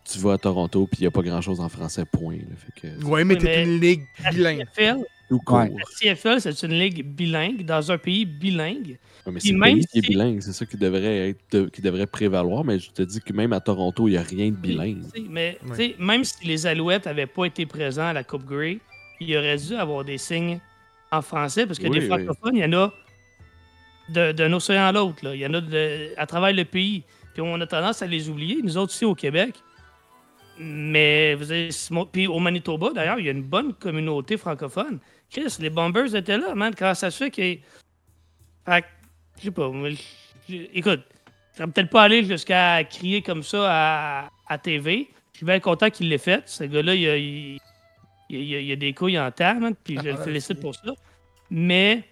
tu 0.04 0.18
vas 0.18 0.32
à 0.32 0.38
Toronto, 0.38 0.88
puis 0.88 0.98
il 1.00 1.02
n'y 1.02 1.06
a 1.06 1.10
pas 1.12 1.22
grand-chose 1.22 1.60
en 1.60 1.68
français, 1.68 2.04
point. 2.04 2.34
Là, 2.34 2.56
fait 2.56 2.80
que, 2.98 3.04
Ouais, 3.04 3.22
mais 3.24 3.34
Oui, 3.34 3.40
t'es 3.40 3.46
mais- 3.46 3.64
une 3.64 3.80
ligue 3.80 4.02
La 4.24 4.30
bilingue. 4.32 4.66
CFL, 4.74 5.04
tout 5.38 5.44
court. 5.44 5.58
Ouais. 5.58 5.70
la 5.76 5.84
CFL, 6.14 6.40
c'est 6.40 6.62
une 6.66 6.72
ligue 6.78 7.04
bilingue 7.04 7.64
dans 7.64 7.90
un 7.90 7.98
pays 7.98 8.24
bilingue. 8.24 8.98
Ouais, 9.26 9.32
mais 9.32 9.40
c'est 9.40 9.52
même 9.52 9.74
pays 9.76 9.86
qui 9.86 9.98
est 9.98 10.02
si- 10.02 10.08
bilingue, 10.08 10.40
c'est 10.40 10.52
ça 10.52 10.66
qui 10.66 10.76
devrait, 10.76 11.30
être, 11.30 11.66
qui 11.70 11.80
devrait 11.82 12.06
prévaloir, 12.06 12.64
mais 12.64 12.78
je 12.78 12.90
te 12.90 13.02
dis 13.02 13.20
que 13.20 13.32
même 13.32 13.52
à 13.52 13.60
Toronto, 13.60 14.08
il 14.08 14.12
n'y 14.12 14.16
a 14.16 14.22
rien 14.22 14.46
de 14.50 14.56
bilingue. 14.56 15.02
Mais 15.28 15.58
Ouais. 15.64 15.70
tu 15.70 15.76
sais, 15.76 15.94
même 15.98 16.24
si 16.24 16.46
les 16.46 16.66
Alouettes 16.66 17.06
n'avaient 17.06 17.26
pas 17.26 17.44
été 17.46 17.66
présents 17.66 18.06
à 18.08 18.12
la 18.12 18.24
Coupe 18.24 18.44
Grey, 18.44 18.78
il 19.20 19.36
aurait 19.36 19.56
dû 19.56 19.74
avoir 19.74 20.04
des 20.04 20.18
signes 20.18 20.58
en 21.10 21.22
français 21.22 21.66
parce 21.66 21.78
que 21.78 21.86
Oui, 21.88 22.00
des 22.00 22.06
francophones, 22.06 22.56
il 22.56 22.62
y 22.62 22.64
en 22.64 22.72
a 22.72 22.92
d'un 24.08 24.52
océan 24.52 24.82
à 24.86 24.92
l'autre. 24.92 25.24
là. 25.24 25.34
Il 25.34 25.40
y 25.40 25.46
en 25.46 25.54
a 25.54 25.60
de- 25.60 26.10
à 26.16 26.26
travers 26.26 26.52
le 26.52 26.64
pays. 26.64 27.02
Puis 27.32 27.40
on 27.40 27.58
a 27.60 27.66
tendance 27.66 28.02
à 28.02 28.06
les 28.06 28.28
oublier, 28.28 28.58
nous 28.62 28.76
autres 28.76 28.92
ici 28.92 29.04
au 29.04 29.14
Québec. 29.14 29.54
Mais 30.58 31.34
vous 31.34 31.50
avez, 31.50 31.70
puis 32.12 32.26
au 32.26 32.38
Manitoba, 32.38 32.90
d'ailleurs, 32.94 33.18
il 33.18 33.24
y 33.24 33.28
a 33.28 33.32
une 33.32 33.42
bonne 33.42 33.72
communauté 33.72 34.36
francophone. 34.36 34.98
Chris, 35.32 35.56
les 35.60 35.70
Bombers 35.70 36.14
étaient 36.14 36.38
là, 36.38 36.54
man. 36.54 36.74
Comment 36.76 36.94
ça 36.94 37.10
se 37.10 37.24
fait 37.24 37.30
que. 37.30 37.36
Fait 38.66 38.82
que, 38.82 38.86
je 39.38 39.42
sais 39.44 39.50
pas. 39.50 39.70
écoute, 40.74 41.00
je 41.52 41.56
serais 41.58 41.66
peut-être 41.70 41.90
pas 41.90 42.02
allé 42.02 42.24
jusqu'à 42.24 42.84
crier 42.84 43.22
comme 43.22 43.42
ça 43.42 43.64
à, 44.24 44.30
à 44.46 44.58
TV. 44.58 45.08
Je 45.32 45.38
suis 45.38 45.46
bien 45.46 45.58
content 45.60 45.88
qu'il 45.90 46.08
l'ait 46.08 46.18
fait. 46.18 46.42
Ce 46.46 46.64
gars-là, 46.64 46.94
il 46.94 47.08
a, 47.08 47.16
il, 47.16 47.58
il 48.28 48.54
a- 48.54 48.60
il 48.60 48.72
a 48.72 48.76
des 48.76 48.92
couilles 48.92 49.18
en 49.18 49.30
terre, 49.30 49.54
man, 49.58 49.74
puis 49.82 49.96
je 49.96 50.02
le 50.02 50.12
Ah, 50.12 50.16
félicite 50.24 50.60
pour 50.60 50.74
ça. 50.74 50.92
Mais 51.50 52.04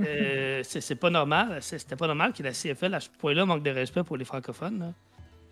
euh, 0.00 0.62
c'est 0.64 0.94
pas 0.96 1.10
normal. 1.10 1.58
C'était 1.60 1.96
pas 1.96 2.06
normal 2.06 2.32
que 2.32 2.42
la 2.42 2.52
CFL, 2.52 2.94
à 2.94 3.00
ce 3.00 3.08
point-là, 3.10 3.44
manque 3.44 3.62
de 3.62 3.70
respect 3.70 4.02
pour 4.04 4.16
les 4.16 4.24
francophones. 4.24 4.78
là. 4.78 4.92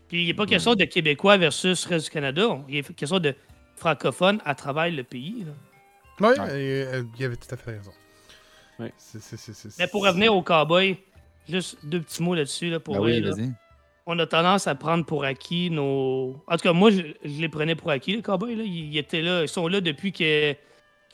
Puis 0.09 0.23
il 0.23 0.27
n'est 0.27 0.35
pas 0.35 0.47
question 0.47 0.75
de 0.75 0.85
Québécois 0.85 1.37
versus 1.37 1.85
reste 1.85 2.07
du 2.07 2.11
Canada. 2.11 2.59
Il 2.69 2.77
est 2.79 2.95
question 2.95 3.19
de 3.19 3.35
francophones 3.77 4.41
à 4.47 4.55
travers 4.55 4.91
le 4.91 5.03
pays. 5.05 5.45
là. 5.47 5.53
Oui, 6.21 6.29
Ouais. 6.39 7.05
il 7.19 7.25
avait 7.25 7.37
tout 7.37 7.53
à 7.53 7.57
fait 7.57 7.73
raison. 7.73 7.93
Ouais. 8.79 8.93
Mais 9.79 9.87
pour 9.89 10.05
revenir 10.05 10.35
au 10.35 10.43
cowboy, 10.43 10.99
juste 11.49 11.79
deux 11.85 12.01
petits 12.01 12.23
mots 12.23 12.35
là-dessus. 12.35 12.71
Là, 12.71 12.81
pour 12.81 12.97
vrai, 12.97 13.15
oui, 13.15 13.21
là. 13.21 13.33
vas-y. 13.35 13.53
on 14.07 14.19
a 14.19 14.27
tendance 14.27 14.67
à 14.67 14.75
prendre 14.75 15.05
pour 15.05 15.25
acquis 15.25 15.71
nos. 15.71 16.43
En 16.47 16.57
tout 16.57 16.63
cas, 16.63 16.73
moi, 16.73 16.91
je, 16.91 17.03
je 17.25 17.41
les 17.41 17.49
prenais 17.49 17.75
pour 17.75 17.91
acquis, 17.91 18.17
les 18.17 18.23
cowboys. 18.23 18.55
Là. 18.55 18.63
Ils, 18.65 18.93
ils 18.93 18.99
étaient 18.99 19.23
là. 19.23 19.43
Ils 19.43 19.49
sont 19.49 19.67
là 19.69 19.81
depuis 19.81 20.13
que, 20.13 20.53
que 20.53 20.59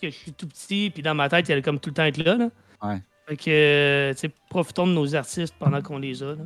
je 0.05 0.11
suis 0.11 0.33
tout 0.33 0.47
petit. 0.47 0.91
Puis 0.93 1.03
dans 1.03 1.15
ma 1.15 1.29
tête, 1.29 1.49
ils 1.49 1.53
allaient 1.53 1.63
comme 1.63 1.81
tout 1.81 1.91
le 1.91 1.95
temps 1.95 2.05
être 2.05 2.19
là. 2.19 2.37
là. 2.37 2.51
Ouais. 2.83 3.03
Fait 3.27 3.37
que, 3.39 3.51
euh, 3.51 4.13
tu 4.13 4.19
sais, 4.21 4.31
profitons 4.51 4.87
de 4.87 4.93
nos 4.93 5.15
artistes 5.15 5.55
pendant 5.59 5.81
qu'on 5.81 5.99
les 5.99 6.23
a. 6.23 6.35
Là. 6.35 6.45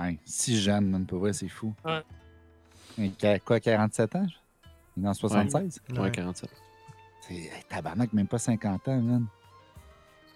Ouais, 0.00 0.18
si 0.24 0.60
jeune, 0.60 0.90
man, 0.90 1.06
pour 1.06 1.20
vrai, 1.20 1.32
c'est 1.32 1.48
fou. 1.48 1.72
Ouais. 1.84 2.02
Et 3.00 3.38
Quoi, 3.44 3.60
47 3.60 4.16
ans? 4.16 4.26
Il 4.96 5.04
est 5.04 5.08
en 5.08 5.14
76? 5.14 5.80
Ouais, 5.90 5.98
Ouais. 6.00 6.10
47. 6.10 6.50
Hey, 7.28 7.50
tabarnak, 7.68 8.12
même 8.12 8.26
pas 8.26 8.38
50 8.38 8.88
ans, 8.88 9.00
man. 9.00 9.26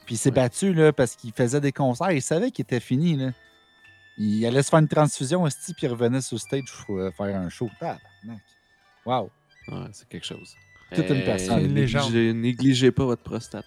Puis 0.06 0.16
il 0.16 0.18
s'est 0.18 0.30
battu, 0.30 0.74
là, 0.74 0.92
parce 0.92 1.14
qu'il 1.16 1.32
faisait 1.32 1.60
des 1.60 1.72
concerts. 1.72 2.10
Il 2.10 2.20
savait 2.22 2.50
qu'il 2.50 2.64
était 2.64 2.80
fini, 2.80 3.16
là. 3.16 3.30
Il 4.18 4.44
allait 4.44 4.62
se 4.62 4.68
faire 4.68 4.80
une 4.80 4.88
transfusion, 4.88 5.42
aussi, 5.42 5.72
puis 5.74 5.86
il 5.86 5.88
revenait 5.90 6.20
sur 6.20 6.38
stage 6.38 6.64
pour 6.86 6.98
euh, 6.98 7.10
faire 7.12 7.34
un 7.36 7.48
show. 7.48 7.70
Tabarnak. 7.80 8.42
Wow. 9.06 9.30
Ouais, 9.68 9.86
c'est 9.92 10.08
quelque 10.08 10.26
chose. 10.26 10.54
Toute 10.94 11.08
une 11.08 11.24
personne. 11.24 11.64
Une 11.64 11.74
légende. 11.74 12.04
Négligez, 12.12 12.32
négligez 12.34 12.92
pas 12.92 13.04
votre 13.04 13.22
prostate. 13.22 13.64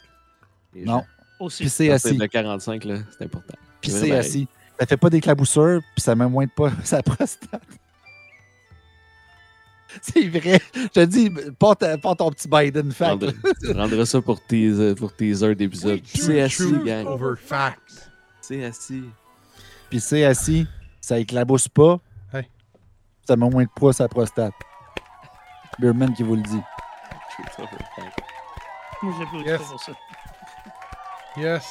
Les 0.73 0.83
Non. 0.85 0.99
gens. 0.99 1.05
Aussi. 1.39 1.63
Puis 1.63 1.69
c'est 1.69 1.89
assis. 1.89 2.15
de 2.15 2.25
45, 2.27 2.83
là, 2.85 2.99
c'est 3.11 3.25
important. 3.25 3.55
Puis 3.81 3.91
C'est 3.91 4.11
assis. 4.11 4.47
Ça 4.79 4.85
fait 4.85 4.97
pas 4.97 5.09
d'éclaboussure, 5.09 5.81
puis 5.95 6.01
ça 6.01 6.15
me 6.15 6.27
mointe 6.27 6.53
pas 6.53 6.71
sa 6.83 7.01
prostate. 7.01 7.61
C'est 10.01 10.27
vrai. 10.27 10.59
Je 10.73 10.87
te 10.87 11.05
dis, 11.05 11.29
pas, 11.57 11.75
ton 11.75 12.31
petit 12.31 12.47
Biden 12.47 12.91
fact. 12.91 13.25
tu 13.61 13.73
prendras 13.73 14.05
ça 14.05 14.21
pour 14.21 14.41
tes, 14.41 14.93
pour 14.95 15.13
tes 15.13 15.43
heures 15.43 15.55
d'épisode. 15.55 16.01
C'est 16.05 16.41
assis, 16.41 16.73
gang. 16.83 17.05
over 17.07 17.35
fact. 17.37 18.09
C'est 18.41 18.63
assis. 18.63 19.03
Puis 19.89 19.99
c'est 19.99 20.23
assis, 20.25 20.67
ça 21.01 21.19
éclabousse 21.19 21.67
pas. 21.67 21.99
Hey. 22.33 22.47
Ça 23.27 23.35
me 23.35 23.49
mointe 23.49 23.69
pas 23.79 23.93
sa 23.93 24.07
prostate. 24.07 24.53
Beerman 25.79 26.13
qui 26.13 26.23
vous 26.23 26.35
le 26.35 26.41
dit. 26.43 26.61
Moi, 29.01 29.13
Yes. 29.45 29.61
pour 29.61 29.79
ça. 29.79 29.91
Yes. 31.37 31.63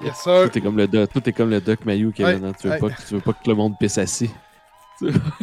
Yes, 0.00 0.16
sir. 0.22 0.48
Tout 0.50 0.58
est 0.58 0.60
comme 0.60 0.76
le 0.76 0.86
doc, 0.86 1.10
tout 1.12 1.28
est 1.28 1.32
comme 1.32 1.50
le 1.50 1.60
doc 1.60 1.84
Mayou 1.84 2.12
non, 2.40 2.52
tu, 2.52 2.68
veux 2.68 2.78
pas, 2.78 2.90
que- 2.90 3.02
tu 3.02 3.14
veux 3.14 3.20
pas 3.20 3.32
que 3.32 3.48
le 3.48 3.54
monde 3.54 3.74
pisse 3.78 3.98
assis. 3.98 4.30
Tu 5.06 5.12
veux 5.12 5.20
pas 5.20 5.36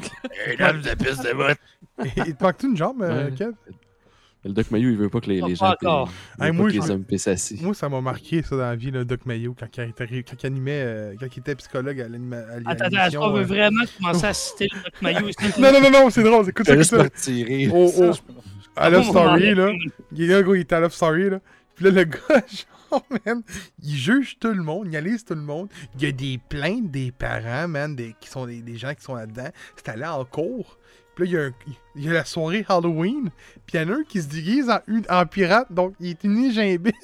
que- 2.05 2.27
Il 2.29 2.35
te 2.35 2.43
manque-tu 2.43 2.67
une 2.67 2.77
jambe, 2.77 3.01
euh, 3.01 3.25
Ouais. 3.29 3.35
Kev? 3.35 3.51
le 4.45 4.53
doc 4.53 4.71
Mayou, 4.71 4.91
il 4.91 4.97
veut 4.97 5.09
pas 5.09 5.19
que 5.19 5.29
les, 5.29 5.39
gens 5.39 5.47
Hey, 5.47 5.55
pas 5.57 5.75
moi, 6.53 6.69
que 6.69 6.73
les 6.73 6.81
je- 6.81 6.91
hommes 6.93 7.03
pissent 7.03 7.27
assis. 7.27 7.59
Moi, 7.61 7.73
ça 7.73 7.89
m'a 7.89 7.99
marqué, 7.99 8.41
ça, 8.41 8.55
dans 8.55 8.61
la 8.61 8.75
vie, 8.77 8.89
le 8.89 9.03
Doc 9.03 9.25
Mayo, 9.25 9.53
quand 9.59 9.67
il, 9.77 9.89
était- 9.89 10.23
quand 10.23 10.41
il 10.41 10.45
animait, 10.47 10.81
euh, 10.81 11.13
quand 11.19 11.25
il 11.35 11.39
était 11.39 11.55
psychologue 11.55 11.99
à 11.99 12.07
l'anima- 12.07 12.37
à 12.37 12.71
Attends, 12.71 12.85
attends, 12.85 13.05
est-ce 13.05 13.17
qu'on 13.17 13.31
veut 13.31 13.41
euh. 13.41 13.45
vraiment 13.45 13.81
commencer 13.97 14.25
à 14.27 14.33
citer 14.33 14.69
le 14.71 15.11
Doc 15.11 15.29
ici? 15.29 15.37
Non, 15.61 15.73
non, 15.73 15.81
non, 15.81 15.91
non, 15.91 16.09
c'est 16.09 16.23
drôle, 16.23 16.47
écoute 16.47 16.65
ça, 16.65 16.77
juste 16.77 16.91
ça. 16.91 17.03
retirer. 17.03 17.69
Oh, 17.73 17.91
oh, 17.97 18.11
à 18.77 18.89
Love 18.89 19.03
Story, 19.09 19.55
là. 19.55 19.71
Il 20.15 20.27
là, 20.29 20.41
gros, 20.41 20.55
il 20.55 20.61
est 20.61 20.71
à 20.73 20.79
Love 20.79 20.93
Story, 20.93 21.29
là. 21.31 21.39
Puis 21.79 21.85
là, 21.85 21.91
le 21.91 22.03
gars, 22.03 22.43
genre, 22.91 23.05
man, 23.25 23.41
il 23.81 23.95
juge 23.95 24.37
tout 24.37 24.49
le 24.49 24.61
monde, 24.61 24.87
il 24.91 24.97
analyse 24.97 25.23
tout 25.23 25.33
le 25.33 25.41
monde. 25.41 25.69
Il 25.95 26.03
y 26.03 26.07
a 26.07 26.11
des 26.11 26.37
plaintes 26.49 26.91
des 26.91 27.13
parents, 27.13 27.69
man, 27.69 27.95
des, 27.95 28.13
qui 28.19 28.27
sont 28.29 28.45
des, 28.45 28.61
des 28.61 28.75
gens 28.75 28.93
qui 28.93 29.01
sont 29.01 29.15
là-dedans. 29.15 29.47
C'est 29.77 29.87
allé 29.87 30.03
en 30.03 30.25
cours. 30.25 30.77
Puis 31.15 31.23
là, 31.23 31.29
il 31.29 31.33
y, 31.33 31.37
a 31.37 31.41
un- 31.45 31.53
il 31.95 32.03
y 32.03 32.09
a 32.09 32.13
la 32.13 32.25
soirée 32.25 32.65
Halloween. 32.67 33.29
Puis 33.65 33.77
il 33.77 33.81
y 33.81 33.83
en 33.85 33.93
a 33.93 33.93
un 33.93 34.03
qui 34.03 34.21
se 34.21 34.27
déguise 34.27 34.69
en, 35.09 35.25
pirate, 35.25 35.71
donc 35.71 35.93
il 36.01 36.09
est 36.09 36.23
une 36.25 36.51
gimbis. 36.51 36.91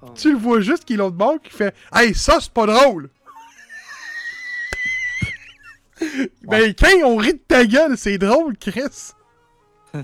Oh. 0.00 0.06
tu 0.14 0.32
le 0.32 0.38
vois 0.38 0.60
juste 0.60 0.86
qu'il 0.86 0.94
est 0.94 0.98
l'autre 0.98 1.16
bord 1.16 1.38
qui 1.42 1.50
fait 1.50 1.74
Hey, 1.92 2.14
ça, 2.14 2.38
c'est 2.40 2.50
pas 2.52 2.64
drôle! 2.64 3.10
ben, 6.42 6.72
quand 6.72 6.88
on 7.04 7.16
rit 7.16 7.34
de 7.34 7.40
ta 7.46 7.66
gueule, 7.66 7.98
c'est 7.98 8.16
drôle, 8.16 8.56
Chris! 8.56 9.12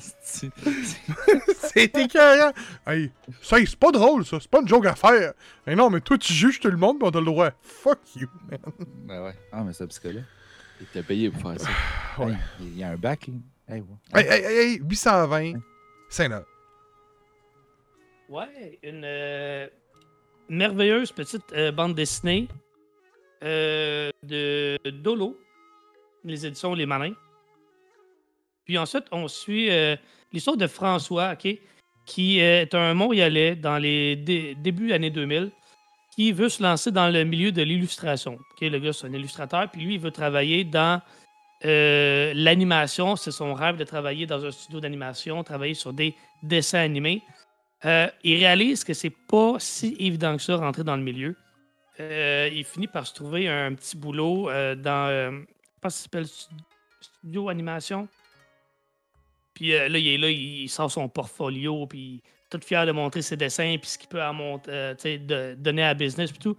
C'est- 0.01 0.51
c'est 1.57 1.97
écœurant. 1.97 2.53
Hey, 2.86 3.11
ça, 3.42 3.57
c'est 3.64 3.76
pas 3.76 3.90
drôle, 3.92 4.24
ça. 4.24 4.38
C'est 4.40 4.51
pas 4.51 4.61
une 4.61 4.68
joke 4.68 4.86
à 4.86 4.95
faire. 4.95 5.32
Mais 5.66 5.74
non, 5.74 5.90
mais 5.90 6.01
toi, 6.01 6.16
tu 6.18 6.32
juges 6.32 6.61
tout 6.61 6.70
le 6.70 6.76
monde, 6.76 6.99
pis 6.99 7.05
on 7.07 7.11
a 7.11 7.18
le 7.20 7.26
droit. 7.26 7.51
Fuck 7.62 7.99
you, 8.16 8.28
man. 8.51 8.59
Ben 9.07 9.24
ouais. 9.24 9.34
Ah, 9.53 9.62
mais 9.64 9.72
c'est 9.72 9.86
psychologue. 9.88 10.24
Il 10.80 10.86
t'a 10.88 11.03
payé 11.03 11.30
pour 11.30 11.40
faire 11.42 11.61
ça. 11.61 11.68
Ouais. 12.18 12.30
Hey, 12.32 12.36
il 12.61 12.78
y 12.78 12.84
a 12.84 12.90
un 12.90 12.97
bac, 12.97 13.26
là. 13.28 13.74
Hey, 13.74 13.80
ouais. 13.80 13.86
Hey, 14.20 14.26
hey, 14.28 14.45
hey, 14.45 14.72
hey, 14.74 14.80
820, 14.82 15.55
Saint-Nord. 16.09 16.45
Ouais, 18.28 18.78
une 18.82 19.03
euh, 19.05 19.66
merveilleuse 20.49 21.12
petite 21.12 21.53
euh, 21.53 21.72
bande 21.72 21.95
dessinée 21.95 22.49
euh, 23.42 24.11
de 24.22 24.78
Dolo, 24.90 25.38
les 26.24 26.47
éditions 26.47 26.74
Les 26.74 26.86
Malins. 26.86 27.14
Puis 28.65 28.79
ensuite, 28.79 29.05
on 29.12 29.29
suit 29.29 29.71
euh, 29.71 29.97
l'histoire 30.33 30.57
de 30.57 30.67
François, 30.67 31.37
qui 31.37 32.39
est 32.39 32.75
un 32.75 32.95
Montréalais 32.95 33.57
dans 33.57 33.79
les 33.79 34.17
dé- 34.17 34.55
débuts 34.57 34.93
années 34.93 35.11
2000, 35.11 35.51
qui 36.15 36.33
veut 36.33 36.49
se 36.49 36.62
lancer 36.62 36.91
dans 36.91 37.09
le 37.09 37.25
milieu 37.25 37.51
de 37.53 37.62
l'illustration. 37.62 38.39
Le 38.61 38.79
gars, 38.79 38.93
c'est 38.93 39.07
un 39.07 39.12
illustrateur, 39.12 39.69
puis 39.71 39.83
lui, 39.83 39.95
il 39.95 40.01
veut 40.01 40.11
travailler 40.12 40.65
dans 40.65 41.03
euh, 41.65 42.33
l'animation, 42.35 43.17
c'est 43.17 43.31
son 43.31 43.55
rêve 43.55 43.77
de 43.77 43.85
travailler 43.85 44.27
dans 44.27 44.45
un 44.45 44.51
studio 44.51 44.81
d'animation, 44.81 45.43
travailler 45.43 45.75
sur 45.75 45.93
des 45.93 46.15
dessins 46.43 46.81
animés. 46.81 47.23
Euh, 47.85 48.09
il 48.23 48.37
réalise 48.39 48.85
que 48.85 48.95
c'est 48.95 49.11
pas 49.29 49.57
si 49.59 49.97
évident 49.99 50.37
que 50.37 50.43
ça 50.43 50.57
rentrer 50.57 50.85
dans 50.85 50.97
le 50.97 51.03
milieu. 51.03 51.37
Euh, 52.01 52.49
il 52.53 52.65
finit 52.65 52.87
par 52.89 53.07
se 53.07 53.15
trouver 53.15 53.49
un 53.49 53.73
petit 53.75 53.97
boulot 53.97 54.51
euh, 54.51 54.75
dans, 54.75 55.09
euh, 55.09 55.31
je 55.31 55.81
pense 55.81 55.93
que 55.95 55.99
ça 55.99 56.03
s'appelle 56.05 56.27
Stu- 56.27 56.55
Studio 57.01 57.49
Animation. 57.49 58.09
Puis 59.55 59.73
euh, 59.73 59.89
là, 59.89 59.99
il 59.99 60.09
est 60.09 60.19
là, 60.19 60.31
il 60.31 60.69
sort 60.69 60.91
son 60.91 61.09
portfolio, 61.09 61.87
puis 61.87 62.23
tout 62.51 62.61
fier 62.63 62.85
de 62.87 62.93
montrer 62.93 63.23
ses 63.23 63.37
dessins, 63.37 63.77
puis 63.81 63.91
ce 63.91 63.99
qu'il 63.99 64.09
peut 64.09 64.21
euh, 64.21 65.55
donner 65.57 65.85
à 65.85 65.95
business, 65.95 66.31
puis 66.31 66.41
tout. 66.41 66.57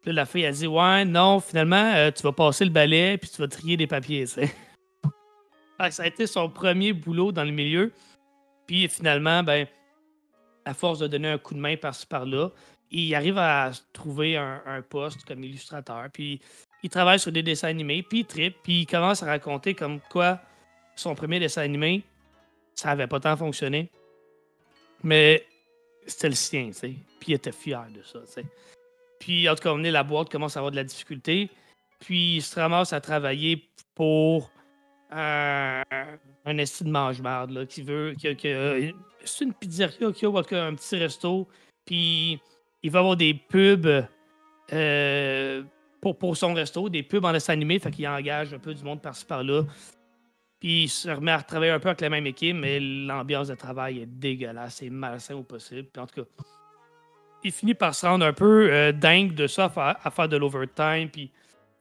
Puis 0.00 0.10
là, 0.10 0.22
la 0.22 0.26
fille 0.26 0.46
a 0.46 0.50
dit 0.50 0.66
Ouais, 0.66 1.04
non, 1.04 1.40
finalement, 1.40 1.92
euh, 1.94 2.10
tu 2.10 2.22
vas 2.22 2.32
passer 2.32 2.64
le 2.64 2.70
balai, 2.70 3.18
puis 3.18 3.30
tu 3.30 3.40
vas 3.40 3.48
trier 3.48 3.76
des 3.76 3.86
papiers, 3.86 4.24
que 4.24 5.90
ça 5.90 6.02
a 6.02 6.06
été 6.06 6.26
son 6.26 6.48
premier 6.48 6.92
boulot 6.92 7.32
dans 7.32 7.44
le 7.44 7.52
milieu. 7.52 7.92
Puis 8.66 8.88
finalement, 8.88 9.42
ben, 9.42 9.66
à 10.64 10.74
force 10.74 11.00
de 11.00 11.06
donner 11.06 11.28
un 11.28 11.38
coup 11.38 11.54
de 11.54 11.60
main 11.60 11.76
par-ci 11.76 12.06
par-là, 12.06 12.50
il 12.90 13.14
arrive 13.14 13.38
à 13.38 13.70
trouver 13.92 14.36
un, 14.36 14.62
un 14.66 14.82
poste 14.82 15.24
comme 15.24 15.42
illustrateur. 15.44 16.08
Puis 16.12 16.40
il 16.82 16.90
travaille 16.90 17.18
sur 17.18 17.32
des 17.32 17.42
dessins 17.42 17.68
animés, 17.68 18.02
puis 18.02 18.20
il 18.20 18.26
tripe, 18.26 18.56
puis 18.62 18.80
il 18.80 18.86
commence 18.86 19.22
à 19.22 19.26
raconter 19.26 19.74
comme 19.74 20.00
quoi 20.10 20.40
son 20.94 21.14
premier 21.14 21.40
dessin 21.40 21.62
animé, 21.62 22.02
ça 22.74 22.90
avait 22.90 23.06
pas 23.06 23.20
tant 23.20 23.36
fonctionné. 23.36 23.90
Mais 25.02 25.44
c'était 26.06 26.28
le 26.28 26.34
sien, 26.34 26.68
tu 26.68 26.72
sais. 26.74 26.94
Puis 27.20 27.32
il 27.32 27.34
était 27.34 27.52
fier 27.52 27.86
de 27.94 28.02
ça, 28.02 28.20
tu 28.20 28.32
sais. 28.32 28.44
Puis 29.18 29.48
en 29.48 29.54
tout 29.54 29.62
cas, 29.62 29.72
on 29.72 29.84
est 29.84 29.90
la 29.90 30.02
boîte 30.02 30.30
commence 30.30 30.56
à 30.56 30.60
avoir 30.60 30.70
de 30.70 30.76
la 30.76 30.84
difficulté. 30.84 31.50
Puis 32.00 32.36
il 32.36 32.42
se 32.42 32.58
ramasse 32.58 32.92
à 32.92 33.00
travailler 33.00 33.68
pour 33.94 34.50
un, 35.10 35.82
un 36.44 36.58
esti 36.58 36.84
de 36.84 36.90
mange-marde, 36.90 37.50
là, 37.50 37.66
qui 37.66 37.82
veut. 37.82 38.14
Qui, 38.18 38.94
c'est 39.24 39.44
une 39.44 39.54
pizzeria 39.54 40.12
qui 40.12 40.24
a 40.24 40.28
ou 40.28 40.42
cas 40.42 40.64
un 40.64 40.74
petit 40.74 40.96
resto. 40.96 41.46
Puis 41.84 42.40
il 42.82 42.90
va 42.90 43.00
avoir 43.00 43.16
des 43.16 43.34
pubs 43.34 44.04
euh, 44.72 45.62
pour, 46.00 46.18
pour 46.18 46.36
son 46.36 46.54
resto, 46.54 46.88
des 46.88 47.02
pubs 47.02 47.24
en 47.24 47.32
dessin 47.32 47.52
animé, 47.52 47.78
fait 47.78 47.90
qu'il 47.90 48.08
engage 48.08 48.52
un 48.52 48.58
peu 48.58 48.74
du 48.74 48.82
monde 48.82 49.00
par-ci 49.00 49.24
par-là. 49.24 49.62
Puis 50.62 50.84
il 50.84 50.88
se 50.88 51.10
remet 51.10 51.32
à 51.32 51.42
travailler 51.42 51.72
un 51.72 51.80
peu 51.80 51.88
avec 51.88 52.00
la 52.02 52.08
même 52.08 52.24
équipe, 52.24 52.54
mais 52.54 52.78
l'ambiance 52.78 53.48
de 53.48 53.56
travail 53.56 53.98
est 53.98 54.06
dégueulasse, 54.06 54.76
c'est 54.76 54.90
malsain 54.90 55.34
au 55.34 55.42
possible. 55.42 55.88
Puis 55.92 56.00
en 56.00 56.06
tout 56.06 56.22
cas, 56.22 56.28
il 57.42 57.50
finit 57.50 57.74
par 57.74 57.96
se 57.96 58.06
rendre 58.06 58.24
un 58.24 58.32
peu 58.32 58.72
euh, 58.72 58.92
dingue 58.92 59.34
de 59.34 59.48
ça, 59.48 59.64
à 59.74 60.10
faire, 60.12 60.28
de 60.28 60.36
l'overtime, 60.36 61.08
puis 61.10 61.32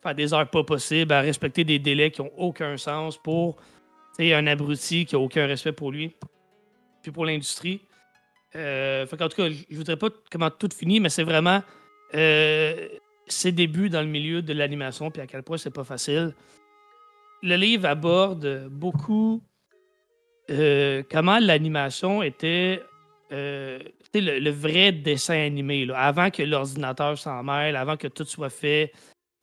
faire 0.01 0.15
des 0.15 0.33
heures 0.33 0.49
pas 0.49 0.63
possibles, 0.63 1.13
à 1.13 1.21
respecter 1.21 1.63
des 1.63 1.77
délais 1.77 2.09
qui 2.09 2.21
ont 2.21 2.31
aucun 2.35 2.75
sens 2.75 3.19
pour 3.19 3.57
un 4.19 4.47
abruti 4.47 5.05
qui 5.05 5.13
a 5.13 5.19
aucun 5.19 5.45
respect 5.45 5.73
pour 5.73 5.91
lui, 5.91 6.15
puis 7.03 7.11
pour 7.11 7.27
l'industrie. 7.27 7.81
Euh, 8.55 9.05
qu'en 9.05 9.29
tout 9.29 9.37
cas, 9.37 9.49
je 9.49 9.57
je 9.69 9.75
voudrais 9.75 9.95
pas 9.95 10.07
comment 10.31 10.49
tout 10.49 10.69
finit, 10.75 10.99
mais 10.99 11.09
c'est 11.09 11.23
vraiment 11.23 11.61
euh, 12.15 12.87
ses 13.27 13.51
débuts 13.51 13.91
dans 13.91 14.01
le 14.01 14.07
milieu 14.07 14.41
de 14.41 14.53
l'animation, 14.53 15.11
puis 15.11 15.21
à 15.21 15.27
quel 15.27 15.43
point 15.43 15.59
c'est 15.59 15.69
pas 15.69 15.83
facile. 15.83 16.33
Le 17.43 17.55
livre 17.55 17.87
aborde 17.87 18.67
beaucoup 18.69 19.41
euh, 20.51 21.03
comment 21.09 21.39
l'animation 21.39 22.21
était 22.21 22.83
euh, 23.31 23.79
le, 24.13 24.49
vrai 24.49 24.91
dessin 24.91 25.45
animé, 25.45 25.87
avant 25.95 26.29
que 26.29 26.43
l'ordinateur 26.43 27.17
s'en 27.17 27.41
mêle, 27.43 27.75
avant 27.75 27.95
que 27.95 28.07
tout 28.07 28.25
soit 28.25 28.49
fait 28.49 28.91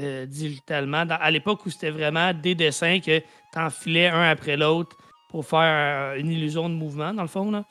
euh, 0.03 0.27
digitalement. 0.27 1.05
À 1.09 1.31
l'époque 1.31 1.65
où 1.65 1.71
c'était 1.71 1.91
vraiment 1.91 2.35
des 2.35 2.55
dessins 2.55 3.01
que 3.01 3.21
tu 3.21 3.59
enfilais 3.59 4.09
un 4.09 4.31
après 4.31 4.57
l'autre 4.57 4.97
pour 5.31 5.47
faire 5.47 6.15
une 6.17 6.31
illusion 6.31 6.69
de 6.69 6.75
mouvement, 6.75 7.15
dans 7.15 7.23
le 7.23 7.29
fond. 7.29 7.65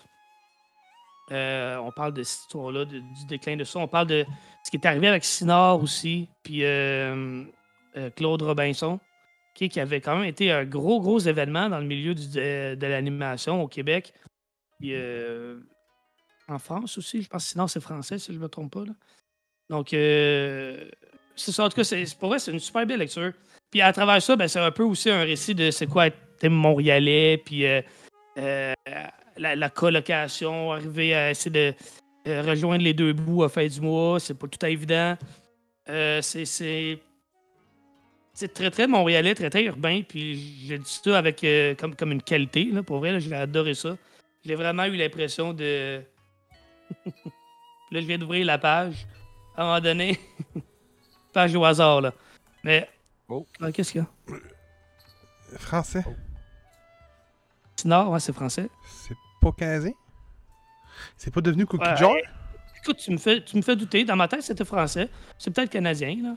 On 1.30 1.92
parle 1.96 2.14
de 2.14 2.24
cette 2.24 2.42
histoire-là, 2.42 2.86
du 2.86 3.02
déclin 3.28 3.56
de 3.56 3.64
ça. 3.64 3.80
On 3.80 3.88
parle 3.88 4.08
de 4.08 4.26
ce 4.64 4.72
qui 4.72 4.78
est 4.78 4.86
arrivé 4.86 5.08
avec 5.08 5.24
Sinard 5.24 5.82
aussi, 5.82 6.28
puis 6.44 6.62
Claude 8.16 8.42
Robinson, 8.42 9.00
qui, 9.58 9.80
avait 9.80 10.02
quand 10.02 10.16
même 10.16 10.30
été 10.30 10.52
un 10.52 10.66
gros, 10.66 11.02
gros 11.02 11.20
événement 11.20 11.70
dans 11.70 11.80
le 11.80 11.86
milieu 11.86 12.14
du- 12.14 12.30
de, 12.30 12.88
l'animation 12.88 13.62
au 13.62 13.68
Québec. 13.68 14.14
Puis, 14.80 14.92
euh, 14.94 15.60
en 16.48 16.60
France 16.60 16.98
aussi, 16.98 17.22
je 17.22 17.28
pense 17.28 17.46
sinon 17.46 17.68
c'est 17.68 17.82
français, 17.82 18.20
si 18.20 18.32
je 18.32 18.38
ne 18.38 18.44
me 18.44 18.48
trompe 18.48 18.72
pas. 18.74 18.84
Donc, 19.70 19.94
euh, 19.94 20.90
c'est 21.36 21.52
ça. 21.52 21.66
En 21.66 21.70
tout 21.70 21.76
cas, 21.76 21.84
c'est, 21.84 22.06
pour 22.18 22.30
vrai, 22.30 22.40
c'est 22.40 22.52
une 22.52 22.60
super 22.60 22.86
belle 22.86 23.00
lecture. 23.00 23.34
Puis 23.72 23.82
à 23.82 23.92
travers 23.92 24.22
ça, 24.22 24.36
ben, 24.36 24.48
c'est 24.48 24.60
un 24.60 24.72
peu 24.72 24.84
aussi 24.84 25.10
un 25.10 25.24
récit 25.24 25.56
de 25.56 25.72
c'est 25.72 25.88
quoi 25.88 26.08
être 26.08 26.18
Montréalais, 26.44 27.42
puis 27.44 27.66
euh, 27.66 27.82
euh, 28.38 28.74
la, 29.38 29.70
colocation, 29.70 30.72
arriver 30.72 31.16
à 31.16 31.32
essayer 31.32 31.52
de 31.52 31.74
euh, 32.28 32.42
rejoindre 32.44 32.84
les 32.84 32.94
deux 32.94 33.14
bouts 33.14 33.44
à 33.44 33.50
fin 33.50 33.66
du 33.66 33.82
mois, 33.82 34.20
c'est 34.20 34.36
pas 34.36 34.48
tout 34.48 34.64
à 34.64 34.70
évident. 34.70 35.18
Euh, 35.90 36.22
c'est, 36.22 37.00
c'est, 38.38 38.54
très, 38.54 38.70
très 38.70 38.86
montréalais, 38.86 39.34
très, 39.34 39.50
très 39.50 39.64
urbain. 39.64 40.04
Puis 40.08 40.64
j'ai 40.68 40.78
dit 40.78 41.00
ça 41.04 41.18
avec, 41.18 41.44
euh, 41.44 41.74
comme, 41.74 41.96
comme 41.96 42.12
une 42.12 42.22
qualité. 42.22 42.66
Là, 42.66 42.84
pour 42.84 43.00
vrai, 43.00 43.20
j'ai 43.20 43.34
adoré 43.34 43.74
ça. 43.74 43.98
J'ai 44.46 44.54
vraiment 44.54 44.86
eu 44.86 44.96
l'impression 44.96 45.54
de. 45.54 46.04
là, 47.06 48.00
je 48.00 48.06
viens 48.06 48.20
d'ouvrir 48.20 48.46
la 48.46 48.60
page. 48.60 49.08
À 49.56 49.64
un 49.64 49.66
moment 49.66 49.82
donné, 49.82 50.20
page 51.34 51.56
au 51.56 51.66
hasard, 51.66 52.02
là. 52.02 52.14
Mais. 52.64 52.88
Oh. 53.28 53.44
Ah, 53.60 53.72
Qu'est-ce 53.72 53.92
qu'il 53.92 54.02
y 54.02 54.04
a? 54.04 55.58
Français. 55.58 56.04
Sinard, 57.76 58.12
ouais, 58.12 58.20
c'est 58.20 58.34
français. 58.34 58.70
C'est 58.86 59.18
pas 59.42 59.52
canadien? 59.52 59.94
C'est 61.18 61.34
pas 61.34 61.42
devenu 61.42 61.66
Cookie 61.66 61.88
Ouais. 61.88 61.98
Jar? 61.98 62.14
Écoute, 62.84 62.98
tu 62.98 63.12
me 63.12 63.18
fais, 63.18 63.44
tu 63.44 63.58
me 63.58 63.64
fais 63.64 63.76
douter. 63.76 64.06
Dans 64.06 64.16
ma 64.16 64.28
tête, 64.28 64.44
c'était 64.44 64.64
français. 64.64 65.10
C'est 65.40 65.50
peut-être 65.50 65.72
canadien, 65.72 66.16
là. 66.22 66.36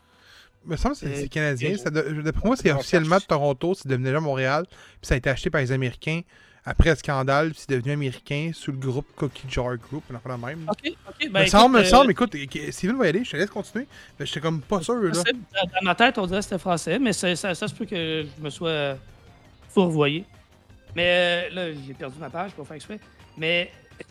Il 0.64 0.70
me 0.72 0.76
semble 0.76 0.94
que 0.94 1.00
c'est 1.00 1.24
Euh, 1.24 1.26
canadien. 1.28 1.74
je- 1.74 2.20
D'après 2.22 2.46
moi, 2.46 2.56
c'est 2.56 2.70
officiellement 2.72 3.16
de 3.18 3.22
Toronto. 3.24 3.74
C'est 3.74 3.88
devenu 3.88 4.12
là 4.12 4.20
Montréal. 4.20 4.66
Puis 4.68 4.78
ça 5.02 5.14
a 5.14 5.16
été 5.16 5.30
acheté 5.30 5.48
par 5.50 5.60
les 5.62 5.72
Américains 5.72 6.20
après 6.64 6.90
le 6.90 6.96
scandale. 6.96 7.50
Puis 7.52 7.60
c'est 7.66 7.70
devenu 7.76 7.92
américain 7.92 8.50
sous 8.52 8.70
le 8.70 8.76
groupe 8.76 9.06
Cookie 9.16 9.46
Jar 9.48 9.76
Group. 9.78 10.04
On 10.10 10.14
en 10.14 10.20
fait 10.20 10.28
la 10.28 10.36
même. 10.36 10.66
OK, 10.68 10.92
OK. 11.08 11.24
me 11.24 11.30
Ben, 11.30 11.46
semble, 11.46 11.74
me 11.76 11.80
écoute, 11.80 11.90
semble. 11.90 12.08
euh, 12.08 12.10
Écoute, 12.12 12.34
euh, 12.34 12.70
Steven 12.72 12.98
va 12.98 13.06
y 13.06 13.08
aller. 13.08 13.24
Je 13.24 13.30
te 13.30 13.36
laisse 13.38 13.48
continuer. 13.50 13.86
Mais 14.18 14.26
j'étais 14.26 14.40
comme 14.40 14.60
pas 14.60 14.82
sûr, 14.82 14.94
là. 14.96 15.14
français, 15.14 15.32
dans, 15.32 15.64
dans 15.70 15.82
ma 15.84 15.94
tête, 15.94 16.18
on 16.18 16.26
dirait 16.26 16.40
que 16.40 16.44
c'était 16.44 16.58
français, 16.58 16.98
mais 16.98 17.12
ça, 17.14 17.34
ça, 17.36 17.54
ça 17.54 17.66
se 17.66 17.74
peut 17.74 17.86
que 17.86 18.26
je 18.36 18.42
me 18.42 18.50
sois 18.50 18.96
fourvoyé. 19.70 20.24
Mais 20.94 21.48
euh, 21.50 21.54
là, 21.54 21.72
j'ai 21.86 21.94
perdu 21.94 22.18
ma 22.18 22.28
page 22.28 22.50
pour 22.52 22.66
faire 22.66 22.76
exprès. 22.76 23.00
Mais 23.38 23.70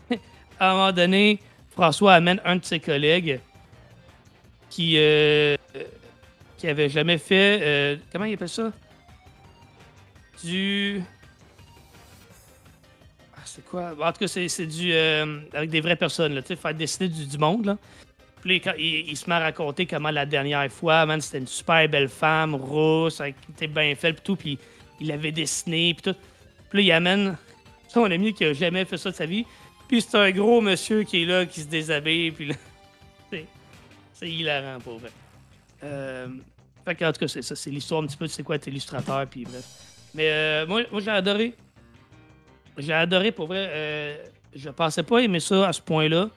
à 0.59 0.71
un 0.71 0.73
moment 0.73 0.91
donné, 0.91 1.39
François 1.71 2.13
amène 2.15 2.41
un 2.43 2.55
de 2.55 2.65
ses 2.65 2.79
collègues 2.79 3.39
qui, 4.69 4.95
euh, 4.97 5.55
qui 6.59 6.67
avait 6.67 6.89
jamais 6.89 7.17
fait. 7.17 7.59
euh, 7.61 7.95
comment 8.11 8.25
il 8.25 8.33
appelle 8.33 8.49
ça? 8.49 8.71
Du. 10.43 11.01
Ah, 13.35 13.41
c'est 13.45 13.65
quoi? 13.65 13.93
En 13.99 14.11
tout 14.11 14.19
cas, 14.19 14.27
c'est 14.27 14.65
du. 14.67 14.91
euh, 14.93 15.39
avec 15.53 15.69
des 15.69 15.81
vraies 15.81 15.95
personnes, 15.95 16.35
là, 16.35 16.41
tu 16.41 16.49
sais, 16.49 16.55
faire 16.55 16.73
dessiner 16.73 17.07
du, 17.09 17.25
du 17.25 17.37
monde, 17.37 17.65
là. 17.65 17.77
Puis 18.41 18.61
quand- 18.61 18.73
il, 18.77 19.09
il 19.09 19.17
se 19.17 19.29
met 19.29 19.35
à 19.35 19.39
raconter 19.39 19.85
comment 19.85 20.11
la 20.11 20.25
dernière 20.25 20.71
fois, 20.71 21.05
man, 21.05 21.19
c'était 21.19 21.39
une 21.39 21.47
super 21.47 21.87
belle 21.89 22.07
femme, 22.09 22.55
rousse, 22.55 23.19
avec, 23.19 23.35
était 23.49 23.67
bien 23.67 23.95
faite, 23.95 24.15
puis 24.15 24.23
tout, 24.23 24.35
puis 24.35 24.59
il 24.99 25.07
l'avait 25.07 25.31
dessinée, 25.31 25.93
puis 25.93 26.11
tout. 26.13 26.19
Puis 26.69 26.79
là, 26.79 26.83
il 26.83 26.91
amène 26.91 27.37
son 27.89 28.03
ami 28.05 28.33
qui 28.33 28.45
a 28.45 28.53
jamais 28.53 28.85
fait 28.85 28.97
ça 28.97 29.11
de 29.11 29.15
sa 29.15 29.25
vie, 29.25 29.45
puis 29.87 30.01
c'est 30.01 30.17
un 30.17 30.31
gros 30.31 30.61
monsieur 30.61 31.03
qui 31.03 31.23
est 31.23 31.25
là, 31.25 31.45
qui 31.45 31.61
se 31.61 31.67
déshabille, 31.67 32.31
puis 32.31 32.45
là, 32.47 32.55
c'est, 34.13 34.29
hilarant. 34.29 34.79
Euh, 34.87 35.09
fait 35.81 36.95
que, 36.95 37.05
en 37.05 37.11
tout 37.11 37.19
cas, 37.19 37.27
c'est 37.27 37.41
ça, 37.41 37.55
c'est 37.55 37.69
l'histoire 37.69 38.01
un 38.03 38.07
petit 38.07 38.17
peu 38.17 38.25
de 38.25 38.31
c'est 38.31 38.43
quoi 38.43 38.55
être 38.55 38.67
illustrateur, 38.67 39.25
puis 39.27 39.43
bref. 39.43 39.65
Mais 40.13 40.29
euh, 40.31 40.65
moi, 40.67 40.81
moi 40.91 41.01
j'ai 41.01 41.11
adoré. 41.11 41.55
J'ai 42.77 42.93
adoré, 42.93 43.31
pour 43.31 43.47
vrai. 43.47 43.67
Euh, 43.69 44.25
je 44.55 44.69
pensais 44.69 45.03
pas 45.03 45.19
aimer 45.19 45.39
ça 45.39 45.67
à 45.67 45.73
ce 45.73 45.81
point-là. 45.81 46.29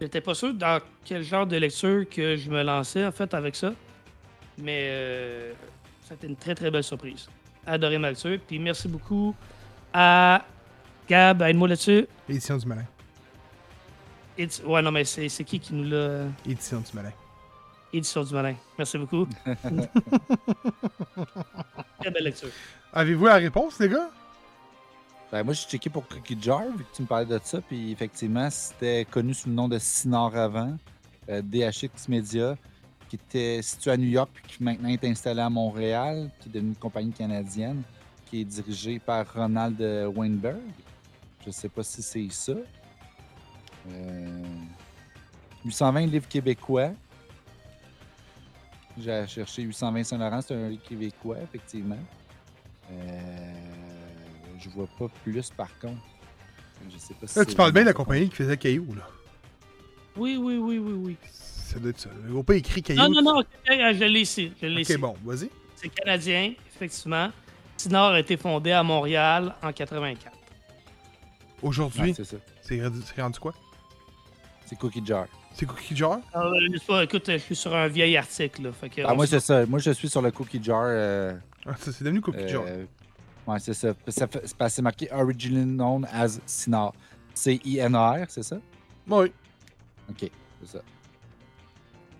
J'étais 0.00 0.20
pas 0.20 0.34
sûr 0.34 0.54
dans 0.54 0.80
quel 1.04 1.22
genre 1.24 1.46
de 1.46 1.56
lecture 1.56 2.08
que 2.08 2.36
je 2.36 2.48
me 2.50 2.62
lançais, 2.62 3.04
en 3.04 3.10
fait, 3.12 3.34
avec 3.34 3.56
ça. 3.56 3.72
Mais 4.56 4.86
euh, 4.90 5.52
a 6.10 6.14
été 6.14 6.26
une 6.26 6.36
très, 6.36 6.54
très 6.54 6.70
belle 6.70 6.84
surprise. 6.84 7.28
Adoré 7.66 7.98
ma 7.98 8.10
lecture. 8.10 8.38
Puis 8.46 8.58
merci 8.58 8.88
beaucoup 8.88 9.34
à 9.92 10.44
Gab, 11.08 11.42
aide-moi 11.42 11.68
là-dessus. 11.68 12.06
Édition 12.28 12.56
du 12.56 12.66
Malin. 12.66 12.84
Édi- 14.38 14.62
Ouais, 14.64 14.80
non, 14.82 14.90
mais 14.92 15.04
c'est 15.04 15.28
c'est 15.28 15.44
qui 15.44 15.58
qui 15.58 15.74
nous 15.74 15.84
l'a. 15.84 16.26
Édition 16.48 16.78
du 16.80 16.90
Malin. 16.94 17.12
Édition 17.92 18.22
du 18.24 18.34
Malin. 18.34 18.54
Merci 18.76 18.98
beaucoup. 18.98 19.26
très 22.00 22.10
belle 22.10 22.24
lecture. 22.24 22.48
Avez-vous 22.92 23.26
la 23.26 23.36
réponse, 23.36 23.78
les 23.78 23.88
gars? 23.88 24.10
Ben, 25.30 25.42
moi, 25.42 25.52
j'ai 25.52 25.68
checké 25.68 25.90
pour 25.90 26.06
Cookie 26.08 26.38
Jar, 26.40 26.62
vu 26.76 26.84
que 26.84 26.96
tu 26.96 27.02
me 27.02 27.06
parlais 27.06 27.26
de 27.26 27.38
ça, 27.42 27.60
puis 27.60 27.92
effectivement, 27.92 28.48
c'était 28.50 29.04
connu 29.04 29.34
sous 29.34 29.48
le 29.48 29.54
nom 29.54 29.68
de 29.68 29.78
Sinor 29.78 30.34
avant, 30.36 30.76
euh, 31.28 31.42
DHX 31.42 32.08
Media, 32.08 32.56
qui 33.08 33.16
était 33.16 33.60
situé 33.62 33.90
à 33.90 33.96
New 33.96 34.08
York, 34.08 34.30
puis 34.32 34.42
qui 34.46 34.62
maintenant 34.62 34.88
est 34.88 35.04
installé 35.04 35.40
à 35.40 35.50
Montréal, 35.50 36.30
qui 36.40 36.48
est 36.48 36.52
devenu 36.52 36.70
une 36.70 36.76
compagnie 36.76 37.12
canadienne. 37.12 37.82
qui 38.26 38.42
est 38.42 38.44
dirigé 38.44 38.98
par 38.98 39.24
Ronald 39.32 39.80
Weinberg. 40.14 40.60
Je 41.46 41.50
sais 41.50 41.70
pas 41.70 41.82
si 41.82 42.02
c'est 42.02 42.28
ça. 42.30 42.52
Euh, 43.90 44.26
820 45.64 46.06
livres 46.06 46.28
québécois. 46.28 46.90
J'ai 49.00 49.26
cherché 49.26 49.62
820 49.62 50.04
Saint-Laurent, 50.04 50.40
c'est 50.40 50.54
un 50.54 50.76
québécois, 50.76 51.36
effectivement. 51.42 51.98
Euh, 52.90 53.52
je 54.58 54.68
vois 54.70 54.88
pas 54.98 55.06
plus 55.22 55.50
par 55.50 55.76
contre. 55.78 56.00
Je 56.90 56.98
sais 56.98 57.14
pas 57.14 57.26
si 57.26 57.38
Là, 57.38 57.44
tu 57.44 57.54
parles 57.54 57.72
bien 57.72 57.82
de 57.82 57.88
la 57.88 57.92
compagnie 57.92 58.28
qui 58.28 58.36
faisait 58.36 58.56
Caillou, 58.56 58.94
là. 58.94 59.02
Oui, 60.16 60.36
oui, 60.40 60.56
oui, 60.56 60.78
oui, 60.78 60.92
oui. 60.92 61.16
Ça 61.32 61.78
doit 61.78 61.90
être 61.90 62.00
ça. 62.00 62.10
Ils 62.26 62.32
n'ont 62.32 62.42
pas 62.42 62.54
écrit 62.56 62.82
Caillou. 62.82 63.00
Non, 63.02 63.08
non, 63.10 63.22
non, 63.34 63.42
je 63.66 64.04
l'ai 64.04 64.20
ici. 64.20 64.52
Je 64.60 64.66
l'ai 64.66 64.80
ici. 64.82 64.94
Ok, 64.94 65.00
bon, 65.00 65.14
vas-y. 65.24 65.50
C'est 65.76 65.88
canadien, 65.90 66.54
effectivement. 66.74 67.30
Sinor 67.76 68.12
a 68.12 68.20
été 68.20 68.36
fondé 68.36 68.72
à 68.72 68.82
Montréal 68.82 69.54
en 69.62 69.72
84. 69.72 70.36
Aujourd'hui, 71.62 72.00
Ouais, 72.02 72.12
c'est 72.14 72.24
ça. 72.24 72.36
c'est 72.62 72.82
rendu, 72.82 72.98
c'est 73.04 73.20
rendu 73.22 73.38
quoi? 73.38 73.54
C'est 74.66 74.76
Cookie 74.76 75.04
Jar. 75.04 75.26
C'est 75.58 75.66
Cookie 75.66 75.96
Jar? 75.96 76.20
Alors, 76.32 76.52
euh, 76.52 76.78
pas- 76.86 77.02
écoute, 77.02 77.24
je 77.26 77.38
suis 77.38 77.56
sur 77.56 77.74
un 77.74 77.88
vieil 77.88 78.16
article. 78.16 78.62
Là, 78.62 78.72
fait 78.72 78.88
que 78.88 79.02
Ah, 79.04 79.12
moi, 79.12 79.26
c'est 79.26 79.40
ça. 79.40 79.66
Moi, 79.66 79.80
je 79.80 79.90
suis 79.90 80.08
sur 80.08 80.22
le 80.22 80.30
Cookie 80.30 80.62
Jar. 80.62 80.84
euh, 80.86 81.34
Ah, 81.66 81.74
ça, 81.76 81.90
C'est 81.92 82.04
devenu 82.04 82.20
Cookie 82.20 82.46
Jar. 82.46 82.62
euh, 82.64 82.84
ouais, 83.48 83.58
c'est 83.58 83.74
ça. 83.74 83.92
ça 84.06 84.28
c'est 84.68 84.82
marqué 84.82 85.08
Originally 85.12 85.64
Known 85.66 86.06
as 86.12 86.38
Sinar. 86.46 86.92
C-I-N-A-R, 87.34 88.26
c'est 88.28 88.44
ça? 88.44 88.58
Oui, 89.08 89.32
OK, 90.08 90.30
c'est 90.60 90.68
ça. 90.68 90.78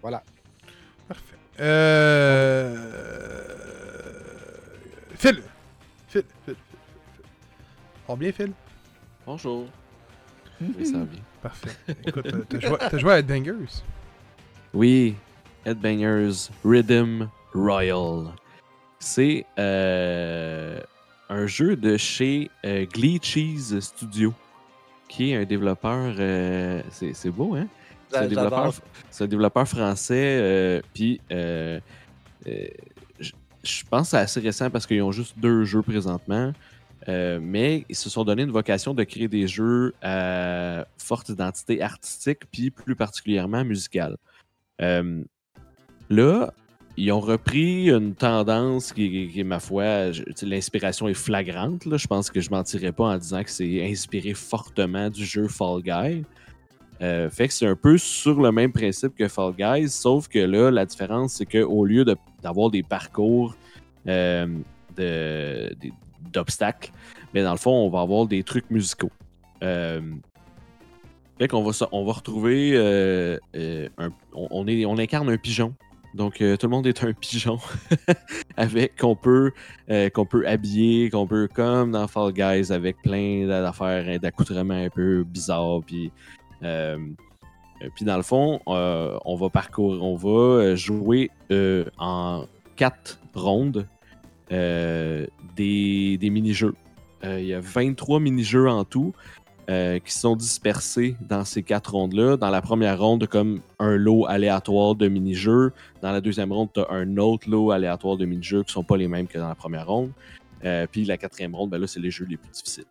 Voilà. 0.02 0.22
parfait. 1.06 1.36
Euh... 1.60 2.76
Phil. 5.14 5.42
Phil. 6.08 6.24
Phil. 6.24 6.24
Phil. 6.44 6.54
Phil. 7.14 7.22
Oh, 8.08 8.16
bien, 8.16 8.32
Phil. 8.32 8.52
Bonjour. 9.26 9.66
Oui, 10.60 10.86
ça 10.86 10.98
va 10.98 11.04
bien. 11.04 11.20
Parfait. 11.42 11.70
Écoute, 12.06 12.26
euh, 12.26 12.44
t'as 12.48 12.58
joué, 12.60 12.98
joué 12.98 13.12
à 13.12 13.18
Headbangers. 13.18 13.82
Oui, 14.74 15.14
Headbangers 15.64 16.48
Rhythm 16.64 17.28
Royal. 17.54 18.32
C'est 18.98 19.46
euh, 19.58 20.80
un 21.28 21.46
jeu 21.46 21.76
de 21.76 21.96
chez 21.96 22.50
euh, 22.64 22.84
Glee 22.92 23.20
Cheese 23.22 23.80
Studio, 23.80 24.34
qui 25.08 25.30
est 25.30 25.36
un 25.36 25.44
développeur. 25.44 26.14
euh, 26.18 26.82
c'est 26.90 27.30
beau, 27.30 27.54
hein? 27.54 27.66
C'est 28.10 28.18
un, 28.18 28.22
un 29.20 29.26
développeur 29.26 29.68
français. 29.68 30.38
euh, 30.40 30.80
Puis, 30.92 31.20
euh, 31.30 31.78
euh, 32.46 32.66
je 33.20 33.32
je 33.62 33.82
pense 33.88 34.06
que 34.06 34.10
c'est 34.12 34.16
assez 34.18 34.40
récent 34.40 34.70
parce 34.70 34.86
qu'ils 34.86 35.02
ont 35.02 35.12
juste 35.12 35.34
deux 35.38 35.64
jeux 35.64 35.82
présentement. 35.82 36.52
Euh, 37.08 37.38
mais 37.40 37.86
ils 37.88 37.96
se 37.96 38.10
sont 38.10 38.24
donné 38.24 38.42
une 38.42 38.50
vocation 38.50 38.92
de 38.92 39.02
créer 39.02 39.28
des 39.28 39.46
jeux 39.46 39.94
à 40.02 40.86
forte 40.98 41.30
identité 41.30 41.80
artistique, 41.80 42.40
puis 42.52 42.70
plus 42.70 42.96
particulièrement 42.96 43.64
musicale. 43.64 44.16
Euh, 44.82 45.22
là, 46.10 46.52
ils 46.98 47.10
ont 47.12 47.20
repris 47.20 47.88
une 47.90 48.14
tendance 48.14 48.92
qui, 48.92 49.42
ma 49.44 49.58
foi, 49.60 50.10
l'inspiration 50.42 51.08
est 51.08 51.14
flagrante. 51.14 51.86
là. 51.86 51.96
Je 51.96 52.06
pense 52.06 52.28
que 52.30 52.40
je 52.40 52.50
mentirais 52.50 52.92
pas 52.92 53.04
en 53.04 53.16
disant 53.16 53.42
que 53.42 53.50
c'est 53.50 53.88
inspiré 53.88 54.34
fortement 54.34 55.08
du 55.08 55.24
jeu 55.24 55.48
Fall 55.48 55.80
Guy. 55.82 56.24
Euh, 57.00 57.30
fait 57.30 57.46
que 57.46 57.54
c'est 57.54 57.68
un 57.68 57.76
peu 57.76 57.96
sur 57.96 58.42
le 58.42 58.50
même 58.50 58.72
principe 58.72 59.14
que 59.14 59.28
Fall 59.28 59.54
Guys, 59.56 59.88
sauf 59.88 60.26
que 60.28 60.40
là, 60.40 60.70
la 60.70 60.84
différence, 60.84 61.34
c'est 61.34 61.46
qu'au 61.46 61.84
lieu 61.84 62.04
d'avoir 62.42 62.70
des 62.70 62.82
parcours 62.82 63.56
de- 64.04 64.64
d'obstacles, 66.32 66.90
mais 67.34 67.42
dans 67.42 67.52
le 67.52 67.58
fond, 67.58 67.72
on 67.72 67.90
va 67.90 68.00
avoir 68.00 68.26
des 68.26 68.42
trucs 68.42 68.70
musicaux. 68.70 69.10
Euh, 69.62 70.00
fait 71.38 71.48
qu'on 71.48 71.62
va, 71.62 71.86
on 71.92 72.04
va 72.04 72.12
retrouver 72.12 72.72
euh, 72.74 73.38
euh, 73.54 73.88
on, 74.34 74.98
incarne 74.98 75.30
un 75.30 75.36
pigeon. 75.36 75.74
Donc 76.14 76.38
tout 76.38 76.66
le 76.66 76.68
monde 76.68 76.86
est 76.86 77.04
un 77.04 77.12
pigeon 77.12 77.58
avec 78.56 78.96
qu'on 78.96 79.14
peut 79.14 79.52
qu'on 80.14 80.24
peut 80.24 80.48
habiller, 80.48 81.10
qu'on 81.10 81.26
peut 81.26 81.48
comme 81.52 81.92
dans 81.92 82.08
Fall 82.08 82.32
Guys 82.32 82.72
avec 82.72 82.96
plein 83.02 83.46
d'affaires 83.46 84.04
hein, 84.08 84.16
d'accoutrements 84.16 84.74
un 84.74 84.88
peu 84.88 85.22
bizarres 85.22 85.80
puis 85.86 86.10
puis 86.60 88.04
dans 88.04 88.16
le 88.16 88.22
fond, 88.22 88.60
on 88.66 89.36
va 89.36 89.50
parcourir, 89.50 90.02
on 90.02 90.16
va 90.16 90.74
jouer 90.74 91.30
en 91.98 92.46
quatre 92.74 93.20
rondes 93.34 93.86
des, 94.50 96.18
des 96.18 96.30
mini-jeux. 96.30 96.74
Euh, 97.24 97.40
Il 97.40 97.46
y 97.46 97.54
a 97.54 97.60
23 97.60 98.20
mini-jeux 98.20 98.68
en 98.68 98.84
tout 98.84 99.12
euh, 99.68 99.98
qui 99.98 100.12
sont 100.12 100.36
dispersés 100.36 101.16
dans 101.20 101.44
ces 101.44 101.62
quatre 101.62 101.92
rondes-là. 101.92 102.36
Dans 102.36 102.50
la 102.50 102.62
première 102.62 102.98
ronde, 102.98 103.26
comme 103.26 103.60
un 103.78 103.96
lot 103.96 104.26
aléatoire 104.26 104.94
de 104.94 105.08
mini-jeux. 105.08 105.72
Dans 106.00 106.12
la 106.12 106.20
deuxième 106.20 106.52
ronde, 106.52 106.70
tu 106.72 106.80
as 106.80 106.90
un 106.90 107.16
autre 107.18 107.50
lot 107.50 107.70
aléatoire 107.70 108.16
de 108.16 108.24
mini-jeux 108.24 108.62
qui 108.64 108.72
sont 108.72 108.84
pas 108.84 108.96
les 108.96 109.08
mêmes 109.08 109.26
que 109.26 109.38
dans 109.38 109.48
la 109.48 109.54
première 109.54 109.86
ronde. 109.86 110.10
Euh, 110.64 110.86
puis 110.90 111.04
la 111.04 111.18
quatrième 111.18 111.54
ronde, 111.54 111.70
ben 111.70 111.78
là, 111.78 111.86
c'est 111.86 112.00
les 112.00 112.10
jeux 112.10 112.26
les 112.28 112.36
plus 112.36 112.50
difficiles. 112.50 112.86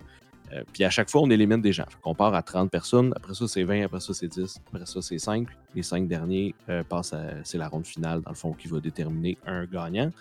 Euh, 0.53 0.63
puis 0.71 0.83
à 0.83 0.89
chaque 0.89 1.09
fois, 1.09 1.21
on 1.21 1.29
élimine 1.29 1.61
des 1.61 1.73
gens. 1.73 1.87
Qu'on 2.01 2.13
part 2.13 2.33
à 2.33 2.43
30 2.43 2.69
personnes, 2.69 3.11
après 3.15 3.33
ça, 3.33 3.47
c'est 3.47 3.63
20, 3.63 3.83
après 3.83 3.99
ça, 3.99 4.13
c'est 4.13 4.27
10, 4.27 4.61
après 4.67 4.85
ça, 4.85 5.01
c'est 5.01 5.17
5. 5.17 5.47
Les 5.75 5.83
5 5.83 6.07
derniers 6.07 6.53
euh, 6.69 6.83
passent 6.83 7.13
à. 7.13 7.43
C'est 7.43 7.57
la 7.57 7.67
ronde 7.67 7.85
finale, 7.85 8.21
dans 8.21 8.29
le 8.29 8.35
fond, 8.35 8.53
qui 8.53 8.67
va 8.67 8.79
déterminer 8.79 9.37
un 9.45 9.65
gagnant. 9.65 10.11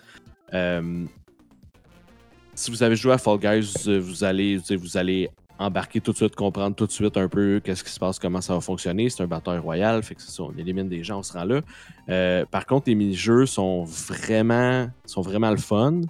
Si 2.57 2.71
vous 2.71 2.81
avez 2.81 2.95
joué 2.95 3.13
à 3.13 3.19
Fall 3.19 3.37
Guys, 3.37 3.71
euh, 3.87 3.99
vous 3.99 4.23
allez, 4.23 4.57
vous 4.57 4.97
allez 4.97 5.29
embarquer 5.59 6.01
tout 6.01 6.11
de 6.11 6.17
suite, 6.17 6.35
comprendre 6.35 6.75
tout 6.75 6.87
de 6.87 6.91
suite 6.91 7.15
un 7.15 7.27
peu 7.27 7.61
qu'est-ce 7.63 7.83
qui 7.83 7.91
se 7.91 7.99
passe, 7.99 8.17
comment 8.17 8.41
ça 8.41 8.55
va 8.55 8.61
fonctionner. 8.61 9.09
C'est 9.11 9.21
un 9.21 9.27
bataille 9.27 9.59
royal, 9.59 10.01
fait 10.01 10.15
que 10.15 10.23
c'est 10.23 10.31
ça, 10.31 10.41
on 10.41 10.57
élimine 10.57 10.89
des 10.89 11.03
gens, 11.03 11.19
on 11.19 11.23
se 11.23 11.33
rend 11.33 11.43
là. 11.43 11.61
Euh, 12.09 12.45
par 12.49 12.65
contre, 12.65 12.89
les 12.89 12.95
mini-jeux 12.95 13.45
sont 13.45 13.83
vraiment, 13.83 14.89
sont 15.05 15.21
vraiment 15.21 15.51
le 15.51 15.57
fun. 15.57 16.01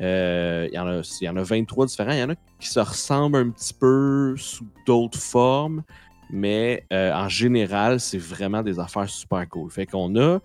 Euh, 0.00 0.68
Il 0.70 0.74
y, 0.76 0.78
en 0.78 0.86
a- 0.86 1.18
y 1.22 1.28
en 1.28 1.36
a 1.36 1.42
23 1.42 1.86
différents. 1.86 2.12
Il 2.12 2.20
y 2.20 2.22
en 2.22 2.30
a 2.30 2.34
qui 2.60 2.68
se 2.68 2.78
ressemblent 2.80 3.36
un 3.38 3.50
petit 3.50 3.74
peu 3.74 4.34
sous 4.36 4.66
d'autres 4.86 5.18
formes, 5.18 5.82
mais 6.30 6.84
en 6.92 7.28
général, 7.28 7.98
c'est 7.98 8.16
vraiment 8.18 8.62
des 8.62 8.78
affaires 8.78 9.10
super 9.10 9.48
cool. 9.48 9.70
Fait 9.72 9.86
qu'on 9.86 10.14
a 10.16 10.38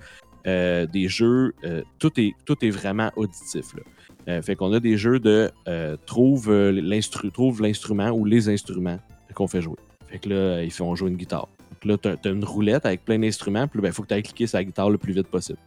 des 0.44 1.08
jeux, 1.08 1.54
tout, 2.00 2.20
est, 2.20 2.34
tout 2.46 2.58
est 2.66 2.70
vraiment 2.72 3.12
auditif. 3.16 3.76
Là. 3.76 3.84
Euh, 4.28 4.42
fait 4.42 4.56
qu'on 4.56 4.74
a 4.74 4.80
des 4.80 4.98
jeux 4.98 5.20
de 5.20 5.52
euh, 5.68 5.98
trouve 6.06 6.50
euh, 6.50 7.02
trouve 7.32 7.62
l'instrument 7.62 8.10
ou 8.10 8.26
les 8.26 8.50
instruments 8.50 9.00
qu'on 9.34 9.48
fait 9.48 9.62
jouer. 9.62 9.78
Fait 10.08 10.20
que 10.20 10.30
là, 10.30 10.64
ils 10.64 10.72
font 10.72 10.96
jouer 10.96 11.10
une 11.10 11.18
guitare. 11.18 11.48
Donc 11.72 11.86
là, 11.86 11.98
t'as, 11.98 12.16
t'as 12.16 12.32
une 12.32 12.46
roulette 12.46 12.86
avec 12.86 13.04
plein 13.04 13.20
d'instruments, 13.20 13.68
puis 13.68 13.80
là, 13.80 13.84
ben, 13.84 13.90
il 13.90 13.94
faut 13.94 14.04
que 14.04 14.08
tu 14.08 14.14
ailles 14.14 14.24
cliquer 14.24 14.48
sur 14.48 14.58
la 14.58 14.64
guitare 14.64 14.90
le 14.90 14.98
plus 14.98 15.14
vite 15.14 15.28
possible. 15.28 15.60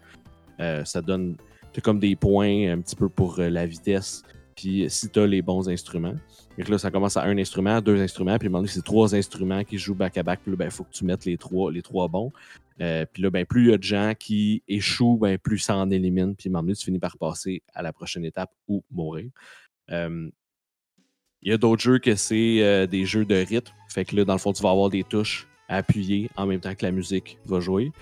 Ça 0.85 1.01
donne 1.03 1.37
t'as 1.73 1.81
comme 1.81 2.01
des 2.01 2.17
points 2.17 2.73
un 2.73 2.81
petit 2.81 2.97
peu 2.97 3.09
pour 3.09 3.39
la 3.39 3.67
vitesse, 3.67 4.23
puis 4.57 4.87
si 4.89 5.09
tu 5.09 5.21
as 5.21 5.27
les 5.27 5.43
bons 5.43 5.69
instruments. 5.69 6.15
Fait 6.57 6.63
que 6.65 6.73
là, 6.73 6.79
ça 6.79 6.91
commence 6.91 7.17
à 7.17 7.23
un 7.23 7.39
instrument, 7.39 7.81
deux 7.81 8.01
instruments, 8.01 8.37
puis 8.39 8.49
donné, 8.49 8.67
c'est 8.67 8.83
trois 8.83 9.15
instruments 9.15 9.63
qui 9.63 9.79
jouent 9.79 9.95
back-à-back, 9.95 10.41
puis 10.43 10.51
là, 10.51 10.57
ben, 10.57 10.65
il 10.65 10.71
faut 10.71 10.83
que 10.83 10.91
tu 10.91 11.05
mettes 11.05 11.25
les 11.25 11.37
trois, 11.37 11.71
les 11.71 11.83
trois 11.83 12.09
bons. 12.09 12.33
Euh, 12.81 13.05
puis 13.13 13.23
là, 13.23 13.31
ben, 13.31 13.45
plus 13.45 13.67
il 13.67 13.71
y 13.71 13.75
a 13.75 13.79
de 13.79 13.83
gens 13.83 14.13
qui 14.19 14.63
échouent, 14.69 15.19
ben, 15.19 15.39
plus 15.39 15.59
ça 15.59 15.77
en 15.77 15.91
élimine, 15.91 16.37
puis 16.37 16.51
à 16.55 16.63
tu 16.63 16.85
finis 16.85 16.99
par 16.99 17.17
passer 17.19 17.63
à 17.75 17.83
la 17.83 17.93
prochaine 17.93 18.25
étape 18.25 18.51
ou 18.69 18.85
mourir. 18.91 19.31
Euh, 19.91 20.31
il 21.43 21.51
y 21.51 21.53
a 21.53 21.57
d'autres 21.59 21.83
jeux 21.83 21.99
que 21.99 22.15
c'est 22.15 22.63
euh, 22.63 22.87
des 22.87 23.05
jeux 23.05 23.25
de 23.25 23.37
rythme. 23.37 23.73
Fait 23.89 24.05
que 24.05 24.17
là, 24.17 24.25
dans 24.25 24.35
le 24.35 24.39
fond, 24.39 24.53
tu 24.53 24.63
vas 24.63 24.71
avoir 24.71 24.91
des 24.91 25.05
touches 25.05 25.47
à 25.69 25.77
appuyer 25.77 26.31
en 26.37 26.47
même 26.47 26.61
temps 26.61 26.75
que 26.75 26.85
la 26.85 26.93
musique 26.93 27.39
va 27.47 27.61
jouer. 27.61 27.93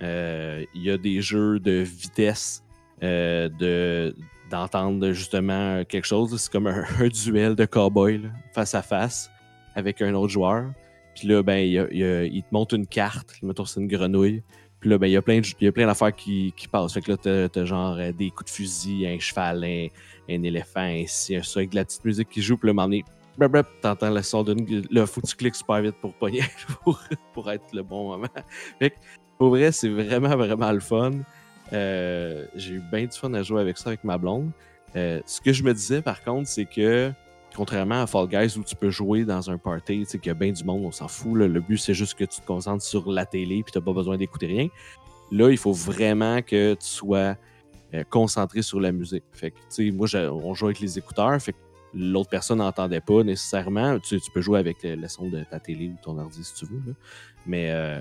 Il 0.00 0.82
y 0.82 0.90
a 0.90 0.98
des 0.98 1.22
jeux 1.22 1.60
de 1.60 1.82
vitesse, 1.82 2.64
de 3.00 4.14
d'entendre 4.50 5.12
justement 5.12 5.82
quelque 5.84 6.04
chose. 6.04 6.38
C'est 6.38 6.52
comme 6.52 6.66
un, 6.66 6.84
duel 7.24 7.54
de 7.54 7.64
cowboy 7.64 8.20
face 8.52 8.74
à 8.74 8.82
face 8.82 9.30
avec 9.74 10.02
un 10.02 10.12
autre 10.14 10.32
joueur. 10.32 10.72
Puis 11.14 11.28
là, 11.28 11.42
ben, 11.42 11.58
il, 11.58 11.88
il 11.92 12.34
il 12.34 12.42
te 12.42 12.48
montre 12.52 12.74
une 12.74 12.86
carte. 12.86 13.34
Mettons, 13.42 13.64
c'est 13.64 13.80
une 13.80 13.88
grenouille. 13.88 14.42
Puis 14.82 14.90
là, 14.90 14.98
ben, 14.98 15.06
il 15.06 15.12
y 15.12 15.16
a 15.16 15.22
plein 15.22 15.40
il 15.60 15.72
plein 15.72 15.86
d'affaires 15.86 16.14
qui, 16.14 16.52
qui 16.56 16.66
passent. 16.66 16.92
Fait 16.92 17.00
que 17.00 17.12
là, 17.12 17.48
t'as, 17.48 17.64
genre 17.64 17.96
euh, 17.98 18.10
des 18.10 18.30
coups 18.30 18.50
de 18.50 18.56
fusil, 18.56 19.06
un 19.06 19.16
cheval, 19.20 19.62
un, 19.62 19.88
éléphant, 20.28 20.80
ainsi, 20.80 21.36
un 21.36 21.42
ça, 21.42 21.60
avec 21.60 21.70
de 21.70 21.76
la 21.76 21.84
petite 21.84 22.04
musique 22.04 22.28
qui 22.28 22.42
joue. 22.42 22.56
Puis 22.56 22.68
là, 22.68 23.48
brap, 23.48 23.66
t'entends 23.80 24.10
le 24.10 24.22
son 24.22 24.42
d'une. 24.42 24.84
Là, 24.90 25.06
faut 25.06 25.20
que 25.20 25.28
tu 25.28 25.36
cliques 25.36 25.54
super 25.54 25.80
vite 25.82 25.94
pour 26.00 26.12
pogner, 26.14 26.42
pour, 26.82 27.00
pour 27.32 27.48
être 27.52 27.72
le 27.72 27.84
bon 27.84 28.08
moment. 28.08 28.26
Fait 28.80 28.90
que, 28.90 28.96
pour 29.38 29.50
vrai, 29.50 29.70
c'est 29.70 29.88
vraiment, 29.88 30.36
vraiment 30.36 30.72
le 30.72 30.80
fun. 30.80 31.12
Euh, 31.72 32.44
j'ai 32.56 32.74
eu 32.74 32.82
bien 32.90 33.04
du 33.04 33.16
fun 33.16 33.32
à 33.34 33.42
jouer 33.44 33.60
avec 33.60 33.78
ça 33.78 33.90
avec 33.90 34.02
ma 34.02 34.18
blonde. 34.18 34.50
Euh, 34.96 35.20
ce 35.26 35.40
que 35.40 35.52
je 35.52 35.62
me 35.62 35.72
disais, 35.72 36.02
par 36.02 36.24
contre, 36.24 36.48
c'est 36.48 36.66
que 36.66 37.12
contrairement 37.54 38.02
à 38.02 38.06
Fall 38.06 38.28
Guys 38.28 38.58
où 38.58 38.64
tu 38.64 38.76
peux 38.76 38.90
jouer 38.90 39.24
dans 39.24 39.50
un 39.50 39.58
party, 39.58 40.00
tu 40.00 40.04
sais, 40.06 40.18
qu'il 40.18 40.28
y 40.28 40.30
a 40.30 40.34
bien 40.34 40.52
du 40.52 40.64
monde, 40.64 40.84
on 40.84 40.92
s'en 40.92 41.08
fout. 41.08 41.34
Le 41.34 41.60
but, 41.60 41.78
c'est 41.78 41.94
juste 41.94 42.14
que 42.14 42.24
tu 42.24 42.40
te 42.40 42.46
concentres 42.46 42.84
sur 42.84 43.10
la 43.10 43.26
télé 43.26 43.62
puis 43.62 43.72
tu 43.72 43.78
n'as 43.78 43.84
pas 43.84 43.92
besoin 43.92 44.16
d'écouter 44.16 44.46
rien. 44.46 44.68
Là, 45.30 45.50
il 45.50 45.56
faut 45.56 45.72
vraiment 45.72 46.42
que 46.42 46.74
tu 46.74 46.86
sois 46.86 47.36
euh, 47.94 48.04
concentré 48.10 48.62
sur 48.62 48.80
la 48.80 48.92
musique. 48.92 49.24
Fait 49.32 49.50
que, 49.50 49.56
tu 49.74 49.90
sais, 49.90 49.90
moi, 49.90 50.06
on 50.30 50.54
joue 50.54 50.66
avec 50.66 50.80
les 50.80 50.98
écouteurs, 50.98 51.40
fait 51.40 51.52
que 51.52 51.58
l'autre 51.94 52.30
personne 52.30 52.58
n'entendait 52.58 53.00
pas 53.00 53.22
nécessairement. 53.22 53.98
Tu, 53.98 54.18
peux 54.32 54.40
jouer 54.40 54.58
avec 54.58 54.82
le, 54.82 54.94
le 54.94 55.08
son 55.08 55.28
de 55.28 55.44
ta 55.44 55.60
télé 55.60 55.88
ou 55.88 55.96
ton 56.02 56.18
ordi 56.18 56.44
si 56.44 56.54
tu 56.54 56.66
veux, 56.66 56.82
là. 56.86 56.92
mais 57.46 57.70
euh, 57.70 58.00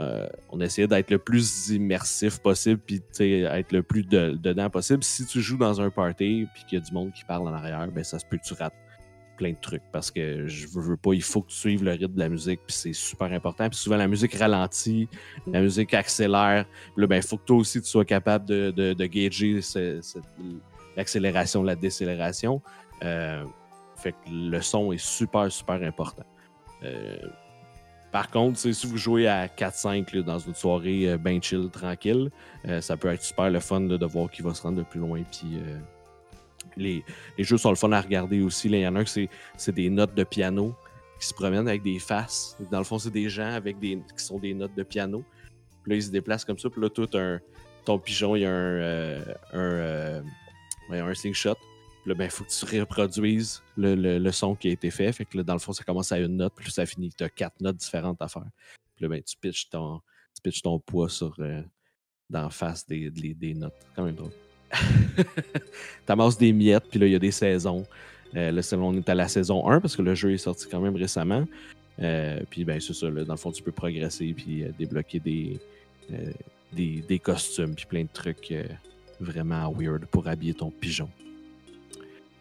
euh, 0.00 0.26
on 0.50 0.60
essayait 0.60 0.88
d'être 0.88 1.10
le 1.10 1.18
plus 1.18 1.68
immersif 1.68 2.38
possible, 2.38 2.80
puis 2.80 3.02
être 3.20 3.72
le 3.72 3.82
plus 3.82 4.04
de- 4.04 4.38
dedans 4.40 4.70
possible. 4.70 5.04
Si 5.04 5.26
tu 5.26 5.40
joues 5.40 5.58
dans 5.58 5.80
un 5.80 5.90
party, 5.90 6.46
puis 6.54 6.64
qu'il 6.64 6.78
y 6.78 6.82
a 6.82 6.84
du 6.84 6.92
monde 6.92 7.12
qui 7.12 7.24
parle 7.24 7.46
en 7.48 7.52
arrière, 7.52 7.86
ben 7.88 8.02
ça 8.02 8.18
se 8.18 8.24
peut 8.24 8.38
que 8.38 8.44
tu 8.44 8.54
rates 8.54 8.74
plein 9.36 9.50
de 9.50 9.60
trucs 9.60 9.82
parce 9.92 10.10
que 10.10 10.46
je 10.46 10.66
veux, 10.68 10.82
veux 10.82 10.96
pas, 10.96 11.14
il 11.14 11.22
faut 11.22 11.42
que 11.42 11.48
tu 11.48 11.56
suives 11.56 11.84
le 11.84 11.92
rythme 11.92 12.14
de 12.14 12.18
la 12.18 12.28
musique, 12.28 12.60
puis 12.66 12.74
c'est 12.74 12.92
super 12.92 13.32
important. 13.32 13.68
Puis 13.68 13.78
souvent, 13.78 13.96
la 13.96 14.08
musique 14.08 14.34
ralentit, 14.34 15.08
la 15.46 15.60
musique 15.60 15.92
accélère. 15.94 16.66
Là, 16.96 17.06
ben, 17.06 17.16
il 17.16 17.22
faut 17.22 17.36
que 17.36 17.44
toi 17.44 17.56
aussi, 17.56 17.80
tu 17.80 17.88
sois 17.88 18.04
capable 18.04 18.46
de, 18.46 18.70
de, 18.70 19.06
gager 19.06 19.60
l'accélération, 20.96 21.62
la 21.62 21.76
décélération. 21.76 22.62
Euh, 23.02 23.44
fait 23.96 24.12
que 24.12 24.30
le 24.30 24.60
son 24.60 24.92
est 24.92 25.04
super, 25.04 25.50
super 25.50 25.82
important. 25.82 26.24
Euh, 26.82 27.16
par 28.12 28.30
contre, 28.30 28.58
si 28.58 28.86
vous 28.86 28.98
jouez 28.98 29.26
à 29.26 29.46
4-5 29.48 30.14
là, 30.14 30.22
dans 30.22 30.38
une 30.38 30.54
soirée 30.54 31.10
euh, 31.10 31.16
ben 31.18 31.42
chill, 31.42 31.68
tranquille, 31.70 32.30
euh, 32.68 32.80
ça 32.82 32.96
peut 32.96 33.08
être 33.08 33.22
super 33.22 33.50
le 33.50 33.58
fun 33.58 33.80
de 33.80 34.06
voir 34.06 34.30
qui 34.30 34.42
va 34.42 34.52
se 34.54 34.62
rendre 34.62 34.78
le 34.78 34.84
plus 34.84 35.00
loin. 35.00 35.22
Puis 35.30 35.56
euh, 35.56 35.78
les, 36.76 37.02
les 37.38 37.44
jeux 37.44 37.56
sont 37.56 37.70
le 37.70 37.76
fun 37.76 37.90
à 37.92 38.00
regarder 38.00 38.42
aussi. 38.42 38.68
Il 38.68 38.76
y 38.76 38.86
en 38.86 38.94
a 38.96 39.00
un 39.00 39.04
que 39.04 39.10
c'est- 39.10 39.72
des 39.72 39.88
notes 39.90 40.14
de 40.14 40.24
piano 40.24 40.74
qui 41.18 41.26
se 41.26 41.34
promènent 41.34 41.68
avec 41.68 41.82
des 41.82 41.98
faces. 41.98 42.56
Dans 42.70 42.78
le 42.78 42.84
fond, 42.84 42.98
c'est 42.98 43.10
des 43.10 43.28
gens 43.28 43.52
avec 43.54 43.78
des, 43.78 43.98
qui 44.16 44.24
sont 44.24 44.38
des 44.38 44.54
notes 44.54 44.74
de 44.74 44.82
piano. 44.82 45.24
Puis 45.82 45.90
là, 45.90 45.96
ils 45.96 46.02
se 46.02 46.10
déplacent 46.10 46.44
comme 46.44 46.58
ça. 46.58 46.68
Puis 46.68 46.80
là, 46.82 46.88
tout 46.90 47.08
un, 47.14 47.40
ton 47.84 47.98
pigeon, 47.98 48.36
il 48.36 48.42
y 48.42 48.44
a 48.44 48.50
un, 48.50 48.52
euh, 48.52 49.24
un, 49.52 50.22
ouais, 50.92 51.00
un 51.00 51.14
slingshot. 51.14 51.56
Là, 52.04 52.14
ben, 52.14 52.28
faut 52.28 52.44
que 52.44 52.50
tu 52.50 52.80
reproduises 52.80 53.62
le, 53.76 53.94
le- 53.94 54.32
son 54.32 54.56
qui 54.56 54.68
a 54.68 54.72
été 54.72 54.90
fait. 54.90 55.12
Fait 55.12 55.24
que 55.24 55.36
là, 55.36 55.44
dans 55.44 55.52
le 55.52 55.60
fond, 55.60 55.72
ça 55.72 55.84
commence 55.84 56.10
à 56.10 56.18
une 56.18 56.36
note, 56.36 56.52
puis 56.56 56.70
ça 56.72 56.84
finit. 56.84 57.10
Tu 57.10 57.22
as 57.22 57.28
quatre 57.28 57.60
notes 57.60 57.76
différentes 57.76 58.20
à 58.20 58.28
faire. 58.28 58.46
Puis 58.96 59.04
là, 59.04 59.08
ben, 59.08 59.22
tu 59.22 59.36
pitches 59.40 59.70
ton, 59.70 60.00
tu 60.34 60.42
pitches 60.42 60.62
ton 60.62 60.78
poids 60.80 61.08
sur, 61.08 61.34
euh, 61.38 61.62
face 62.50 62.86
des, 62.86 63.10
des, 63.10 63.34
des 63.34 63.54
notes. 63.54 63.74
Quand 63.94 64.04
même 64.04 64.16
drôle. 64.16 64.32
T'amasses 66.06 66.38
des 66.38 66.52
miettes, 66.52 66.84
puis 66.90 66.98
là, 66.98 67.06
il 67.06 67.12
y 67.12 67.16
a 67.16 67.20
des 67.20 67.30
saisons. 67.30 67.84
Euh, 68.34 68.50
là, 68.50 68.62
on 68.78 68.96
est 68.96 69.08
à 69.08 69.14
la 69.14 69.28
saison 69.28 69.68
1 69.68 69.80
parce 69.80 69.94
que 69.94 70.02
le 70.02 70.14
jeu 70.14 70.32
est 70.32 70.38
sorti 70.38 70.66
quand 70.68 70.80
même 70.80 70.96
récemment. 70.96 71.46
Euh, 72.00 72.40
puis, 72.50 72.64
ben, 72.64 72.80
c'est 72.80 72.94
ça. 72.94 73.10
dans 73.10 73.34
le 73.34 73.36
fond, 73.38 73.52
tu 73.52 73.62
peux 73.62 73.72
progresser 73.72 74.32
puis 74.32 74.64
euh, 74.64 74.72
débloquer 74.78 75.20
des, 75.20 75.60
euh, 76.12 76.32
des, 76.72 77.02
des 77.06 77.18
costumes, 77.18 77.74
puis 77.74 77.86
plein 77.86 78.02
de 78.02 78.08
trucs 78.12 78.52
vraiment 79.20 79.70
weird 79.72 80.06
pour 80.06 80.26
habiller 80.26 80.54
ton 80.54 80.70
pigeon. 80.70 81.08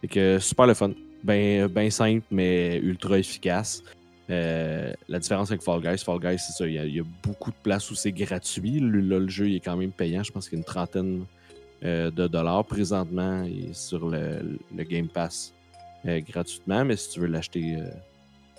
Fait 0.01 0.07
que 0.07 0.39
super 0.39 0.67
le 0.67 0.73
fun. 0.73 0.91
Ben, 1.23 1.67
ben 1.67 1.89
simple, 1.91 2.25
mais 2.31 2.77
ultra 2.77 3.19
efficace. 3.19 3.83
Euh, 4.29 4.93
la 5.07 5.19
différence 5.19 5.51
avec 5.51 5.61
Fall 5.61 5.81
Guys, 5.81 5.99
Fall 5.99 6.19
Guys, 6.19 6.39
c'est 6.39 6.53
ça. 6.53 6.67
Il 6.67 6.73
y, 6.73 6.79
a, 6.79 6.85
il 6.85 6.95
y 6.95 6.99
a 6.99 7.03
beaucoup 7.23 7.51
de 7.51 7.55
places 7.61 7.91
où 7.91 7.95
c'est 7.95 8.11
gratuit. 8.11 8.79
Le, 8.79 9.01
là, 9.01 9.19
le 9.19 9.27
jeu 9.27 9.49
il 9.49 9.55
est 9.57 9.59
quand 9.59 9.75
même 9.75 9.91
payant. 9.91 10.23
Je 10.23 10.31
pense 10.31 10.49
qu'il 10.49 10.57
y 10.57 10.59
a 10.59 10.61
une 10.61 10.65
trentaine 10.65 11.25
euh, 11.83 12.09
de 12.11 12.27
dollars 12.27 12.65
présentement 12.65 13.43
et 13.43 13.73
sur 13.73 14.09
le, 14.09 14.57
le 14.75 14.83
Game 14.83 15.07
Pass 15.07 15.53
euh, 16.05 16.21
gratuitement. 16.21 16.85
Mais 16.85 16.95
si 16.95 17.11
tu 17.11 17.19
veux 17.19 17.27
l'acheter, 17.27 17.75
euh, 17.75 17.89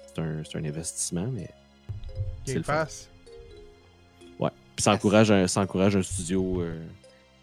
c'est 0.06 0.20
un, 0.20 0.42
c'est 0.44 0.58
un 0.58 0.64
investissement. 0.64 1.26
Mais 1.32 1.48
c'est 2.44 2.52
Game 2.52 2.56
le 2.58 2.62
fun. 2.64 2.72
Pass? 2.74 3.08
Puis 4.74 4.84
ça 4.84 4.92
encourage 4.92 5.30
un, 5.30 5.46
ça 5.46 5.60
encourage 5.60 5.96
un 5.96 6.02
studio 6.02 6.62
euh, 6.62 6.82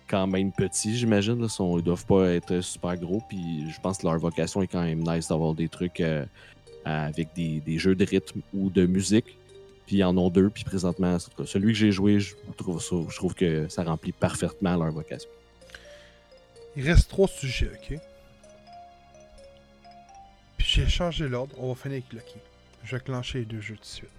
quand 0.10 0.28
même 0.28 0.52
petit, 0.52 0.98
j'imagine. 0.98 1.48
Ils 1.60 1.84
doivent 1.84 2.06
pas 2.06 2.30
être 2.32 2.62
super 2.62 2.98
gros. 2.98 3.22
Puis 3.30 3.70
je 3.72 3.80
pense 3.80 4.00
que 4.00 4.08
leur 4.08 4.18
vocation 4.18 4.62
est 4.62 4.68
quand 4.68 4.84
même 4.84 5.04
nice 5.04 5.28
d'avoir 5.28 5.54
des 5.54 5.70
trucs 5.70 6.02
euh, 6.02 6.26
avec 6.84 7.30
des, 7.36 7.60
des 7.60 7.78
jeux 7.78 7.96
de 7.96 8.06
rythme 8.06 8.42
ou 8.54 8.70
de 8.70 8.86
musique. 8.86 9.38
Puis 9.86 9.98
ils 9.98 10.04
en 10.04 10.18
ont 10.18 10.30
deux. 10.30 10.50
Puis 10.50 10.64
présentement, 10.64 11.18
celui 11.46 11.74
que 11.74 11.80
j'ai 11.80 11.92
joué, 11.92 12.20
je 12.20 12.36
trouve, 12.58 12.82
ça, 12.82 12.96
que 13.36 13.68
ça 13.70 13.84
remplit 13.84 14.12
parfaitement 14.12 14.76
leur 14.76 14.92
vocation. 14.92 15.30
Il 16.76 16.88
reste 16.88 17.10
trois 17.10 17.28
sujets, 17.28 17.72
ok? 17.74 18.00
Puis 20.58 20.68
j'ai 20.68 20.88
changé 20.88 21.28
l'ordre. 21.28 21.56
On 21.60 21.70
va 21.70 21.76
finir 21.76 21.98
avec 21.98 22.14
Lucky. 22.14 22.40
Je 22.84 22.96
vais 22.96 23.02
clencher 23.02 23.40
les 23.40 23.46
deux 23.46 23.62
jeux 23.62 23.76
de 23.76 23.86
suite. 23.86 24.10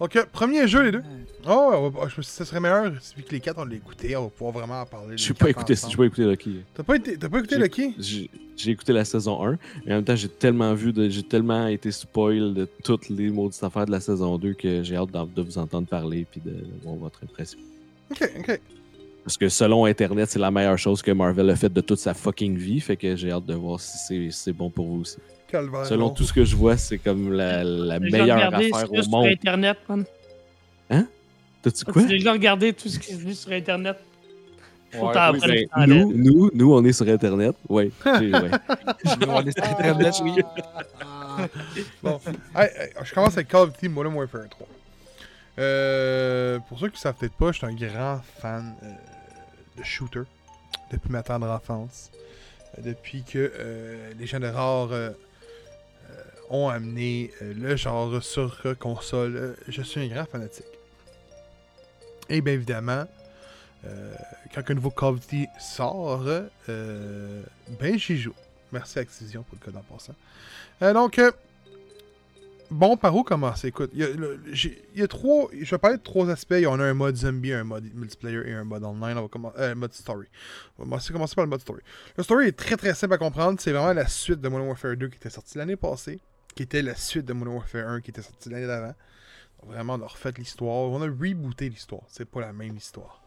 Ok, 0.00 0.26
premier 0.32 0.66
jeu, 0.66 0.82
les 0.82 0.92
deux. 0.92 1.02
Oh, 1.46 1.90
va- 1.94 2.08
je 2.08 2.16
me 2.16 2.22
suis 2.22 2.22
dit 2.22 2.26
que 2.26 2.32
ce 2.32 2.44
serait 2.44 2.58
meilleur, 2.60 2.90
vu 3.16 3.22
que 3.22 3.30
les 3.32 3.40
quatre 3.40 3.58
on 3.60 3.64
l'a 3.64 3.74
écouté, 3.76 4.16
on 4.16 4.24
va 4.24 4.28
pouvoir 4.30 4.52
vraiment 4.52 4.80
en 4.80 4.86
parler. 4.86 5.16
Je 5.16 5.28
n'ai 5.28 5.34
pas 5.34 5.50
écouté, 5.50 5.74
pas 5.74 6.04
écouté 6.04 6.24
Lucky. 6.24 6.56
T'as 6.74 6.82
pas, 6.82 6.96
été- 6.96 7.16
t'as 7.16 7.28
pas 7.28 7.38
écouté 7.38 7.56
J'ai- 7.56 7.62
Lucky? 7.62 8.30
J'ai 8.56 8.70
écouté 8.72 8.92
la 8.92 9.04
saison 9.04 9.44
1, 9.44 9.58
mais 9.84 9.92
en 9.92 9.96
même 9.96 10.04
temps, 10.04 10.16
j'ai 10.16 10.28
tellement 10.28 10.74
vu, 10.74 10.92
de- 10.92 11.08
j'ai 11.08 11.22
tellement 11.22 11.66
été 11.68 11.90
spoil 11.92 12.54
de 12.54 12.68
toutes 12.82 13.08
les 13.08 13.30
maudites 13.30 13.62
affaires 13.62 13.86
de 13.86 13.90
la 13.92 14.00
saison 14.00 14.36
2 14.38 14.54
que 14.54 14.82
j'ai 14.82 14.96
hâte 14.96 15.10
de 15.12 15.42
vous 15.42 15.58
entendre 15.58 15.86
parler 15.86 16.26
puis 16.30 16.40
de 16.44 16.54
voir 16.82 16.96
votre 16.96 17.20
impression. 17.22 17.58
Ok, 18.10 18.30
ok. 18.40 18.60
Parce 19.24 19.36
que 19.38 19.48
selon 19.48 19.84
Internet, 19.86 20.28
c'est 20.30 20.38
la 20.38 20.50
meilleure 20.50 20.78
chose 20.78 21.02
que 21.02 21.10
Marvel 21.10 21.48
a 21.50 21.56
faite 21.56 21.72
de 21.72 21.80
toute 21.80 21.98
sa 21.98 22.14
fucking 22.14 22.56
vie, 22.56 22.80
fait 22.80 22.96
que 22.96 23.16
j'ai 23.16 23.30
hâte 23.30 23.46
de 23.46 23.54
voir 23.54 23.80
si 23.80 23.96
c'est 23.98 24.30
si 24.30 24.38
c'est 24.44 24.52
bon 24.52 24.70
pour 24.70 24.86
vous 24.86 25.00
aussi. 25.02 25.16
Calvaire. 25.54 25.86
Selon 25.86 26.10
tout 26.10 26.24
ce 26.24 26.32
que 26.32 26.44
je 26.44 26.56
vois, 26.56 26.76
c'est 26.76 26.98
comme 26.98 27.32
la, 27.32 27.62
la 27.62 27.94
J'ai 28.02 28.10
meilleure 28.10 28.36
regardé 28.36 28.70
affaire 28.72 28.88
ce 28.88 28.98
au 28.98 29.02
sur 29.02 29.10
monde. 29.10 29.26
Internet, 29.26 29.78
man. 29.88 30.04
T'as-tu 31.62 31.84
quoi? 31.86 32.02
J'ai 32.02 32.08
déjà 32.18 32.32
regardé 32.32 32.72
tout 32.74 32.88
ce 32.88 32.98
qui 32.98 33.12
est 33.12 33.16
vu 33.16 33.32
sur 33.34 33.50
Internet? 33.52 33.96
Ouais, 34.92 35.00
oui, 35.00 35.66
Ben, 35.74 35.82
en 35.82 35.86
nous, 35.86 36.12
nous, 36.14 36.50
nous, 36.54 36.72
on 36.74 36.84
est 36.84 36.92
sur 36.92 37.08
Internet. 37.08 37.56
J'ai- 37.68 37.74
ouais. 37.74 37.90
Nous, 38.04 39.28
on 39.28 39.40
est 39.46 39.52
sur 39.58 39.64
Internet, 39.64 40.14
oui. 40.22 40.34
Bon. 42.02 42.20
Hey, 42.54 42.68
hey, 42.78 42.90
je 43.02 43.12
commence 43.14 43.32
avec 43.34 43.48
Call 43.48 43.62
of 43.62 43.72
Duty 43.72 43.88
Modern 43.88 44.14
Warfare 44.14 44.48
3. 44.50 44.66
Euh, 45.58 46.58
pour 46.68 46.78
ceux 46.78 46.88
qui 46.88 46.94
ne 46.96 46.98
savent 47.00 47.14
peut-être 47.18 47.34
pas, 47.34 47.50
je 47.52 47.58
suis 47.58 47.66
un 47.66 47.74
grand 47.74 48.20
fan 48.40 48.74
euh, 48.82 48.86
de 49.78 49.84
shooter 49.84 50.22
depuis 50.92 51.10
ma 51.10 51.22
tendre 51.22 51.48
enfance. 51.50 52.10
Euh, 52.78 52.82
depuis 52.82 53.22
que 53.24 53.50
euh, 53.58 54.12
les 54.18 54.26
gens 54.26 54.38
de 54.40 54.46
rare 54.46 54.90
ont 56.50 56.68
amené 56.68 57.30
euh, 57.42 57.54
le 57.54 57.76
genre 57.76 58.22
sur 58.22 58.62
console, 58.78 59.36
euh, 59.36 59.54
je 59.68 59.82
suis 59.82 60.00
un 60.00 60.08
grand 60.08 60.24
fanatique. 60.26 60.66
Et 62.28 62.40
bien 62.40 62.54
évidemment, 62.54 63.04
euh, 63.84 64.14
quand 64.54 64.70
un 64.70 64.74
nouveau 64.74 64.90
Call 64.90 65.14
of 65.14 65.20
Duty 65.20 65.46
sort, 65.58 66.24
ben 66.66 67.98
j'y 67.98 68.18
joue. 68.18 68.34
Merci 68.72 68.98
Activision 68.98 69.42
pour 69.42 69.58
le 69.60 69.64
code 69.64 69.76
en 69.76 69.82
passant. 69.82 70.14
Donc, 70.80 71.20
bon, 72.70 72.96
par 72.96 73.14
où 73.14 73.22
commencer? 73.22 73.68
Écoute, 73.68 73.90
il 73.94 74.00
y, 74.94 75.02
a 75.02 75.08
trois. 75.08 75.48
Je 75.52 75.70
vais 75.70 75.78
parler 75.78 75.96
de 75.96 76.02
trois 76.02 76.28
aspects. 76.30 76.54
En 76.66 76.80
a 76.80 76.84
un 76.84 76.94
mode 76.94 77.16
zombie, 77.16 77.52
un 77.52 77.64
mode 77.64 77.84
multiplayer 77.94 78.42
et 78.46 78.52
un 78.54 78.64
mode 78.64 78.84
online. 78.84 79.16
On 79.18 79.22
va 79.22 79.28
commencer. 79.28 79.56
Euh, 79.58 79.74
mode 79.74 79.92
story. 79.92 80.26
On 80.78 80.82
va 80.82 80.88
commencer- 80.88 81.12
commencer 81.12 81.34
par 81.34 81.44
le 81.44 81.50
mode 81.50 81.60
story. 81.60 81.82
Le 82.16 82.22
story 82.22 82.48
est 82.48 82.56
très 82.56 82.76
très 82.76 82.94
simple 82.94 83.14
à 83.14 83.18
comprendre. 83.18 83.60
C'est 83.60 83.72
vraiment 83.72 83.92
la 83.92 84.08
suite 84.08 84.40
de 84.40 84.48
Modern 84.48 84.68
Warfare 84.68 84.96
2 84.96 85.08
qui 85.08 85.16
était 85.16 85.30
sorti 85.30 85.58
l'année 85.58 85.76
passée, 85.76 86.18
qui 86.54 86.62
était 86.62 86.82
la 86.82 86.94
suite 86.94 87.24
de 87.26 87.32
Modern 87.32 87.56
Warfare 87.56 87.88
1 87.88 88.00
qui 88.00 88.10
était 88.10 88.22
sorti 88.22 88.48
l'année 88.50 88.66
d'avant. 88.66 88.94
Vraiment, 89.66 89.94
on 89.94 90.02
a 90.02 90.06
refait 90.06 90.32
l'histoire. 90.36 90.90
On 90.90 91.00
a 91.00 91.06
rebooté 91.06 91.68
l'histoire. 91.70 92.02
C'est 92.08 92.26
pas 92.26 92.40
la 92.40 92.52
même 92.52 92.76
histoire. 92.76 93.22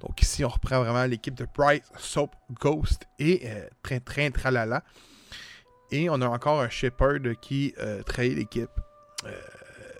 Donc 0.00 0.20
ici, 0.20 0.44
on 0.44 0.48
reprend 0.48 0.80
vraiment 0.80 1.04
l'équipe 1.06 1.34
de 1.34 1.46
Bright, 1.56 1.82
Soap, 1.96 2.36
Ghost 2.52 3.06
et 3.18 3.40
euh, 3.50 3.68
Train 3.82 3.98
Train 4.00 4.30
Tralala. 4.30 4.82
Et 5.90 6.10
on 6.10 6.20
a 6.20 6.28
encore 6.28 6.60
un 6.60 6.68
Shepard 6.68 7.20
qui 7.40 7.74
euh, 7.78 8.02
trahit 8.02 8.36
l'équipe. 8.36 8.70
Euh, 9.24 9.32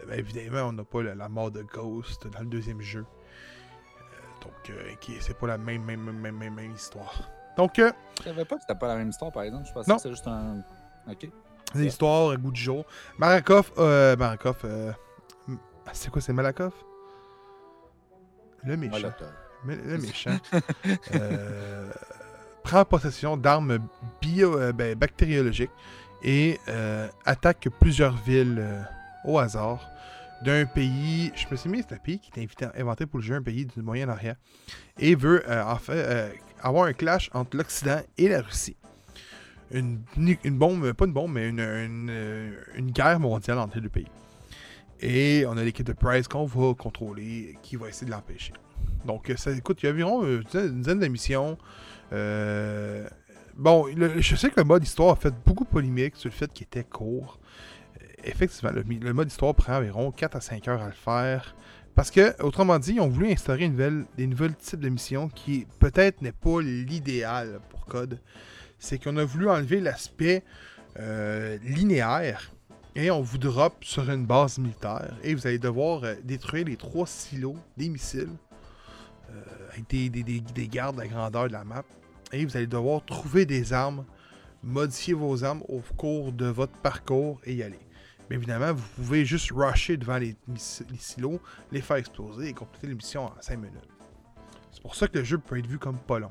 ben, 0.06 0.18
évidemment, 0.18 0.68
on 0.68 0.72
n'a 0.72 0.84
pas 0.84 1.02
la, 1.02 1.14
la 1.14 1.28
mort 1.30 1.50
de 1.50 1.62
Ghost 1.62 2.26
dans 2.28 2.40
le 2.40 2.46
deuxième 2.46 2.80
jeu. 2.82 3.06
Euh, 3.06 4.44
donc, 4.44 4.76
c'est 5.20 5.36
pas 5.38 5.46
la 5.46 5.59
même, 5.59 5.82
même, 5.84 6.02
même, 6.02 6.36
même, 6.36 6.55
même 6.55 6.72
histoire. 6.74 7.30
Donc, 7.56 7.78
euh, 7.78 7.90
Je 8.18 8.24
savais 8.24 8.44
pas 8.44 8.56
que 8.56 8.60
c'était 8.60 8.78
pas 8.78 8.88
la 8.88 8.96
même 8.96 9.09
histoire, 9.09 9.32
par 9.32 9.42
exemple. 9.42 9.66
Je 9.66 9.72
pensais 9.72 9.90
Non. 9.90 9.96
que 9.96 10.02
c'était 10.02 10.14
juste 10.14 10.28
un. 10.28 10.62
Ok. 11.10 11.28
C'est 11.72 11.80
l'histoire, 11.80 12.36
goût 12.36 12.50
du 12.52 12.60
jour. 12.60 12.84
Marakov, 13.18 13.70
euh, 13.78 14.16
Marakov, 14.16 14.56
euh, 14.64 14.92
m- 15.48 15.58
c'est 15.92 16.10
quoi, 16.10 16.20
c'est 16.22 16.32
Malakov? 16.32 16.72
Le 18.64 18.76
méchant. 18.76 18.92
Le 19.66 19.98
méchant 19.98 20.38
euh, 21.14 21.90
prend 22.62 22.84
possession 22.84 23.36
d'armes 23.36 23.78
bio, 24.20 24.56
euh, 24.58 24.72
ben, 24.72 24.94
bactériologiques 24.94 25.70
et 26.22 26.58
attaque 27.24 27.68
plusieurs 27.80 28.16
villes 28.16 28.64
au 29.24 29.38
hasard 29.38 29.88
d'un 30.44 30.64
pays. 30.66 31.32
Je 31.34 31.46
me 31.50 31.56
suis 31.56 31.68
mis, 31.68 31.84
c'est 31.88 31.94
un 31.94 31.98
pays 31.98 32.18
qui 32.18 32.30
était 32.30 32.40
invité- 32.42 32.68
inventé 32.80 33.06
pour 33.06 33.18
le 33.20 33.24
jeu, 33.24 33.34
un 33.36 33.42
pays 33.42 33.66
du 33.66 33.82
Moyen-Orient, 33.82 34.34
et 34.98 35.14
veut 35.14 35.44
en 35.48 35.76
fait 35.76 36.32
avoir 36.60 36.84
un 36.86 36.92
clash 36.92 37.30
entre 37.34 37.56
l'Occident 37.56 38.00
et 38.16 38.28
la 38.28 38.42
Russie. 38.42 38.76
Une, 39.70 39.98
bombe, 40.52 40.92
pas 40.92 41.04
une 41.04 41.12
bombe, 41.12 41.32
mais 41.32 41.52
euh, 41.58 42.52
une 42.76 42.90
guerre 42.90 43.20
mondiale 43.20 43.58
entre 43.58 43.76
les 43.76 43.82
deux 43.82 43.88
pays. 43.88 44.06
Et 45.00 45.44
on 45.46 45.56
a 45.56 45.62
l'équipe 45.62 45.86
de 45.86 45.92
Price 45.92 46.26
qu'on 46.26 46.46
va 46.46 46.74
contrôler, 46.74 47.56
qui 47.62 47.76
va 47.76 47.88
essayer 47.88 48.06
de 48.06 48.10
l'empêcher. 48.10 48.52
Donc, 49.04 49.30
euh, 49.30 49.36
ça, 49.36 49.52
écoute, 49.52 49.82
il 49.82 49.86
y 49.86 49.88
a 49.88 49.92
environ 49.92 50.24
euh, 50.24 50.42
une 50.54 50.80
dizaine- 50.80 50.98
d'émissions. 50.98 51.56
Euh, 52.12 53.06
bon, 53.56 53.86
je 54.18 54.36
sais 54.36 54.50
que 54.50 54.58
le 54.58 54.64
mode 54.64 54.82
histoire 54.82 55.12
a 55.12 55.16
fait 55.16 55.34
beaucoup 55.46 55.64
de 55.64 55.68
polémique 55.68 56.16
sur 56.16 56.28
le 56.30 56.34
fait 56.34 56.52
qu'il 56.52 56.64
était 56.64 56.84
court. 56.84 57.38
Euh, 58.02 58.06
Effectivement, 58.24 58.70
le, 58.72 59.12
mode 59.12 59.28
histoire 59.28 59.54
prend 59.54 59.76
environ 59.76 60.10
4 60.10 60.36
à 60.36 60.40
5 60.40 60.66
heures 60.68 60.82
à 60.82 60.86
le 60.86 60.92
faire. 60.92 61.54
Parce 61.94 62.10
que, 62.10 62.40
autrement 62.42 62.78
dit, 62.78 62.94
ils 62.94 63.00
ont 63.00 63.08
voulu 63.08 63.30
instaurer 63.30 63.64
une 63.64 63.72
nouvelle, 63.72 64.04
des 64.16 64.26
nouvelles 64.26 64.54
types 64.56 64.80
de 64.80 64.88
missions 64.88 65.28
qui 65.28 65.66
peut-être 65.78 66.22
n'est 66.22 66.32
pas 66.32 66.60
l'idéal 66.60 67.60
pour 67.70 67.86
Code. 67.86 68.20
C'est 68.78 69.02
qu'on 69.02 69.16
a 69.16 69.24
voulu 69.24 69.48
enlever 69.48 69.80
l'aspect 69.80 70.44
euh, 70.98 71.59
linéaire 71.62 72.52
et 72.94 73.10
on 73.10 73.20
vous 73.20 73.38
drop 73.38 73.84
sur 73.84 74.09
une 74.10 74.24
base 74.26 74.59
militaire 74.59 75.14
et 75.22 75.34
vous 75.34 75.46
allez 75.46 75.59
devoir 75.59 76.05
euh, 76.05 76.14
détruire 76.24 76.64
les 76.66 76.76
trois 76.76 77.06
silos 77.06 77.56
des 77.76 77.88
missiles 77.88 78.30
euh, 79.30 79.42
avec 79.72 79.88
des, 79.90 80.09
des- 80.10 80.22
des- 80.22 80.40
des 80.40 80.68
gardes 80.68 80.98
à 81.00 81.02
la 81.05 81.09
grandeur 81.09 81.48
de 81.48 81.52
la 81.52 81.64
map 81.64 81.84
et 82.32 82.44
vous 82.44 82.56
allez 82.56 82.66
devoir 82.66 83.05
trouver 83.05 83.46
des 83.46 83.72
armes, 83.72 84.05
modifier 84.62 85.14
vos 85.14 85.44
armes 85.44 85.62
au 85.68 85.80
cours 85.96 86.32
de 86.32 86.46
votre 86.46 86.72
parcours 86.80 87.40
et 87.44 87.55
y 87.55 87.62
aller. 87.62 87.78
Mais 88.28 88.36
évidemment, 88.36 88.74
vous 88.74 88.84
pouvez 88.96 89.24
juste 89.24 89.50
rusher 89.55 89.96
devant 89.96 90.18
les, 90.18 90.36
les 90.48 90.98
silos, 90.98 91.40
les 91.72 91.80
faire 91.80 91.96
exploser 91.96 92.48
et 92.48 92.52
compléter 92.52 92.86
les 92.88 92.94
missions 92.94 93.24
en 93.26 93.32
5 93.40 93.56
minutes. 93.56 93.88
C'est 94.72 94.82
pour 94.82 94.94
ça 94.94 95.09
que 95.09 95.18
le 95.18 95.24
jeu 95.24 95.38
peut 95.38 95.59
être 95.59 95.66
vu 95.66 95.78
comme 95.78 95.96
pas 95.98 96.18
long. 96.18 96.30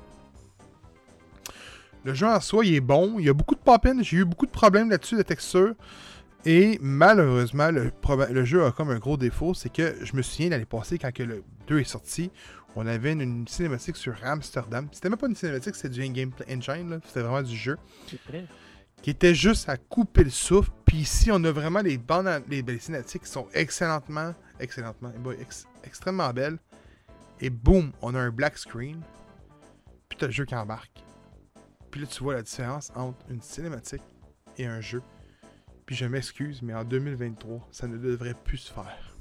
Le 2.08 2.14
jeu 2.14 2.26
en 2.26 2.40
soi, 2.40 2.66
il 2.66 2.74
est 2.74 2.80
bon. 2.80 3.20
Il 3.20 3.26
y 3.26 3.30
a 3.30 3.34
beaucoup 3.34 3.54
de 3.54 3.60
pop 3.60 3.86
J'ai 4.00 4.16
eu 4.16 4.24
beaucoup 4.24 4.46
de 4.46 4.52
problèmes 4.52 4.90
là-dessus 4.90 5.18
de 5.18 5.24
texture. 5.24 5.74
Et 6.46 6.80
malheureusement, 6.82 7.70
le, 7.70 8.46
jeu 8.46 8.64
a 8.64 8.72
comme 8.72 8.92
un 8.92 8.98
gros 8.98 9.18
défaut. 9.18 9.54
C'est 9.54 9.68
que 9.68 9.94
je 10.02 10.16
me 10.16 10.22
souviens 10.22 10.52
l'année 10.52 10.64
passée, 10.64 10.98
quand 10.98 11.14
que 11.14 11.24
le 11.24 11.44
2 11.68 11.80
est 11.80 11.84
sorti, 11.84 12.32
on 12.78 12.88
avait 12.88 13.12
une, 13.12 13.20
une 13.20 13.48
cinématique 13.50 13.98
sur 13.98 14.16
Amsterdam. 14.24 14.88
C'était 14.94 15.10
même 15.10 15.20
pas 15.20 15.28
une 15.28 15.36
cinématique, 15.36 15.76
c'était 15.76 15.90
du 15.90 16.02
in-game 16.02 16.32
engine. 16.50 17.02
C'était 17.06 17.20
vraiment 17.20 17.42
du 17.42 17.58
jeu. 17.58 17.78
Qui 19.02 19.10
était 19.10 19.36
juste 19.36 19.68
à 19.68 19.76
couper 19.76 20.24
le 20.24 20.30
souffle. 20.30 20.72
Puis 20.86 21.00
ici, 21.00 21.30
on 21.30 21.44
a 21.44 21.52
vraiment 21.52 21.82
les 21.82 21.98
bandes, 21.98 22.28
à- 22.30 22.40
les, 22.48 22.62
les 22.62 22.80
cinématiques 22.80 23.24
qui 23.24 23.30
sont 23.32 23.48
excellentement, 23.54 24.34
excellentement, 24.62 25.12
eh 25.14 25.42
ex- 25.42 25.68
extrêmement 25.84 26.32
belles. 26.32 26.58
Et 27.42 27.50
boum, 27.50 27.92
on 28.02 28.16
a 28.16 28.20
un 28.22 28.30
black 28.32 28.58
screen. 28.58 29.02
Puis 30.08 30.18
t'as 30.18 30.28
le 30.28 30.32
jeu 30.32 30.46
qui 30.46 30.56
embarque. 30.56 31.04
Là, 31.98 32.06
tu 32.06 32.24
vois 32.24 32.36
la 32.36 32.44
différence 32.44 32.91
entre 32.95 33.18
une 33.30 33.41
cinématique 33.41 34.03
et 34.57 34.68
un 34.68 34.82
jeu. 34.82 35.02
Puis 35.88 35.95
je 35.95 36.06
m'excuse, 36.06 36.61
mais 36.61 36.76
en 36.76 36.84
2023, 36.84 37.68
ça 37.72 37.88
ne 37.88 37.98
devrait 37.98 38.36
plus 38.36 38.57
se 38.57 38.72
faire. 38.72 39.15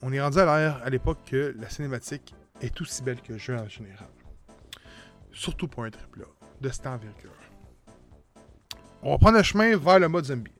On 0.00 0.12
est 0.12 0.20
rendu 0.20 0.38
à 0.38 0.44
l'ère, 0.44 0.82
à 0.84 0.90
l'époque, 0.90 1.18
que 1.26 1.56
la 1.58 1.68
cinématique 1.68 2.34
est 2.60 2.80
aussi 2.80 3.02
belle 3.02 3.20
que 3.20 3.32
le 3.32 3.38
jeu 3.38 3.56
en 3.56 3.68
général. 3.68 4.08
Surtout 5.32 5.66
pour 5.66 5.82
un 5.84 5.90
triple 5.90 6.22
A, 6.22 6.46
de 6.60 6.68
cette 6.68 6.86
envergure. 6.86 7.32
On 9.02 9.12
va 9.12 9.18
prendre 9.18 9.38
le 9.38 9.42
chemin 9.42 9.76
vers 9.76 9.98
le 9.98 10.08
mode 10.08 10.26
zombie. 10.26 10.52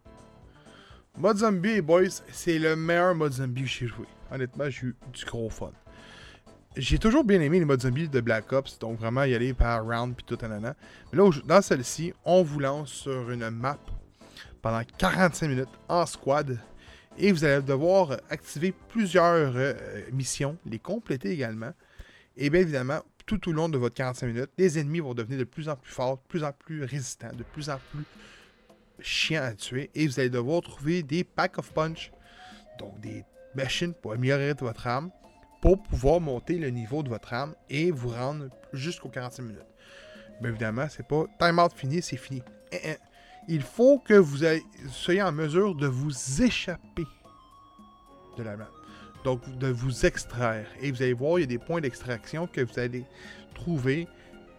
Mode 1.17 1.39
zombie, 1.39 1.81
boys, 1.81 2.23
c'est 2.33 2.59
le 2.59 2.75
meilleur 2.75 3.15
mode 3.15 3.33
zombie 3.33 3.63
que 3.63 3.69
j'ai 3.69 3.87
joué. 3.87 4.07
Honnêtement, 4.31 4.69
j'ai 4.71 4.89
eu 4.89 4.97
du 5.13 5.25
gros 5.25 5.51
fun. 5.51 5.73
J'ai 6.81 7.01
toujours 7.01 7.25
bien 7.25 7.41
aimé 7.41 7.59
les 7.59 7.65
modes 7.65 7.83
zombies 7.83 8.09
de 8.09 8.21
Black 8.21 8.53
Ops, 8.53 8.79
donc 8.79 9.01
vraiment 9.01 9.25
y 9.25 9.35
aller 9.35 9.53
par 9.53 9.85
round 9.85 10.15
puis 10.15 10.25
tout 10.25 10.39
nanana. 10.41 10.77
Mais 11.11 11.19
là, 11.19 11.29
dans 11.45 11.61
celle-ci, 11.61 12.13
on 12.25 12.45
vous 12.45 12.61
lance 12.61 12.91
sur 12.91 13.33
une 13.33 13.51
map 13.51 13.81
pendant 14.63 14.83
45 14.97 15.49
minutes 15.49 15.69
en 15.89 16.07
squad. 16.07 16.57
Et 17.19 17.33
vous 17.33 17.45
allez 17.45 17.63
devoir 17.63 18.13
activer 18.31 18.73
plusieurs 18.91 19.57
euh, 19.57 19.75
missions, 20.13 20.57
les 20.67 20.79
compléter 20.79 21.33
également. 21.33 21.73
Et 22.37 22.49
bien 22.49 22.61
évidemment, 22.61 23.01
tout 23.27 23.49
au 23.49 23.53
long 23.53 23.69
de 23.69 23.77
votre 23.77 23.97
45 23.97 24.27
minutes, 24.29 24.51
les 24.57 24.79
ennemis 24.79 25.01
vont 25.01 25.15
devenir 25.15 25.41
de 25.41 25.45
plus 25.45 25.69
en 25.69 25.75
plus 25.75 25.91
forts, 25.91 26.19
de 26.19 26.29
plus 26.29 26.45
en 26.45 26.53
plus 26.53 26.85
résistants, 26.85 27.35
de 27.37 27.43
plus 27.43 27.71
en 27.71 27.81
plus 27.91 28.05
chiants 29.01 29.43
à 29.43 29.53
tuer. 29.53 29.91
Et 29.97 30.07
vous 30.07 30.21
allez 30.21 30.31
devoir 30.31 30.63
trouver 30.63 31.03
des 31.03 31.25
packs 31.25 31.59
of 31.59 31.73
punch, 31.73 32.13
donc 32.79 33.01
des 33.01 33.25
machines 33.57 33.95
pour 33.95 34.13
améliorer 34.13 34.53
votre 34.53 34.87
arme, 34.87 35.11
pour 35.61 35.83
pouvoir 35.83 36.21
monter 36.21 36.59
le 36.59 36.71
niveau 36.71 37.03
de 37.03 37.09
votre 37.09 37.33
arme 37.33 37.55
et 37.69 37.91
vous 37.91 38.11
rendre 38.11 38.49
jusqu'aux 38.73 39.09
45 39.09 39.43
minutes. 39.43 39.63
Bien 40.41 40.51
évidemment, 40.51 40.87
c'est 40.89 41.07
pas 41.07 41.25
timeout 41.39 41.71
fini, 41.75 42.01
c'est 42.03 42.17
fini. 42.17 42.43
Eh, 42.73 42.77
eh. 42.85 42.97
Il 43.49 43.63
faut 43.63 43.99
que 43.99 44.15
vous 44.15 44.45
soyez 44.91 45.23
en 45.23 45.33
mesure 45.33 45.75
de 45.75 45.87
vous 45.87 46.43
échapper 46.43 47.07
de 48.37 48.43
la 48.43 48.57
map. 48.57 48.69
Donc, 49.25 49.41
de 49.59 49.69
vous 49.69 50.07
extraire. 50.07 50.67
Et 50.81 50.93
vous 50.93 51.03
allez 51.03 51.15
voir, 51.15 51.39
il 51.39 51.43
y 51.43 51.45
a 51.45 51.47
des 51.47 51.59
points 51.59 51.81
d'extraction 51.81 52.47
que 52.47 52.61
vous 52.61 52.79
allez 52.79 53.05
trouver 53.55 54.07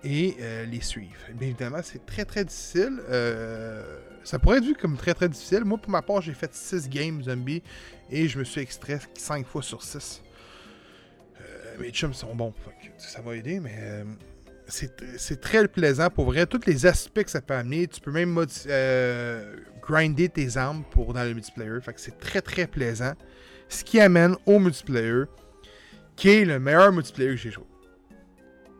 et 0.03 0.35
euh, 0.39 0.65
les 0.65 0.81
suivre. 0.81 1.15
Bien 1.33 1.49
évidemment, 1.49 1.81
c'est 1.83 2.05
très 2.05 2.25
très 2.25 2.43
difficile. 2.43 2.99
Euh, 3.09 3.99
ça 4.23 4.39
pourrait 4.39 4.57
être 4.57 4.65
vu 4.65 4.75
comme 4.75 4.97
très 4.97 5.13
très 5.13 5.29
difficile. 5.29 5.65
Moi, 5.65 5.77
pour 5.77 5.91
ma 5.91 6.01
part, 6.01 6.21
j'ai 6.21 6.33
fait 6.33 6.53
6 6.53 6.89
games 6.89 7.23
zombies 7.23 7.63
et 8.09 8.27
je 8.27 8.39
me 8.39 8.43
suis 8.43 8.61
extrait 8.61 8.99
5 9.13 9.45
fois 9.45 9.61
sur 9.61 9.83
6. 9.83 10.21
Mes 11.79 11.91
chums 11.91 12.13
sont 12.13 12.35
bons, 12.35 12.51
que 12.51 12.87
ça 12.97 13.21
va 13.21 13.35
aider, 13.35 13.59
mais 13.59 13.75
euh, 13.77 14.03
c'est 14.67 15.41
très 15.41 15.67
plaisant 15.67 16.09
pour 16.09 16.25
vrai. 16.25 16.45
Tous 16.45 16.61
les 16.65 16.85
aspects 16.85 17.23
que 17.23 17.31
ça 17.31 17.41
peut 17.41 17.53
amener, 17.53 17.87
tu 17.87 18.01
peux 18.01 18.11
même 18.11 18.45
euh, 18.67 19.55
grinder 19.81 20.29
tes 20.29 20.57
armes 20.57 20.83
pour 20.91 21.13
dans 21.13 21.23
le 21.23 21.33
multiplayer. 21.33 21.79
Fait 21.81 21.93
que 21.93 22.01
c'est 22.01 22.19
très 22.19 22.41
très 22.41 22.67
plaisant. 22.67 23.13
Ce 23.69 23.83
qui 23.83 23.99
amène 23.99 24.35
au 24.45 24.59
multiplayer, 24.59 25.23
qui 26.15 26.29
est 26.29 26.45
le 26.45 26.59
meilleur 26.59 26.91
multiplayer 26.91 27.31
que 27.31 27.37
j'ai 27.37 27.51
joué. 27.51 27.65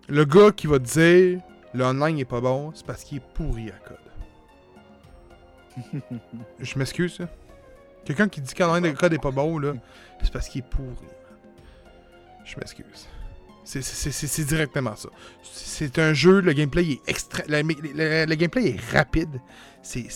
Le 0.08 0.26
gars 0.26 0.52
qui 0.52 0.68
va 0.68 0.80
te 0.80 0.86
dire 0.86 1.42
le 1.74 1.84
online 1.84 2.20
est 2.20 2.26
pas 2.26 2.42
bon, 2.42 2.72
c'est 2.74 2.86
parce 2.86 3.04
qu'il 3.04 3.20
est 3.20 3.34
pourri 3.34 3.70
à 3.70 3.78
code. 3.88 3.98
Je 6.60 6.80
m'excuse. 6.80 7.20
Quelqu'un 8.06 8.28
qui 8.28 8.42
dit 8.42 8.54
qu'en 8.56 8.82
de 8.82 8.90
code 8.90 9.14
est 9.14 9.22
pas 9.22 9.32
bon, 9.32 9.60
là, 9.60 9.74
c'est 10.24 10.34
parce 10.34 10.50
qu'il 10.50 10.62
est 10.62 10.70
pourri. 10.70 11.06
Je 12.50 12.56
m'excuse. 12.58 13.08
C'est- 13.64 14.44
directement 14.46 14.96
ça. 14.96 15.10
C'est 15.44 16.00
un 16.00 16.14
jeu, 16.14 16.42
le 16.42 16.54
gameplay 16.54 16.94
est 16.94 17.02
extra. 17.08 17.44
le, 17.48 18.36
gameplay 18.36 18.70
est 18.70 18.92
rapide. 18.92 19.40
C'est. 19.84 20.08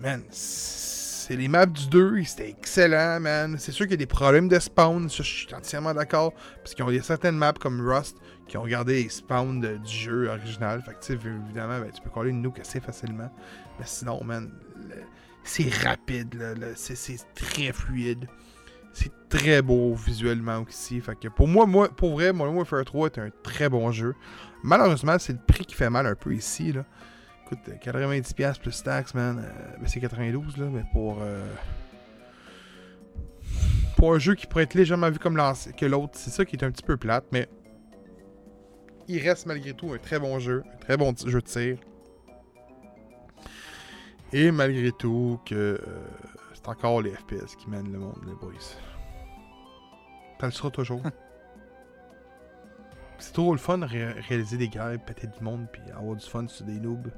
Man, 0.00 0.22
c'est 0.30 1.36
les 1.36 1.48
maps 1.48 1.66
du 1.66 1.88
2, 1.88 2.22
c'était 2.24 2.50
excellent, 2.50 3.20
man. 3.20 3.56
C'est 3.58 3.72
sûr 3.72 3.86
qu'il 3.86 3.92
y 3.92 3.94
a 3.94 3.98
des 3.98 4.06
problèmes 4.06 4.48
de 4.48 4.58
spawn, 4.58 5.08
ça, 5.08 5.22
je 5.22 5.30
suis 5.30 5.54
entièrement 5.54 5.92
d'accord. 5.92 6.32
Parce 6.62 6.74
qu'il 6.74 6.88
y 6.94 6.98
a 6.98 7.02
certaines 7.02 7.36
maps 7.36 7.52
comme 7.52 7.86
Rust 7.86 8.16
qui 8.46 8.56
ont 8.56 8.66
gardé 8.66 9.02
les 9.02 9.08
spawns 9.08 9.60
du 9.60 9.92
jeu 9.92 10.28
original. 10.28 10.82
Fait 10.82 10.92
que, 10.92 11.12
évidemment, 11.12 11.80
ben, 11.80 11.90
tu 11.90 12.00
peux 12.00 12.10
coller 12.10 12.30
une 12.30 12.42
nuke 12.42 12.60
assez 12.60 12.80
facilement. 12.80 13.30
Mais 13.78 13.86
sinon, 13.86 14.22
man, 14.22 14.50
c'est 15.44 15.68
rapide, 15.82 16.34
là, 16.34 16.68
c'est 16.74 17.18
très 17.34 17.72
fluide. 17.72 18.28
C'est 18.98 19.12
très 19.28 19.60
beau 19.60 19.92
visuellement 19.94 20.64
aussi. 20.66 21.02
Fait 21.02 21.28
pour 21.28 21.46
moi, 21.46 21.66
moi 21.66 21.90
pour 21.94 22.14
vrai, 22.14 22.32
Modern 22.32 22.56
Warfare 22.56 22.82
3 22.82 23.08
est 23.08 23.18
un 23.18 23.28
très 23.42 23.68
bon 23.68 23.92
jeu. 23.92 24.14
Malheureusement, 24.62 25.18
c'est 25.18 25.34
le 25.34 25.38
prix 25.46 25.66
qui 25.66 25.74
fait 25.74 25.90
mal 25.90 26.06
un 26.06 26.14
peu 26.14 26.32
ici. 26.32 26.72
Là. 26.72 26.86
Écoute, 27.44 27.58
euh, 27.68 27.74
90$ 27.74 28.58
plus 28.58 28.82
taxes, 28.82 29.12
man. 29.12 29.44
euh, 29.44 29.84
c'est 29.84 30.00
92, 30.00 30.56
là, 30.56 30.68
mais 30.72 30.82
pour. 30.94 31.18
euh, 31.20 31.44
pour 33.98 34.14
un 34.14 34.18
jeu 34.18 34.34
qui 34.34 34.46
pourrait 34.46 34.64
être 34.64 34.72
légèrement 34.72 35.10
vu 35.10 35.18
comme 35.18 35.38
que 35.76 35.84
l'autre, 35.84 36.14
c'est 36.14 36.30
ça 36.30 36.46
qui 36.46 36.56
est 36.56 36.64
un 36.64 36.70
petit 36.70 36.82
peu 36.82 36.96
plate, 36.96 37.26
mais. 37.32 37.48
Il 39.08 39.22
reste 39.22 39.44
malgré 39.44 39.74
tout 39.74 39.92
un 39.92 39.98
très 39.98 40.18
bon 40.18 40.38
jeu, 40.38 40.64
un 40.72 40.78
très 40.78 40.96
bon 40.96 41.14
jeu 41.14 41.42
de 41.42 41.46
tir. 41.46 41.76
Et 44.32 44.50
malgré 44.50 44.90
tout, 44.90 45.38
que 45.44 45.54
euh, 45.54 45.78
c'est 46.66 46.70
encore 46.72 47.00
les 47.02 47.12
FPS 47.12 47.54
qui 47.56 47.70
mènent 47.70 47.92
le 47.92 47.98
monde, 47.98 48.18
les 48.26 48.34
boys. 48.34 48.52
Ça 50.40 50.46
le 50.46 50.50
sera 50.52 50.70
toujours. 50.70 51.00
c'est 53.18 53.32
trop 53.32 53.52
le 53.52 53.58
fun 53.58 53.78
de 53.78 53.86
ré- 53.86 54.12
réaliser 54.28 54.56
des 54.58 54.68
guerres, 54.68 54.98
péter 55.04 55.26
du 55.28 55.42
monde, 55.42 55.66
puis 55.72 55.80
avoir 55.96 56.16
du 56.16 56.26
fun 56.26 56.46
sur 56.48 56.64
des 56.66 56.78
noobs. 56.80 57.10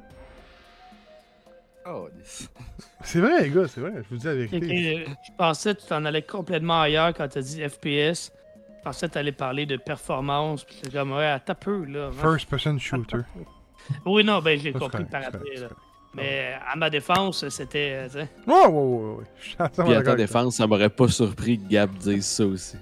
Oh, 1.86 2.08
C'est 3.02 3.20
vrai, 3.20 3.42
les 3.44 3.50
gars, 3.50 3.66
c'est 3.66 3.80
vrai, 3.80 3.92
je 4.04 4.08
vous 4.10 4.16
dis 4.18 4.26
la 4.26 4.34
vérité. 4.34 5.06
euh, 5.08 5.10
je 5.26 5.32
pensais 5.36 5.74
que 5.74 5.80
tu 5.80 5.86
t'en 5.86 6.04
allais 6.04 6.22
complètement 6.22 6.82
ailleurs 6.82 7.14
quand 7.14 7.26
tu 7.28 7.38
as 7.38 7.42
dit 7.42 7.62
FPS. 7.66 8.30
Je 8.78 8.82
pensais 8.84 9.08
que 9.08 9.12
tu 9.14 9.18
allais 9.18 9.32
parler 9.32 9.64
de 9.66 9.76
performance. 9.78 10.64
Puis 10.64 10.78
c'est 10.82 10.92
comme, 10.92 11.12
ouais, 11.12 11.40
t'as 11.40 11.54
peu, 11.54 11.84
là. 11.86 12.08
hein. 12.08 12.12
First 12.12 12.48
person 12.50 12.78
shooter. 12.78 13.18
Oui, 14.04 14.22
non, 14.22 14.42
ben 14.42 14.58
j'ai 14.60 14.72
compris 14.72 15.06
correct, 15.06 15.10
par 15.10 15.22
après. 15.24 15.54
là. 15.56 15.68
Mais 16.14 16.54
à 16.66 16.74
ma 16.76 16.90
défense, 16.90 17.48
c'était. 17.48 18.08
euh, 18.14 18.24
Ouais, 18.46 18.66
ouais, 18.66 18.66
ouais, 18.66 19.14
ouais. 19.18 19.24
Je 19.40 19.44
suis 19.48 19.56
entièrement 19.60 19.90
Puis 19.92 20.00
à 20.00 20.02
ta 20.02 20.14
défense, 20.16 20.56
ça 20.56 20.66
m'aurait 20.66 20.88
pas 20.90 21.08
surpris 21.08 21.58
que 21.58 21.68
Gab 21.68 21.94
dise 21.96 22.26
ça 22.26 22.46
aussi. 22.46 22.76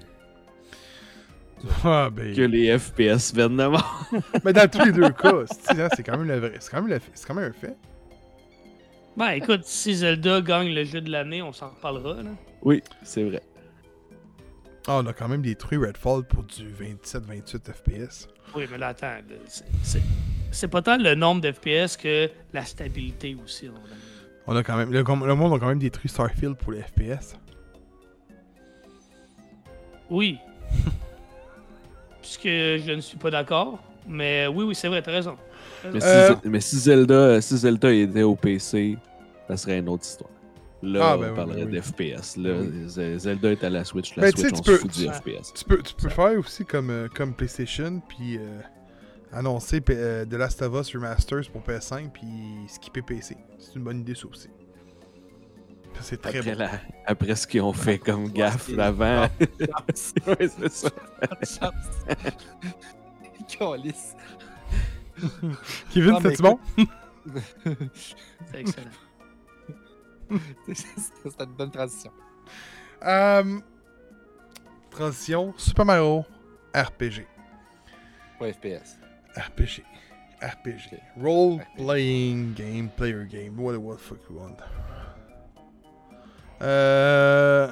Ah, 1.83 2.09
ben. 2.11 2.35
Que 2.35 2.41
les 2.41 2.77
FPS 2.77 3.33
viennent 3.33 3.57
de 3.57 3.65
mort. 3.65 4.05
Mais 4.45 4.53
dans 4.53 4.69
tous 4.69 4.83
les 4.85 4.91
deux 4.91 5.09
cas, 5.09 5.43
c'est 5.49 5.79
hein, 5.81 5.89
c'est 5.95 6.03
quand 6.03 6.17
même 6.17 6.27
le 6.27 6.37
vrai. 6.39 6.53
C'est 6.59 6.69
quand, 6.71 6.81
même 6.81 6.89
le- 6.91 6.99
quand 7.27 7.33
même 7.33 7.49
un 7.51 7.53
fait. 7.53 7.75
Ben 9.17 9.29
écoute, 9.31 9.61
si 9.65 9.95
Zelda 9.95 10.41
gagne 10.41 10.69
le 10.73 10.83
jeu 10.83 11.01
de 11.01 11.09
l'année, 11.11 11.41
on 11.41 11.51
s'en 11.51 11.69
reparlera. 11.69 12.21
Là. 12.21 12.29
Oui, 12.61 12.83
c'est 13.03 13.23
vrai. 13.23 13.41
Ah, 14.87 14.99
on 15.03 15.05
a 15.07 15.13
quand 15.13 15.27
même 15.27 15.41
détruit 15.41 15.77
Redfall 15.79 16.23
pour 16.23 16.43
du 16.43 16.69
27-28 16.69 17.73
FPS. 17.73 18.27
Oui, 18.55 18.67
mais 18.71 18.77
là, 18.77 18.89
attends. 18.89 19.15
c'est- 19.83 20.01
c'est- 20.51 20.67
pas 20.67 20.81
tant 20.81 20.97
le 20.97 21.15
nombre 21.15 21.41
de 21.41 21.51
FPS 21.51 21.97
que 21.97 22.29
la 22.53 22.65
stabilité 22.65 23.35
aussi. 23.43 23.69
on 24.47 24.55
a 24.55 24.63
quand 24.63 24.77
même, 24.77 24.91
le, 24.91 24.99
le 25.03 25.35
monde 25.35 25.53
a 25.53 25.59
quand 25.59 25.67
même 25.67 25.79
détruit 25.79 26.09
Starfield 26.09 26.55
pour 26.55 26.71
les 26.71 26.81
FPS. 26.81 27.35
Oui. 30.09 30.37
Puisque 32.21 32.43
je 32.47 32.91
ne 32.95 33.01
suis 33.01 33.17
pas 33.17 33.31
d'accord. 33.31 33.79
Mais 34.07 34.47
oui, 34.47 34.63
oui, 34.63 34.75
c'est 34.75 34.87
vrai, 34.87 35.01
t'as 35.01 35.11
raison. 35.11 35.35
Mais, 35.93 36.03
Euh. 36.03 36.35
si, 36.41 36.49
mais 36.49 36.61
si 36.61 36.77
Zelda, 36.77 37.41
si 37.41 37.57
Zelda 37.57 37.91
était 37.91 38.23
au 38.23 38.35
PC, 38.35 38.97
ça 39.47 39.57
serait 39.57 39.79
une 39.79 39.89
autre 39.89 40.03
histoire. 40.05 40.29
Là, 40.81 41.11
Ah, 41.11 41.17
ben 41.17 41.25
on 41.25 41.29
oui, 41.29 41.35
parlerait 41.35 41.65
ben 41.65 41.71
oui. 41.73 41.79
d'FPS. 41.79 42.37
Là, 42.37 42.51
Oui. 42.59 42.85
Z- 42.87 43.17
Zelda 43.17 43.51
est 43.51 43.63
à 43.63 43.69
la 43.69 43.83
Switch. 43.83 44.15
La 44.15 44.23
Ben, 44.23 44.33
tu 44.33 44.41
Switch, 44.41 44.53
tu 44.53 44.59
on 44.59 44.63
peux- 44.63 44.75
se 44.75 44.81
fout 44.81 44.91
du 44.91 45.05
tu- 45.07 45.11
FPS. 45.11 45.53
Tu 45.53 45.65
peux, 45.65 45.81
tu 45.81 45.93
peux 45.95 46.09
faire 46.09 46.37
aussi 46.39 46.63
comme, 46.65 46.89
euh, 46.89 47.07
comme 47.13 47.33
PlayStation, 47.33 48.01
puis 48.07 48.37
euh, 48.37 48.59
annoncer 49.31 49.81
P- 49.81 49.93
euh, 49.95 50.25
The 50.25 50.33
Last 50.33 50.61
of 50.61 50.73
Us 50.79 50.93
Remasters 50.95 51.49
pour 51.51 51.61
PS5, 51.63 52.09
puis 52.11 52.27
skipper 52.67 53.01
PC. 53.01 53.37
C'est 53.59 53.75
une 53.75 53.83
bonne 53.83 53.99
idée, 54.01 54.15
ça 54.15 54.27
aussi. 54.27 54.49
C'est 56.01 56.21
très 56.21 56.37
Après, 56.39 56.51
bon. 56.53 56.59
la- 56.59 56.79
après 57.07 57.35
ce 57.35 57.47
qu'ils 57.47 57.61
ont 57.61 57.73
fait 57.73 57.97
comme 57.97 58.29
gaffe 58.29 58.67
c'est- 58.67 58.79
avant. 58.79 59.23
ouais, 60.27 60.47
c'est 60.47 60.71
ça. 60.71 60.89
Kevin, 65.91 66.17
c'est 66.21 66.41
bon? 66.41 66.59
C'est 68.51 68.59
excellent. 68.61 68.91
C'était 70.73 71.43
une 71.43 71.53
bonne 71.53 71.71
transition. 71.71 72.11
Euh, 73.03 73.59
transition, 74.91 75.53
Super 75.57 75.85
Mario 75.85 76.23
RPG. 76.75 77.25
Pas 78.39 78.53
FPS. 78.53 78.97
RPG. 79.37 79.83
RPG. 80.41 80.99
Role 81.17 81.61
playing 81.77 82.53
game, 82.53 82.89
player 82.95 83.23
game. 83.23 83.57
What, 83.57 83.77
what 83.77 83.97
the 83.97 84.03
fuck 84.03 84.19
you 84.29 84.37
want? 84.37 84.59
Euh. 86.61 87.71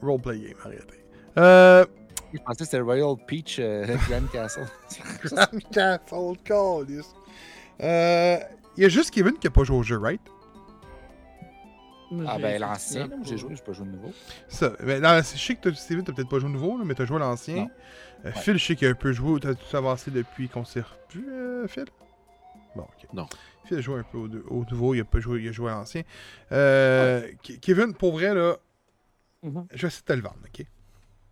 Role 0.00 0.18
play 0.20 0.38
game, 0.38 0.56
arrêtez. 0.64 1.04
Euh. 1.38 1.84
Je 2.32 2.38
pensais 2.38 2.58
que 2.58 2.64
c'était 2.64 2.80
Royal 2.80 3.14
Peach 3.26 3.58
euh, 3.58 3.86
Grand 4.08 4.26
Castle. 4.32 4.66
Grand 5.24 5.58
Castle 5.70 6.36
Callis. 6.44 7.06
Euh. 7.82 8.38
Il 8.76 8.82
y 8.82 8.86
a 8.86 8.88
juste 8.88 9.10
Kevin 9.10 9.36
qui 9.38 9.46
a 9.46 9.50
pas 9.50 9.64
joué 9.64 9.76
au 9.76 9.82
jeu, 9.82 9.98
right? 9.98 10.20
Ah 12.26 12.38
ben 12.38 12.60
l'ancien, 12.60 13.06
là, 13.06 13.16
j'ai 13.22 13.38
joué, 13.38 13.54
j'ai 13.56 13.62
pas 13.62 13.72
joué 13.72 13.86
de 13.86 13.92
nouveau. 13.92 14.12
Ça. 14.48 14.72
Mais 14.84 15.00
dans, 15.00 15.16
je 15.22 15.38
sais 15.38 15.54
que 15.54 15.72
Steven, 15.72 16.04
t'as 16.04 16.12
peut-être 16.12 16.28
pas 16.28 16.38
joué 16.38 16.48
au 16.48 16.52
nouveau, 16.52 16.76
là, 16.76 16.84
mais 16.84 16.94
t'as 16.94 17.06
joué 17.06 17.16
à 17.16 17.20
l'ancien. 17.20 17.68
Ouais. 18.24 18.32
Phil, 18.32 18.56
je 18.58 18.64
sais 18.64 18.76
qu'il 18.76 18.86
a 18.88 18.90
un 18.90 18.94
peu 18.94 19.12
joué. 19.12 19.40
T'as 19.40 19.54
tout 19.54 19.76
avancé 19.76 20.10
depuis 20.10 20.48
qu'on 20.48 20.64
s'est 20.64 20.82
revu, 20.82 21.26
euh, 21.28 21.66
Phil? 21.66 21.86
Bon, 22.76 22.82
ok. 22.82 23.08
Non. 23.12 23.26
Phil 23.64 23.78
a 23.78 23.80
joué 23.80 24.00
un 24.00 24.04
peu 24.04 24.18
au, 24.18 24.28
au 24.48 24.64
nouveau, 24.70 24.94
il 24.94 25.00
a 25.00 25.04
pas 25.04 25.18
joué, 25.20 25.42
il 25.42 25.48
a 25.48 25.52
joué 25.52 25.70
à 25.70 25.74
l'ancien. 25.74 26.02
Euh, 26.52 27.26
Ke- 27.44 27.58
Kevin, 27.60 27.94
pour 27.94 28.12
vrai, 28.12 28.34
là, 28.34 28.56
Mhm. 29.42 29.66
je 29.74 29.82
vais 29.82 29.88
essayer 29.88 30.02
de 30.02 30.06
te 30.06 30.12
le 30.12 30.20
vendre, 30.22 30.38
ok? 30.46 30.66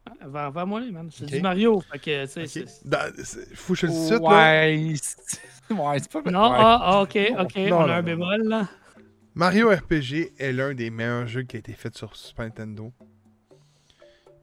Ah, 0.07 0.13
Vends- 0.27 0.51
Vends-moi 0.51 0.81
les, 0.81 0.91
man. 0.91 1.09
C'est 1.13 1.27
du 1.27 1.41
Mario. 1.41 1.81
Fait 1.93 1.99
que, 1.99 2.27
tu 2.27 2.47
sais, 2.49 3.47
faut 3.55 3.75
que 3.75 3.81
je 3.81 3.87
le 3.87 3.93
de 3.93 3.97
suite, 3.99 4.23
là. 4.23 4.67
Ouais, 4.67 4.95
c'est 5.01 5.71
ouais, 5.71 6.23
pas 6.23 6.31
Non, 6.31 6.51
ouais. 6.51 6.57
ah, 6.59 6.79
ah, 6.83 7.03
ok, 7.03 7.19
ok, 7.39 7.57
Non, 7.57 7.77
on 7.77 7.81
non, 7.87 7.89
a 7.89 7.95
un 7.95 8.01
non. 8.01 8.03
bémol 8.07 8.43
là. 8.49 8.69
Mario 9.35 9.71
RPG 9.71 10.33
est 10.39 10.53
l'un 10.53 10.75
des 10.75 10.91
meilleurs 10.91 11.29
jeux 11.29 11.43
qui 11.45 11.55
a 11.57 11.61
été 11.61 11.73
fait 11.73 11.97
sur 11.97 12.17
Super 12.17 12.47
Nintendo. 12.47 12.93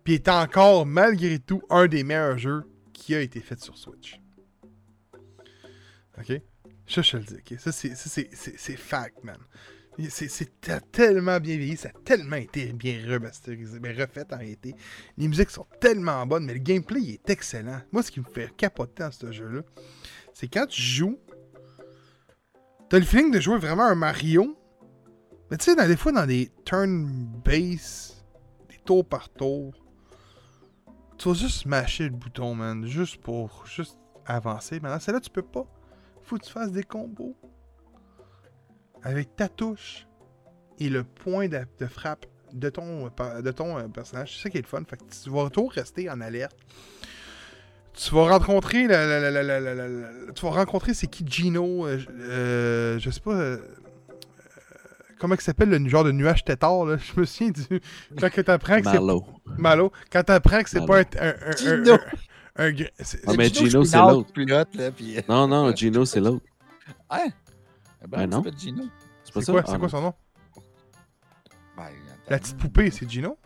Puis 0.07 0.13
est 0.13 0.29
encore, 0.29 0.85
malgré 0.85 1.37
tout, 1.37 1.61
un 1.69 1.85
des 1.87 2.05
meilleurs 2.05 2.37
jeux 2.37 2.63
qui 2.93 3.13
a 3.13 3.19
été 3.19 3.41
fait 3.41 3.59
sur 3.59 3.77
Switch. 3.77 4.21
Ok? 6.17 6.41
Ça, 6.87 7.01
je 7.01 7.11
te 7.11 7.17
le 7.17 7.23
dis, 7.23 7.35
ok? 7.35 7.59
Ça, 7.59 7.73
c'est- 7.73 8.77
fact, 8.77 9.21
man. 9.25 9.35
C'est 10.07 10.29
c'est 10.29 10.61
te- 10.61 10.79
tellement 10.93 11.41
bien 11.41 11.57
vieilli, 11.57 11.75
ça 11.75 11.89
a 11.89 11.91
tellement 12.05 12.37
été 12.37 12.71
bien 12.71 13.03
remasterisé, 13.05 13.81
bien 13.81 13.91
refait 13.91 14.23
en 14.33 14.37
réalité. 14.37 14.75
Les 15.17 15.27
musiques 15.27 15.49
sont 15.49 15.67
tellement 15.81 16.25
bonnes, 16.25 16.45
mais 16.45 16.53
le 16.53 16.59
gameplay 16.59 17.01
il 17.01 17.13
est 17.15 17.29
excellent. 17.29 17.81
Moi, 17.91 18.01
ce 18.01 18.09
qui 18.09 18.21
me 18.21 18.25
fait 18.31 18.49
capoter 18.55 19.03
dans 19.03 19.11
ce 19.11 19.29
jeu-là, 19.33 19.59
c'est 20.33 20.47
quand 20.47 20.67
tu 20.67 20.81
joues, 20.81 21.19
t'as 22.89 22.97
le 22.99 23.03
feeling 23.03 23.29
de 23.29 23.41
jouer 23.41 23.57
vraiment 23.57 23.83
un 23.83 23.95
Mario, 23.95 24.57
mais 25.51 25.57
tu 25.57 25.65
sais, 25.65 25.75
des 25.75 25.97
fois, 25.97 26.13
dans 26.13 26.25
des 26.25 26.49
turn-base, 26.63 28.23
des 28.69 28.77
tours 28.85 29.05
par 29.05 29.27
tour, 29.27 29.73
tu 31.17 31.29
vas 31.29 31.33
juste 31.35 31.65
mâcher 31.65 32.03
le 32.05 32.09
bouton, 32.11 32.55
man, 32.55 32.85
juste 32.85 33.17
pour 33.21 33.65
juste 33.65 33.97
avancer. 34.25 34.79
Maintenant, 34.79 34.99
c'est 34.99 35.11
là 35.11 35.19
tu 35.19 35.29
peux 35.29 35.41
pas. 35.41 35.65
Faut 36.23 36.37
que 36.37 36.45
tu 36.45 36.51
fasses 36.51 36.71
des 36.71 36.83
combos. 36.83 37.35
Avec 39.03 39.35
ta 39.35 39.47
touche 39.47 40.07
et 40.79 40.89
le 40.89 41.03
point 41.03 41.47
de, 41.47 41.59
de 41.79 41.85
frappe 41.87 42.25
de 42.53 42.69
ton, 42.69 43.09
euh, 43.19 43.41
de 43.41 43.51
ton 43.51 43.77
euh, 43.77 43.87
personnage. 43.87 44.35
C'est 44.35 44.43
ça 44.43 44.49
qui 44.49 44.57
est 44.57 44.61
le 44.61 44.67
fun. 44.67 44.81
Fait 44.87 44.97
que 44.97 45.03
tu 45.23 45.29
vas 45.29 45.49
toujours 45.49 45.71
rester 45.71 46.09
en 46.09 46.19
alerte. 46.21 46.55
Tu 47.93 48.13
vas 48.13 48.29
rencontrer 48.37 48.87
la, 48.87 49.31
la- 49.31 49.43
la- 49.43 50.31
tu 50.33 50.45
vas 50.45 50.51
rencontrer 50.51 50.93
c'est 50.93 51.07
qui 51.07 51.25
Gino 51.27 51.87
euh, 51.87 51.97
je- 51.97 52.07
euh, 52.11 52.99
sais 52.99 53.19
pas 53.21 53.31
euh, 53.33 53.57
comment 55.19 55.35
il 55.35 55.41
s'appelle 55.41 55.69
le 55.69 55.89
genre 55.89 56.03
de 56.03 56.11
nuage 56.11 56.43
tétard 56.43 56.85
là 56.85 56.97
je 56.97 57.19
me 57.19 57.25
souviens 57.25 57.51
du 57.51 57.81
quand 58.19 58.29
que 58.31 58.41
t'apprends 58.41 58.77
que 58.81 58.85
c'est 58.89 58.93
Malo. 58.99 59.25
Malo 59.57 59.91
quand 60.11 60.23
t'apprends 60.23 60.61
que 60.63 60.69
c'est 60.69 60.85
pas 60.85 60.99
un 60.99 61.01
un, 61.01 61.27
un, 61.27 61.33
un, 61.51 61.55
Gino. 61.55 61.97
un- 62.57 62.73
c'est- 62.99 63.21
Ah, 63.27 63.33
mais 63.37 63.49
Gino 63.49 63.69
Gino, 63.69 63.83
c'est 63.85 63.97
l'autre. 63.97 64.31
puis... 64.33 64.45
Non, 65.29 65.47
non, 65.47 65.75
Gino, 65.75 66.05
c'est 66.05 66.19
l'autre. 66.19 66.45
Hein? 67.09 67.27
Eh 68.03 68.07
Ben 68.07 68.27
non. 68.27 68.37
s'appelle 68.43 68.57
Gino. 68.59 68.83
C'est 69.23 69.33
pas 69.33 69.39
c'est 69.41 69.45
ça? 69.47 69.51
quoi 69.51 69.63
Ah, 69.65 69.69
c'est 69.71 69.79
quoi 69.79 69.89
son 69.89 70.01
nom 70.01 70.13
Ben, 71.75 71.83
la 72.29 72.39
petite 72.39 72.57
poupée 72.57 72.89
c'est 72.91 73.09
Gino 73.09 73.37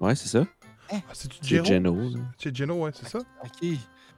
Ouais, 0.00 0.14
c'est 0.14 0.28
ça. 0.28 0.44
ah, 0.92 0.96
c'est 1.12 1.32
C'est 1.32 1.44
Gino 1.48 1.64
Geno. 1.64 1.94
là. 1.96 2.18
c'est 2.38 2.54
Gino 2.54 2.74
ouais 2.84 2.90
c'est 2.94 3.08
ça 3.08 3.18
Ok. 3.44 3.68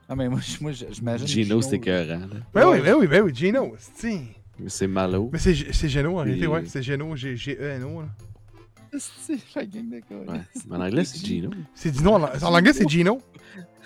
Non, 0.09 0.15
mais 0.17 0.27
moi, 0.27 0.39
je- 0.41 0.61
moi 0.61 0.71
je- 0.73 0.85
j'imagine. 0.91 1.25
Gino, 1.27 1.61
c'est 1.61 1.71
là. 1.71 1.75
écœurant. 1.77 2.27
ben 2.53 2.67
Ouais. 2.67 2.77
oui 2.77 2.81
ben 2.81 2.95
oui 2.99 3.07
ben 3.07 3.21
oui 3.23 3.33
Gino 3.33 3.73
c'est 3.77 4.21
Mais 4.59 4.69
c'est 4.69 4.87
Malo. 4.87 5.29
mais 5.33 5.39
c'est 5.39 5.55
c'est 5.71 5.89
Geno 5.89 6.19
en 6.19 6.23
réalité 6.23 6.47
ouais 6.47 6.63
c'est 6.67 6.83
Geno 6.83 7.15
G 7.15 7.35
G 7.35 7.57
E 7.59 7.63
N 7.71 7.83
O 7.83 8.01
là. 8.01 8.07
C'est 8.99 9.39
la 9.55 9.65
gang 9.65 9.89
de 9.89 9.95
gars. 9.97 10.31
Ouais. 10.33 10.41
Mais 10.69 10.75
en 10.77 10.81
anglais, 10.81 11.03
c'est 11.03 11.25
Gino. 11.25 11.49
c'est 11.73 11.89
Dino 11.89 12.11
en, 12.13 12.23
en 12.23 12.53
anglais 12.53 12.73
c'est 12.73 12.87
Gino 12.87 13.19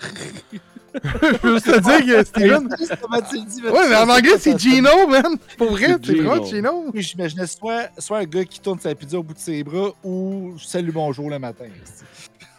je 1.02 1.36
peux 1.38 1.54
juste 1.54 1.66
te 1.66 1.80
dire 1.80 2.16
que 2.16 2.24
Steven 2.24 2.68
ouais 3.72 3.88
mais 3.88 3.96
en 3.96 4.08
anglais 4.08 4.38
c'est 4.38 4.58
Gino 4.58 5.06
man 5.08 5.36
pour 5.56 5.70
vrai 5.70 5.96
C'est 6.04 6.14
vraiment 6.14 6.44
Gino. 6.44 6.90
J'imaginais 6.94 7.46
soit, 7.46 7.88
soit 7.98 8.18
un 8.18 8.24
gars 8.24 8.44
qui 8.44 8.60
tourne 8.60 8.78
sa 8.78 8.94
pizza 8.94 9.18
au 9.18 9.22
bout 9.22 9.34
de 9.34 9.38
ses 9.38 9.64
bras 9.64 9.90
ou 10.04 10.54
salut 10.58 10.92
bonjour 10.92 11.30
le 11.30 11.38
matin. 11.38 11.64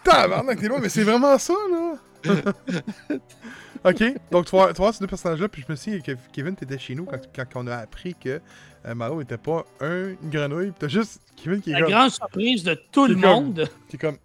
Tabarnak, 0.04 0.60
t'es 0.60 0.68
loin, 0.68 0.80
mais 0.80 0.90
c'est 0.90 1.04
vraiment 1.04 1.38
ça, 1.38 1.54
là! 1.72 1.94
ok, 3.84 4.04
donc 4.32 4.46
tu 4.46 4.52
vois, 4.52 4.74
tu 4.74 4.78
vois 4.82 4.94
ces 4.94 5.00
deux 5.00 5.08
personnages-là, 5.08 5.48
puis 5.48 5.64
je 5.66 5.72
me 5.72 5.76
suis 5.78 5.92
dit 5.92 6.02
que 6.02 6.12
Kevin, 6.32 6.56
t'étais 6.56 6.78
chez 6.78 6.96
nous 6.96 7.06
quand, 7.06 7.20
quand 7.36 7.46
on 7.56 7.68
a 7.68 7.78
appris 7.78 8.16
que 8.16 8.42
euh, 8.86 8.96
Malo 8.96 9.22
était 9.22 9.38
pas 9.38 9.66
un, 9.82 10.10
une 10.22 10.30
grenouille, 10.30 10.74
t'as 10.78 10.88
juste 10.88 11.22
Kevin 11.36 11.62
qui 11.62 11.72
est, 11.72 11.74
La 11.74 11.82
comme, 11.82 11.90
grande 11.92 12.12
surprise 12.12 12.64
de 12.64 12.74
tout 12.92 13.08
le 13.08 13.14
comme- 13.16 13.22
monde. 13.24 13.70
qui 13.88 13.96
est 13.96 14.00
comme. 14.00 14.18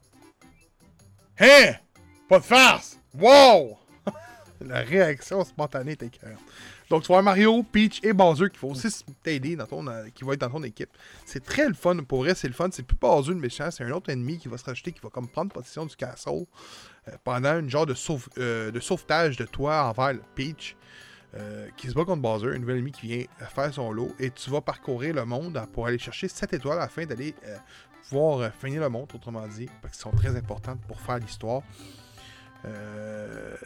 Hein? 1.40 1.74
Pas 2.28 2.38
de 2.38 2.44
farce! 2.44 2.98
Wow! 3.18 3.76
La 4.60 4.80
réaction 4.80 5.44
spontanée 5.44 5.92
était 5.92 6.06
écœurante. 6.06 6.38
Donc, 6.90 7.02
tu 7.02 7.08
vois 7.08 7.22
Mario, 7.22 7.62
Peach 7.62 8.00
et 8.02 8.12
Bowser 8.12 8.50
qui 8.50 8.58
vont 8.58 8.70
aussi 8.72 8.88
t'aider, 9.22 9.56
dans 9.56 9.66
ton, 9.66 9.86
euh, 9.86 10.04
qui 10.14 10.22
va 10.22 10.34
être 10.34 10.40
dans 10.42 10.50
ton 10.50 10.62
équipe. 10.62 10.90
C'est 11.24 11.42
très 11.42 11.66
le 11.66 11.74
fun. 11.74 11.96
Pour 12.06 12.20
vrai, 12.20 12.34
c'est 12.34 12.46
le 12.46 12.52
fun. 12.54 12.68
C'est 12.70 12.82
plus 12.82 12.96
Bowser 12.96 13.30
le 13.32 13.40
méchant, 13.40 13.70
c'est 13.70 13.84
un 13.84 13.90
autre 13.90 14.10
ennemi 14.10 14.38
qui 14.38 14.48
va 14.48 14.58
se 14.58 14.64
rajouter, 14.64 14.92
qui 14.92 15.00
va 15.02 15.08
comme 15.08 15.26
prendre 15.28 15.50
possession 15.50 15.86
du 15.86 15.96
castle 15.96 16.44
pendant 17.24 17.59
une 17.59 17.68
genre 17.70 17.86
de, 17.86 17.94
sauve- 17.94 18.28
euh, 18.39 18.70
de 18.70 18.81
sauvetage 18.81 19.36
de 19.36 19.44
toi 19.44 19.85
envers 19.85 20.18
Peach. 20.35 20.76
euh, 21.36 21.68
qui 21.76 21.89
se 21.89 21.94
bat 21.94 22.05
contre 22.05 22.22
Bowser, 22.22 22.55
un 22.55 22.59
nouvel 22.59 22.76
ennemi 22.76 22.93
qui 22.93 23.09
vient 23.09 23.24
euh, 23.43 23.47
faire 23.47 23.74
son 23.74 23.90
lot, 23.90 24.14
et 24.20 24.31
tu 24.31 24.51
vas 24.51 24.60
parcourir 24.60 25.14
le 25.16 25.24
monde 25.24 25.56
euh, 25.56 25.66
pour 25.66 25.86
aller 25.89 25.98
chercher 25.98 26.28
7 26.28 26.52
étoiles 26.52 26.78
afin 26.81 27.06
d'aller 27.06 27.35
euh, 27.47 27.56
pouvoir 28.09 28.39
euh, 28.39 28.51
finir 28.60 28.81
le 28.82 28.89
monde, 28.89 29.10
autrement 29.12 29.44
dit, 29.48 29.68
parce 29.82 29.94
qu'ils 29.94 30.02
sont 30.02 30.12
très 30.12 30.36
importantes 30.36 30.81
pour 30.86 31.01
faire 31.01 31.18
l'histoire. 31.18 31.62
Euh, 32.64 33.56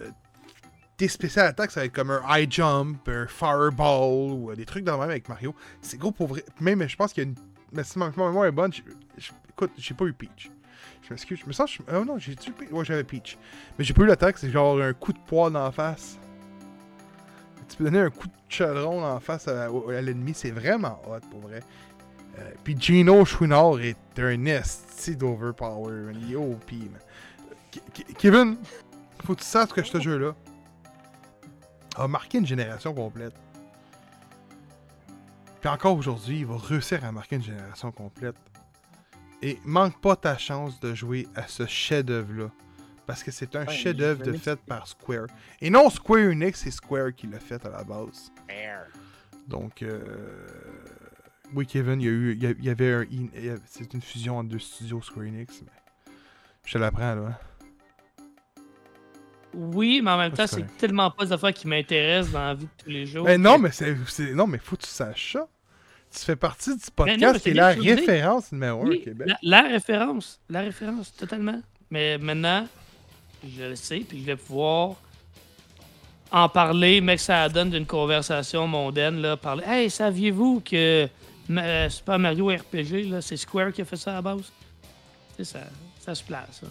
tes 0.97 1.09
spéciales 1.09 1.47
attaques, 1.47 1.71
ça 1.71 1.81
va 1.81 1.87
être 1.87 1.93
comme 1.93 2.11
un 2.11 2.23
high 2.29 2.51
jump, 2.51 3.07
un 3.09 3.27
fireball, 3.27 4.33
ou 4.33 4.51
euh, 4.51 4.57
des 4.57 4.65
trucs 4.65 4.85
dans 4.85 4.95
le 4.95 5.01
même 5.01 5.11
avec 5.11 5.29
Mario. 5.29 5.55
C'est 5.81 5.99
gros 5.99 6.11
pour 6.11 6.29
vrai. 6.29 6.45
Même, 6.61 6.89
je 6.89 6.97
pense 6.97 7.13
qu'il 7.13 7.23
y 7.23 7.27
a 7.27 7.29
une. 7.29 7.37
Mais 7.73 7.85
si 7.85 7.99
ma 7.99 8.09
mémoire 8.09 8.47
est 8.47 8.51
bonne, 8.53 8.73
écoute, 9.51 9.73
j'ai 9.77 9.95
pas 9.95 10.07
eu 10.07 10.13
Peach. 10.15 10.51
Je 11.09 11.15
m'excuse, 11.15 11.39
je 11.41 11.47
me 11.47 11.53
sens. 11.53 11.79
Oh 11.91 12.05
non, 12.05 12.19
j'ai 12.19 12.35
Peach. 12.35 12.71
Ouais, 12.71 12.85
j'avais 12.85 13.03
Peach. 13.05 13.39
Mais 13.79 13.85
j'ai 13.85 13.95
pas 13.95 14.03
eu 14.03 14.07
l'attaque, 14.07 14.37
c'est 14.37 14.51
genre 14.51 14.79
un 14.79 14.93
coup 14.93 15.15
de 15.15 15.19
poing 15.27 15.51
dans 15.51 15.65
la 15.65 15.73
face. 15.73 16.19
Tu 17.67 17.77
peux 17.79 17.85
donner 17.85 18.01
un 18.01 18.11
coup 18.11 18.27
de 18.27 18.33
chaudron 18.49 19.03
en 19.05 19.19
face 19.21 19.49
à, 19.49 19.69
l'ennemi, 20.03 20.33
c'est 20.35 20.51
vraiment 20.51 21.01
hot 21.09 21.21
pour 21.31 21.41
vrai. 21.41 21.61
Euh, 22.39 22.51
Puis 22.63 22.77
Gino 22.79 23.25
Chouinard 23.25 23.81
est 23.81 23.97
un 24.19 24.45
esti 24.45 25.17
d'overpower. 25.17 26.13
Il 26.15 26.33
est 26.33 26.37
OP, 26.37 26.73
man. 26.73 27.01
Ke- 27.73 27.81
Ke- 27.95 28.15
Kevin, 28.19 28.57
faut 29.25 29.35
que 29.35 29.41
tu 29.41 29.47
saches 29.47 29.71
que 29.73 29.83
ce 29.83 29.99
jeu-là 30.01 30.35
a 31.97 32.07
marqué 32.07 32.39
une 32.39 32.47
génération 32.47 32.93
complète. 32.95 33.35
Puis 35.61 35.69
encore 35.71 35.97
aujourd'hui, 35.97 36.41
il 36.41 36.47
va 36.47 36.57
réussir 36.59 37.05
à 37.05 37.13
marquer 37.13 37.37
une 37.37 37.43
génération 37.43 37.91
complète. 37.93 38.37
Et 39.43 39.59
manque 39.65 40.01
pas 40.01 40.17
ta 40.17 40.37
chance 40.37 40.81
de 40.81 40.95
jouer 40.95 41.29
à 41.35 41.47
ce 41.47 41.67
chef-d'œuvre-là. 41.67 42.51
Parce 43.07 43.23
que 43.23 43.31
c'est 43.31 43.55
un 43.57 43.65
Ouais, 43.65 43.73
chef-d'œuvre 43.75 44.23
de 44.25 44.33
fait 44.33 44.59
par 44.61 44.87
Square. 44.87 45.27
Et 45.61 45.71
non 45.71 45.89
Square 45.91 46.31
Enix, 46.31 46.61
c'est 46.61 46.71
Square 46.71 47.15
qui 47.15 47.27
l'a 47.27 47.39
fait 47.41 47.65
à 47.65 47.71
la 47.71 47.85
base. 47.85 48.31
Donc, 49.47 49.81
euh, 49.83 50.47
oui, 51.55 51.67
Kevin, 51.67 52.01
il 52.01 52.05
y, 52.05 52.09
a 52.09 52.11
eu, 52.11 52.39
il 52.59 52.65
y 52.65 52.69
avait 52.69 52.93
un. 52.93 53.07
C'est 53.67 53.95
une 53.95 54.03
fusion 54.03 54.39
entre 54.39 54.51
deux 54.51 54.59
studios 54.59 55.01
Square 55.01 55.27
Enix. 55.27 55.63
Mais 55.63 56.13
je 56.67 56.73
te 56.75 56.79
l'apprends, 56.79 57.15
là. 57.15 57.41
Oui, 59.55 60.03
mais 60.05 60.11
en 60.11 60.19
même 60.19 60.33
temps, 60.33 60.47
c'est 60.47 60.77
tellement 60.77 61.11
pas 61.11 61.25
des 61.25 61.33
affaires 61.33 61.55
qui 61.55 61.67
m'intéressent 61.67 62.33
dans 62.33 62.45
la 62.45 62.55
vie 62.55 62.67
de 62.67 62.71
tous 62.85 62.91
les 62.91 63.07
jours. 63.07 63.25
Mais 63.25 63.39
non, 63.39 63.59
mais 63.59 63.71
c'est, 63.71 63.97
c'est- 64.07 64.35
non, 64.35 64.47
mais 64.47 64.59
faut 64.59 64.77
que 64.77 64.83
tu 64.83 64.89
saches 64.91 65.33
ça. 65.33 65.49
Tu 66.15 66.25
fais 66.25 66.37
partie 66.37 66.71
du 66.71 66.77
non, 66.77 66.91
podcast 66.97 67.19
qui 67.43 67.49
est 67.49 67.53
c'est 67.53 67.55
la 67.55 67.69
référence 67.69 68.53
numéro 68.53 68.83
1 68.83 68.89
Oui, 68.89 68.99
au 69.01 69.05
Québec. 69.05 69.29
la, 69.29 69.39
la 69.63 69.69
référence, 69.69 70.41
la 70.49 70.61
référence, 70.61 71.15
totalement. 71.15 71.61
Mais 71.91 72.19
maintenant, 72.19 72.67
je 73.47 73.65
le 73.65 73.77
sais, 73.77 74.01
puis 74.01 74.21
je 74.21 74.25
vais 74.27 74.37
pouvoir 74.37 74.97
en 76.31 76.49
parler, 76.49 77.01
mais 77.01 77.17
que 77.17 77.23
ça 77.23 77.49
donne 77.49 77.71
d'une 77.71 77.87
conversation 77.87 78.67
mondaine, 78.67 79.21
là, 79.21 79.37
parler. 79.37 79.65
Hey, 79.67 79.91
saviez-vous 79.91 80.61
que 80.65 81.09
Ma- 81.49 81.89
Super 81.89 82.19
Mario 82.19 82.49
RPG, 82.49 83.09
là, 83.11 83.23
c'est 83.23 83.37
Square 83.39 83.73
qui 83.73 83.81
a 83.83 83.85
fait 83.85 83.97
ça 83.97 84.11
à 84.13 84.15
la 84.15 84.23
base? 84.23 84.41
Tu 85.37 85.45
sais, 85.45 85.45
ça, 85.45 85.61
ça 86.01 86.15
se 86.15 86.23
place, 86.25 86.61
ça. 86.61 86.67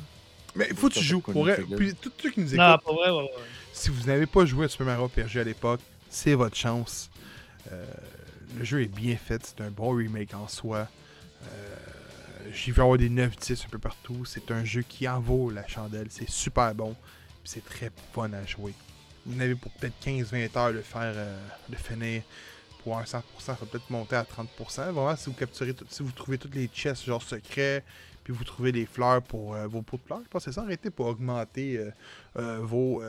Mais 0.55 0.67
faut 0.75 0.89
que 0.89 0.93
tu 0.95 1.03
joues. 1.03 1.23
c'est 1.25 1.31
Pour 1.31 1.43
vrai. 1.43 1.55
connu, 1.57 1.75
Puis 1.75 1.93
tous 1.95 2.11
ceux 2.21 2.29
qui 2.31 2.39
nous 2.41 2.47
écoutent, 2.53 2.59
Non, 2.65 2.77
pas 2.77 2.91
vrai, 2.93 3.09
ouais, 3.11 3.21
ouais. 3.23 3.31
si 3.73 3.89
vous 3.89 4.05
n'avez 4.07 4.25
pas 4.25 4.45
joué 4.45 4.65
à 4.65 4.67
Super 4.67 4.85
Mario 4.87 5.05
RPG 5.07 5.39
à 5.39 5.43
l'époque, 5.43 5.79
c'est 6.09 6.33
votre 6.35 6.55
chance. 6.55 7.09
Euh, 7.71 7.83
le 8.57 8.63
jeu 8.63 8.81
est 8.83 8.87
bien 8.93 9.15
fait, 9.17 9.45
c'est 9.45 9.61
un 9.61 9.71
bon 9.71 9.91
remake 9.95 10.33
en 10.33 10.47
soi. 10.47 10.87
Euh, 11.43 11.75
J'ai 12.53 12.71
vu 12.71 12.81
avoir 12.81 12.97
des 12.97 13.09
9-10 13.09 13.65
un 13.65 13.69
peu 13.69 13.79
partout. 13.79 14.25
C'est 14.25 14.51
un 14.51 14.63
jeu 14.63 14.81
qui 14.81 15.07
en 15.07 15.19
vaut 15.19 15.49
la 15.49 15.67
chandelle. 15.67 16.07
C'est 16.09 16.29
super 16.29 16.73
bon. 16.73 16.95
C'est 17.43 17.63
très 17.65 17.91
fun 18.13 18.31
à 18.33 18.45
jouer. 18.45 18.73
Vous 19.25 19.35
en 19.37 19.39
avez 19.41 19.55
pour 19.55 19.71
peut-être 19.73 19.95
15-20 20.05 20.57
heures 20.57 20.73
de 20.73 20.81
faire 20.81 21.13
euh, 21.15 21.37
de 21.69 21.75
finir. 21.75 22.21
Pour 22.83 22.97
un 22.97 23.03
100%, 23.03 23.21
ça 23.39 23.53
va 23.53 23.65
peut-être 23.65 23.89
monter 23.89 24.15
à 24.15 24.23
30%. 24.23 24.91
Vraiment, 24.91 25.15
si 25.17 25.25
vous 25.29 25.35
capturez 25.35 25.73
tout- 25.73 25.85
si 25.89 26.03
vous 26.03 26.11
trouvez 26.11 26.37
toutes 26.37 26.55
les 26.55 26.67
chests 26.67 27.03
genre 27.05 27.21
secrets, 27.21 27.83
puis 28.23 28.33
vous 28.33 28.45
trouvez 28.45 28.71
des 28.71 28.85
fleurs 28.85 29.21
pour 29.21 29.55
euh, 29.55 29.67
vos 29.67 29.81
pots 29.81 29.97
de 29.97 30.03
fleurs, 30.03 30.21
je 30.23 30.29
pense 30.29 30.45
que 30.45 30.51
ça 30.53 30.61
arrêté 30.61 30.89
pour 30.89 31.07
augmenter 31.07 31.81
vos 32.35 33.01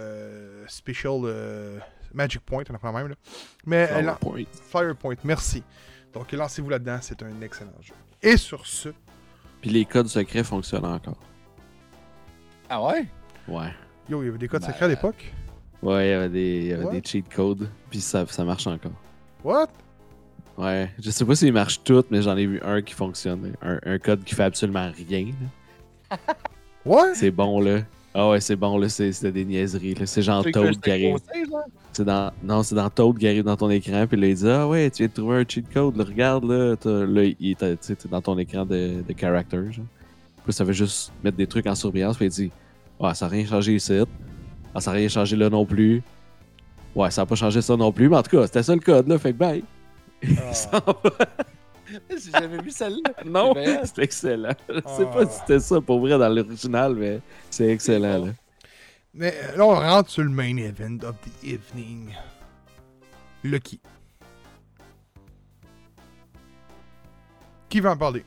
special 0.66 1.80
magic 2.14 2.40
points, 2.40 2.64
on 2.70 2.86
en 2.88 2.92
même 2.92 3.08
là. 3.08 3.14
Mais 3.66 3.88
euh, 3.90 4.02
lan- 4.02 4.16
PowerPoint. 4.20 4.44
Fire 4.70 4.96
Point, 4.96 5.14
merci. 5.24 5.62
Donc 6.12 6.32
lancez-vous 6.32 6.70
là-dedans, 6.70 6.98
c'est 7.00 7.22
un 7.22 7.40
excellent 7.42 7.70
jeu. 7.80 7.94
Et 8.22 8.36
sur 8.36 8.66
ce, 8.66 8.88
Puis 9.60 9.70
les 9.70 9.84
codes 9.84 10.08
secrets 10.08 10.44
fonctionnent 10.44 10.84
encore. 10.86 11.18
Ah 12.68 12.82
ouais? 12.82 13.06
Ouais. 13.46 13.72
yo, 14.08 14.22
il 14.22 14.26
y 14.26 14.28
avait 14.28 14.38
des 14.38 14.48
codes 14.48 14.60
Ben, 14.62 14.68
secrets 14.68 14.84
à 14.86 14.88
l'époque? 14.88 15.32
Ouais, 15.82 16.08
il 16.08 16.10
y 16.10 16.12
avait 16.14 16.28
des, 16.28 16.56
il 16.58 16.66
y 16.66 16.72
avait 16.72 17.00
des 17.00 17.02
cheat 17.06 17.32
codes. 17.32 17.68
Puis 17.90 18.00
ça, 18.00 18.26
ça 18.26 18.44
marche 18.44 18.66
encore. 18.66 18.92
What? 19.44 19.68
Ouais. 20.56 20.90
Je 20.98 21.10
sais 21.10 21.24
pas 21.24 21.36
s'ils 21.36 21.52
marchent 21.52 21.82
tous, 21.84 22.04
mais 22.10 22.20
j'en 22.20 22.36
ai 22.36 22.46
vu 22.46 22.60
un 22.62 22.82
qui 22.82 22.94
fonctionne. 22.94 23.54
Un, 23.62 23.78
un 23.84 23.98
code 23.98 24.24
qui 24.24 24.34
fait 24.34 24.42
absolument 24.44 24.90
rien. 24.90 25.26
là. 26.10 26.16
What? 26.84 27.14
C'est 27.14 27.30
bon, 27.30 27.60
là. 27.60 27.80
Ah 28.14 28.30
ouais, 28.30 28.40
c'est 28.40 28.56
bon, 28.56 28.78
là. 28.78 28.88
c'est- 28.88 29.12
C'était 29.12 29.32
des 29.32 29.44
niaiseries. 29.44 29.94
là. 29.94 30.06
C'est 30.06 30.22
genre 30.22 30.42
Toad 30.52 30.80
qui 30.80 30.90
arrive. 30.90 31.16
dans... 31.98 32.32
Non, 32.42 32.62
c'est 32.62 32.74
dans 32.74 32.88
Toad 32.90 33.18
qui 33.18 33.26
arrive 33.28 33.44
dans 33.44 33.56
ton 33.56 33.70
écran. 33.70 34.06
Puis 34.06 34.18
là, 34.20 34.26
il 34.28 34.34
dit 34.34 34.48
Ah 34.48 34.66
ouais, 34.68 34.90
tu 34.90 34.98
viens 35.02 35.08
de 35.08 35.12
trouver 35.12 35.36
un 35.38 35.44
cheat 35.46 35.72
code. 35.72 35.96
là, 35.96 36.04
regarde, 36.04 36.44
là. 36.44 36.74
Là, 36.84 37.22
il 37.38 37.50
est 37.50 38.06
dans 38.10 38.20
ton 38.22 38.38
écran 38.38 38.64
de, 38.64 39.02
de 39.06 39.14
character. 39.18 39.70
Genre. 39.72 39.84
Puis 40.44 40.52
ça 40.52 40.64
veut 40.64 40.72
juste 40.72 41.12
mettre 41.22 41.36
des 41.36 41.46
trucs 41.46 41.66
en 41.66 41.74
surveillance. 41.74 42.16
Puis 42.16 42.26
il 42.26 42.30
dit 42.30 42.50
Ah, 43.00 43.14
ça 43.14 43.26
n'a 43.26 43.32
rien 43.32 43.46
changé 43.46 43.74
ici. 43.74 43.92
Ah, 44.74 44.80
ça 44.80 44.90
n'a 44.92 44.96
rien 44.96 45.08
changé 45.08 45.36
là 45.36 45.50
non 45.50 45.64
plus. 45.66 46.02
Ouais, 46.94 47.10
ça 47.10 47.22
n'a 47.22 47.26
pas 47.26 47.34
changé 47.34 47.60
ça 47.60 47.76
non 47.76 47.92
plus. 47.92 48.08
Mais 48.08 48.16
en 48.16 48.22
tout 48.22 48.36
cas, 48.36 48.46
c'était 48.46 48.62
ça 48.62 48.74
le 48.74 48.80
code, 48.80 49.06
là. 49.08 49.18
Fait 49.18 49.32
que 49.32 49.38
bye. 49.38 49.62
Va. 50.22 50.84
J'ai 52.10 52.30
jamais 52.30 52.58
vu 52.62 52.70
celle-là. 52.70 53.12
Non, 53.24 53.52
C'est 53.54 53.62
bien. 53.64 53.80
c'est 53.84 53.98
excellent. 54.02 54.54
Je 54.68 54.74
sais 54.74 55.04
Ah. 55.04 55.06
pas 55.06 55.26
si 55.26 55.38
c'était 55.40 55.60
ça 55.60 55.80
pour 55.80 56.00
vrai 56.00 56.18
dans 56.18 56.28
l'original, 56.28 56.94
mais 56.94 57.20
c'est 57.50 57.68
excellent, 57.68 58.26
là. 58.26 58.32
Mais 59.14 59.34
euh, 59.34 59.56
là, 59.56 59.64
on 59.66 59.74
rentre 59.74 60.10
sur 60.10 60.22
le 60.22 60.28
main 60.30 60.56
event 60.58 60.98
of 61.02 61.14
the 61.22 61.44
evening. 61.44 62.14
Lucky. 63.42 63.80
Qui 67.68 67.80
va 67.80 67.92
en 67.92 67.96
parler? 67.96 68.24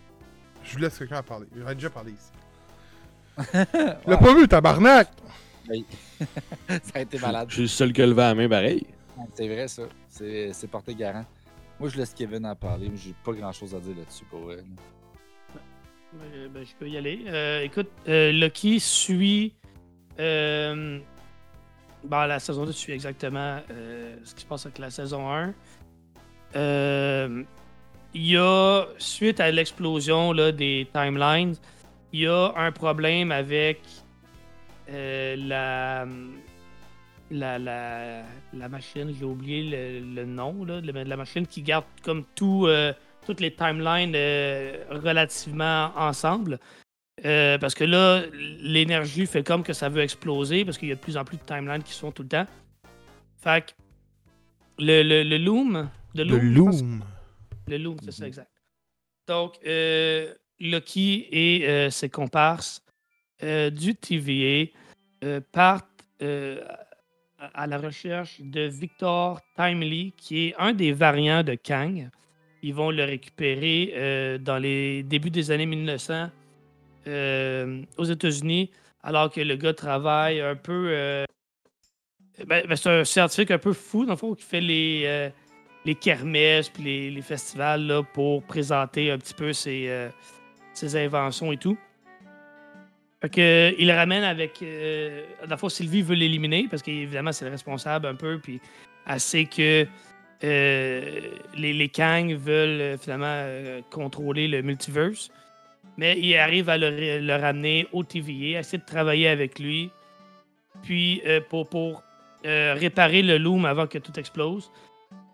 Je 0.63 0.73
vous 0.73 0.79
laisse 0.79 0.97
quelqu'un 0.97 1.19
en 1.19 1.23
parler. 1.23 1.47
J'en 1.55 1.69
ai 1.69 1.75
déjà 1.75 1.89
parlé 1.89 2.11
ici. 2.13 3.51
L'as 4.05 4.17
pas 4.17 4.33
vu, 4.35 4.47
tabarnak? 4.47 5.09
Ça 6.67 6.79
a 6.95 6.99
été 6.99 7.17
malade. 7.17 7.47
Je 7.49 7.53
suis 7.53 7.61
le 7.63 7.67
seul 7.67 7.93
qui 7.93 8.01
a 8.01 8.05
levé 8.05 8.21
la 8.21 8.35
main, 8.35 8.49
pareil. 8.49 8.85
C'est 9.33 9.47
vrai, 9.47 9.67
ça. 9.67 9.83
C'est 10.09 10.51
c'est 10.53 10.67
porté 10.67 10.93
garant. 10.93 11.25
Moi, 11.81 11.89
je 11.89 11.97
laisse 11.97 12.13
Kevin 12.13 12.45
en 12.45 12.55
parler. 12.55 12.91
J'ai 12.93 13.15
pas 13.25 13.31
grand-chose 13.31 13.73
à 13.73 13.79
dire 13.79 13.95
là-dessus, 13.97 14.23
pour 14.25 14.41
vrai. 14.41 14.57
Euh, 16.21 16.47
ben, 16.47 16.63
je 16.63 16.75
peux 16.75 16.87
y 16.87 16.95
aller. 16.95 17.23
Euh, 17.25 17.63
écoute, 17.63 17.89
euh, 18.07 18.31
Lucky 18.31 18.79
suit. 18.79 19.55
Euh, 20.19 20.99
bon, 22.03 22.19
la 22.27 22.37
saison 22.37 22.67
2 22.67 22.71
suit 22.71 22.93
exactement 22.93 23.61
euh, 23.71 24.15
ce 24.23 24.35
qui 24.35 24.41
se 24.41 24.45
passe 24.45 24.67
avec 24.67 24.77
la 24.77 24.91
saison 24.91 25.27
1. 25.27 25.55
Euh, 26.55 27.43
Il 28.13 28.27
y 28.27 28.37
a, 28.37 28.85
suite 28.99 29.39
à 29.39 29.49
l'explosion 29.49 30.35
des 30.35 30.87
timelines, 30.93 31.55
il 32.13 32.19
y 32.19 32.27
a 32.27 32.53
un 32.57 32.71
problème 32.71 33.31
avec 33.31 33.81
la, 34.87 36.05
la, 37.31 37.57
la, 37.57 38.23
la 38.53 38.69
machine, 38.69 39.13
j'ai 39.17 39.25
oublié 39.25 39.63
le, 39.63 39.99
le 40.15 40.25
nom, 40.25 40.63
là, 40.65 40.81
de 40.81 40.91
la 40.91 41.17
machine 41.17 41.47
qui 41.47 41.61
garde 41.61 41.85
comme 42.03 42.25
tout. 42.35 42.65
euh, 42.67 42.93
toutes 43.23 43.39
les 43.39 43.53
timelines 43.53 44.13
euh, 44.15 44.83
relativement 44.89 45.91
ensemble. 45.95 46.59
Euh, 47.23 47.59
parce 47.59 47.75
que 47.75 47.83
là, 47.83 48.23
l'énergie 48.33 49.27
fait 49.27 49.43
comme 49.43 49.61
que 49.63 49.73
ça 49.73 49.89
veut 49.89 50.01
exploser 50.01 50.65
parce 50.65 50.79
qu'il 50.79 50.89
y 50.89 50.91
a 50.91 50.95
de 50.95 50.99
plus 50.99 51.17
en 51.17 51.23
plus 51.23 51.37
de 51.37 51.43
timelines 51.43 51.83
qui 51.83 51.93
sont 51.93 52.11
tout 52.11 52.23
le 52.23 52.29
temps. 52.29 52.47
Fait 53.37 53.63
que 53.63 53.71
le, 54.79 55.03
le, 55.03 55.21
le 55.21 55.37
Loom. 55.37 55.87
Le 56.15 56.23
Loom. 56.23 57.03
Le 57.67 57.77
Loom, 57.77 57.97
c'est 58.01 58.11
ça, 58.11 58.23
Mhm. 58.23 58.27
exact. 58.27 58.51
Donc, 59.27 59.59
Lucky 60.59 61.27
et 61.31 61.89
ses 61.91 62.09
comparses 62.09 62.81
du 63.39 63.93
TVA 63.95 64.71
partent 65.51 65.87
euh, 66.23 66.59
à, 67.53 67.67
la 67.67 67.77
recherche 67.77 68.39
de 68.39 68.61
Victor 68.61 69.41
Timely, 69.55 70.13
qui 70.17 70.47
est 70.47 70.55
un 70.57 70.73
des 70.73 70.91
variants 70.91 71.43
de 71.43 71.55
Kang. 71.55 72.09
Ils 72.61 72.73
vont 72.73 72.91
le 72.91 73.03
récupérer 73.03 73.93
euh, 73.95 74.37
dans 74.37 74.57
les 74.57 75.03
débuts 75.03 75.31
des 75.31 75.49
années 75.49 75.65
1900 75.65 76.29
euh, 77.07 77.81
aux 77.97 78.03
États-Unis, 78.03 78.69
alors 79.01 79.31
que 79.31 79.41
le 79.41 79.55
gars 79.55 79.73
travaille 79.73 80.41
un 80.41 80.55
peu. 80.55 80.89
euh, 80.89 81.25
ben, 82.45 82.65
ben, 82.67 82.75
c'est 82.75 82.89
un 82.89 83.03
scientifique 83.03 83.51
un 83.51 83.57
peu 83.57 83.73
fou, 83.73 84.05
dans 84.05 84.13
le 84.13 84.17
fond, 84.17 84.35
qui 84.35 84.43
fait 84.43 84.61
les, 84.61 85.31
les 85.85 85.95
kermesses 85.95 86.69
puis 86.69 86.83
les, 86.83 87.11
les 87.11 87.21
festivals 87.21 87.85
là, 87.85 88.03
pour 88.03 88.43
présenter 88.43 89.11
un 89.11 89.17
petit 89.17 89.33
peu 89.33 89.53
ses, 89.53 90.09
ses 90.73 90.95
inventions 90.95 91.51
et 91.51 91.57
tout. 91.57 91.77
Que, 93.29 93.75
il 93.77 93.87
le 93.87 93.93
ramène 93.93 94.23
avec. 94.23 94.61
Euh, 94.63 95.23
le 95.47 95.57
fond, 95.57 95.69
Sylvie 95.69 96.01
veut 96.01 96.15
l'éliminer 96.15 96.67
parce 96.69 96.81
qu'évidemment, 96.81 97.31
c'est 97.31 97.45
le 97.45 97.51
responsable 97.51 98.07
un 98.07 98.15
peu. 98.15 98.39
Puis 98.39 98.59
elle 99.07 99.19
sait 99.19 99.45
que 99.45 99.85
euh, 100.43 101.19
les, 101.55 101.73
les 101.73 101.89
Kang 101.89 102.33
veulent 102.33 102.81
euh, 102.81 102.97
finalement 102.97 103.25
euh, 103.27 103.81
contrôler 103.91 104.47
le 104.47 104.61
multiverse. 104.63 105.29
Mais 105.97 106.17
il 106.19 106.35
arrive 106.35 106.69
à 106.69 106.77
le, 106.77 107.19
le 107.19 107.35
ramener 107.35 107.87
au 107.91 108.03
TVA, 108.03 108.59
essaie 108.59 108.77
de 108.77 108.85
travailler 108.85 109.27
avec 109.27 109.59
lui. 109.59 109.91
Puis 110.83 111.21
pour, 111.49 111.67
pour 111.67 112.01
réparer 112.43 113.21
le 113.21 113.37
Loom 113.37 113.65
avant 113.65 113.85
que 113.85 113.99
tout 113.99 114.17
explose. 114.17 114.71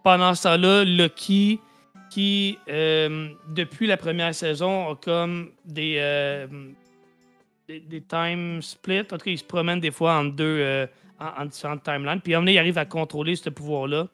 Pendant 0.04 0.34
ce 0.34 0.44
temps-là, 0.44 0.84
Lucky, 0.84 1.60
qui 2.10 2.58
depuis 2.68 3.88
la 3.88 3.96
première 3.96 4.34
saison 4.34 4.90
a 4.90 4.96
comme 4.96 5.52
des, 5.64 6.02
des, 7.68 8.02
time 8.02 8.62
splits. 8.62 9.02
En 9.02 9.04
tout 9.04 9.18
cas, 9.18 9.32
il 9.32 9.38
se 9.38 9.44
promène 9.44 9.80
des 9.80 9.92
fois 9.92 10.24
deux, 10.24 10.60
euh, 10.60 10.88
en, 11.20 11.44
en 11.44 11.46
différentes 11.46 11.84
timelines. 11.84 12.22
Puis 12.22 12.34
à 12.34 12.40
un 12.40 12.46
il 12.46 12.58
arrive 12.58 12.78
à 12.78 12.86
contrôler 12.86 13.36
ce 13.36 13.50
pouvoir-là. 13.50 14.08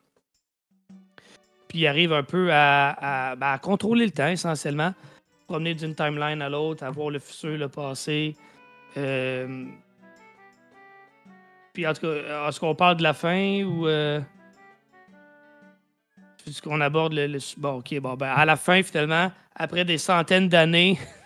Puis 1.67 1.79
il 1.79 1.87
arrive 1.87 2.13
un 2.13 2.23
peu 2.23 2.49
à, 2.51 3.35
ben, 3.37 3.57
contrôler 3.57 4.05
le 4.05 4.11
temps, 4.11 4.27
essentiellement. 4.27 4.93
Promener 5.47 5.73
d'une 5.75 5.95
timeline 5.95 6.41
à 6.41 6.49
l'autre, 6.49 6.83
à 6.83 6.89
voir 6.91 7.09
le 7.09 7.19
futur, 7.19 7.57
le 7.57 7.67
passé. 7.67 8.35
Euh, 8.97 9.65
Puis 11.73 11.85
en 11.85 11.93
tout 11.93 12.01
cas, 12.01 12.47
est-ce 12.47 12.59
qu'on 12.59 12.75
parle 12.75 12.97
de 12.97 13.03
la 13.03 13.13
fin 13.13 13.63
ou. 13.63 13.87
Euh... 13.87 14.21
Qu'on 16.61 16.81
aborde 16.81 17.13
le, 17.13 17.27
le- 17.27 17.39
Bon, 17.57 17.75
ok, 17.77 17.99
bon, 17.99 18.15
ben, 18.15 18.27
à 18.27 18.43
la 18.43 18.57
fin, 18.57 18.83
finalement, 18.83 19.31
après 19.55 19.85
des 19.85 19.97
centaines 19.97 20.49
d'années 20.49 20.99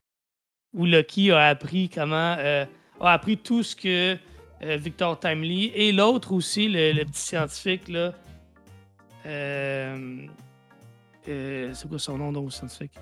où 0.77 0.85
Loki 0.85 1.31
a 1.31 1.47
appris 1.47 1.89
comment. 1.89 2.35
euh, 2.39 2.65
a 3.01 3.11
appris 3.13 3.37
tout 3.37 3.61
ce 3.63 3.75
que 3.75 4.17
euh, 4.63 4.77
Victor 4.77 5.19
Timely 5.19 5.71
et 5.75 5.91
l'autre 5.91 6.31
aussi, 6.31 6.67
le, 6.69 6.93
le 6.93 7.03
petit 7.05 7.19
scientifique, 7.21 7.89
là. 7.89 8.13
Euh, 9.25 10.25
c'est 11.25 11.87
quoi 11.89 11.99
son 11.99 12.17
nom, 12.17 12.31
donc, 12.31 12.51
scientifique? 12.53 12.93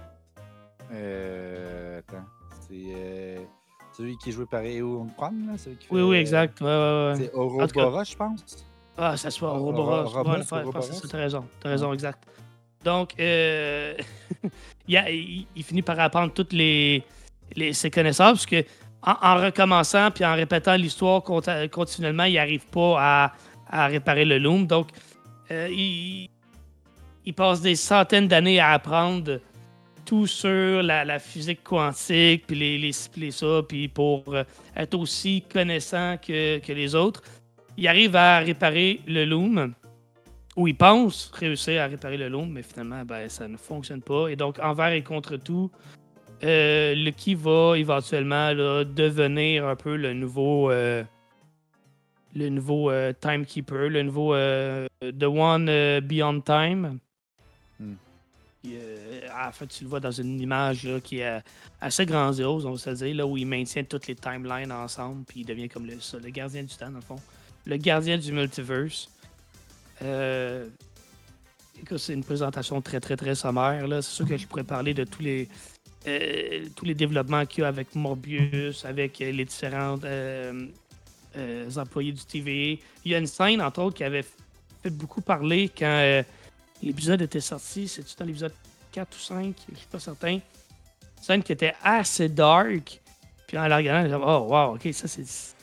Euh, 0.91 1.99
attends. 1.99 2.25
C'est 2.67 3.37
celui 3.95 4.17
qui 4.17 4.29
est 4.29 4.31
joué 4.31 4.45
par 4.45 4.63
Eon 4.65 5.07
Kwan, 5.15 5.47
là? 5.47 5.57
Celui 5.57 5.77
qui 5.77 5.87
Oui, 5.91 5.99
fait- 6.01 6.05
oui, 6.07 6.17
exact. 6.17 6.61
Ouais, 6.61 6.67
ouais, 6.67 7.07
ouais. 7.11 7.15
C'est 7.17 7.33
Orobora, 7.33 8.03
je 8.03 8.15
pense. 8.15 8.67
Ah, 8.97 9.15
ça 9.17 9.29
soit 9.29 9.51
Ro- 9.51 9.59
Ouroboros. 9.71 10.03
Ouais, 10.03 10.41
je 10.41 10.47
pense 10.47 10.49
que 10.49 10.55
Ouroboros? 10.55 11.07
t'as 11.09 11.17
raison. 11.17 11.45
T'as 11.59 11.69
raison, 11.69 11.93
exact. 11.93 12.23
Donc, 12.83 13.13
euh, 13.19 13.95
il, 14.87 14.97
a- 14.97 15.09
il- 15.11 15.45
il 15.55 15.63
finit 15.63 15.81
par 15.81 15.99
apprendre 15.99 16.33
toutes 16.33 16.53
les, 16.53 17.03
les- 17.55 17.73
ses 17.73 17.91
connaissances, 17.91 18.33
parce 18.33 18.45
que 18.45 18.63
en, 19.03 19.15
en 19.21 19.35
recommençant 19.35 20.09
puis 20.11 20.25
en 20.25 20.35
répétant 20.35 20.75
l'histoire 20.75 21.21
continuellement, 21.23 22.23
il 22.23 22.35
n'arrive 22.35 22.65
pas 22.67 23.31
à, 23.69 23.87
réparer 23.87 24.25
le 24.25 24.39
loom. 24.39 24.65
Donc, 24.67 24.89
euh, 25.51 25.67
il, 25.69 26.29
passe 27.35 27.61
des 27.61 27.75
centaines 27.75 28.27
d'années 28.27 28.59
à 28.59 28.71
apprendre 28.71 29.39
tout 30.05 30.27
sur 30.27 30.83
la, 30.83 31.19
physique 31.19 31.63
quantique, 31.63 32.45
puis 32.47 32.55
les, 32.55 32.77
les, 32.77 33.31
ça, 33.31 33.61
puis 33.67 33.87
pour 33.87 34.23
euh, 34.29 34.43
être 34.75 34.93
aussi 34.93 35.43
connaissant 35.51 36.17
que, 36.17 36.59
que 36.59 36.71
les 36.71 36.93
autres 36.93 37.21
il 37.77 37.87
arrive 37.87 38.15
à 38.15 38.39
réparer 38.39 39.01
le 39.07 39.25
loom, 39.25 39.73
ou 40.55 40.67
il 40.67 40.75
pense 40.75 41.31
réussir 41.33 41.81
à 41.81 41.87
réparer 41.87 42.17
le 42.17 42.29
loom, 42.29 42.51
mais 42.51 42.63
finalement, 42.63 43.03
ben, 43.03 43.27
ça 43.27 43.47
ne 43.47 43.57
fonctionne 43.57 44.01
pas. 44.01 44.29
Et 44.29 44.35
donc, 44.35 44.59
envers 44.59 44.93
et 44.93 45.03
contre 45.03 45.35
tout, 45.35 45.69
euh, 46.43 46.95
Lucky 46.95 47.35
va 47.35 47.77
éventuellement 47.77 48.51
là, 48.51 48.83
devenir 48.83 49.67
un 49.67 49.75
peu 49.75 49.95
le 49.95 50.13
nouveau, 50.13 50.71
euh, 50.71 51.03
le 52.35 52.49
nouveau 52.49 52.89
euh, 52.89 53.13
Timekeeper, 53.19 53.89
le 53.89 54.03
nouveau 54.03 54.33
euh, 54.33 54.87
The 55.01 55.23
One 55.23 55.99
Beyond 56.01 56.41
Time. 56.41 56.99
En 58.65 59.51
fait, 59.51 59.67
tu 59.67 59.83
le 59.83 59.89
vois 59.89 59.99
dans 59.99 60.11
une 60.11 60.39
image 60.39 60.85
là, 60.85 60.99
qui 60.99 61.19
est 61.19 61.39
assez 61.79 62.05
grandiose, 62.05 62.65
on 62.65 62.71
va 62.71 62.77
se 62.77 62.89
le 62.89 62.95
dire, 62.95 63.15
là, 63.15 63.27
où 63.27 63.37
il 63.37 63.45
maintient 63.45 63.83
toutes 63.83 64.07
les 64.07 64.15
timelines 64.15 64.71
ensemble, 64.71 65.23
puis 65.25 65.41
il 65.41 65.45
devient 65.45 65.69
comme 65.69 65.85
le, 65.85 65.99
ça, 65.99 66.17
le 66.17 66.29
gardien 66.29 66.63
du 66.63 66.75
temps, 66.75 66.89
dans 66.89 66.95
le 66.95 67.01
fond 67.01 67.19
le 67.65 67.77
gardien 67.77 68.17
du 68.17 68.31
multiverse. 68.31 69.09
C'est 69.99 72.13
une 72.13 72.23
présentation 72.23 72.81
très, 72.81 72.99
très, 72.99 73.15
très 73.15 73.35
sommaire. 73.35 73.87
là. 73.87 74.01
C'est 74.01 74.11
sûr 74.11 74.27
que 74.27 74.37
je 74.37 74.47
pourrais 74.47 74.63
parler 74.63 74.93
de 74.93 75.03
tous 75.03 75.21
les, 75.21 75.47
euh, 76.07 76.65
tous 76.75 76.85
les 76.85 76.93
développements 76.93 77.45
qu'il 77.45 77.61
y 77.61 77.65
a 77.65 77.67
avec 77.67 77.95
Morbius, 77.95 78.85
avec 78.85 79.19
euh, 79.21 79.31
les 79.31 79.45
différents 79.45 79.97
euh, 80.03 80.67
employés 81.77 82.11
du 82.11 82.23
TVA. 82.23 82.79
Il 83.03 83.11
y 83.11 83.15
a 83.15 83.17
une 83.17 83.27
scène, 83.27 83.59
entre 83.61 83.81
autres, 83.81 83.97
qui 83.97 84.03
avait 84.03 84.23
fait 84.83 84.89
beaucoup 84.91 85.21
parler 85.21 85.69
quand 85.75 86.23
l'épisode 86.83 87.21
était 87.23 87.39
sorti. 87.39 87.87
C'est-tu 87.87 88.15
dans 88.17 88.25
l'épisode 88.25 88.53
4 88.91 89.15
ou 89.15 89.19
5? 89.19 89.55
Je 89.71 89.77
suis 89.77 89.87
pas 89.87 89.99
certain. 89.99 90.33
Une 90.33 90.41
scène 91.21 91.43
qui 91.43 91.53
était 91.53 91.73
assez 91.83 92.29
dark. 92.29 93.01
Puis 93.47 93.57
en 93.57 93.67
la 93.67 93.77
regardant, 93.77 94.03
j'ai 94.03 94.15
dit, 94.15 94.23
oh, 94.23 94.47
wow, 94.49 94.75
ok, 94.75 94.93
ça, 94.93 95.07
c'est 95.07 95.55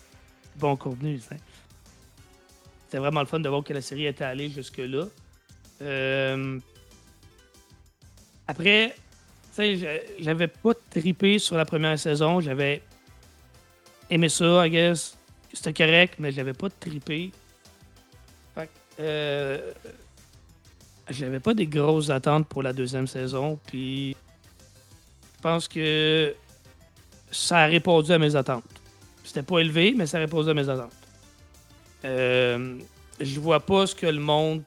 bon 0.57 0.77
contenu. 0.77 1.21
C'était 1.21 2.99
vraiment 2.99 3.21
le 3.21 3.27
fun 3.27 3.39
de 3.39 3.49
voir 3.49 3.63
que 3.63 3.73
la 3.73 3.81
série 3.81 4.07
était 4.07 4.25
allée 4.25 4.51
jusque-là. 4.51 5.07
Après, 8.49 8.95
sais, 9.53 9.77
je- 9.77 10.23
j'avais 10.25 10.49
pas 10.49 10.73
trippé 10.91 11.39
sur 11.39 11.57
la 11.57 11.65
première 11.65 11.99
saison. 11.99 12.41
J'avais 12.41 12.83
aimé 14.11 14.29
ça, 14.29 14.67
I 14.67 14.71
guess. 14.71 15.17
C'était 15.53 15.73
correct, 15.73 16.15
mais 16.19 16.33
j'avais 16.33 16.53
pas 16.55 16.69
trippé. 16.71 17.31
Fait 18.55 18.67
que, 18.67 18.71
euh, 19.01 19.73
j'avais 21.11 21.41
pas 21.41 21.55
des 21.55 21.67
grosses 21.67 22.11
attentes 22.11 22.47
pour 22.49 22.63
la 22.63 22.73
deuxième 22.73 23.07
saison. 23.07 23.59
Puis, 23.67 24.13
je 25.37 25.41
pense 25.43 25.69
que 25.69 26.35
ça 27.31 27.59
a 27.59 27.67
répondu 27.67 28.13
à 28.13 28.19
mes 28.19 28.35
attentes. 28.37 28.65
C'était 29.25 29.43
pas 29.43 29.59
élevé, 29.61 29.95
mais 29.97 30.07
ça 30.07 30.19
a 30.19 30.21
répondu 30.21 30.51
à 30.51 30.55
mes 30.55 30.69
attentes. 30.69 30.93
Euh, 32.05 32.79
je 33.21 33.39
vois 33.41 33.61
pas 33.61 33.87
ce 33.87 33.95
que 33.95 34.07
le 34.07 34.21
monde. 34.21 34.63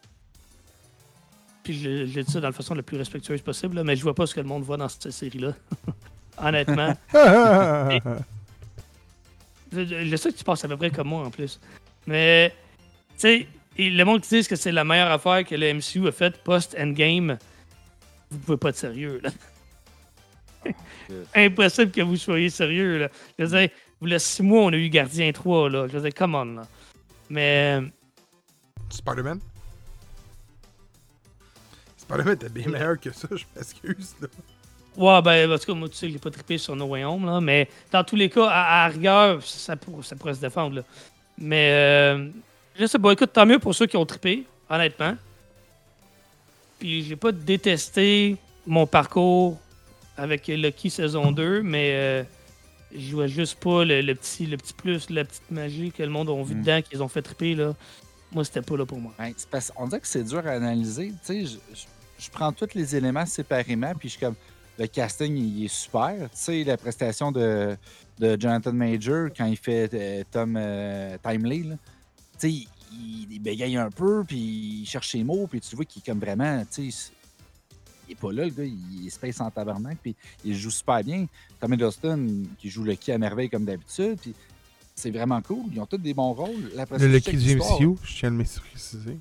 Puis 1.66 1.74
je, 1.80 2.06
je 2.06 2.20
dis 2.22 2.32
ça 2.32 2.40
dans 2.40 2.48
la 2.50 2.54
façon 2.54 2.74
la 2.76 2.84
plus 2.84 2.96
respectueuse 2.96 3.42
possible, 3.42 3.76
là, 3.76 3.84
mais 3.84 3.96
je 3.98 4.04
vois 4.04 4.14
pas 4.14 4.26
ce 4.28 4.34
que 4.36 4.40
le 4.40 4.46
monde 4.48 4.64
voit 4.64 4.78
dans 4.78 4.88
cette 4.88 5.10
série-là. 5.12 5.54
Honnêtement. 6.38 6.96
je, 9.72 9.86
je- 9.86 10.06
je 10.06 10.16
sais 10.16 10.32
que 10.32 10.38
tu 10.38 10.44
penses 10.44 10.64
à 10.64 10.68
peu 10.68 10.78
près 10.78 10.92
comme 10.92 11.08
moi 11.10 11.26
en 11.26 11.32
plus. 11.32 11.60
Mais, 12.08 12.54
tu 13.18 13.22
sais, 13.22 13.48
le 13.78 14.04
monde 14.04 14.22
qui 14.22 14.30
dit 14.42 14.48
que 14.48 14.56
c'est 14.56 14.72
la 14.72 14.84
meilleure 14.84 15.12
affaire 15.12 15.44
que 15.44 15.56
le 15.56 15.74
MCU 15.74 16.08
a 16.08 16.12
faite 16.12 16.38
post-endgame, 16.44 17.38
vous 18.30 18.38
pouvez 18.40 18.58
pas 18.58 18.70
être 18.70 18.78
sérieux, 18.78 19.20
là. 19.24 19.32
Impossible 21.36 21.92
que 21.92 22.02
vous 22.02 22.16
soyez 22.18 22.50
sérieux, 22.50 23.00
là. 23.00 23.10
Je 23.40 23.46
veux 23.46 23.60
dire, 23.60 23.70
vous 24.00 24.08
le 24.08 24.20
six 24.20 24.44
mois, 24.44 24.62
on 24.66 24.70
a 24.74 24.76
eu 24.78 24.90
Gardien 24.90 25.32
3, 25.32 25.70
là. 25.70 25.88
Je 25.88 25.94
veux 25.98 26.02
dire, 26.02 26.14
come 26.14 26.36
on, 26.36 26.46
là. 26.46 26.62
Mais. 27.30 27.80
Spider-Man? 28.90 29.40
Spider-Man 32.08 32.34
était 32.36 32.50
bien 32.50 32.68
meilleur 32.70 33.00
que 33.00 33.12
ça, 33.12 33.28
je 33.36 33.44
m'excuse. 33.56 34.16
là. 34.22 34.28
Ouais, 34.98 35.22
ben, 35.22 35.52
en 35.52 35.58
tout 35.58 35.66
cas, 35.66 35.74
moi, 35.74 35.90
tu 35.90 35.96
sais, 35.96 36.10
j'ai 36.10 36.18
pas 36.20 36.32
trippé 36.32 36.58
sur 36.58 36.76
No 36.76 36.86
Way 36.86 37.04
Home, 37.04 37.26
là. 37.26 37.42
Mais 37.42 37.68
dans 37.92 38.04
tous 38.04 38.16
les 38.16 38.30
cas, 38.30 38.48
à, 38.48 38.86
à 38.86 38.88
rigueur, 38.88 39.44
ça, 39.44 39.76
pour- 39.76 40.04
ça 40.06 40.16
pourrait 40.16 40.34
se 40.36 40.40
défendre, 40.42 40.78
là. 40.78 40.82
Mais, 41.38 41.72
euh, 41.74 42.30
je 42.80 42.86
sais 42.86 42.98
pas, 43.00 43.12
écoute, 43.12 43.34
tant 43.34 43.46
mieux 43.46 43.60
pour 43.60 43.76
ceux 43.76 43.88
qui 43.88 43.98
ont 43.98 44.06
trippé, 44.06 44.46
honnêtement. 44.70 45.16
Puis, 46.80 47.04
j'ai 47.04 47.16
pas 47.16 47.32
détesté 47.32 48.38
mon 48.66 48.86
parcours 48.88 49.60
avec 50.18 50.48
Lucky 50.48 50.90
saison 50.90 51.32
2, 51.32 51.62
mais 51.62 51.92
euh, 51.94 52.24
je 52.98 53.14
vois 53.16 53.28
juste 53.28 53.60
pas 53.60 53.84
le, 53.84 54.02
le 54.02 54.16
petit, 54.16 54.46
le 54.46 54.56
petit 54.58 54.74
plus, 54.74 55.10
la 55.10 55.26
petite 55.26 55.52
magie 55.52 55.92
que 55.92 56.04
le 56.04 56.10
monde 56.10 56.30
a 56.30 56.44
vu 56.44 56.56
Mm. 56.56 56.62
dedans, 56.62 56.82
qu'ils 56.82 57.04
ont 57.04 57.08
fait 57.10 57.22
tripper, 57.22 57.56
là. 57.56 57.74
Moi, 58.32 58.44
c'était 58.46 58.62
pas 58.62 58.76
là 58.78 58.86
pour 58.86 59.00
moi. 59.00 59.14
On 59.78 59.88
dirait 59.88 60.02
que 60.02 60.08
c'est 60.08 60.24
dur 60.24 60.40
à 60.46 60.52
analyser. 60.52 61.10
Tu 61.10 61.16
sais, 61.24 61.46
je, 61.46 61.58
je- 61.76 61.86
je 62.18 62.30
prends 62.30 62.52
tous 62.52 62.74
les 62.76 62.96
éléments 62.96 63.26
séparément, 63.26 63.94
puis 63.96 64.10
je 64.10 64.14
suis 64.14 64.22
comme, 64.22 64.36
le 64.78 64.88
casting, 64.88 65.36
il 65.36 65.66
est 65.66 65.74
super. 65.74 66.16
Tu 66.32 66.38
sais, 66.38 66.64
la 66.64 66.78
prestation 66.78 67.32
de, 67.32 67.78
de 68.20 68.38
Jonathan 68.40 68.74
Major 68.74 69.30
quand 69.36 69.46
il 69.46 69.58
fait 69.58 69.90
euh, 69.94 70.24
Tom 70.30 70.56
euh, 70.58 71.18
Timely, 71.24 71.64
là. 71.64 71.76
tu 71.76 72.40
sais, 72.40 72.52
il, 72.52 73.28
il 73.32 73.40
bégaye 73.40 73.78
un 73.78 73.90
peu, 73.90 74.24
puis 74.26 74.82
il 74.82 74.86
cherche 74.86 75.12
ses 75.12 75.24
mots, 75.24 75.48
puis 75.48 75.62
tu 75.62 75.76
vois 75.76 75.86
qu'il 75.86 76.02
est 76.02 76.06
comme 76.06 76.20
vraiment, 76.20 76.64
tu 76.72 76.92
sais, 76.92 77.12
il 78.08 78.12
est 78.12 78.16
pas 78.16 78.32
là, 78.32 78.44
le 78.46 78.52
gars, 78.52 78.64
il 78.64 79.08
est 79.08 79.10
space 79.10 79.42
en 79.42 79.50
tabarnak, 79.50 79.98
puis 80.02 80.16
il 80.44 80.56
joue 80.56 80.72
super 80.72 81.04
bien. 81.04 81.26
Tom 81.60 81.74
Hiddleston, 81.74 82.44
qui 82.58 82.70
joue 82.70 82.84
le 82.84 82.96
qui 82.96 83.12
à 83.12 83.18
merveille 83.18 83.50
comme 83.50 83.66
d'habitude, 83.66 84.20
puis 84.22 84.34
c'est 84.94 85.12
vraiment 85.12 85.42
cool. 85.42 85.66
Ils 85.74 85.80
ont 85.80 85.86
tous 85.86 85.98
des 85.98 86.14
bons 86.14 86.34
rôles. 86.34 86.72
La 86.74 86.86
Le 86.98 87.08
Lucky 87.08 87.32
check 87.32 87.40
du. 87.40 87.56
MCU, 87.56 87.98
je 88.04 88.20
tiens 88.20 88.30
à 88.30 88.38
le 88.38 88.44
préciser. 88.44 89.18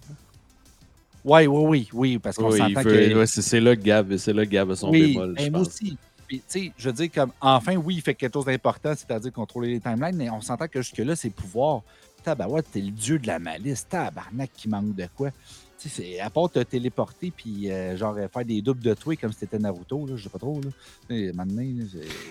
Oui, 1.24 1.46
oui, 1.46 1.64
oui, 1.66 1.88
oui, 1.92 2.18
parce 2.18 2.36
qu'on 2.36 2.50
Oui, 2.50 2.58
s'entend 2.58 2.82
veut- 2.82 2.90
que... 3.08 3.14
ouais, 3.18 3.26
c'est 3.26 3.42
c'est 3.42 3.60
là 3.60 3.74
que 3.74 3.80
Gab, 3.82 4.16
c'est 4.16 4.32
là 4.32 4.44
que 4.44 4.50
Gab 4.50 4.70
a 4.70 4.76
son 4.76 4.90
oui, 4.90 5.12
bémol, 5.14 5.34
je 5.38 5.44
ben, 5.44 5.50
moi 5.52 5.60
pense. 5.60 5.68
aussi. 5.68 5.96
Puis, 6.26 6.38
tu 6.38 6.44
sais, 6.48 6.72
je 6.76 6.86
veux 6.88 6.92
dire, 6.94 7.10
comme, 7.14 7.32
enfin, 7.40 7.76
oui, 7.76 7.96
il 7.96 8.02
fait 8.02 8.14
quelque 8.14 8.32
chose 8.34 8.46
d'important, 8.46 8.94
c'est-à-dire 8.96 9.32
contrôler 9.32 9.70
les 9.72 9.80
timelines, 9.80 10.16
mais 10.16 10.30
on 10.30 10.40
s'entend 10.40 10.68
que 10.68 10.80
jusque-là, 10.80 11.16
c'est 11.16 11.30
pouvoir. 11.30 11.82
Tabarouette, 12.22 12.66
t'es 12.72 12.80
le 12.80 12.90
dieu 12.90 13.18
de 13.18 13.26
la 13.26 13.38
malice. 13.38 13.86
Tabarnak 13.86 14.50
qui 14.54 14.68
manque 14.68 14.94
de 14.94 15.06
quoi. 15.14 15.30
Tu 15.78 15.88
sais, 15.88 16.02
c'est- 16.02 16.20
à 16.20 16.30
part 16.30 16.50
te 16.50 16.60
téléporter, 16.60 17.30
puis 17.30 17.70
euh, 17.70 17.94
genre 17.96 18.16
faire 18.32 18.44
des 18.44 18.62
doubles 18.62 18.80
de 18.82 18.94
toi 18.94 19.14
comme 19.16 19.32
si 19.32 19.40
c'était 19.40 19.58
Naruto, 19.58 20.06
là, 20.06 20.14
je 20.16 20.22
sais 20.24 20.30
pas 20.30 20.38
trop, 20.38 20.58
là. 20.62 20.70
Tu 21.10 21.26
sais, 21.26 21.32
maintenant, 21.34 21.60
là, 21.62 21.84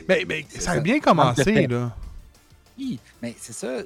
Mais, 0.10 0.26
mais 0.28 0.46
ça 0.50 0.72
a 0.72 0.80
bien 0.80 1.00
commencé, 1.00 1.68
là. 1.68 1.96
Oui, 2.78 3.00
mais 3.22 3.36
c'est 3.38 3.54
ça. 3.54 3.84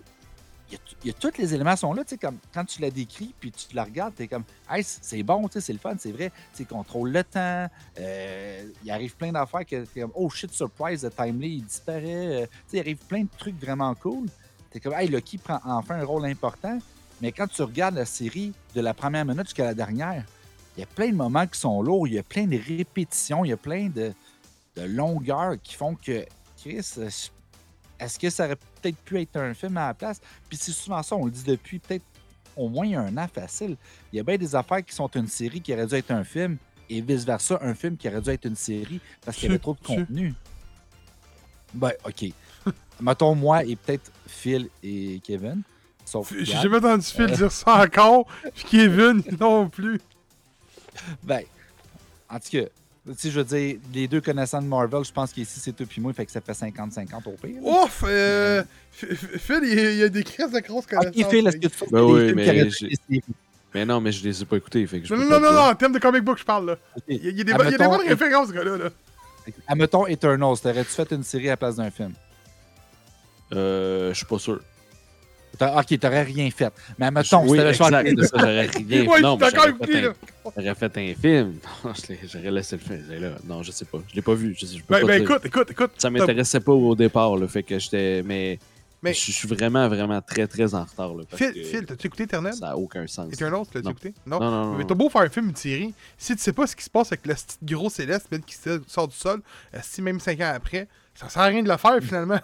Il 0.69 0.73
y, 0.73 0.75
a, 0.75 0.79
y 1.05 1.09
a 1.11 1.13
tous 1.13 1.37
les 1.37 1.53
éléments 1.53 1.77
sont 1.77 1.93
là, 1.93 2.03
tu 2.03 2.09
sais, 2.09 2.17
comme 2.17 2.37
quand 2.53 2.65
tu 2.65 2.81
la 2.81 2.91
décris, 2.91 3.33
puis 3.39 3.51
tu 3.51 3.73
la 3.73 3.85
regardes, 3.85 4.15
t'es 4.15 4.27
comme, 4.27 4.43
hey, 4.69 4.83
c'est 4.83 5.23
bon, 5.23 5.47
tu 5.47 5.53
sais, 5.53 5.61
c'est 5.61 5.73
le 5.73 5.79
fun, 5.79 5.95
c'est 5.97 6.11
vrai, 6.11 6.29
tu 6.51 6.57
sais, 6.57 6.65
contrôle 6.65 7.11
le 7.11 7.23
temps, 7.23 7.67
euh, 7.99 8.69
il 8.83 8.91
arrive 8.91 9.15
plein 9.15 9.31
d'affaires 9.31 9.65
que 9.65 9.85
comme, 9.97 10.11
oh 10.13 10.29
shit, 10.29 10.51
surprise, 10.51 11.05
le 11.05 11.11
Timely, 11.11 11.55
il 11.55 11.63
disparaît, 11.63 12.43
euh, 12.43 12.45
tu 12.45 12.51
sais, 12.67 12.77
il 12.77 12.79
arrive 12.81 12.97
plein 12.97 13.21
de 13.21 13.29
trucs 13.37 13.57
vraiment 13.61 13.95
cool. 13.95 14.27
T'es 14.69 14.81
comme, 14.81 14.93
hey, 14.93 15.07
Loki 15.07 15.37
prend 15.37 15.59
enfin 15.63 16.01
un 16.01 16.05
rôle 16.05 16.25
important, 16.25 16.77
mais 17.21 17.31
quand 17.31 17.47
tu 17.47 17.61
regardes 17.61 17.95
la 17.95 18.05
série 18.05 18.51
de 18.75 18.81
la 18.81 18.93
première 18.93 19.23
minute 19.23 19.45
jusqu'à 19.45 19.65
la 19.65 19.73
dernière, 19.73 20.25
il 20.75 20.81
y 20.81 20.83
a 20.83 20.87
plein 20.87 21.09
de 21.09 21.15
moments 21.15 21.47
qui 21.47 21.59
sont 21.59 21.81
lourds, 21.81 22.07
il 22.07 22.15
y 22.15 22.19
a 22.19 22.23
plein 22.23 22.45
de 22.45 22.57
répétitions, 22.57 23.45
il 23.45 23.49
y 23.49 23.53
a 23.53 23.57
plein 23.57 23.87
de, 23.87 24.13
de 24.75 24.81
longueurs 24.81 25.55
qui 25.63 25.75
font 25.75 25.95
que, 25.95 26.25
Chris, 26.57 26.85
est-ce 27.99 28.19
que 28.19 28.29
ça 28.29 28.45
aurait 28.45 28.55
peut-être 28.81 28.97
pu 28.97 29.19
être 29.21 29.35
un 29.37 29.53
film 29.53 29.77
à 29.77 29.87
la 29.87 29.93
place? 29.93 30.19
Puis 30.49 30.57
c'est 30.61 30.71
souvent 30.71 31.01
ça, 31.03 31.15
on 31.15 31.25
le 31.25 31.31
dit 31.31 31.43
depuis 31.43 31.79
peut-être 31.79 32.03
au 32.55 32.69
moins 32.69 32.91
un 33.05 33.17
an 33.17 33.27
facile. 33.31 33.75
Il 34.11 34.17
y 34.17 34.19
a 34.19 34.23
bien 34.23 34.37
des 34.37 34.55
affaires 34.55 34.83
qui 34.83 34.93
sont 34.95 35.07
une 35.15 35.27
série 35.27 35.61
qui 35.61 35.73
aurait 35.73 35.85
dû 35.87 35.95
être 35.95 36.11
un 36.11 36.23
film 36.23 36.57
et 36.89 37.01
vice-versa, 37.01 37.59
un 37.61 37.73
film 37.75 37.97
qui 37.97 38.07
aurait 38.07 38.21
dû 38.21 38.29
être 38.29 38.45
une 38.45 38.55
série 38.55 38.99
parce 39.23 39.37
qu'il 39.37 39.47
y 39.47 39.49
avait 39.51 39.59
trop 39.59 39.75
de 39.75 39.85
contenu. 39.85 40.33
Ben, 41.73 41.91
OK. 42.05 42.25
Mettons 43.01 43.35
moi 43.35 43.63
et 43.63 43.75
peut-être 43.75 44.11
Phil 44.25 44.69
et 44.81 45.19
Kevin. 45.23 45.61
Sauf 46.05 46.33
J'ai 46.35 46.45
jamais 46.45 46.77
entendu 46.77 47.05
Phil 47.05 47.23
Euh. 47.23 47.35
dire 47.35 47.51
ça 47.51 47.83
encore, 47.83 48.25
puis 48.55 48.63
Kevin 48.69 49.21
non 49.39 49.69
plus. 49.69 49.99
Ben, 51.21 51.41
en 52.29 52.39
tout 52.39 52.49
cas, 52.51 52.63
sais, 53.17 53.29
je 53.31 53.39
veux 53.39 53.45
dire, 53.45 53.77
les 53.93 54.07
deux 54.07 54.21
connaissants 54.21 54.61
de 54.61 54.67
Marvel, 54.67 55.03
je 55.03 55.11
pense 55.11 55.31
qu'ici, 55.31 55.59
c'est 55.59 55.71
toi 55.73 55.85
puis 55.87 56.01
moi, 56.01 56.11
fait 56.13 56.25
que 56.25 56.31
ça 56.31 56.41
fait 56.41 56.51
50-50 56.53 57.27
au 57.27 57.31
pire. 57.31 57.63
Ouf! 57.63 58.03
Euh, 58.07 58.63
Phil, 58.91 59.59
il 59.63 59.95
y 59.97 60.03
a- 60.03 60.09
des 60.09 60.23
crises 60.23 60.51
de 60.51 60.59
grosses 60.59 60.85
connaissances. 60.87 61.15
Ok, 61.25 61.29
Phil, 61.29 61.47
est-ce 61.47 61.57
que 61.57 61.67
tu 61.67 61.91
Ben 61.91 62.01
oui, 62.03 62.33
mais? 62.33 62.69
Mais 63.73 63.85
non, 63.85 63.99
mais 64.01 64.11
je 64.11 64.23
les 64.23 64.41
ai 64.41 64.45
pas 64.45 64.57
écoutés. 64.57 64.85
Fait 64.87 65.01
que 65.01 65.05
je 65.07 65.13
Non, 65.13 65.25
non, 65.25 65.39
non, 65.39 65.51
non, 65.53 65.59
en 65.61 65.75
termes 65.75 65.93
de 65.93 65.99
comic 65.99 66.23
book, 66.23 66.39
je 66.39 66.45
parle, 66.45 66.65
là. 66.67 66.77
Il 67.07 67.15
y 67.15 67.27
a, 67.27 67.29
il 67.31 67.37
y 67.37 67.41
a 67.41 67.43
des, 67.43 67.51
il 67.51 67.57
y 67.57 67.61
a 67.61 67.65
des 67.65 67.73
Admettons, 67.75 67.97
bonnes 67.97 68.07
références, 68.07 68.47
ce 68.47 68.53
gars-là. 68.53 68.77
Là. 68.77 68.89
Admettons 69.67 70.07
Eternals, 70.07 70.57
t'aurais-tu 70.61 70.89
fait 70.91 71.11
une 71.11 71.23
série 71.23 71.47
à 71.47 71.51
la 71.51 71.57
place 71.57 71.75
d'un 71.75 71.91
film? 71.91 72.13
Euh, 73.53 74.09
je 74.09 74.17
suis 74.17 74.25
pas 74.25 74.39
sûr. 74.39 74.61
Ok, 75.61 75.99
t'aurais 75.99 76.23
rien 76.23 76.49
fait. 76.51 76.71
Mais 76.97 77.07
admettons, 77.07 77.41
oui, 77.43 77.49
si 77.51 77.55
t'avais 77.57 77.69
le 77.69 77.73
choix 77.75 77.89
c'est 77.89 78.25
ça, 78.27 78.37
j'aurais 78.37 78.65
rien. 78.67 79.05
Ouais, 79.07 79.21
non, 79.21 79.37
j'aurais 79.39 79.51
fait 79.51 79.97
un- 79.97 80.01
là. 80.01 80.13
J'aurais 80.57 80.75
fait 80.75 80.97
un 80.97 81.13
film. 81.19 81.55
J'aurais 82.31 82.51
laissé 82.51 82.75
le 82.77 82.81
film. 82.81 83.21
Là. 83.21 83.29
Non, 83.45 83.63
je 83.63 83.71
sais 83.71 83.85
pas. 83.85 83.99
Je 84.09 84.15
l'ai 84.15 84.21
pas 84.21 84.33
vu. 84.33 84.55
Je, 84.57 84.65
sais- 84.65 84.77
je 84.77 84.83
peux 84.83 84.93
Ben, 84.93 85.01
pas 85.01 85.07
ben 85.07 85.21
écoute, 85.23 85.45
écoute, 85.45 85.71
écoute. 85.71 85.91
Ça 85.97 86.09
m'intéressait 86.09 86.59
pas 86.59 86.71
au 86.71 86.95
départ. 86.95 87.35
Là, 87.37 87.47
fait 87.47 87.63
que 87.63 87.77
j'étais. 87.79 88.23
Mais, 88.23 88.57
Mais- 89.03 89.13
je 89.13 89.31
suis 89.31 89.47
vraiment, 89.47 89.87
vraiment 89.89 90.21
très, 90.21 90.47
très 90.47 90.73
en 90.73 90.83
retard. 90.83 91.13
Là, 91.15 91.23
parce 91.29 91.41
Phil, 91.41 91.53
que 91.53 91.63
Phil, 91.67 91.85
t'as-tu 91.85 92.07
écouté 92.07 92.23
Eternal? 92.23 92.53
Ça 92.53 92.67
n'a 92.67 92.77
aucun 92.77 93.05
sens. 93.07 93.31
Eternals, 93.33 93.63
t'as-tu 93.71 93.85
Non. 93.85 93.91
écouté? 93.91 94.13
Non, 94.25 94.39
non, 94.39 94.51
non. 94.51 94.73
Mais 94.77 94.85
t'as 94.85 94.95
beau 94.95 95.09
faire 95.09 95.21
un 95.21 95.29
film, 95.29 95.49
une 95.49 95.55
série, 95.55 95.93
si 96.17 96.35
tu 96.35 96.41
sais 96.41 96.53
pas 96.53 96.65
ce 96.67 96.75
qui 96.75 96.83
se 96.83 96.89
passe 96.89 97.07
avec 97.11 97.25
le 97.27 97.33
petit 97.33 97.57
gros 97.75 97.89
céleste 97.89 98.27
qui 98.45 98.55
sort 98.87 99.07
du 99.07 99.15
sol, 99.15 99.41
euh, 99.73 99.79
si 99.83 100.01
même 100.01 100.19
5 100.19 100.39
ans 100.41 100.51
après, 100.55 100.87
ça 101.13 101.29
sert 101.29 101.41
à 101.41 101.45
rien 101.45 101.61
de 101.63 101.69
le 101.69 101.77
faire 101.77 101.97
finalement. 102.01 102.39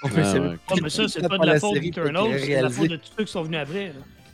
Ah, 0.04 0.08
C'est- 0.12 0.38
ouais. 0.38 0.46
Ouais, 0.48 0.80
mais 0.82 0.90
ça, 0.90 1.08
c'est 1.08 1.28
pas 1.28 1.38
de 1.38 1.46
la 1.46 1.58
faute 1.60 1.80
d'Eternals, 1.80 2.28
qu'il 2.36 2.40
c'est 2.40 2.56
de 2.58 2.62
la 2.62 2.70
faute 2.70 2.88
de 2.88 2.96
tous 2.96 3.10
ceux 3.18 3.24
qui 3.24 3.32
sont 3.32 3.42
venus 3.42 3.58
après. 3.60 3.86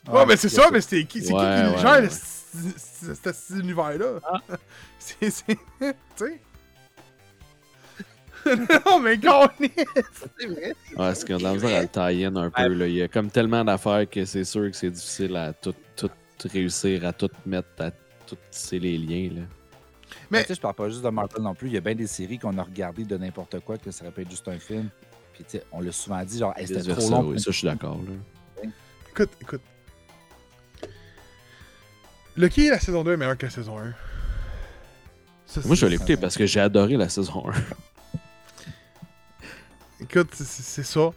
là. 0.07 0.13
Ouais, 0.13 0.27
mais 0.27 0.37
c'est 0.37 0.49
ça, 0.51 0.69
mais 0.71 0.81
c'est 0.83 1.05
qui, 1.05 1.23
c'est 1.25 1.33
qui 1.33 1.81
gère 1.81 2.11
cet 2.11 3.51
univers-là? 3.59 4.21
Ah. 4.31 4.39
C'est. 4.99 5.31
Tu 5.81 5.95
sais? 6.17 6.41
non, 8.87 9.01
mais 9.01 9.19
qu'on 9.19 9.47
est. 9.63 9.73
C'est 10.39 10.47
vrai. 10.47 10.75
Ouais, 10.97 11.15
c'est 11.15 11.27
qu'on 11.27 11.35
a 11.37 11.39
de 11.39 11.43
la 11.45 11.53
misère 11.55 11.79
à 11.79 11.83
le 11.83 11.89
tie-in 11.89 12.37
un 12.37 12.51
peu. 12.51 12.69
Là. 12.75 12.87
Il 12.87 12.95
y 12.95 13.03
a 13.03 13.09
comme 13.09 13.31
tellement 13.31 13.65
d'affaires 13.65 14.09
que 14.09 14.25
c'est 14.27 14.45
sûr 14.45 14.71
que 14.71 14.77
c'est 14.77 14.91
difficile 14.91 15.35
à 15.37 15.53
tout, 15.55 15.75
tout 15.97 16.11
réussir, 16.53 17.07
à 17.07 17.13
tout 17.15 17.31
mettre, 17.47 17.69
à 17.79 17.91
tout 18.27 18.37
tisser 18.51 18.79
les 18.79 18.99
liens. 18.99 19.31
Là. 19.35 19.41
Mais- 19.41 19.47
Mais 20.31 20.43
tu 20.43 20.49
sais, 20.49 20.55
je 20.57 20.61
parle 20.61 20.75
pas 20.75 20.89
juste 20.91 21.03
de 21.03 21.09
Marvel 21.09 21.43
non 21.43 21.55
plus. 21.55 21.69
Il 21.69 21.75
y 21.75 21.79
a 21.79 21.81
bien 21.81 21.95
des 21.95 22.07
séries 22.07 22.39
qu'on 22.39 22.57
a 22.59 22.63
regardées 22.63 23.05
de 23.05 23.17
n'importe 23.17 23.61
quoi 23.61 23.79
que 23.79 23.91
ça 23.91 24.05
aurait 24.05 24.13
pu 24.13 24.21
être 24.23 24.31
juste 24.31 24.47
un 24.49 24.59
film. 24.59 24.89
Puis 25.35 25.45
tu 25.45 25.59
sais, 25.59 25.65
on 25.73 25.81
l'a 25.81 25.93
souvent 25.93 26.23
dit, 26.25 26.39
genre, 26.39 26.55
Hey, 26.57 26.67
c'était 26.67 26.81
trop 26.81 26.89
Vice-versa, 26.95 27.11
long. 27.11 27.29
oui, 27.31 27.39
ça, 27.41 27.51
je 27.51 27.57
suis 27.59 27.67
d'accord. 27.67 27.99
là. 28.63 28.69
Écoute, 29.11 29.31
écoute. 29.41 29.61
Loki, 32.37 32.69
la 32.69 32.81
saison 32.81 33.05
2 33.05 33.13
est 33.13 33.17
meilleure 33.17 33.37
que 33.39 33.47
la 33.47 33.51
saison 33.53 33.79
1. 33.79 33.93
Ça, 35.47 35.61
Moi, 35.67 35.77
je 35.77 35.85
vais 35.87 35.91
l'écouter 35.93 36.17
parce 36.17 36.37
que 36.37 36.47
j'ai 36.47 36.61
adoré 36.61 36.97
la 36.97 37.09
saison 37.09 37.45
1. 37.49 37.53
Écoute, 40.01 40.31
c'est- 40.35 40.83
ça. 40.83 41.11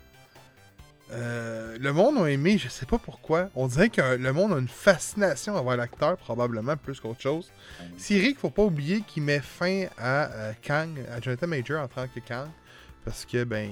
Euh, 1.12 1.78
le 1.80 1.94
monde 1.94 2.18
a 2.18 2.30
aimé, 2.30 2.58
je 2.58 2.68
sais 2.68 2.86
pas 2.86 2.98
pourquoi. 2.98 3.50
On 3.56 3.68
dirait 3.68 3.90
que 3.90 4.02
le 4.18 4.34
monde 4.34 4.52
a 4.54 4.58
une 4.58 4.68
fascination 4.68 5.56
envers 5.56 5.78
l'acteur, 5.78 6.18
probablement 6.18 6.76
plus 6.76 7.00
qu'autre 7.00 7.22
chose. 7.22 7.50
Qu'il 7.98 8.36
faut 8.36 8.50
pas 8.50 8.64
oublier 8.64 9.02
qui 9.08 9.22
met 9.22 9.40
fin 9.40 9.86
à 9.98 10.26
euh, 10.32 10.54
Kang, 10.62 10.90
à 11.12 11.22
Jonathan 11.22 11.48
Major 11.48 11.82
en 11.82 11.88
tant 11.88 12.08
que 12.08 12.20
Kang. 12.20 12.50
Parce 13.06 13.26
que, 13.26 13.44
ben. 13.46 13.72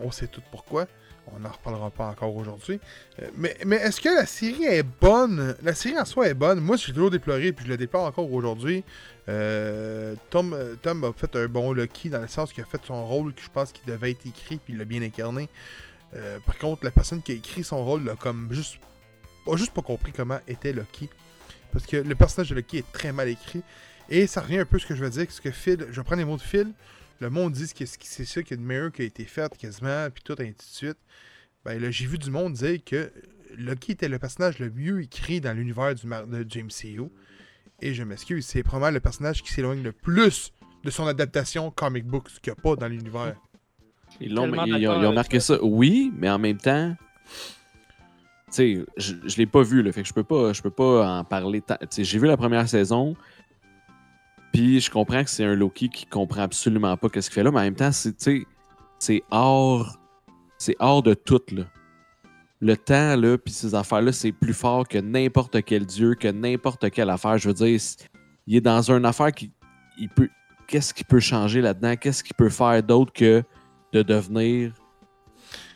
On 0.00 0.10
sait 0.10 0.26
tout 0.26 0.42
pourquoi. 0.50 0.86
On 1.34 1.38
n'en 1.38 1.50
reparlera 1.50 1.90
pas 1.90 2.06
encore 2.06 2.34
aujourd'hui. 2.34 2.80
Euh, 3.20 3.28
mais 3.64 3.76
est-ce 3.76 4.00
que 4.00 4.08
la 4.08 4.26
série 4.26 4.64
est 4.64 4.82
bonne? 4.82 5.54
La 5.62 5.74
série 5.74 5.98
en 5.98 6.04
soi 6.04 6.28
est 6.28 6.34
bonne. 6.34 6.60
Moi, 6.60 6.76
j'ai 6.76 6.92
toujours 6.92 7.10
déploré, 7.10 7.52
puis 7.52 7.64
je 7.64 7.70
le 7.70 7.76
déplore 7.76 8.04
encore 8.04 8.30
aujourd'hui. 8.32 8.82
Euh, 9.28 10.16
Tom, 10.30 10.52
euh, 10.52 10.74
Tom 10.82 11.04
a 11.04 11.12
fait 11.12 11.34
un 11.36 11.46
bon 11.46 11.72
Lucky 11.72 12.10
dans 12.10 12.20
le 12.20 12.26
sens 12.26 12.52
qu'il 12.52 12.62
a 12.64 12.66
fait 12.66 12.80
son 12.84 13.06
rôle 13.06 13.32
que 13.34 13.40
je 13.40 13.50
pense 13.50 13.70
qu'il 13.72 13.84
devait 13.86 14.10
être 14.10 14.26
écrit, 14.26 14.56
puis 14.56 14.74
il 14.74 14.78
l'a 14.78 14.84
bien 14.84 15.02
incarné. 15.02 15.48
Par 16.44 16.58
contre, 16.58 16.84
la 16.84 16.90
personne 16.90 17.22
qui 17.22 17.32
a 17.32 17.34
écrit 17.34 17.64
son 17.64 17.82
rôle 17.82 18.04
l'a 18.04 18.16
comme 18.16 18.48
juste. 18.50 18.76
a 19.46 19.56
juste 19.56 19.72
pas 19.72 19.80
compris 19.80 20.12
comment 20.12 20.38
était 20.46 20.74
Lucky. 20.74 21.08
Parce 21.72 21.86
que 21.86 21.96
le 21.96 22.14
personnage 22.14 22.50
de 22.50 22.54
Lucky 22.54 22.78
est 22.78 22.92
très 22.92 23.12
mal 23.12 23.28
écrit. 23.28 23.62
Et 24.10 24.26
ça 24.26 24.42
revient 24.42 24.58
un 24.58 24.66
peu 24.66 24.76
à 24.76 24.80
ce 24.80 24.84
que 24.84 24.94
je 24.94 25.02
veux 25.02 25.08
dire. 25.08 25.24
Parce 25.24 25.40
que 25.40 25.50
Phil, 25.50 25.86
je 25.90 26.02
prendre 26.02 26.18
les 26.18 26.26
mots 26.26 26.36
de 26.36 26.42
Phil. 26.42 26.70
Le 27.22 27.30
monde 27.30 27.52
dit 27.52 27.72
que 27.72 27.84
c'est 27.86 28.24
ça 28.24 28.42
qu'il 28.42 28.50
y 28.50 28.54
a 28.54 28.56
de 28.60 28.66
meilleur 28.66 28.90
qui 28.90 29.02
a 29.02 29.04
été 29.04 29.24
fait 29.24 29.56
quasiment, 29.56 30.08
puis 30.12 30.24
tout, 30.24 30.34
ainsi 30.40 30.50
de 30.54 30.62
suite. 30.62 30.98
Ben 31.64 31.80
là, 31.80 31.88
j'ai 31.92 32.06
vu 32.06 32.18
du 32.18 32.32
monde 32.32 32.54
dire 32.54 32.80
que 32.84 33.12
Lucky 33.56 33.92
était 33.92 34.08
le 34.08 34.18
personnage 34.18 34.58
le 34.58 34.70
mieux 34.70 35.00
écrit 35.02 35.40
dans 35.40 35.52
l'univers 35.56 35.94
du 35.94 36.04
de 36.04 36.44
James 36.48 36.68
C.O. 36.70 37.12
Et 37.80 37.94
je 37.94 38.02
m'excuse, 38.02 38.44
c'est 38.44 38.64
probablement 38.64 38.94
le 38.94 38.98
personnage 39.00 39.40
qui 39.44 39.52
s'éloigne 39.52 39.84
le 39.84 39.92
plus 39.92 40.52
de 40.82 40.90
son 40.90 41.06
adaptation 41.06 41.70
comic 41.70 42.04
book, 42.06 42.28
ce 42.28 42.40
qu'il 42.40 42.52
n'y 42.52 42.58
a 42.58 42.60
pas 42.60 42.74
dans 42.74 42.88
l'univers. 42.88 43.36
Ils, 44.20 44.34
l'ont- 44.34 44.52
ils 44.66 44.88
ont, 44.88 45.00
ils 45.10 45.14
marqué 45.14 45.38
ça, 45.38 45.62
oui, 45.62 46.12
mais 46.16 46.28
en 46.28 46.40
même 46.40 46.58
temps, 46.58 46.96
tu 48.46 48.50
sais, 48.50 48.84
je, 48.96 49.14
je 49.24 49.36
l'ai 49.36 49.46
pas 49.46 49.62
vu, 49.62 49.80
là, 49.82 49.92
fait 49.92 50.02
que 50.02 50.08
je 50.08 50.12
peux 50.12 50.24
pas, 50.24 50.52
je 50.52 50.60
peux 50.60 50.70
pas 50.70 51.18
en 51.20 51.24
parler. 51.24 51.62
J'ai 51.96 52.18
vu 52.18 52.26
la 52.26 52.36
première 52.36 52.68
saison, 52.68 53.16
puis 54.52 54.80
je 54.80 54.90
comprends 54.90 55.24
que 55.24 55.30
c'est 55.30 55.44
un 55.44 55.54
Loki 55.54 55.88
qui 55.88 56.06
comprend 56.06 56.42
absolument 56.42 56.96
pas 56.96 57.08
qu'est-ce 57.08 57.30
qu'il 57.30 57.36
fait 57.36 57.42
là, 57.42 57.50
mais 57.50 57.60
en 57.60 57.62
même 57.62 57.74
temps, 57.74 57.90
c'est, 57.92 59.22
hors, 59.30 59.98
c'est 60.58 60.76
hors 60.78 61.02
de 61.02 61.14
tout, 61.14 61.40
là. 61.52 61.64
Le 62.60 62.76
temps, 62.76 63.16
là, 63.16 63.38
puis 63.38 63.52
ces 63.52 63.74
affaires-là, 63.74 64.12
c'est 64.12 64.30
plus 64.30 64.52
fort 64.52 64.86
que 64.86 64.98
n'importe 64.98 65.64
quel 65.64 65.84
dieu, 65.84 66.14
que 66.14 66.28
n'importe 66.28 66.90
quelle 66.90 67.10
affaire. 67.10 67.36
Je 67.36 67.48
veux 67.48 67.54
dire, 67.54 67.80
il 68.46 68.56
est 68.56 68.60
dans 68.60 68.90
une 68.90 69.04
affaire 69.04 69.32
qui, 69.32 69.50
il 69.98 70.08
peut, 70.08 70.28
qu'est-ce 70.68 70.94
qu'il 70.94 71.06
peut 71.06 71.18
changer 71.18 71.60
là-dedans? 71.60 71.96
Qu'est-ce 71.96 72.22
qu'il 72.22 72.36
peut 72.36 72.50
faire 72.50 72.80
d'autre 72.82 73.12
que 73.12 73.42
de 73.92 74.02
devenir 74.02 74.74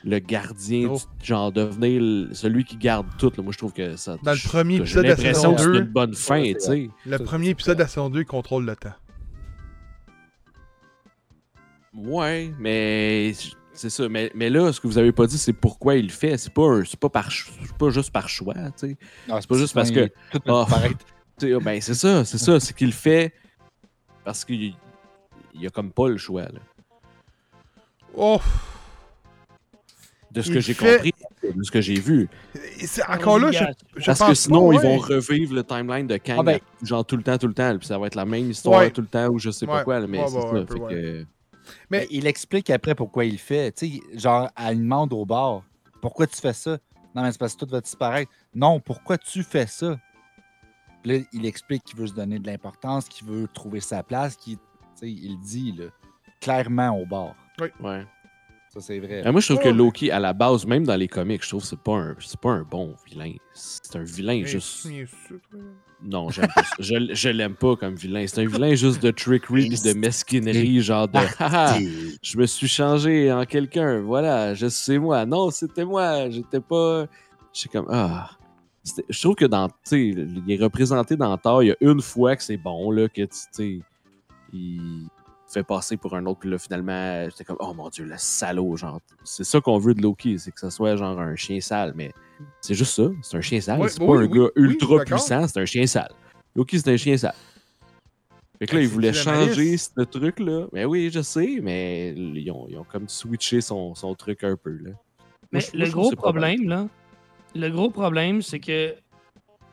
le 0.09 0.19
gardien, 0.21 0.89
Oh. 0.93 1.01
du- 1.21 1.27
genre 1.27 1.51
devenir 1.53 2.01
le- 2.01 2.33
celui 2.33 2.65
qui 2.65 2.77
garde 2.77 3.07
tout. 3.19 3.33
là. 3.37 3.43
Moi, 3.43 3.53
je 3.53 3.59
trouve 3.59 3.73
que 3.73 3.97
ça. 3.97 4.17
Dans 4.23 4.33
le 4.33 4.39
premier 4.49 4.77
épisode 4.77 5.03
de 5.05 5.09
la 5.11 5.17
saison 5.17 5.57
c'est 5.59 5.65
2, 5.65 5.79
une 5.81 5.85
bonne 5.89 6.15
fin, 6.15 6.41
Ouais, 6.41 6.55
tu 6.55 6.61
sais. 6.61 6.91
le 7.05 7.19
Ça, 7.19 7.25
premier 7.25 7.49
épisode 7.49 7.77
de 7.77 7.83
la 7.83 7.89
saison 7.89 8.09
2 8.09 8.21
il 8.21 8.25
contrôle 8.27 8.65
le 8.65 8.77
temps. 8.77 8.95
Ouais, 11.95 12.53
mais 12.59 13.33
c'est 13.73 13.91
ça. 13.91 14.09
Mais, 14.09 14.31
mais 14.35 14.51
là, 14.51 14.73
ce 14.73 14.81
que 14.81 14.87
vous 14.87 14.99
avez 14.99 15.13
pas 15.13 15.27
dit, 15.27 15.39
c'est 15.39 15.53
pourquoi 15.55 15.97
il 15.97 16.05
le 16.07 16.13
fait. 16.13 16.37
C'est 16.37 16.53
pas, 16.53 16.83
pas, 17.01 17.09
par, 17.09 17.29
pas 17.79 17.91
juste 17.91 18.11
par 18.13 18.29
choix, 18.29 18.55
tu 18.55 18.89
sais. 18.89 18.97
Non, 19.29 19.41
C'est 19.41 19.49
pas 19.49 19.57
juste 19.59 19.75
parce 19.75 19.91
que- 19.91 20.11
Ah. 20.47 20.67
sais, 21.39 21.59
Ben, 21.61 21.81
c'est 21.81 21.95
ça, 21.95 22.25
c'est 22.25 22.39
ça. 22.39 22.61
C'est 22.61 22.75
qu'il 22.77 22.89
le 22.89 22.93
fait 22.93 23.33
parce 24.25 24.45
qu'il 24.45 24.75
il 25.55 25.63
y 25.63 25.67
a 25.67 25.71
comme 25.71 25.91
pas 25.91 26.09
le 26.09 26.19
choix, 26.19 26.43
là. 26.43 26.61
Oh! 28.15 28.41
De 30.37 30.43
ce 30.43 30.49
Il 30.51 30.55
que 30.55 30.61
j'ai 30.61 30.75
fait- 30.75 30.97
compris, 30.97 31.15
de 31.55 31.63
ce 31.63 31.71
que 31.71 31.81
j'ai 31.81 31.95
vu. 31.99 32.29
Encore 33.09 33.39
là, 33.39 33.51
je, 33.51 33.65
je 33.97 34.05
Parce 34.07 34.19
pense 34.19 34.29
que 34.29 34.35
sinon, 34.35 34.69
pas, 34.69 34.75
ils 34.75 34.81
vont 34.81 34.99
revivre 34.99 35.55
le 35.55 35.65
timeline 35.65 36.07
de 36.07 36.19
Kang, 36.19 36.37
Ah 36.41 36.43
ben- 36.43 36.61
genre 36.83 37.05
tout 37.07 37.17
le 37.17 37.23
temps, 37.23 37.39
tout 37.39 37.49
le 37.49 37.55
temps. 37.55 37.77
Puis 37.79 37.87
ça 37.87 37.99
va 37.99 38.07
être 38.07 38.15
la 38.15 38.27
même 38.27 38.51
histoire 38.51 38.81
Ouais. 38.81 38.91
tout 38.91 39.01
le 39.01 39.07
temps 39.07 39.29
ou 39.29 39.39
je 39.39 39.51
sais 39.51 39.67
pas 39.67 39.79
Ouais. 39.79 39.85
quoi. 39.85 40.07
Mais 40.07 40.21
Ouais, 40.21 40.29
c'est 40.29 40.41
ça. 40.41 40.47
un 40.49 40.65
peu, 40.65 40.75
fait 40.75 40.81
ouais. 40.81 40.95
que- 40.95 41.19
Mais- 41.21 42.01
Mais 42.01 42.07
il 42.11 42.27
explique 42.27 42.69
après 42.71 42.95
pourquoi 42.95 43.25
il 43.25 43.33
le 43.33 43.39
fait. 43.39 43.73
Tu 43.73 43.89
sais, 43.89 44.01
genre, 44.19 44.49
elle 44.57 44.79
demande 44.79 45.13
au 45.15 45.25
bar 45.25 45.63
Pourquoi 46.03 46.27
tu 46.27 46.37
fais 46.37 46.53
ça? 46.53 46.79
Non, 47.15 47.23
mais 47.23 47.33
c'est 47.33 47.39
parce 47.39 47.55
que 47.55 47.65
tout 47.65 47.71
va 47.73 47.81
disparaître. 47.81 48.31
Non, 48.55 48.79
pourquoi 48.79 49.17
tu 49.19 49.43
fais 49.43 49.67
ça? 49.67 49.99
Puis 51.03 51.13
là, 51.19 51.25
il 51.33 51.47
explique 51.47 51.83
qu'il 51.85 51.99
veut 51.99 52.07
se 52.07 52.15
donner 52.15 52.39
de 52.39 52.47
l'importance, 52.47 53.09
qu'il 53.09 53.27
veut 53.27 53.49
trouver 53.53 53.81
sa 53.81 54.03
place, 54.03 54.37
qu'il 54.37 54.59
il 55.03 55.39
dit 55.41 55.73
là, 55.73 55.87
clairement 56.41 56.91
au 56.91 57.07
bar. 57.07 57.35
Ouais. 57.81 58.05
Ça, 58.77 58.81
c'est 58.83 58.99
vrai. 58.99 59.27
Euh, 59.27 59.33
moi, 59.33 59.41
je 59.41 59.47
trouve 59.47 59.59
Ouais, 59.59 59.65
que 59.65 59.77
Loki, 59.77 60.11
à 60.11 60.21
la 60.21 60.33
base, 60.35 60.67
même 60.67 60.85
dans 60.85 60.97
les 60.97 61.09
comics, 61.09 61.43
je 61.43 61.49
trouve 61.49 61.63
que 61.63 61.69
c'est 61.69 61.79
pas 61.81 61.95
un, 61.97 62.17
c'est 62.21 62.39
pas 62.39 62.51
un 62.51 62.63
bon 62.63 62.95
vilain. 63.09 63.33
C'est 63.55 63.97
un 63.97 64.03
vilain 64.03 64.45
juste. 64.45 64.87
c'est. 64.87 65.07
Non, 66.05 66.29
j'aime 66.29 66.49
pas 66.55 66.63
ça. 66.63 66.75
Je, 66.79 66.95
je 67.15 67.29
l'aime 67.31 67.55
pas 67.55 67.75
comme 67.77 67.95
vilain. 67.95 68.27
C'est 68.27 68.43
un 68.43 68.47
vilain 68.47 68.75
juste 68.75 69.03
de 69.03 69.11
trickery 69.11 69.71
pis 69.71 69.81
de 69.83 69.95
mesquinerie, 69.95 70.83
genre 70.83 71.09
de. 71.09 71.17
Haha, 71.39 71.79
je 72.23 72.37
me 72.37 72.45
suis 72.45 72.69
changé 72.69 73.33
en 73.33 73.47
quelqu'un. 73.47 74.03
Voilà, 74.03 74.53
je 74.53 74.69
sais 74.69 74.99
moi. 74.99 75.25
Non, 75.25 75.51
c'était 75.51 75.87
moi. 75.87 76.29
J'étais 76.29 76.61
pas. 76.61 77.07
Je 77.55 77.61
suis 77.61 77.69
comme. 77.71 77.87
Ah. 77.89 78.29
C'était- 78.85 79.07
Je 79.09 79.21
trouve 79.23 79.37
que 79.37 79.47
dans. 79.47 79.69
Tu 79.69 79.75
sais, 79.85 80.07
il 80.09 80.45
est 80.49 80.63
représenté 80.63 81.17
dans 81.17 81.35
Thor. 81.39 81.63
Il 81.63 81.69
y 81.69 81.73
a 81.73 81.77
une 81.81 82.03
fois 82.03 82.37
que 82.37 82.43
c'est 82.43 82.59
bon, 82.59 82.91
là, 82.91 83.09
que 83.09 83.23
tu 83.23 83.29
sais. 83.53 83.81
Il 84.53 85.09
fait 85.57 85.63
passer 85.63 85.97
pour 85.97 86.15
un 86.15 86.27
autre, 86.27 86.41
puis 86.41 86.51
là, 86.51 86.59
finalement, 86.59 87.25
j'étais 87.31 87.45
comme, 87.45 87.57
oh 87.61 87.73
mon 87.73 87.89
dieu, 87.89 88.05
le 88.05 88.17
salaud, 88.19 88.77
genre. 88.77 89.01
C'est 89.25 89.45
ça 89.45 89.59
qu'on 89.61 89.79
veut 89.79 89.95
de 89.95 90.03
Loki, 90.03 90.39
c'est 90.39 90.51
que 90.51 90.61
ça 90.61 90.71
soit 90.71 90.97
genre 90.97 91.19
un 91.19 91.35
chien 91.35 91.61
sale, 91.61 91.95
mais 91.97 92.13
c'est 92.61 92.75
juste 92.75 92.95
ça, 92.95 93.09
c'est 93.23 93.39
un 93.39 93.41
chien 93.41 93.61
sale. 93.61 93.81
Ouais, 93.81 93.89
c'est 93.89 94.01
oui, 94.01 94.07
pas 94.07 94.13
un 94.13 94.27
oui, 94.27 94.39
gars 94.39 94.51
oui, 94.57 94.63
ultra 94.63 94.99
puissant, 95.05 95.49
c'est 95.49 95.59
un 95.59 95.65
chien 95.65 95.87
sale. 95.87 96.13
Loki, 96.55 96.79
c'est 96.79 96.93
un 96.93 96.97
chien 96.99 97.17
sale. 97.17 97.35
Fait 98.59 98.67
que 98.67 98.73
là, 98.73 98.79
Ben, 98.79 98.85
il 98.85 98.89
c'est 98.89 98.95
voulait 98.95 99.11
du 99.13 99.19
changer 99.19 99.77
ce 99.79 100.03
truc-là. 100.03 100.67
Mais 100.73 100.85
oui, 100.85 101.11
je 101.11 101.23
sais, 101.23 101.59
mais 101.63 102.13
ils 102.13 102.51
ont, 102.51 102.67
ils 102.69 102.77
ont 102.77 102.85
comme 102.85 103.09
switché 103.09 103.63
son, 103.63 103.95
son 103.95 104.15
truc 104.15 104.45
un 104.45 104.57
peu, 104.57 104.77
là. 104.83 104.91
Mais 105.53 105.61
Moi, 105.73 105.87
le 105.87 105.91
gros 105.91 106.11
problème, 106.11 106.69
là, 106.69 106.89
le 107.55 107.71
gros 107.71 107.91
problème, 107.91 108.43
c'est 108.43 108.61
que 108.61 108.95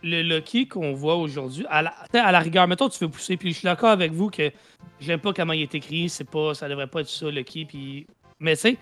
le 0.03 0.21
Loki 0.21 0.67
qu'on 0.67 0.93
voit 0.93 1.15
aujourd'hui, 1.15 1.65
à 1.69 1.81
la, 1.81 1.93
à 2.13 2.31
la 2.31 2.39
rigueur, 2.39 2.67
mettons, 2.67 2.89
tu 2.89 2.99
veux 2.99 3.09
pousser, 3.09 3.37
puis 3.37 3.53
je 3.53 3.59
suis 3.59 3.65
d'accord 3.65 3.89
avec 3.89 4.11
vous 4.11 4.29
que 4.29 4.51
j'aime 4.99 5.19
pas 5.19 5.33
comment 5.33 5.53
il 5.53 5.61
est 5.61 5.75
écrit, 5.75 6.09
c'est 6.09 6.29
pas, 6.29 6.53
ça 6.53 6.67
devrait 6.67 6.87
pas 6.87 7.01
être 7.01 7.09
ça, 7.09 7.31
Loki, 7.31 7.65
puis... 7.65 8.05
Mais 8.39 8.57
tu 8.57 8.77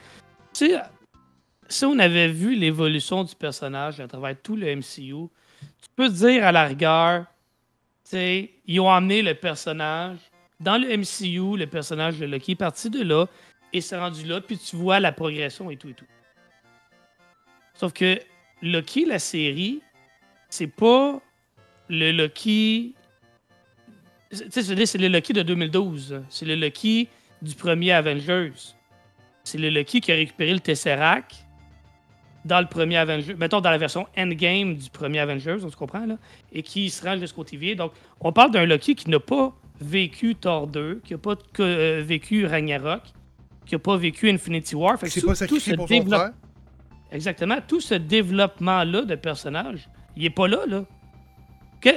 sais, 0.54 0.82
si 1.70 1.86
on 1.86 2.00
avait 2.00 2.28
vu 2.28 2.56
l'évolution 2.56 3.24
du 3.24 3.36
personnage 3.36 4.00
à 4.00 4.08
travers 4.08 4.36
tout 4.42 4.56
le 4.56 4.76
MCU, 4.76 5.30
tu 5.82 5.90
peux 5.96 6.10
dire 6.10 6.46
à 6.46 6.52
la 6.52 6.66
rigueur, 6.66 7.26
tu 8.04 8.12
sais, 8.12 8.52
ils 8.66 8.80
ont 8.80 8.92
amené 8.92 9.22
le 9.22 9.36
personnage 9.36 10.18
dans 10.60 10.78
le 10.78 10.98
MCU, 10.98 11.58
le 11.58 11.66
personnage 11.66 12.20
de 12.20 12.26
Loki 12.26 12.54
est 12.54 12.56
parti 12.56 12.90
de 12.90 13.04
là 13.04 13.28
et 13.74 13.82
s'est 13.82 13.98
rendu 13.98 14.26
là, 14.26 14.42
puis 14.42 14.58
tu 14.58 14.76
vois 14.76 15.00
la 15.00 15.12
progression 15.12 15.70
et 15.70 15.78
tout 15.78 15.90
et 15.90 15.94
tout. 15.94 16.06
Sauf 17.74 17.94
que 17.94 18.20
Loki, 18.62 19.06
la 19.06 19.20
série, 19.20 19.82
c'est 20.52 20.68
pas 20.68 21.20
le 21.90 22.12
Loki. 22.12 22.94
Tu 24.30 24.38
sais, 24.50 24.86
c'est 24.86 24.98
le 24.98 25.08
Loki 25.08 25.34
de 25.34 25.42
2012. 25.42 26.22
C'est 26.30 26.46
le 26.46 26.56
Loki 26.56 27.10
du 27.42 27.56
premier 27.56 27.92
Avengers. 27.92 28.54
C'est 29.44 29.58
le 29.58 29.70
Loki 29.70 30.00
qui 30.02 30.12
a 30.12 30.16
récupéré 30.16 30.54
le 30.54 30.60
Tesseract 30.60 31.46
dans 32.46 32.60
le 32.62 32.68
premier 32.68 32.98
Avengers. 32.98 33.34
Mettons 33.36 33.60
dans 33.62 33.72
la 33.72 33.78
version 33.78 34.08
Endgame 34.18 34.76
du 34.76 34.90
premier 34.90 35.20
Avengers, 35.20 35.58
on 35.64 35.70
se 35.70 35.76
comprend, 35.76 36.06
là. 36.06 36.18
Et 36.54 36.62
qui 36.64 36.90
se 36.90 37.04
rend 37.04 37.18
jusqu'au 37.18 37.44
TVA. 37.44 37.76
Donc, 37.76 37.94
on 38.20 38.32
parle 38.32 38.52
d'un 38.52 38.66
Loki 38.66 38.96
qui 38.96 39.10
n'a 39.10 39.20
pas 39.20 39.54
vécu 39.80 40.36
Thor 40.36 40.68
2, 40.68 41.02
qui 41.04 41.14
n'a 41.14 41.18
pas 41.20 41.36
euh, 41.60 42.04
vécu 42.06 42.46
Ragnarok, 42.46 43.02
qui 43.66 43.76
n'a 43.76 43.80
pas 43.80 43.98
vécu 43.98 44.30
Infinity 44.30 44.76
War. 44.76 45.00
Fait 45.00 45.08
que 45.08 45.12
C'est 45.14 45.22
tout- 45.22 45.28
pas 45.28 45.48
tout 45.48 45.60
ce 45.60 45.74
pour 45.74 45.88
développe-. 45.88 46.34
Exactement. 47.12 47.58
Tout 47.68 47.82
ce 47.82 47.96
développement-là 47.96 49.02
de 49.02 49.16
personnage, 49.16 49.90
il 50.16 50.26
est 50.26 50.30
pas 50.30 50.48
là, 50.48 50.60
là. 50.68 50.84
Que, 51.82 51.90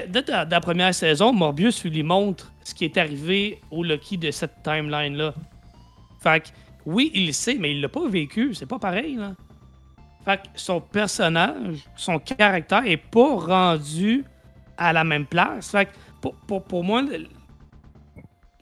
la, 0.50 0.60
première 0.60 0.94
saison, 0.94 1.32
Morbius 1.32 1.84
lui 1.84 2.02
montre 2.02 2.50
ce 2.62 2.74
qui 2.74 2.86
est 2.86 2.96
arrivé 2.96 3.60
au 3.70 3.84
Loki 3.84 4.16
de 4.16 4.30
cette 4.30 4.62
timeline-là. 4.62 5.34
Fait 6.22 6.40
que, 6.40 6.48
oui, 6.86 7.10
il 7.14 7.34
sait, 7.34 7.56
mais 7.56 7.72
il 7.72 7.82
l'a 7.82 7.88
pas 7.88 8.08
vécu. 8.08 8.54
C'est 8.54 8.66
pas 8.66 8.78
pareil, 8.78 9.16
là. 9.16 9.32
Fait 10.24 10.38
que 10.38 10.46
son 10.54 10.80
personnage, 10.80 11.84
son 11.96 12.18
caractère 12.18 12.86
est 12.86 12.96
pas 12.96 13.36
rendu 13.36 14.24
à 14.78 14.94
la 14.94 15.04
même 15.04 15.26
place. 15.26 15.70
Fait 15.70 15.84
que, 15.84 15.90
pour, 16.22 16.34
pour, 16.46 16.62
pour 16.64 16.82
moi, 16.82 17.02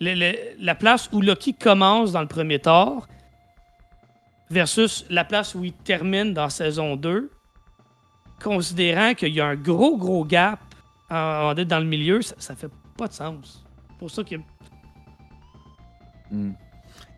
la 0.01 0.74
place 0.74 1.09
où 1.12 1.20
Loki 1.20 1.55
commence 1.55 2.11
dans 2.11 2.23
le 2.23 2.27
premier 2.27 2.59
Thor 2.59 3.07
versus 4.51 5.07
la 5.09 5.24
place 5.24 5.55
où 5.55 5.65
il 5.65 5.73
termine 5.73 6.35
dans 6.35 6.49
saison 6.49 6.97
2, 6.97 7.31
considérant 8.43 9.14
qu'il 9.14 9.32
y 9.35 9.40
a 9.40 9.47
un 9.47 9.56
gros, 9.56 9.97
gros 9.97 10.24
gap 10.24 10.60
en, 11.10 11.55
dans 11.55 11.78
le 11.78 11.85
milieu, 11.86 12.23
ça, 12.23 12.35
ça 12.39 12.55
fait 12.56 12.70
pas 12.97 13.09
de 13.09 13.12
sens. 13.12 13.64
C'est 13.90 13.98
pour 13.98 14.10
ça 14.10 14.24
que. 14.24 14.36
Hmm. 16.31 16.52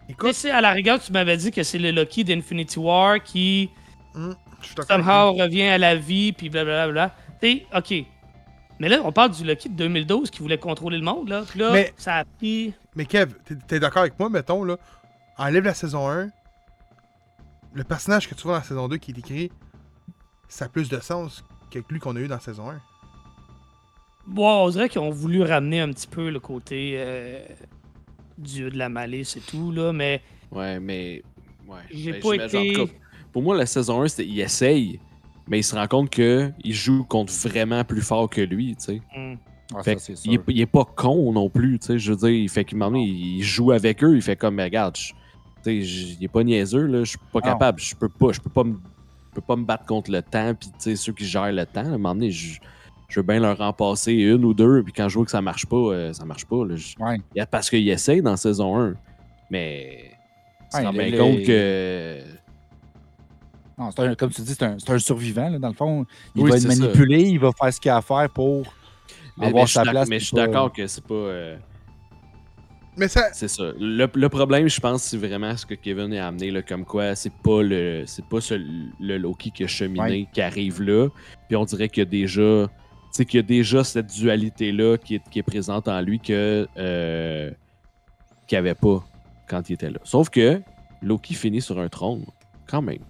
Écoute, 0.08 0.30
Tu 0.30 0.34
sais, 0.34 0.50
à 0.50 0.60
la 0.60 0.70
rigueur, 0.72 1.00
tu 1.00 1.12
m'avais 1.12 1.36
dit 1.36 1.50
que 1.50 1.62
c'est 1.62 1.78
le 1.78 1.90
Loki 1.90 2.24
d'Infinity 2.24 2.78
War 2.78 3.22
qui 3.22 3.70
je 4.14 4.66
suis 4.66 4.74
d'accord 4.74 4.96
avec 4.96 5.04
somehow 5.06 5.32
revient 5.34 5.62
à 5.64 5.78
la 5.78 5.96
vie, 5.96 6.32
puis 6.32 6.48
blablabla. 6.50 7.14
Tu 7.40 7.48
sais, 7.48 7.66
ok. 7.74 8.06
Mais 8.80 8.88
là, 8.88 8.98
on 9.04 9.12
parle 9.12 9.30
du 9.30 9.44
Loki 9.44 9.68
de 9.68 9.74
2012 9.76 10.30
qui 10.30 10.40
voulait 10.40 10.58
contrôler 10.58 10.98
le 10.98 11.04
monde, 11.04 11.28
là. 11.28 11.42
Puis 11.48 11.60
là, 11.60 11.70
Mais- 11.72 11.94
ça 11.96 12.16
a 12.16 12.24
pris. 12.24 12.74
Mais 12.96 13.06
Kev, 13.06 13.32
t'es- 13.44 13.54
t'es 13.56 13.80
d'accord 13.80 14.02
avec 14.02 14.18
moi, 14.18 14.28
mettons, 14.28 14.64
là, 14.64 14.76
enlève 15.38 15.64
la 15.64 15.74
saison 15.74 16.08
1, 16.10 16.28
le 17.72 17.84
personnage 17.84 18.28
que 18.28 18.34
tu 18.34 18.42
vois 18.42 18.52
dans 18.54 18.58
la 18.58 18.64
saison 18.64 18.88
2 18.88 18.96
qui 18.98 19.12
est 19.12 19.18
écrit, 19.18 19.50
ça 20.48 20.66
a 20.66 20.68
plus 20.68 20.88
de 20.88 20.98
sens 21.00 21.44
que 21.70 21.78
lui 21.90 21.98
qu'on 21.98 22.16
a 22.16 22.20
eu 22.20 22.28
dans 22.28 22.34
la 22.36 22.40
saison 22.40 22.70
1. 22.70 22.80
Bon, 24.26 24.64
on 24.64 24.70
dirait 24.70 24.88
qu'ils 24.88 25.00
ont 25.00 25.10
voulu 25.10 25.42
ramener 25.42 25.80
un 25.80 25.90
petit 25.92 26.06
peu 26.06 26.30
le 26.30 26.40
côté 26.40 26.94
euh, 26.96 27.44
dieu 28.38 28.70
de 28.70 28.78
la 28.78 28.88
malice 28.88 29.36
et 29.36 29.40
tout, 29.40 29.70
là, 29.70 29.92
mais 29.92 30.22
Ouais, 30.50 30.80
mais. 30.80 31.22
Ouais. 31.66 31.78
j'ai 31.90 32.12
Ben, 32.12 32.20
pas 32.22 32.34
été. 32.36 32.88
pour 33.32 33.42
moi, 33.42 33.56
la 33.56 33.66
saison 33.66 34.02
1, 34.02 34.08
c'était 34.08 34.26
il 34.28 34.40
essaye, 34.40 34.98
mais 35.48 35.58
il 35.60 35.62
se 35.64 35.74
rend 35.74 35.86
compte 35.88 36.10
qu'il 36.10 36.54
joue 36.72 37.04
contre 37.04 37.32
vraiment 37.32 37.84
plus 37.84 38.02
fort 38.02 38.30
que 38.30 38.40
lui, 38.40 38.76
tu 38.76 38.84
sais. 38.84 39.02
Hmm. 39.16 39.34
Ah, 39.74 39.82
Fait 39.82 39.98
ça, 39.98 40.12
il, 40.24 40.34
est, 40.34 40.36
sûr. 40.36 40.42
il 40.48 40.60
est 40.60 40.66
pas 40.66 40.84
con 40.84 41.32
non 41.32 41.50
plus, 41.50 41.78
tu 41.78 41.86
sais. 41.86 41.98
Je 41.98 42.12
veux 42.12 42.18
dire, 42.18 42.28
il 42.30 42.48
fait 42.48 42.64
qu'il 42.64 42.78
m'en 42.78 42.94
il 42.94 43.42
joue 43.42 43.72
avec 43.72 44.02
eux, 44.04 44.14
il 44.14 44.22
fait 44.22 44.36
comme, 44.36 44.54
mais 44.56 44.64
regarde, 44.64 44.96
je- 44.96 45.12
tu 45.12 45.16
sais, 45.64 45.82
je- 45.82 46.14
il 46.18 46.24
est 46.24 46.28
pas 46.28 46.44
niaiseux, 46.44 46.86
là, 46.86 47.00
je 47.04 47.10
suis 47.10 47.18
pas 47.32 47.40
capable, 47.40 47.80
je 47.80 47.94
peux 47.94 48.08
pas, 48.08 48.32
je 48.32 48.40
peux 48.40 48.50
pas 48.50 48.64
me 48.64 48.76
peux 49.34 49.40
pas 49.42 49.56
me 49.56 49.64
battre 49.64 49.84
contre 49.86 50.10
le 50.10 50.22
temps, 50.22 50.54
puis 50.54 50.68
tu 50.70 50.74
sais, 50.78 50.96
ceux 50.96 51.12
qui 51.12 51.24
gèrent 51.26 51.52
le 51.52 51.66
temps, 51.66 51.80
à 51.84 51.88
un 51.88 51.90
moment 51.98 52.14
donné, 52.14 52.30
je, 52.30 52.58
je 53.08 53.20
veux 53.20 53.26
bien 53.26 53.40
leur 53.40 53.60
en 53.60 53.72
passer 53.72 54.12
une 54.12 54.44
ou 54.44 54.54
deux, 54.54 54.82
puis 54.82 54.92
quand 54.92 55.08
je 55.08 55.14
vois 55.16 55.24
que 55.24 55.30
ça 55.30 55.42
marche 55.42 55.66
pas, 55.66 55.76
euh, 55.76 56.12
ça 56.12 56.24
marche 56.24 56.44
pas, 56.46 56.64
là, 56.64 56.76
je- 56.76 56.94
Ouais. 56.98 57.16
il 57.34 57.38
y 57.38 57.40
a- 57.40 57.46
parce 57.46 57.68
qu'il 57.70 57.88
essaye 57.88 58.22
dans 58.22 58.36
saison 58.36 58.78
1, 58.80 58.94
mais 59.50 60.10
il 60.10 60.72
se 60.72 60.76
Ouais, 60.78 60.84
rend 60.86 60.92
le- 60.92 60.98
bien 60.98 61.18
compte 61.18 61.42
que... 61.42 62.20
Non, 63.76 63.90
un- 63.98 64.14
comme 64.14 64.30
tu 64.30 64.40
dis, 64.42 64.54
c'est 64.54 64.62
un, 64.62 64.76
un 64.86 64.98
survivant. 64.98 65.48
là, 65.48 65.58
dans 65.58 65.68
le 65.68 65.74
fond, 65.74 66.06
il 66.36 66.42
Oui, 66.44 66.50
va 66.50 66.56
être 66.56 66.62
ça. 66.62 66.68
manipulé, 66.68 67.22
il 67.22 67.40
va 67.40 67.50
faire 67.60 67.72
ce 67.74 67.80
qu'il 67.80 67.90
a 67.90 67.96
à 67.96 68.02
faire 68.02 68.28
pour 68.30 68.72
Mais, 69.36 69.46
avoir 69.46 69.62
mais 69.62 69.66
je 69.66 69.70
suis 69.72 69.74
sa 69.74 69.82
place. 69.90 70.08
mais 70.08 70.20
je 70.20 70.24
suis 70.26 70.36
d'accord 70.36 70.72
que 70.72 70.86
c'est 70.86 71.04
pas... 71.04 71.14
euh, 71.14 71.56
Mais 72.96 73.08
ça, 73.08 73.32
C'est 73.32 73.48
ça. 73.48 73.72
Le, 73.78 74.06
le 74.14 74.28
problème, 74.28 74.68
je 74.68 74.78
pense, 74.80 75.02
c'est 75.02 75.16
vraiment 75.16 75.56
ce 75.56 75.66
que 75.66 75.74
Kevin 75.74 76.12
a 76.14 76.28
amené, 76.28 76.50
là, 76.52 76.62
comme 76.62 76.84
quoi 76.84 77.14
c'est 77.16 77.32
pas 77.42 77.60
le 77.62 78.04
c'est 78.06 78.24
pas 78.24 78.40
ce- 78.40 78.54
le 79.00 79.18
Loki 79.18 79.50
qui 79.50 79.64
a 79.64 79.66
cheminé 79.66 80.00
Ouais. 80.00 80.28
qui 80.32 80.40
arrive 80.40 80.80
là. 80.80 81.08
Puis 81.48 81.56
on 81.56 81.64
dirait 81.64 81.88
qu'il 81.88 82.02
y 82.02 82.06
a 82.06 82.10
déjà. 82.10 82.68
Tu 82.68 83.18
sais, 83.18 83.24
qu'il 83.24 83.38
y 83.38 83.42
a 83.42 83.46
déjà 83.46 83.82
cette 83.84 84.12
dualité-là 84.12 84.96
qui 84.98 85.16
est, 85.16 85.22
qui 85.30 85.38
est 85.40 85.42
présente 85.44 85.86
en 85.88 86.00
lui 86.00 86.18
que 86.20 86.66
euh, 86.76 87.50
qu'il 88.46 88.56
n'y 88.56 88.60
avait 88.60 88.74
pas 88.74 89.04
quand 89.48 89.68
il 89.68 89.74
était 89.74 89.90
là. 89.90 89.98
Sauf 90.04 90.30
que 90.30 90.60
Loki 91.02 91.34
finit 91.34 91.60
sur 91.60 91.78
un 91.80 91.88
trône, 91.88 92.24
quand 92.68 92.82
même. 92.82 93.02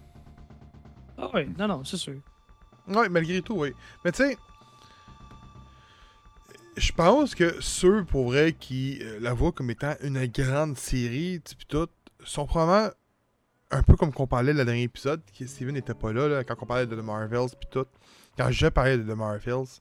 Ah 1.18 1.30
oui, 1.34 1.42
non, 1.58 1.68
non, 1.68 1.84
c'est 1.84 1.96
sûr. 1.96 2.14
ouais, 2.88 3.08
malgré 3.08 3.40
tout, 3.42 3.54
oui. 3.56 3.72
Mais 4.04 4.12
tu 4.12 4.24
sais, 4.24 4.36
je 6.76 6.92
pense 6.92 7.34
que 7.34 7.56
ceux, 7.60 8.04
pour 8.04 8.26
vrai, 8.26 8.52
qui 8.52 8.98
euh, 9.02 9.18
la 9.20 9.32
voient 9.32 9.52
comme 9.52 9.70
étant 9.70 9.94
une 10.02 10.26
grande 10.26 10.76
série, 10.76 11.40
pis 11.58 11.66
tout, 11.66 11.88
sont 12.24 12.46
probablement 12.46 12.90
un 13.70 13.82
peu 13.82 13.96
comme 13.96 14.12
qu'on 14.12 14.26
parlait 14.26 14.52
le 14.52 14.64
dernier 14.64 14.82
épisode, 14.82 15.20
que 15.36 15.46
Steven 15.46 15.74
n'était 15.74 15.94
pas 15.94 16.12
là, 16.12 16.44
quand 16.44 16.54
on 16.60 16.66
parlait 16.66 16.86
de 16.86 16.94
The 16.94 17.04
Marvels, 17.04 17.50
puis 17.58 17.68
tout. 17.70 17.86
Quand 18.36 18.50
je 18.50 18.66
parlais 18.68 18.98
de 18.98 19.02
The 19.02 19.16
Marvels. 19.16 19.80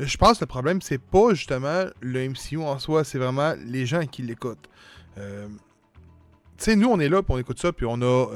Euh, 0.00 0.06
Je 0.06 0.16
pense 0.16 0.38
que 0.38 0.44
le 0.44 0.48
problème, 0.48 0.80
c'est 0.82 0.98
pas 1.00 1.34
justement 1.34 1.84
le 2.00 2.28
MCU 2.28 2.58
en 2.58 2.78
soi, 2.78 3.04
c'est 3.04 3.18
vraiment 3.18 3.54
les 3.64 3.86
gens 3.86 4.06
qui 4.06 4.22
l'écoutent. 4.22 4.68
Euh, 5.18 5.48
tu 6.58 6.64
sais, 6.64 6.76
nous, 6.76 6.88
on 6.88 7.00
est 7.00 7.08
là, 7.08 7.22
puis 7.22 7.34
on 7.34 7.38
écoute 7.38 7.60
ça, 7.60 7.72
puis 7.72 7.86
on 7.86 8.00
a 8.02 8.26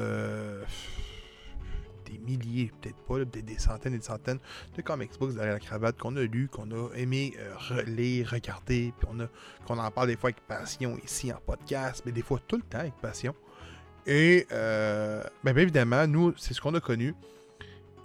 des 2.11 2.17
milliers, 2.19 2.71
peut-être 2.81 2.97
pas, 3.07 3.15
peut-être 3.25 3.45
des 3.45 3.59
centaines 3.59 3.93
et 3.93 3.97
des 3.97 4.03
centaines 4.03 4.39
de 4.75 4.81
comics 4.81 5.11
books 5.19 5.33
derrière 5.33 5.53
la 5.53 5.59
cravate 5.59 5.97
qu'on 5.97 6.15
a 6.15 6.21
lu, 6.21 6.47
qu'on 6.47 6.71
a 6.71 6.89
aimé 6.95 7.33
euh, 7.39 7.53
relire, 7.57 8.31
regarder, 8.31 8.93
puis 8.97 9.07
on 9.11 9.19
a, 9.19 9.27
qu'on 9.65 9.77
en 9.77 9.91
parle 9.91 10.07
des 10.07 10.17
fois 10.17 10.29
avec 10.29 10.41
passion 10.47 10.97
ici 11.03 11.31
en 11.31 11.37
podcast, 11.45 12.03
mais 12.05 12.11
des 12.11 12.21
fois 12.21 12.39
tout 12.47 12.57
le 12.57 12.63
temps 12.63 12.79
avec 12.79 12.95
passion. 12.95 13.35
Et, 14.05 14.47
euh, 14.51 15.23
ben, 15.43 15.53
bien 15.53 15.63
évidemment, 15.63 16.07
nous, 16.07 16.33
c'est 16.37 16.53
ce 16.53 16.61
qu'on 16.61 16.73
a 16.73 16.79
connu. 16.79 17.13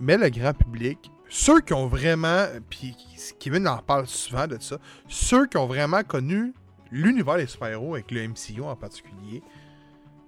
Mais 0.01 0.17
le 0.17 0.29
grand 0.29 0.53
public, 0.53 1.11
ceux 1.29 1.61
qui 1.61 1.73
ont 1.73 1.87
vraiment, 1.87 2.47
puis 2.69 2.97
Kevin 3.39 3.67
en 3.69 3.79
parle 3.79 4.07
souvent 4.07 4.47
de 4.47 4.59
ça, 4.61 4.79
ceux 5.09 5.47
qui 5.47 5.57
ont 5.57 5.67
vraiment 5.67 6.03
connu 6.03 6.53
l'univers 6.91 7.37
des 7.37 7.47
super-héros 7.47 7.95
avec 7.95 8.11
le 8.11 8.29
MCU 8.29 8.63
en 8.63 8.77
particulier, 8.77 9.43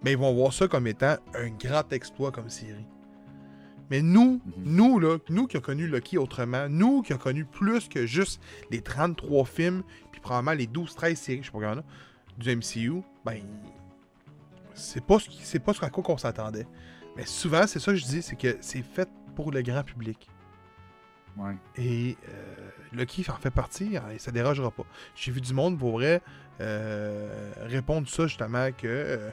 mais 0.03 0.13
ils 0.13 0.19
vont 0.19 0.33
voir 0.35 0.53
ça 0.53 0.69
comme 0.69 0.87
étant 0.87 1.17
un 1.35 1.49
grand 1.51 1.93
exploit 1.93 2.31
comme 2.31 2.49
série. 2.49 2.87
Mais 3.91 4.03
nous, 4.03 4.41
Mhm. 4.45 4.53
nous, 4.65 4.99
là, 4.99 5.19
nous 5.29 5.47
qui 5.47 5.57
avons 5.57 5.65
connu 5.65 5.87
Loki 5.87 6.19
autrement, 6.19 6.69
nous 6.69 7.03
qui 7.03 7.13
avons 7.13 7.23
connu 7.23 7.45
plus 7.45 7.89
que 7.89 8.07
juste 8.07 8.41
les 8.71 8.81
33 8.81 9.45
films, 9.45 9.83
puis 10.13 10.21
probablement 10.21 10.53
les 10.57 10.67
12-13 10.67 11.19
séries, 11.19 11.43
je 11.43 11.51
sais 11.51 11.59
pas 11.59 11.73
a, 11.73 11.83
du 12.37 12.51
MCU, 12.51 13.03
ben, 13.25 13.43
c'est 14.75 15.05
pas 15.05 15.19
ce 15.19 15.59
pas 15.59 15.73
ce 15.73 15.85
à 15.85 15.91
quoi 15.91 16.03
qu'on 16.03 16.19
s'attendait. 16.19 16.67
Mais 17.17 17.25
souvent, 17.25 17.67
c'est 17.67 17.79
ça 17.79 17.93
que 17.93 17.99
je 17.99 18.05
dis, 18.05 18.23
c'est 18.23 18.37
que 18.37 18.57
c'est 18.61 18.83
fait 18.83 19.09
pour 19.35 19.51
le 19.53 19.63
grand 19.63 19.83
public. 19.83 20.29
Ouais. 21.37 21.55
Et 21.77 22.17
euh, 22.29 22.71
Lucky 22.93 23.25
en 23.31 23.37
fait 23.37 23.51
partie, 23.51 23.97
hein, 23.97 24.05
et 24.13 24.19
ça 24.19 24.31
dérogera 24.33 24.71
pas. 24.71 24.85
J'ai 25.15 25.33
vu 25.33 25.41
du 25.41 25.53
monde 25.55 25.79
pour 25.79 25.93
vrai 25.93 26.23
euh, 26.61 27.53
répondre 27.61 28.09
ça 28.09 28.27
justement 28.27 28.71
que, 28.73 28.87
euh, 28.87 29.31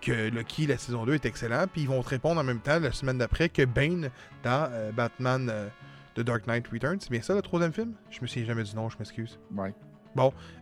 que 0.00 0.28
Lucky, 0.30 0.66
la 0.66 0.78
saison 0.78 1.04
2 1.04 1.14
est 1.14 1.26
excellent, 1.26 1.66
puis 1.70 1.82
ils 1.82 1.88
vont 1.88 2.02
te 2.02 2.08
répondre 2.08 2.40
en 2.40 2.44
même 2.44 2.60
temps 2.60 2.78
la 2.78 2.92
semaine 2.92 3.18
d'après 3.18 3.48
que 3.48 3.64
Bane 3.64 4.10
dans 4.42 4.68
euh, 4.72 4.92
Batman 4.92 5.48
euh, 5.50 5.68
The 6.14 6.20
Dark 6.20 6.46
Knight 6.46 6.66
Returns, 6.68 6.98
c'est 7.00 7.10
bien 7.10 7.22
ça 7.22 7.34
le 7.34 7.42
troisième 7.42 7.72
film? 7.72 7.94
Je 8.10 8.20
me 8.22 8.26
souviens 8.26 8.46
jamais 8.46 8.62
du 8.64 8.74
nom, 8.74 8.88
je 8.88 8.96
m'excuse. 8.98 9.38
Ouais. 9.54 9.72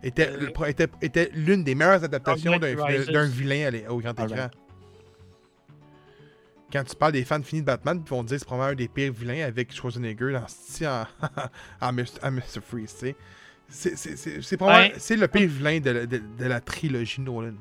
Était, 0.02 0.36
le 0.36 0.51
pro- 0.51 0.66
était, 0.66 0.89
était 1.01 1.31
l'une 1.35 1.65
des 1.65 1.74
meilleures 1.74 2.05
adaptations 2.05 2.59
d'un 2.59 3.24
vilain 3.27 3.70
à 3.86 3.90
au 3.93 3.98
grand 3.98 4.19
Alright. 4.19 4.32
écran. 4.32 4.51
Quand 6.70 6.85
tu 6.85 6.94
parles 6.97 7.12
des 7.12 7.24
fans 7.24 7.43
finis 7.43 7.62
de 7.62 7.66
Batman, 7.66 8.02
ils 8.05 8.09
vont 8.10 8.23
te 8.23 8.28
dire 8.28 8.36
que 8.36 8.40
c'est 8.40 8.44
probablement 8.44 8.73
un 8.73 8.77
des 8.77 8.89
pires 8.89 9.12
vilains 9.12 9.47
avec 9.47 9.73
Schwarzenegger 9.73 10.32
dans 10.32 10.47
ce 10.48 10.85
en, 10.85 11.06
en, 11.81 11.93
Mr. 11.94 12.05
en 12.23 12.31
Mr. 12.32 12.60
Freeze, 12.62 12.94
tu 12.98 13.15
sais. 13.70 13.97
C'est- 13.97 14.56
probablement 14.59 14.94
Ouais. 14.94 15.16
le 15.16 15.28
pire 15.28 15.48
vilain 15.48 15.81
de, 15.81 15.90
la- 15.90 16.06
de- 16.06 16.23
de 16.39 16.44
la 16.44 16.60
trilogie 16.60 17.23
Nolan. 17.23 17.55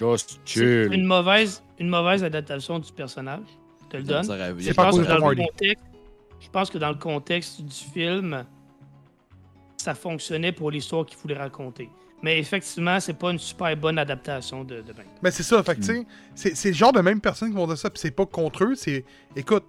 Just 0.00 0.40
C'est 0.44 0.60
chill. 0.60 0.92
une 0.92 1.04
mauvaise, 1.04 1.62
une 1.78 1.88
mauvaise 1.88 2.24
adaptation 2.24 2.78
du 2.78 2.90
personnage. 2.92 3.42
Je 3.82 3.86
te 3.88 3.96
le 3.98 4.02
donne. 4.04 4.24
Je 4.58 4.72
pense, 4.72 4.96
que 4.98 5.02
dans 5.04 5.28
le 5.28 5.36
contexte, 5.36 5.84
je 6.40 6.48
pense 6.48 6.70
que 6.70 6.78
dans 6.78 6.88
le 6.90 6.94
contexte 6.96 7.60
du 7.60 7.74
film, 7.92 8.44
ça 9.76 9.94
fonctionnait 9.94 10.52
pour 10.52 10.70
l'histoire 10.70 11.06
qu'il 11.06 11.18
voulait 11.18 11.36
raconter. 11.36 11.88
Mais 12.22 12.38
effectivement, 12.38 13.00
c'est 13.00 13.14
pas 13.14 13.30
une 13.30 13.38
super 13.38 13.74
bonne 13.76 13.98
adaptation 13.98 14.62
de, 14.62 14.82
de 14.82 14.92
Bane. 14.92 15.06
Mais 15.22 15.30
c'est 15.30 15.42
ça, 15.42 15.62
fait 15.62 15.76
que, 15.76 15.82
sais, 15.82 16.06
c'est- 16.34 16.54
c'est 16.54 16.68
le 16.68 16.74
genre 16.74 16.92
de 16.92 17.00
même 17.00 17.20
personne 17.20 17.48
qui 17.50 17.56
vont 17.56 17.66
dire 17.66 17.78
ça, 17.78 17.88
puis 17.88 17.98
c'est 17.98 18.10
pas 18.10 18.26
contre 18.26 18.64
eux, 18.64 18.74
c'est. 18.74 19.04
Écoute, 19.34 19.64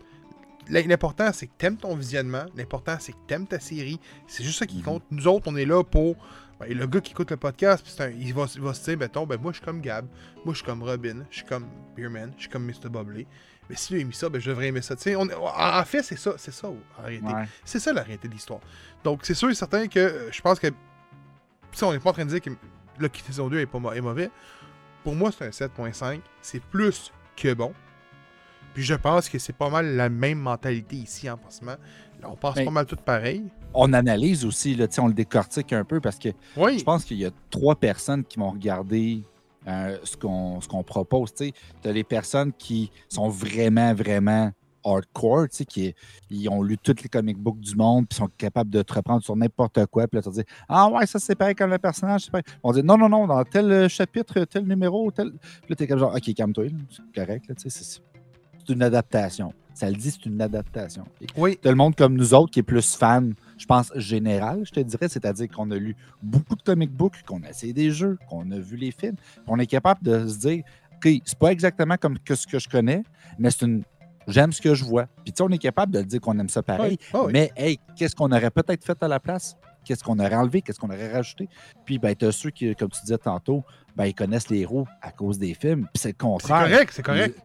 l'important 0.69 1.31
c'est 1.33 1.47
que 1.47 1.53
t'aimes 1.57 1.77
ton 1.77 1.95
visionnement, 1.95 2.43
l'important 2.55 2.97
c'est 2.99 3.13
que 3.13 3.17
t'aimes 3.25 3.47
ta 3.47 3.59
série, 3.61 3.99
c'est 4.27 4.43
juste 4.43 4.59
ça 4.59 4.65
qui 4.65 4.77
Mhm. 4.77 4.83
compte. 4.83 5.03
Nous 5.11 5.27
autres, 5.27 5.45
on 5.47 5.55
est 5.55 5.65
là 5.65 5.81
pour. 5.83 6.15
Ben, 6.61 6.77
le 6.77 6.88
gars 6.88 7.01
qui 7.01 7.11
écoute 7.11 7.31
le 7.31 7.38
podcast, 7.38 7.99
un- 8.01 8.09
il, 8.09 8.33
va, 8.33 8.45
il 8.55 8.61
va 8.61 8.73
se 8.73 8.83
dire, 8.83 8.97
mettons, 8.97 9.25
ben 9.25 9.39
moi 9.41 9.51
je 9.51 9.57
suis 9.57 9.65
comme 9.65 9.81
Gab, 9.81 10.05
moi 10.45 10.53
je 10.53 10.57
suis 10.59 10.65
comme 10.65 10.83
Robin, 10.83 11.25
je 11.29 11.38
suis 11.38 11.45
comme 11.45 11.65
Beerman, 11.95 12.31
je 12.38 12.41
suis 12.43 12.49
comme 12.49 12.65
Mr. 12.65 12.89
Bubbly. 12.89 13.25
Mais 13.69 13.75
si 13.75 13.93
lui 13.93 14.01
a 14.01 14.05
mis 14.05 14.13
ça, 14.13 14.29
ben 14.29 14.39
je 14.41 14.49
devrais 14.49 14.67
aimer 14.67 14.81
ça. 14.81 14.95
On- 15.17 15.29
en 15.29 15.79
en 15.79 15.85
fait, 15.85 16.03
c'est 16.03 16.17
ça, 16.17 16.33
c'est 16.38 16.51
ça, 16.53 16.67
en 16.69 17.01
réalité. 17.03 17.33
Ouais. 17.33 17.45
C'est 17.65 17.79
ça 17.79 17.93
la 17.93 18.03
réalité 18.03 18.27
de 18.27 18.33
l'histoire. 18.33 18.59
Donc, 19.03 19.21
c'est 19.23 19.33
sûr 19.33 19.49
et 19.49 19.55
certain 19.55 19.88
que 19.88 19.99
euh, 19.99 20.31
je 20.31 20.41
pense 20.41 20.59
que. 20.59 20.67
Si 21.73 21.83
on 21.85 21.93
n'est 21.93 21.99
pas 21.99 22.09
en 22.09 22.13
train 22.13 22.25
de 22.25 22.29
dire 22.31 22.41
que 22.41 22.49
Lucky 22.99 23.21
saison 23.23 23.47
2 23.47 23.59
est, 23.59 23.65
pas 23.65 23.79
est 23.95 24.01
mauvais, 24.01 24.29
pour 25.03 25.15
moi, 25.15 25.31
c'est 25.31 25.45
un 25.45 25.49
7.5. 25.67 26.19
C'est 26.41 26.61
plus 26.61 27.11
que 27.38 27.53
bon. 27.53 27.73
Puis 28.73 28.84
je 28.84 28.93
pense 28.95 29.27
que 29.30 29.38
c'est 29.39 29.56
pas 29.56 29.69
mal 29.69 29.95
la 29.95 30.10
même 30.10 30.39
mentalité 30.39 30.95
ici 30.95 31.30
en 31.30 31.38
passement. 31.38 31.76
Là, 32.22 32.30
on 32.30 32.35
pense 32.35 32.56
pas 32.56 32.72
mal 32.72 32.85
tout 32.85 32.95
pareil. 32.95 33.43
On 33.73 33.91
analyse 33.93 34.45
aussi, 34.45 34.76
là, 34.76 34.88
on 34.99 35.07
le 35.07 35.14
décortique 35.14 35.73
un 35.73 35.84
peu 35.84 35.99
parce 35.99 36.18
que 36.18 36.30
Oui. 36.57 36.80
je 36.80 36.84
pense 36.84 37.03
qu'il 37.03 37.18
y 37.18 37.26
a 37.26 37.31
trois 37.49 37.76
personnes 37.76 38.23
qui 38.23 38.38
vont 38.39 38.52
regarder 38.52 39.23
euh, 39.68 39.98
ce 40.03 40.15
qu'on 40.15 40.84
propose. 40.84 41.34
Tu 41.34 41.53
as 41.84 41.91
les 41.91 42.03
personnes 42.03 42.52
qui 42.53 42.91
sont 43.10 43.30
vraiment, 43.30 43.93
vraiment 43.93 44.52
hardcore, 44.84 45.48
tu 45.49 45.57
sais, 45.57 45.65
qui 45.65 45.93
ils 46.31 46.49
ont 46.49 46.64
lu 46.64 46.77
tous 46.77 46.95
les 47.03 47.10
comic 47.10 47.38
books 47.38 47.60
du 47.60 47.76
monde, 47.76 48.07
puis 48.10 48.18
sont 48.18 48.30
capables 48.35 48.72
de 48.72 48.81
te 48.81 48.93
reprendre 48.93 49.23
sur 49.23 49.35
n'importe 49.35 49.85
quoi, 49.85 50.07
puis 50.07 50.18
là, 50.18 50.23
tu 50.23 50.30
dire 50.31 50.43
Ah 50.68 50.89
ouais, 50.89 51.06
ça 51.06 51.19
c'est 51.19 51.35
pareil 51.35 51.53
comme 51.53 51.69
le 51.69 51.77
personnage, 51.77 52.22
c'est 52.23 52.31
pareil. 52.31 52.45
On 52.64 52.72
dit 52.72 52.81
Non, 52.81 52.98
non, 52.98 53.07
non, 53.10 53.27
dans 53.27 53.43
tel 53.43 53.72
euh, 53.72 53.88
chapitre, 53.88 54.43
tel 54.45 54.64
numéro, 54.65 55.11
tel. 55.11 55.31
Puis 55.34 55.69
là, 55.69 55.76
t'es 55.76 55.85
comme 55.88 55.99
genre 55.99 56.15
Ok, 56.15 56.34
calme-toi, 56.34 56.65
c'est 56.89 57.22
correct, 57.22 57.45
là, 57.48 57.56
tu 57.56 57.69
sais, 57.69 58.02
c'est 58.61 58.67
c'est 58.67 58.73
une 58.73 58.83
adaptation. 58.83 59.53
Ça 59.73 59.89
le 59.89 59.95
dit, 59.95 60.11
c'est 60.11 60.25
une 60.25 60.41
adaptation. 60.41 61.05
Oui. 61.38 61.57
T'as 61.61 61.69
le 61.69 61.75
monde 61.75 61.95
comme 61.95 62.15
nous 62.15 62.33
autres 62.33 62.51
qui 62.51 62.59
est 62.59 62.63
plus 62.63 62.95
fan, 62.95 63.33
je 63.57 63.65
pense, 63.65 63.91
général, 63.95 64.61
je 64.65 64.71
te 64.71 64.79
dirais, 64.81 65.07
c'est-à-dire 65.07 65.47
qu'on 65.49 65.71
a 65.71 65.75
lu 65.77 65.95
beaucoup 66.21 66.55
de 66.55 66.61
comic 66.61 66.91
books, 66.91 67.23
qu'on 67.25 67.41
a 67.43 67.49
essayé 67.49 67.73
des 67.73 67.89
jeux, 67.89 68.17
qu'on 68.29 68.51
a 68.51 68.59
vu 68.59 68.75
les 68.75 68.91
films, 68.91 69.15
on 69.47 69.57
est 69.59 69.65
capable 69.65 70.03
de 70.03 70.27
se 70.27 70.38
dire, 70.39 70.63
OK, 70.97 71.09
c'est 71.25 71.39
pas 71.39 71.51
exactement 71.51 71.95
comme 71.97 72.19
que 72.19 72.35
ce 72.35 72.45
que 72.45 72.59
je 72.59 72.67
connais, 72.69 73.03
mais 73.39 73.49
c'est 73.49 73.65
une. 73.65 73.83
J'aime 74.27 74.51
ce 74.51 74.61
que 74.61 74.75
je 74.75 74.83
vois. 74.83 75.07
Puis, 75.23 75.33
tu 75.33 75.38
sais, 75.38 75.43
on 75.43 75.49
est 75.49 75.57
capable 75.57 75.93
de 75.93 75.99
le 75.99 76.05
dire 76.05 76.21
qu'on 76.21 76.38
aime 76.38 76.47
ça 76.49 76.61
pareil, 76.61 76.97
Oui. 77.13 77.19
Oui. 77.25 77.31
mais, 77.33 77.51
hey, 77.57 77.79
qu'est-ce 77.95 78.15
qu'on 78.15 78.31
aurait 78.31 78.51
peut-être 78.51 78.85
fait 78.85 79.01
à 79.01 79.07
la 79.07 79.19
place? 79.19 79.55
Qu'est-ce 79.83 80.03
qu'on 80.03 80.19
aurait 80.19 80.35
enlevé? 80.35 80.61
Qu'est-ce 80.61 80.79
qu'on 80.79 80.89
aurait 80.91 81.11
rajouté? 81.11 81.49
Puis, 81.85 81.97
ben, 81.97 82.13
t'as 82.15 82.31
ceux 82.31 82.51
qui, 82.51 82.75
comme 82.75 82.89
tu 82.89 83.01
disais 83.01 83.17
tantôt, 83.17 83.63
ben, 83.95 84.05
ils 84.05 84.13
connaissent 84.13 84.49
les 84.49 84.59
héros 84.59 84.85
à 85.01 85.11
cause 85.11 85.39
des 85.39 85.55
films. 85.55 85.88
Puis, 85.91 86.01
c'est 86.01 86.09
le 86.09 86.13
C'est 86.13 86.17
contraire. 86.19 86.69
correct, 86.69 86.91
c'est 86.93 87.01
correct. 87.01 87.39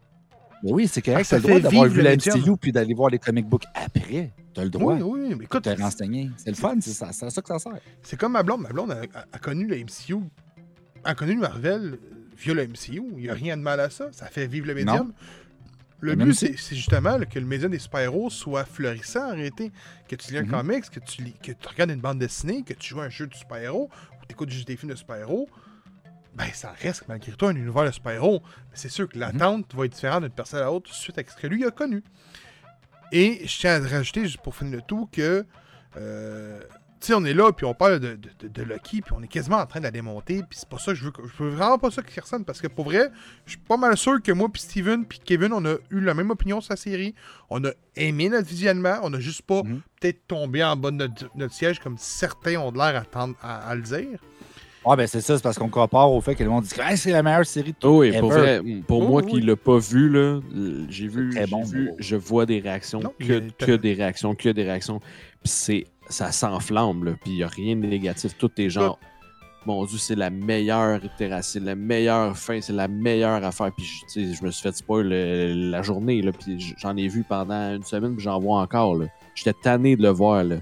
Oui, 0.63 0.87
c'est 0.87 1.01
correct. 1.01 1.27
Ah, 1.27 1.29
T'as 1.29 1.37
le 1.37 1.43
droit 1.43 1.59
d'avoir 1.59 1.85
vu 1.87 1.97
le 1.97 2.03
la. 2.03 2.15
MCU 2.15 2.57
puis 2.59 2.71
d'aller 2.71 2.93
voir 2.93 3.09
les 3.09 3.19
comic 3.19 3.45
books 3.47 3.65
après. 3.75 4.31
T'as 4.53 4.63
le 4.63 4.69
droit 4.69 4.95
Oui, 4.95 5.01
oui, 5.29 5.35
mais 5.37 5.43
écoute, 5.45 5.67
renseigner. 5.79 6.31
C'est 6.37 6.49
le 6.49 6.55
fun, 6.55 6.75
c'est 6.81 6.91
ça, 6.91 7.11
ça 7.11 7.27
que 7.41 7.47
ça 7.47 7.59
sert. 7.59 7.73
c'est 8.01 8.17
comme 8.19 8.31
ma 8.33 8.43
blonde. 8.43 8.61
Ma 8.61 8.69
blonde 8.69 8.91
a, 8.91 9.01
a- 9.13 9.25
a 9.31 9.39
connu 9.39 9.67
le 9.67 9.77
MCU. 9.77 10.17
A 11.03 11.13
connu 11.15 11.35
Marvel 11.35 11.99
via 12.37 12.53
le 12.55 12.67
MCU. 12.67 13.03
Il 13.17 13.17
n'y 13.23 13.29
a 13.29 13.33
rien 13.33 13.55
de 13.55 13.61
mal 13.61 13.79
à 13.79 13.89
ça. 13.89 14.07
Ça 14.11 14.25
fait 14.27 14.47
vivre 14.47 14.67
le 14.67 14.73
médium. 14.75 15.13
Le 15.99 16.13
but, 16.15 16.33
c'est 16.33 16.55
justement 16.75 17.17
là, 17.17 17.25
que 17.25 17.39
le 17.39 17.45
médium 17.45 17.71
des 17.71 17.79
super-héros 17.79 18.29
soit 18.29 18.65
florissant 18.65 19.31
en 19.31 19.33
réalité. 19.35 19.71
Que 20.07 20.15
tu 20.15 20.31
lis 20.31 20.37
un 20.39 20.43
Mhm. 20.43 20.51
comics, 20.51 20.89
que 20.91 20.99
tu, 20.99 21.23
lis, 21.23 21.33
que 21.41 21.51
tu 21.51 21.67
regardes 21.67 21.89
une 21.91 21.99
bande 22.01 22.19
dessinée, 22.19 22.63
que 22.63 22.73
tu 22.73 22.89
joues 22.89 23.01
à 23.01 23.05
un 23.05 23.09
jeu 23.09 23.25
de 23.27 23.33
super-héros, 23.33 23.89
ou 23.91 24.25
tu 24.27 24.33
écoutes 24.33 24.49
juste 24.51 24.67
des 24.67 24.75
films 24.77 24.91
de 24.91 24.95
super-héros. 24.97 25.49
Ben, 26.37 26.45
ça 26.53 26.71
reste 26.81 27.05
malgré 27.07 27.31
tout 27.31 27.47
un 27.47 27.55
univers 27.55 27.83
de 27.85 27.91
super-héros. 27.91 28.41
Mais 28.43 28.75
c'est 28.75 28.89
sûr 28.89 29.09
que 29.09 29.17
l'attente 29.17 29.73
va 29.75 29.85
être 29.85 29.93
différente 29.93 30.21
d'une 30.21 30.31
personne 30.31 30.61
à 30.61 30.65
l'autre 30.65 30.93
suite 30.93 31.17
à 31.17 31.23
ce 31.27 31.35
que 31.35 31.47
lui 31.47 31.65
a 31.65 31.71
connu. 31.71 32.03
Et 33.11 33.41
je 33.47 33.57
tiens 33.59 33.83
à 33.83 33.87
rajouter, 33.87 34.21
juste 34.23 34.41
pour 34.41 34.55
finir 34.55 34.75
le 34.77 34.81
tout, 34.81 35.09
que. 35.11 35.45
euh, 35.97 36.59
tu 36.99 37.07
sais, 37.07 37.13
on 37.13 37.23
est 37.25 37.33
là, 37.35 37.51
puis 37.53 37.63
on 37.65 37.75
parle 37.75 37.99
de, 37.99 38.15
de, 38.15 38.29
de- 38.39 38.47
de 38.47 38.63
Lucky, 38.63 39.01
puis 39.03 39.13
on 39.15 39.21
est 39.21 39.27
quasiment 39.27 39.57
en 39.57 39.67
train 39.67 39.79
de 39.79 39.85
la 39.85 39.91
démonter, 39.91 40.37
puis 40.49 40.57
c'est 40.59 40.67
pas 40.67 40.79
ça 40.79 40.93
que 40.93 40.95
je 40.95 41.05
veux. 41.05 41.11
que- 41.11 41.21
Je 41.27 41.43
veux 41.43 41.49
vraiment 41.51 41.77
pas 41.77 41.91
ça 41.91 42.01
qu'il 42.01 42.19
ressemble, 42.21 42.43
parce 42.43 42.59
que 42.59 42.65
pour 42.67 42.85
vrai, 42.85 43.11
je 43.45 43.51
suis 43.51 43.59
pas 43.59 43.77
mal 43.77 43.95
sûr 43.95 44.19
que 44.21 44.31
moi, 44.31 44.49
puis 44.51 44.63
Steven, 44.63 45.05
puis 45.05 45.19
Kevin, 45.23 45.53
on 45.53 45.63
a 45.65 45.75
eu 45.91 45.99
la 46.01 46.15
même 46.15 46.31
opinion 46.31 46.59
sur 46.59 46.73
la 46.73 46.77
série. 46.77 47.13
On 47.51 47.63
a 47.65 47.69
aimé 47.95 48.29
notre 48.29 48.47
visionnement, 48.47 48.97
on 49.03 49.13
a 49.13 49.19
juste 49.19 49.43
pas 49.43 49.61
Mhm. 49.63 49.81
peut-être 50.01 50.25
tombé 50.27 50.63
en 50.63 50.75
bas 50.75 50.89
de 50.89 50.95
notre, 50.95 51.29
notre 51.35 51.53
siège 51.53 51.79
comme 51.79 51.97
certains 51.99 52.57
ont 52.57 52.71
de 52.71 52.77
l'air 52.79 53.05
à, 53.43 53.69
à 53.69 53.75
le 53.75 53.81
dire. 53.83 54.19
Ouais, 54.87 54.95
ben 54.95 55.07
c'est 55.07 55.21
ça, 55.21 55.35
c'est 55.35 55.43
parce 55.43 55.57
qu'on 55.57 55.69
compare 55.69 56.11
au 56.11 56.21
fait 56.21 56.33
que 56.35 56.43
le 56.43 56.49
monde 56.49 56.63
dit 56.63 56.69
que 56.73 56.81
Hey, 56.81 56.97
c'est 56.97 57.11
la 57.11 57.21
meilleure 57.23 57.45
série 57.45 57.71
de 57.73 57.77
tout. 57.77 57.87
Oh, 57.87 58.03
et 58.03 58.17
pour 58.19 58.31
vrai, 58.31 58.61
pour 58.87 59.01
Oui, 59.01 59.07
moi 59.07 59.21
oui. 59.25 59.31
qui 59.31 59.41
l'a 59.41 59.55
pas 59.55 59.77
vu, 59.79 60.09
là, 60.09 60.39
j'ai 60.89 61.07
vu, 61.07 61.31
bon, 61.49 61.63
vu 61.63 61.91
je 61.99 62.15
vois 62.15 62.45
des 62.45 62.59
réactions, 62.59 62.99
Non, 63.01 63.13
que, 63.19 63.75
des 63.75 63.93
réactions, 63.93 64.33
que 64.35 64.49
des 64.49 64.63
réactions. 64.63 64.99
Puis 64.99 65.51
c'est, 65.51 65.83
ça 66.09 66.31
s'enflamme, 66.31 67.03
là, 67.03 67.11
puis 67.21 67.31
il 67.31 67.37
n'y 67.37 67.43
a 67.43 67.47
rien 67.47 67.75
de 67.75 67.85
négatif. 67.85 68.37
Tout 68.37 68.51
est 68.57 68.69
genre, 68.69 68.97
mon 69.65 69.83
Dieu, 69.83 69.97
c'est 69.97 70.15
la 70.15 70.29
meilleure 70.29 71.03
itération, 71.03 71.59
c'est 71.59 71.65
la 71.65 71.75
meilleure 71.75 72.37
fin, 72.37 72.61
c'est 72.61 72.71
la 72.71 72.87
meilleure 72.87 73.43
affaire. 73.43 73.69
Puis 73.75 73.85
je- 73.85 74.05
tu 74.13 74.25
sais, 74.29 74.33
je 74.39 74.45
me 74.45 74.51
suis 74.51 74.63
fait 74.63 74.73
spoil 74.75 75.07
la 75.09 75.81
journée, 75.81 76.21
là, 76.21 76.31
puis 76.31 76.73
j'en 76.77 76.95
ai 76.95 77.09
vu 77.09 77.25
pendant 77.27 77.75
une 77.75 77.83
semaine, 77.83 78.15
puis 78.15 78.23
j'en 78.23 78.39
vois 78.39 78.61
encore. 78.61 78.95
là. 78.95 79.07
J'étais 79.35 79.53
tanné 79.61 79.97
de 79.97 80.03
le 80.03 80.09
voir. 80.09 80.43
Là. 80.45 80.55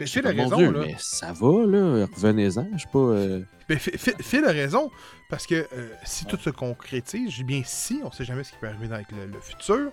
Mais 0.00 0.22
la 0.22 0.32
Mon 0.32 0.42
raison, 0.44 0.56
Dieu, 0.56 0.70
là. 0.72 0.80
mais 0.86 0.96
ça 0.98 1.32
va, 1.32 1.66
là, 1.66 2.06
revenez-en, 2.14 2.68
je 2.74 2.78
sais 2.82 2.88
pas... 2.92 2.98
euh, 2.98 3.42
Mais 3.68 3.76
Phil- 3.76 3.98
Phil 3.98 4.14
Phil 4.20 4.44
a 4.44 4.50
raison, 4.52 4.90
parce 5.28 5.46
que 5.46 5.54
euh, 5.72 5.88
si 6.04 6.24
tout 6.26 6.36
se 6.38 6.50
concrétise, 6.50 7.30
je 7.30 7.36
dis 7.36 7.44
bien 7.44 7.62
si, 7.64 8.00
on 8.04 8.10
sait 8.12 8.24
jamais 8.24 8.44
ce 8.44 8.52
qui 8.52 8.58
peut 8.58 8.68
arriver 8.68 8.88
dans 8.88 8.94
avec 8.94 9.10
le, 9.12 9.26
le 9.26 9.40
futur, 9.40 9.90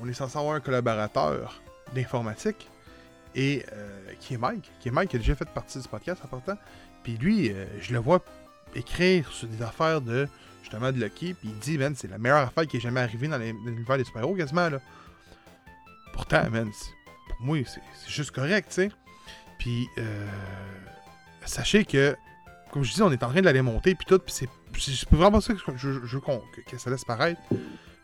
on 0.00 0.08
est 0.08 0.12
censé 0.12 0.38
avoir 0.38 0.54
un 0.54 0.60
collaborateur 0.60 1.60
d'informatique, 1.94 2.68
et 3.34 3.64
euh, 3.72 4.12
qui 4.20 4.34
est 4.34 4.38
Mike, 4.38 4.70
qui 4.80 4.88
est 4.88 4.92
Mike, 4.92 5.10
qui 5.10 5.16
a 5.16 5.18
déjà 5.18 5.34
fait 5.34 5.48
partie 5.48 5.78
du 5.80 5.88
podcast 5.88 6.20
en 6.24 6.28
partant, 6.28 6.58
puis 7.02 7.16
lui, 7.16 7.50
euh, 7.50 7.64
je 7.80 7.92
le 7.94 7.98
vois 7.98 8.22
écrire 8.74 9.30
sur 9.32 9.48
des 9.48 9.62
affaires 9.62 10.00
de, 10.00 10.28
justement, 10.62 10.92
de 10.92 10.98
Lucky, 10.98 11.34
puis 11.34 11.48
il 11.48 11.58
dit, 11.58 11.78
man, 11.78 11.94
c'est 11.96 12.08
la 12.08 12.18
meilleure 12.18 12.38
affaire 12.46 12.66
qui 12.66 12.76
est 12.76 12.80
jamais 12.80 13.00
arrivée 13.00 13.28
dans 13.28 13.38
l'univers 13.38 13.96
des 13.96 14.04
super-héros, 14.04 14.34
quasiment, 14.34 14.68
là. 14.68 14.78
Pourtant, 16.12 16.48
man, 16.50 16.70
pour 17.28 17.46
moi, 17.46 17.58
c'est 17.66 17.80
c'est 18.04 18.10
juste 18.10 18.30
correct, 18.32 18.68
tu 18.68 18.74
sais. 18.74 18.90
Puis, 19.62 19.88
euh, 19.98 20.26
sachez 21.44 21.84
que, 21.84 22.16
comme 22.72 22.82
je 22.82 22.92
dis, 22.92 23.00
on 23.00 23.12
est 23.12 23.22
en 23.22 23.28
train 23.30 23.38
de 23.40 23.44
la 23.44 23.52
démonter, 23.52 23.94
puis 23.94 24.06
tout, 24.06 24.18
puis 24.18 24.34
c'est 24.34 24.48
c'est- 24.76 25.08
vraiment 25.12 25.30
pas 25.30 25.40
ça 25.40 25.52
que 25.54 25.60
je, 25.76 25.76
je- 25.76 26.04
je 26.04 26.18
que, 26.18 26.60
que 26.68 26.78
ça 26.78 26.90
laisse 26.90 27.04
paraître. 27.04 27.40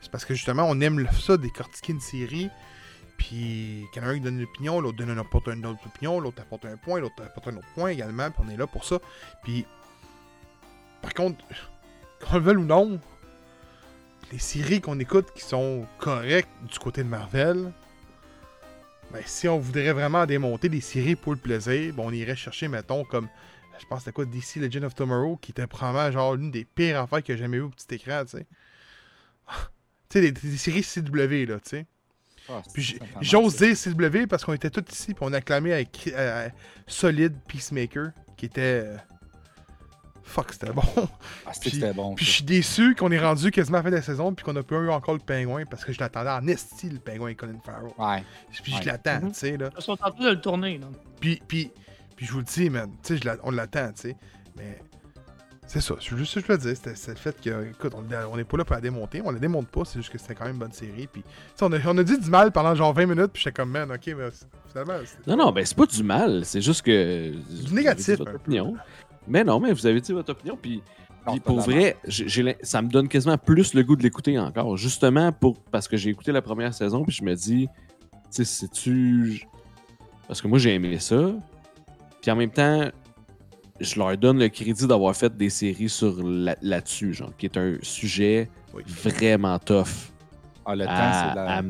C'est 0.01 0.11
parce 0.13 0.25
que 0.25 0.35
justement, 0.35 0.63
on 0.69 0.81
aime 0.81 1.05
ça, 1.19 1.37
décortiquer 1.37 1.95
une 1.95 2.01
série, 2.01 2.49
puis 3.17 3.87
qu'il 3.93 4.01
y 4.01 4.05
en 4.05 4.09
a 4.09 4.13
un 4.13 4.15
qui 4.15 4.21
donne 4.21 4.39
une 4.39 4.45
opinion, 4.45 4.81
l'autre 4.81 4.99
donne 4.99 5.11
une 5.11 5.19
autre 5.19 5.85
opinion, 5.85 6.21
l'autre 6.21 6.41
apporte 6.43 6.65
un 6.67 6.77
point, 6.77 7.01
l'autre 7.01 7.21
apporte 7.25 7.49
un 7.49 7.57
autre 7.57 7.67
point 7.75 7.91
également, 7.91 8.31
puis 8.31 8.41
on 8.47 8.51
est 8.51 8.57
là 8.57 8.69
pour 8.69 8.85
ça. 8.85 8.99
Puis, 9.43 9.67
par 11.03 11.13
contre, 11.13 11.45
qu'on 12.25 12.37
le 12.37 12.43
veuille 12.43 12.57
ou 12.59 12.65
non, 12.65 13.01
les 14.31 14.39
séries 14.39 14.81
qu'on 14.81 15.01
écoute 15.01 15.33
qui 15.35 15.43
sont 15.43 15.87
correctes 15.99 16.51
du 16.71 16.79
côté 16.79 17.03
de 17.03 17.09
Marvel, 17.09 17.73
ben, 19.13 19.23
si 19.25 19.49
on 19.49 19.59
voudrait 19.59 19.93
vraiment 19.93 20.27
démonter 20.27 20.69
des 20.69 20.81
séries 20.81 21.17
pour 21.17 21.33
le 21.33 21.39
plaisir, 21.39 21.95
ben, 21.95 22.03
on 22.07 22.13
irait 22.13 22.37
chercher, 22.37 22.69
mettons, 22.69 23.05
comme, 23.05 23.29
je 23.81 23.87
pense, 23.87 24.01
c'était 24.01 24.13
quoi, 24.13 24.25
DC 24.25 24.57
Legend 24.57 24.85
of 24.85 24.95
Tomorrow, 24.95 25.37
qui 25.37 25.53
était 25.53 25.67
probablement 25.67 26.11
genre 26.11 26.35
l'une 26.35 26.51
des 26.51 26.65
pires 26.65 27.01
affaires 27.01 27.23
que 27.23 27.33
j'ai 27.35 27.39
jamais 27.41 27.59
vues 27.59 27.65
au 27.65 27.71
petit 27.71 27.95
écran, 27.95 28.25
tu 28.25 28.39
sais. 28.39 28.47
tu 30.09 30.21
sais, 30.21 30.21
des, 30.21 30.33
des 30.33 30.57
séries 30.57 30.83
CW, 30.83 31.47
là, 31.47 31.61
tu 31.61 31.71
sais. 31.71 31.87
Fait 32.75 32.99
j'ose 33.21 33.57
dire 33.57 33.77
CW 33.77 34.27
parce 34.27 34.43
qu'on 34.45 34.55
était 34.55 34.71
tous 34.71 34.85
ici, 34.91 35.13
puis 35.13 35.17
on 35.21 35.33
a 35.35 35.37
acclamé 35.37 35.73
avec 35.75 36.11
euh, 36.15 36.49
Solid 36.87 37.35
Peacemaker, 37.47 38.13
qui 38.37 38.47
était. 38.47 38.85
euh, 38.87 38.97
Fuck, 40.29 40.53
c'était 40.53 40.73
bon. 40.73 40.83
Ah, 41.47 41.53
c'était- 41.53 41.71
puis- 41.71 41.81
c'était 41.81 41.93
bon. 41.93 42.15
Puis 42.15 42.25
je 42.27 42.31
suis 42.31 42.45
déçu 42.45 42.95
qu'on 42.95 43.11
est 43.11 43.19
rendu 43.19 43.51
quasiment 43.51 43.79
à 43.79 43.81
la 43.81 43.85
fin 43.85 43.91
de 43.91 43.97
la 43.97 44.03
saison, 44.03 44.33
puis 44.35 44.45
qu'on 44.45 44.55
a 44.57 44.63
pas 44.63 44.77
eu 44.77 44.91
encore 44.91 45.15
le 45.15 45.21
pingouin, 45.21 45.65
parce 45.65 45.85
que 45.85 45.93
je 45.93 45.99
l'attendais 46.01 46.31
en 46.31 46.47
esti, 46.47 46.91
le 46.91 46.99
pingouin 46.99 47.29
et 47.31 47.35
Colin 47.35 47.59
Farrell. 47.65 47.91
Ouais. 47.99 48.23
Puis 48.63 48.73
Ouais. 48.75 48.81
je 48.83 48.87
l'attends, 48.87 49.21
Mhm. 49.23 49.33
tu 49.33 49.39
sais, 49.39 49.57
là. 49.57 49.71
Ils 49.77 49.83
sont 49.83 49.93
en 49.93 49.97
train 50.11 50.25
de 50.25 50.31
le 50.31 50.41
tourner. 50.41 50.79
Là. 50.79 50.87
Puis, 51.21 51.41
puis, 51.49 51.73
puis 52.15 52.27
je 52.27 52.33
vous 52.33 52.39
le 52.39 52.45
dis, 52.45 52.69
man, 52.71 52.91
tu 53.03 53.19
sais, 53.19 53.31
on 53.43 53.51
l'attend, 53.51 53.89
tu 53.93 54.03
sais. 54.11 54.17
Mais 54.57 54.81
c'est 55.67 55.81
ça, 55.81 55.95
c'est 56.01 56.17
juste 56.17 56.33
ça 56.35 56.41
que 56.41 56.47
je 56.47 56.53
veux 56.53 56.59
dire. 56.59 56.77
C'était 56.77 56.95
c'est 56.95 57.11
le 57.13 57.17
fait 57.17 57.41
que, 57.41 57.69
écoute, 57.71 57.93
on 57.97 58.03
n'est 58.37 58.45
pas 58.45 58.57
là 58.57 58.65
pour 58.65 58.75
la 58.75 58.81
démonter. 58.81 59.21
On 59.25 59.31
la 59.31 59.39
démonte 59.39 59.69
pas, 59.69 59.85
c'est 59.85 59.99
juste 59.99 60.11
que 60.11 60.19
c'était 60.19 60.35
quand 60.35 60.45
même 60.45 60.55
une 60.55 60.59
bonne 60.61 60.73
série. 60.73 61.07
Puis, 61.13 61.23
on 61.61 61.73
a, 61.73 61.79
on 61.87 61.99
a 61.99 62.03
dit 62.03 62.19
du 62.19 62.31
mal 62.31 62.53
pendant 62.53 62.75
genre 62.75 62.93
20 62.93 63.07
minutes, 63.07 63.33
puis 63.33 63.43
j'étais 63.43 63.53
comme, 63.55 63.71
man, 63.71 63.91
ok, 63.91 64.07
mais 64.09 64.29
finalement. 64.71 64.95
c'est- 65.05 65.27
Non, 65.27 65.37
non, 65.37 65.53
ben 65.53 65.65
c'est 65.65 65.77
pas 65.77 65.87
du 65.87 66.03
mal, 66.03 66.45
c'est 66.45 66.61
juste 66.61 66.83
que. 66.83 67.33
avez 67.33 67.75
négatif, 67.75 68.21
opinion. 68.21 68.77
Mais 69.29 69.45
non, 69.45 69.61
mais 69.61 69.73
vous 69.73 69.87
avez 69.87 70.01
dit 70.01 70.13
votre 70.13 70.33
opinion, 70.33 70.59
puis. 70.61 70.83
Pour 71.45 71.61
vrai, 71.61 71.97
ça 72.63 72.81
me 72.81 72.89
donne 72.89 73.07
quasiment 73.07 73.37
plus 73.37 73.75
le 73.75 73.83
goût 73.83 73.97
de 73.97 74.03
l'écouter 74.03 74.39
encore. 74.39 74.79
Justement 74.79 75.31
pour 75.31 75.59
parce 75.65 75.87
que 75.87 75.95
j'ai 75.97 76.09
écouté 76.09 76.33
la 76.33 76.41
première 76.41 76.73
saison, 76.73 77.03
puis 77.03 77.13
je 77.13 77.23
me 77.23 77.35
dis, 77.35 77.69
tu 77.71 78.19
sais, 78.31 78.45
c'est-tu. 78.45 79.47
Parce 80.27 80.41
que 80.41 80.49
moi, 80.49 80.59
j'ai 80.59 80.75
aimé 80.75 80.99
ça. 80.99 81.33
Puis 82.23 82.31
en 82.31 82.37
même 82.37 82.51
temps, 82.51 82.89
je 83.79 83.99
leur 83.99 84.17
donne 84.17 84.39
le 84.39 84.49
crédit 84.49 84.87
d'avoir 84.87 85.15
fait 85.15 85.37
des 85.37 85.51
séries 85.51 85.91
sur 85.91 86.17
là-dessus, 86.23 87.13
genre, 87.13 87.33
qui 87.37 87.47
est 87.47 87.57
un 87.59 87.77
sujet 87.83 88.49
Oui. 88.73 88.83
vraiment 88.87 89.59
tough. 89.59 90.11
Ah, 90.65 90.75
le 90.75 90.87
temps, 90.87 91.63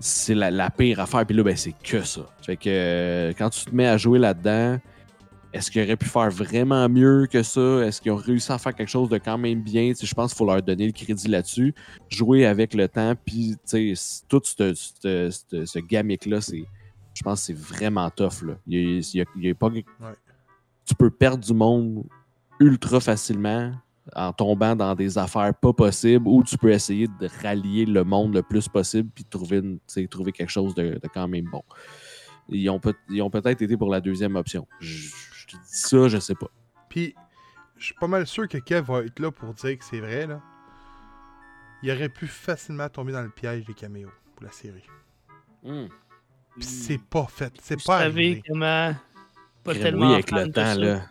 c'est 0.00 0.34
la. 0.34 0.50
la, 0.50 0.56
la 0.56 0.70
pire 0.70 1.00
affaire. 1.00 1.26
Puis 1.26 1.36
là, 1.36 1.42
ben, 1.42 1.56
c'est 1.56 1.74
que 1.82 2.02
ça. 2.02 2.22
Fait 2.42 2.56
que 2.56 2.68
euh, 2.68 3.32
quand 3.36 3.50
tu 3.50 3.64
te 3.64 3.74
mets 3.74 3.88
à 3.88 3.96
jouer 3.96 4.18
là-dedans, 4.20 4.78
est-ce 5.52 5.70
qu'ils 5.70 5.82
auraient 5.82 5.96
pu 5.96 6.06
faire 6.08 6.30
vraiment 6.30 6.88
mieux 6.88 7.26
que 7.30 7.42
ça? 7.42 7.80
Est-ce 7.86 8.00
qu'ils 8.00 8.12
ont 8.12 8.16
réussi 8.16 8.52
à 8.52 8.58
faire 8.58 8.74
quelque 8.74 8.88
chose 8.90 9.08
de 9.08 9.18
quand 9.18 9.38
même 9.38 9.62
bien? 9.62 9.92
Je 10.00 10.14
pense 10.14 10.32
qu'il 10.32 10.38
faut 10.38 10.46
leur 10.46 10.62
donner 10.62 10.86
le 10.86 10.92
crédit 10.92 11.28
là-dessus. 11.28 11.74
Jouer 12.08 12.44
avec 12.46 12.74
le 12.74 12.86
temps, 12.88 13.14
puis 13.24 13.56
tout 14.28 14.40
ce, 14.44 14.74
ce, 14.74 15.30
ce- 15.30 15.64
ce 15.64 15.78
gamic-là, 15.78 16.40
c'est, 16.40 16.64
je 17.14 17.22
pense 17.22 17.40
que 17.40 17.46
c'est 17.46 17.56
vraiment 17.58 18.10
tough. 18.10 18.42
Là. 18.42 18.54
Il 18.66 19.02
pas... 19.58 19.70
Tu 20.84 20.94
peux 20.94 21.10
perdre 21.10 21.44
du 21.44 21.52
monde 21.52 22.04
ultra 22.60 23.00
facilement 23.00 23.72
en 24.16 24.32
tombant 24.32 24.74
dans 24.74 24.94
des 24.94 25.18
affaires 25.18 25.52
pas 25.54 25.72
possibles 25.72 26.26
ou 26.26 26.42
tu 26.42 26.56
peux 26.56 26.70
essayer 26.72 27.06
de 27.20 27.28
rallier 27.42 27.84
le 27.84 28.04
monde 28.04 28.34
le 28.34 28.42
plus 28.42 28.66
possible 28.68 29.10
puis 29.14 29.24
trouver, 29.24 29.58
une- 29.58 30.08
trouver 30.08 30.32
quelque 30.32 30.50
chose 30.50 30.74
de, 30.74 30.92
de 31.02 31.08
quand 31.12 31.28
même 31.28 31.44
bon. 31.50 31.62
Ils 32.48 32.70
ont, 32.70 32.80
peut- 32.80 32.94
ils 33.10 33.20
ont 33.20 33.28
peut-être 33.28 33.60
été 33.60 33.76
pour 33.76 33.90
la 33.90 34.00
deuxième 34.00 34.34
option. 34.36 34.66
Je 34.80 35.10
te 35.56 35.62
dis 35.62 35.68
ça, 35.70 36.08
je 36.08 36.18
sais 36.18 36.34
pas. 36.34 36.48
Puis, 36.88 37.14
je 37.76 37.84
suis 37.86 37.94
pas 37.94 38.06
mal 38.08 38.26
sûr 38.26 38.48
que 38.48 38.58
Kev 38.58 38.82
va 38.90 39.00
être 39.04 39.18
là 39.20 39.30
pour 39.30 39.52
dire 39.54 39.78
que 39.78 39.84
c'est 39.84 40.00
vrai, 40.00 40.26
là. 40.26 40.40
Il 41.82 41.90
aurait 41.92 42.08
pu 42.08 42.26
facilement 42.26 42.88
tomber 42.88 43.12
dans 43.12 43.22
le 43.22 43.30
piège 43.30 43.64
des 43.64 43.74
caméos 43.74 44.10
pour 44.34 44.44
la 44.44 44.50
série. 44.52 44.82
Puis 45.62 46.64
c'est 46.64 46.98
pas 46.98 47.26
fait. 47.28 47.52
C'est 47.62 47.76
Vous 47.76 47.84
pas 47.86 47.98
savez 48.00 48.30
arrivé. 48.30 48.42
comment. 48.48 48.94
Pas 49.64 49.72
Crème, 49.74 49.82
tellement 49.84 50.06
oui, 50.08 50.14
avec 50.14 50.30
le 50.32 50.46
de 50.46 50.52
temps, 50.52 50.74
là. 50.74 51.02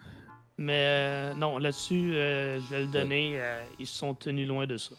Mais 0.57 0.83
euh, 0.87 1.33
non, 1.35 1.57
là-dessus, 1.59 2.15
euh, 2.15 2.59
je 2.59 2.65
vais 2.69 2.81
le 2.81 2.87
donner. 2.87 3.33
euh, 3.39 3.63
ils 3.79 3.85
se 3.87 3.95
sont 3.97 4.13
tenus 4.15 4.47
loin 4.47 4.65
de 4.65 4.75
ça. 4.77 4.95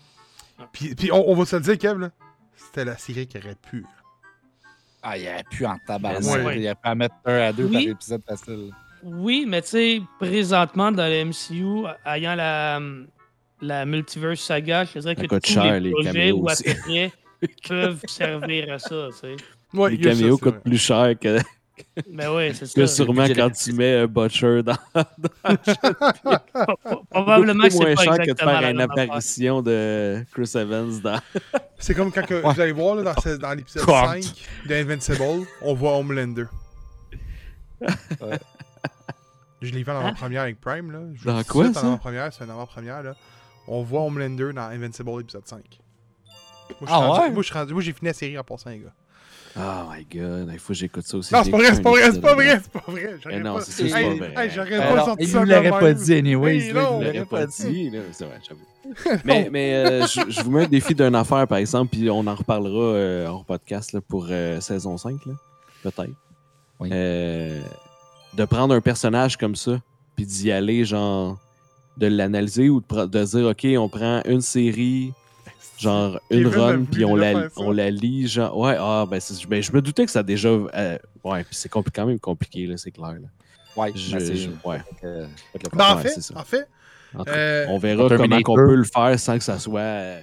Puis, 0.73 0.94
puis 0.94 1.10
on, 1.12 1.28
on 1.28 1.35
va 1.35 1.44
se 1.44 1.56
le 1.56 1.62
dire, 1.62 1.77
Kev, 1.78 1.98
là. 1.98 2.10
C'était 2.55 2.85
la 2.85 2.97
série 2.97 3.27
qui 3.27 3.39
aurait 3.39 3.55
pu. 3.56 3.85
Ah, 5.02 5.19
il 5.19 5.27
aurait 5.28 5.44
pu 5.51 5.66
en 5.66 5.77
tabarnak. 5.86 6.23
Ouais. 6.47 6.59
Il 6.60 6.65
aurait 6.66 6.74
pu 6.77 6.89
en 6.89 6.97
mettre 6.97 7.15
un 7.24 7.39
à 7.39 7.52
deux 7.52 7.65
Oui. 7.66 7.73
par 7.73 7.82
épisode 7.82 8.23
facile. 8.27 8.73
Oui, 9.02 9.44
mais 9.48 9.62
tu 9.62 9.68
sais, 9.68 10.02
présentement 10.18 10.90
dans 10.92 11.06
le 11.08 11.24
MCU, 11.24 11.86
ayant 12.06 12.34
la, 12.34 12.80
la 13.60 13.84
multiverse 13.86 14.40
saga, 14.40 14.84
je 14.84 14.92
te 14.94 14.98
dirais 15.00 15.14
que 15.16 15.36
tous 15.36 15.52
cher, 15.52 15.74
les 15.74 15.80
les 15.80 15.90
projets 15.90 16.32
ou 16.32 16.48
à 16.48 16.54
peu 16.56 16.74
près 16.82 17.12
peuvent 17.68 18.00
servir 18.06 18.72
à 18.72 18.78
ça, 18.78 19.08
tu 19.12 19.18
sais. 19.18 19.36
Ouais, 19.72 19.90
Les 19.90 19.98
caméos 19.98 20.38
coûtent 20.38 20.60
plus 20.62 20.78
cher 20.78 21.14
que, 21.20 21.38
Mais 22.10 22.26
oui, 22.26 22.52
c'est 22.54 22.72
que 22.72 22.86
ça. 22.86 22.94
sûrement 22.96 23.22
budget 23.26 23.34
quand 23.34 23.50
tu 23.50 23.72
mets 23.72 23.96
un 23.98 24.06
Butcher 24.06 24.62
dans. 24.62 24.74
Pro- 25.44 26.76
pro- 26.84 27.04
Probablement 27.10 27.64
que 27.64 27.70
C'est 27.70 27.76
c'est 27.78 27.84
moins 27.84 27.94
pas 27.94 28.02
cher 28.02 28.18
que 28.18 28.32
de 28.32 28.38
faire 28.38 28.70
une 28.70 28.80
apparition 28.80 29.62
de 29.62 30.24
Chris 30.32 30.50
Evans 30.56 31.00
dans. 31.02 31.20
C'est 31.78 31.94
comme 31.94 32.10
quand 32.10 32.26
que 32.26 32.34
vous 32.34 32.60
allez 32.60 32.72
voir 32.72 32.96
là, 32.96 33.14
dans, 33.14 33.36
dans 33.36 33.54
l'épisode 33.54 33.84
Quoi? 33.84 34.20
5 34.20 34.24
d'Invincible, 34.66 35.46
on 35.62 35.74
voit 35.74 35.96
Homelander. 35.98 36.44
Ouais. 37.80 38.38
Je 39.60 39.72
l'ai 39.72 39.82
vu 39.82 39.90
en 39.90 39.97
Hein? 39.97 40.01
avant-première 40.01 40.43
avec 40.43 40.60
Prime. 40.60 40.90
Là. 40.93 40.98
Je 41.14 41.24
Dans 41.24 41.43
quoi, 41.44 41.72
ça? 41.72 41.82
En 41.82 41.86
avant-première, 41.89 42.32
c'est 42.32 42.44
un 42.44 42.51
avant-première. 42.51 43.02
Là. 43.02 43.14
On 43.66 43.82
voit 43.82 44.02
Homelander 44.02 44.52
dans 44.55 44.62
Invincible 44.62 45.20
épisode 45.20 45.47
5. 45.47 45.62
Moi, 46.80 46.89
Ah 46.93 46.97
rendu- 46.98 47.20
ouais? 47.20 47.30
moi, 47.32 47.43
je 47.43 47.47
suis 47.48 47.55
rendu- 47.59 47.72
moi, 47.72 47.82
j'ai 47.82 47.93
fini 47.93 48.09
la 48.09 48.14
série 48.14 48.39
en 48.39 48.44
passant, 48.44 48.70
les 48.70 48.78
gars. 48.78 48.93
Oh 49.56 49.90
my 49.90 50.05
god, 50.05 50.51
il 50.52 50.59
faut 50.59 50.68
que 50.68 50.74
j'écoute 50.78 51.05
ça 51.05 51.16
aussi. 51.16 51.35
Non, 51.35 51.43
c'est 51.43 51.51
pas 51.51 51.56
vrai, 51.56 51.74
c'est 51.74 51.82
pas 51.82 51.90
vrai, 51.90 52.10
c'est 52.12 52.20
pas 52.20 52.35
vrai, 52.35 52.60
c'est 52.62 52.70
pas 52.72 52.85
vrai. 52.93 53.16
J'aurais 53.20 53.40
non, 53.40 53.55
pas- 53.55 53.60
c'est 53.62 53.72
ça, 53.72 53.89
c'est 53.89 54.02
Hey, 54.05 54.18
pas 54.18 54.26
vrai. 54.26 54.44
hey, 54.44 54.51
j'aurais 54.55 54.74
Euh, 54.74 54.78
pas 54.89 54.97
non, 54.97 55.05
sorti 55.06 55.22
il 55.24 55.28
ça 55.28 55.40
de 55.44 55.51
l'aurait 55.51 55.70
pas 55.70 55.93
dit, 55.94 56.22
non. 56.22 56.48
il 56.48 56.60
Je 56.60 56.72
l'aurait 56.74 57.24
pas 57.24 57.47
dit. 57.47 57.90
là, 57.90 58.01
c'est 58.12 58.24
vrai, 58.26 58.40
j'avoue. 58.47 58.66
mais 59.24 59.48
mais 59.51 59.74
euh, 59.74 60.06
je, 60.06 60.20
je 60.30 60.43
vous 60.43 60.51
mets 60.52 60.64
un 60.64 60.68
défi 60.68 60.94
d'une 60.94 61.14
affaire, 61.16 61.48
par 61.48 61.59
exemple, 61.59 61.90
puis 61.97 62.09
on 62.10 62.24
en 62.26 62.35
reparlera 62.35 62.78
euh, 62.94 63.26
hors 63.26 63.44
podcast 63.44 63.93
là, 63.94 64.01
pour 64.01 64.26
euh, 64.30 64.60
saison 64.60 64.97
5, 64.97 65.24
là, 65.26 65.32
peut-être. 65.82 66.10
Oui. 66.78 66.90
Euh, 68.34 68.36
de 68.36 68.44
prendre 68.44 68.74
un 68.74 68.80
personnage 68.80 69.36
comme 69.36 69.56
ça, 69.56 69.80
puis 70.16 70.26
d'y 70.26 70.50
aller, 70.52 70.84
genre, 70.84 71.38
de 71.96 72.06
l'analyser 72.06 72.68
ou 72.68 72.80
de, 72.80 73.06
de 73.06 73.24
dire, 73.24 73.46
OK, 73.46 73.66
on 73.78 73.88
prend 73.88 74.22
une 74.26 74.40
série, 74.40 75.12
genre 75.78 76.20
une 76.30 76.46
run, 76.48 76.84
puis 76.84 77.05
on 77.05 77.16
la, 77.16 77.32
on 77.56 77.70
la 77.72 77.90
lit, 77.90 78.28
genre, 78.28 78.56
ouais, 78.56 78.76
ah, 78.78 79.06
ben, 79.10 79.20
c'est- 79.20 79.46
ben, 79.48 79.62
je 79.62 79.72
me 79.72 79.80
doutais 79.82 80.05
que 80.05 80.10
ça 80.12 80.20
a 80.20 80.22
déjà. 80.22 80.48
euh, 80.48 80.98
ouais, 81.24 81.44
puis 81.44 81.55
c'est 81.56 81.68
quand 81.68 81.82
même 82.06 82.18
compliqué, 82.20 82.66
là, 82.66 82.76
c'est 82.76 82.90
clair. 82.90 83.12
Là. 83.14 83.28
Ouais, 83.76 83.92
Je- 83.94 84.16
ben, 84.16 84.36
je- 84.36 84.50
ouais. 84.64 84.78
euh, 85.05 85.26
Ben, 85.72 85.84
en 85.92 85.98
fait, 85.98 86.14
en 86.36 86.44
fait, 86.44 86.68
En 87.14 87.24
euh, 87.28 87.66
on 87.68 87.78
verra 87.78 88.09
comment 88.18 88.36
on 88.36 88.55
peut 88.55 88.74
le 88.74 88.84
faire 88.84 89.18
sans 89.18 89.38
que 89.38 89.44
ça 89.44 89.59
soit. 89.59 89.80
euh, 89.80 90.20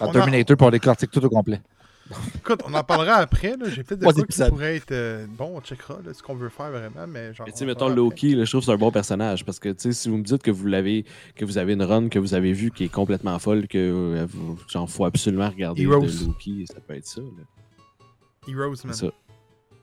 On 0.00 0.08
a- 0.08 0.12
Terminator, 0.12 0.56
pour 0.56 0.66
on 0.66 0.70
décortique 0.70 1.10
tout 1.10 1.24
au 1.24 1.28
complet. 1.30 1.60
écoute, 2.36 2.60
on 2.66 2.74
en 2.74 2.84
parlera 2.84 3.14
après. 3.14 3.56
là. 3.56 3.68
J'ai 3.70 3.82
peut-être 3.82 4.00
des 4.00 4.06
trucs 4.12 4.30
qui 4.30 4.42
pourraient 4.50 4.76
être. 4.76 4.92
euh, 4.92 5.26
bon, 5.28 5.52
on 5.56 5.60
checkera 5.60 5.98
là, 6.04 6.12
ce 6.12 6.22
qu'on 6.22 6.34
veut 6.34 6.48
faire 6.50 6.70
vraiment. 6.70 7.06
Mais 7.08 7.32
genre. 7.32 7.46
Mais 7.46 7.52
tu 7.52 7.58
sais, 7.60 7.66
mettons. 7.66 7.88
Loki, 7.88 8.34
là, 8.34 8.44
je 8.44 8.50
trouve 8.50 8.60
que 8.60 8.66
c'est 8.66 8.72
un 8.72 8.76
bon 8.76 8.90
personnage 8.90 9.44
parce 9.44 9.58
que 9.58 9.70
tu 9.70 9.74
sais, 9.78 9.92
si 9.92 10.08
vous 10.08 10.18
me 10.18 10.22
dites 10.22 10.42
que 10.42 10.50
vous 10.50 10.66
l'avez, 10.66 11.04
que 11.34 11.44
vous 11.44 11.56
avez 11.58 11.72
une 11.72 11.82
run 11.82 12.08
que 12.08 12.18
vous 12.18 12.34
avez 12.34 12.52
vue 12.52 12.70
qui 12.70 12.84
est 12.84 12.88
complètement 12.92 13.38
folle, 13.38 13.66
que 13.68 13.78
euh, 13.78 14.26
vous, 14.28 14.58
genre, 14.68 14.88
faut 14.88 15.04
absolument 15.06 15.48
regarder 15.48 15.82
Heroes. 15.82 16.00
de 16.06 16.26
Loki, 16.26 16.66
ça 16.66 16.80
peut 16.86 16.94
être 16.94 17.06
ça. 17.06 17.20
là. 17.22 18.06
Heroes, 18.48 18.74
man. 18.84 18.92
ça. 18.94 19.06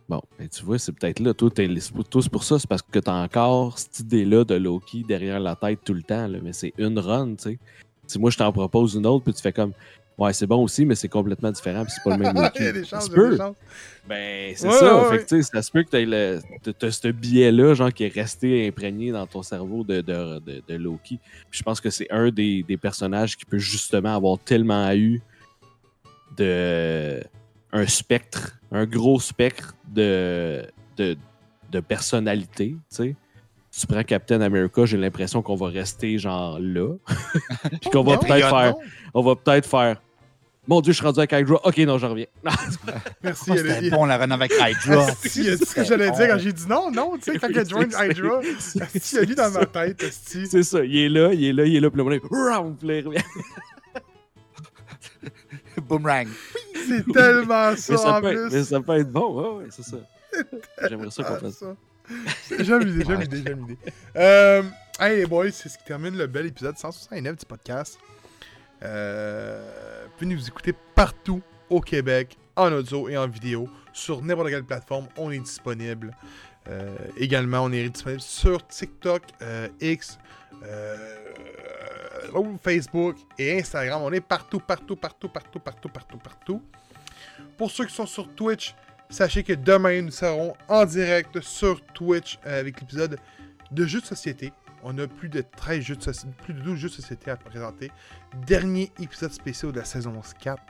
Bon, 0.07 0.22
ben, 0.38 0.48
tu 0.49 0.64
vois, 0.65 0.77
c'est 0.77 0.91
peut-être 0.91 1.19
là. 1.22 1.34
Toi, 1.34 1.49
t'es- 1.49 1.69
c'est 1.80 1.93
tous 2.10 2.27
pour 2.27 2.43
ça, 2.43 2.60
c'est 2.60 2.68
parce 2.68 2.81
que 2.81 2.99
t'as 2.99 3.23
encore 3.23 3.80
cette 3.80 4.02
idée-là 4.02 4.43
de 4.43 4.56
Loki 4.56 5.03
derrière 5.07 5.39
la 5.39 5.56
tête 5.56 5.80
tout 5.85 5.93
le 5.93 6.03
temps. 6.03 6.27
là, 6.27 6.38
mais 6.43 6.53
c'est 6.53 6.73
une 6.77 6.99
run, 6.99 7.35
tu 7.35 7.43
sais. 7.43 7.60
Si 8.07 8.19
moi 8.19 8.30
je 8.30 8.38
t'en 8.38 8.52
propose 8.52 8.95
une 8.95 9.06
autre, 9.06 9.23
puis 9.23 9.34
tu 9.34 9.41
fais 9.41 9.53
comme. 9.53 9.72
Ouais, 10.22 10.34
c'est 10.34 10.45
bon 10.45 10.61
aussi, 10.64 10.85
mais 10.85 10.93
c'est 10.95 11.07
complètement 11.07 11.52
différent, 11.52 11.84
puis 11.84 11.93
c'est 11.95 12.03
pas 12.07 12.15
le 12.15 12.23
même 12.23 12.35
Loki. 12.43 12.60
il 12.60 12.65
y 12.65 12.68
a 12.68 12.72
des 12.73 12.84
Ça 12.84 12.98
chances, 12.98 13.06
se 13.07 13.11
peut. 13.11 13.38
Ben, 14.07 14.53
c'est 14.56 14.68
Ouais, 14.68 14.73
ça. 14.73 14.95
ouais, 14.98 15.03
fait 15.06 15.10
ouais. 15.10 15.18
que, 15.23 15.23
tu 15.30 15.41
sais, 15.43 15.49
ça 15.52 15.61
se 15.61 15.72
peut 15.72 15.84
que 15.84 15.89
t'aies 15.89 16.06
le- 16.06 16.39
t'as- 16.61 16.73
t'as 16.73 16.91
ce 16.91 17.07
biais-là, 17.07 17.73
genre, 17.73 17.91
qui 17.91 18.03
est 18.03 18.14
resté 18.14 18.68
imprégné 18.68 19.11
dans 19.11 19.26
ton 19.26 19.41
cerveau 19.41 19.84
de, 19.84 20.02
de, 20.02 20.39
de, 20.39 20.61
de 20.68 20.76
Loki. 20.76 21.19
Puis 21.49 21.60
je 21.60 21.64
pense 21.64 21.81
que 21.81 21.89
c'est 21.89 22.07
un 22.11 22.30
des, 22.30 22.64
des 22.64 22.77
personnages 22.77 23.35
qui 23.38 23.45
peut 23.45 23.57
justement 23.57 24.15
avoir 24.15 24.38
tellement 24.39 24.91
eu 24.93 25.22
de 26.38 27.22
un 27.73 27.88
spectre, 27.88 28.60
un 28.72 28.85
gros 28.85 29.19
spectre 29.19 29.76
de, 29.93 30.65
de, 30.98 31.15
de 31.72 31.80
personnalité, 31.80 32.69
tu 32.72 32.77
sais. 32.89 33.15
Tu 33.73 33.88
prends 33.88 34.03
Captain 34.03 34.41
America, 34.41 34.84
j'ai 34.85 34.98
l'impression 34.98 35.41
qu'on 35.41 35.56
va 35.56 35.68
rester 35.69 36.18
genre 36.18 36.60
là. 36.60 36.89
Puis 37.81 37.89
qu'on 37.89 38.03
va 38.03 38.18
peut-être 38.18 38.49
faire. 38.49 38.73
On 39.14 39.22
va 39.22 39.35
peut-être 39.38 39.65
faire. 39.65 40.02
Mon 40.68 40.80
Dieu, 40.82 40.94
je 40.94 40.98
suis 40.98 41.06
rendu 41.06 41.20
avec 41.20 41.32
Hydra. 41.32 41.60
Ok, 41.64 41.78
non, 41.80 41.98
je 41.98 42.06
reviens. 42.06 42.28
Merci. 43.24 43.50
Oh, 43.50 43.54
C'était 43.58 43.90
bon, 43.90 44.06
la 44.06 44.18
run 44.18 44.30
avec 44.30 44.52
Hydra. 44.54 45.08
Dit 45.24 45.58
ce 45.58 45.74
que 45.74 45.84
j'allais 45.84 46.12
dire 46.12 46.28
quand 46.28 46.38
j'ai 46.38 46.54
dit 46.54 46.68
non, 46.68 46.92
non, 46.92 47.18
tu 47.18 47.32
sais, 47.32 47.40
quand 47.40 47.48
il 47.50 47.58
a 47.60 47.64
joint 47.66 47.88
C'est- 47.90 48.12
Hydra, 48.12 48.42
il 49.12 49.18
a 49.18 49.22
lu 49.24 49.36
dans 49.36 49.50
ma 49.52 49.66
tête. 49.66 50.06
C'est 50.12 50.62
ça, 50.64 50.84
il 50.86 50.96
est 50.98 51.10
là, 51.10 51.34
il 51.34 51.44
est 51.46 51.54
là, 51.54 51.66
il 51.66 51.76
est 51.76 51.80
là, 51.80 51.90
puis 51.90 51.98
le 51.98 52.04
moment, 52.04 52.18
Round, 52.30 52.78
puis 52.78 52.88
là, 52.88 52.98
il 53.00 53.08
revient. 53.08 53.24
Boomerang. 55.88 56.28
C'est 56.88 57.12
tellement 57.12 57.76
ça, 57.76 57.94
mais, 57.94 57.98
ça 57.98 58.14
en 58.18 58.22
peut 58.22 58.32
être, 58.32 58.44
mais 58.44 58.50
plus. 58.50 58.66
ça 58.66 58.80
peut 58.82 58.98
être 59.00 59.12
bon, 59.12 59.34
ouais, 59.60 59.64
ouais, 59.64 59.70
c'est 59.72 59.84
ça. 59.84 59.98
J'aimerais 60.88 61.10
ça 61.12 61.24
qu'on 61.24 61.34
Ah, 61.36 61.40
fasse 61.40 61.58
ça. 61.58 61.76
ça. 62.50 62.64
J'aime 62.64 62.80
l'idée, 62.84 63.04
j'aime 63.08 63.20
l'idée, 63.22 63.44
j'aime 63.46 63.60
l'idée. 63.68 63.78
Euh, 64.16 64.64
hey 65.00 65.18
les 65.18 65.26
boys, 65.26 65.52
c'est 65.52 65.70
ce 65.70 65.78
qui 65.78 65.86
termine 65.86 66.16
le 66.18 66.28
bel 66.28 66.46
épisode 66.46 66.78
169 66.78 67.38
du 67.38 67.46
podcast. 67.46 67.98
Euh, 68.84 70.08
vous 70.26 70.48
écouter 70.48 70.74
partout 70.95 71.41
au 71.70 71.82
Québec, 71.82 72.38
en 72.56 72.72
audio 72.72 73.10
et 73.10 73.18
en 73.18 73.28
vidéo. 73.28 73.68
Sur 73.94 74.22
n'importe 74.22 74.49
quelle 74.49 74.64
plateforme, 74.64 75.08
on 75.18 75.32
est 75.32 75.40
disponible. 75.40 76.16
Euh, 76.70 76.95
également, 77.18 77.62
on 77.64 77.72
est 77.72 77.90
disponible 77.90 78.22
sur 78.22 78.66
TikTok, 78.68 79.24
euh, 79.41 79.68
X, 79.80 80.20
euh, 80.64 80.95
Facebook 82.64 83.18
et 83.38 83.60
Instagram. 83.60 84.02
On 84.03 84.12
est 84.12 84.22
partout, 84.22 84.60
partout, 84.60 84.95
partout, 84.95 85.30
partout, 85.30 85.60
partout, 85.60 85.90
partout, 85.90 86.18
partout. 86.18 86.62
Pour 87.58 87.72
ceux 87.72 87.86
qui 87.86 87.94
sont 87.94 88.06
sur 88.06 88.34
Twitch, 88.36 88.76
sachez 89.10 89.44
que 89.44 89.53
demain, 89.53 90.02
nous 90.02 90.12
serons 90.12 90.53
en 90.68 90.86
direct 90.86 91.41
sur 91.41 91.82
Twitch 91.94 92.40
avec 92.44 92.80
l'épisode 92.80 93.18
de 93.72 93.86
jeux 93.86 94.02
de 94.02 94.06
société. 94.06 94.53
On 94.84 94.98
a 94.98 95.08
plus 95.08 95.30
de 95.30 95.41
13 95.41 95.82
jeux 95.82 95.95
de 95.95 96.02
société, 96.02 96.36
plus 96.44 96.53
de 96.53 96.62
12 96.62 96.78
jeux 96.78 96.90
de 96.90 96.94
société 96.94 97.32
à 97.32 97.38
présenter. 97.38 97.91
Dernier 98.45 98.91
épisode 98.99 99.32
spécial 99.32 99.72
de 99.72 99.80
la 99.80 99.86
saison 99.86 100.20
4. 100.40 100.62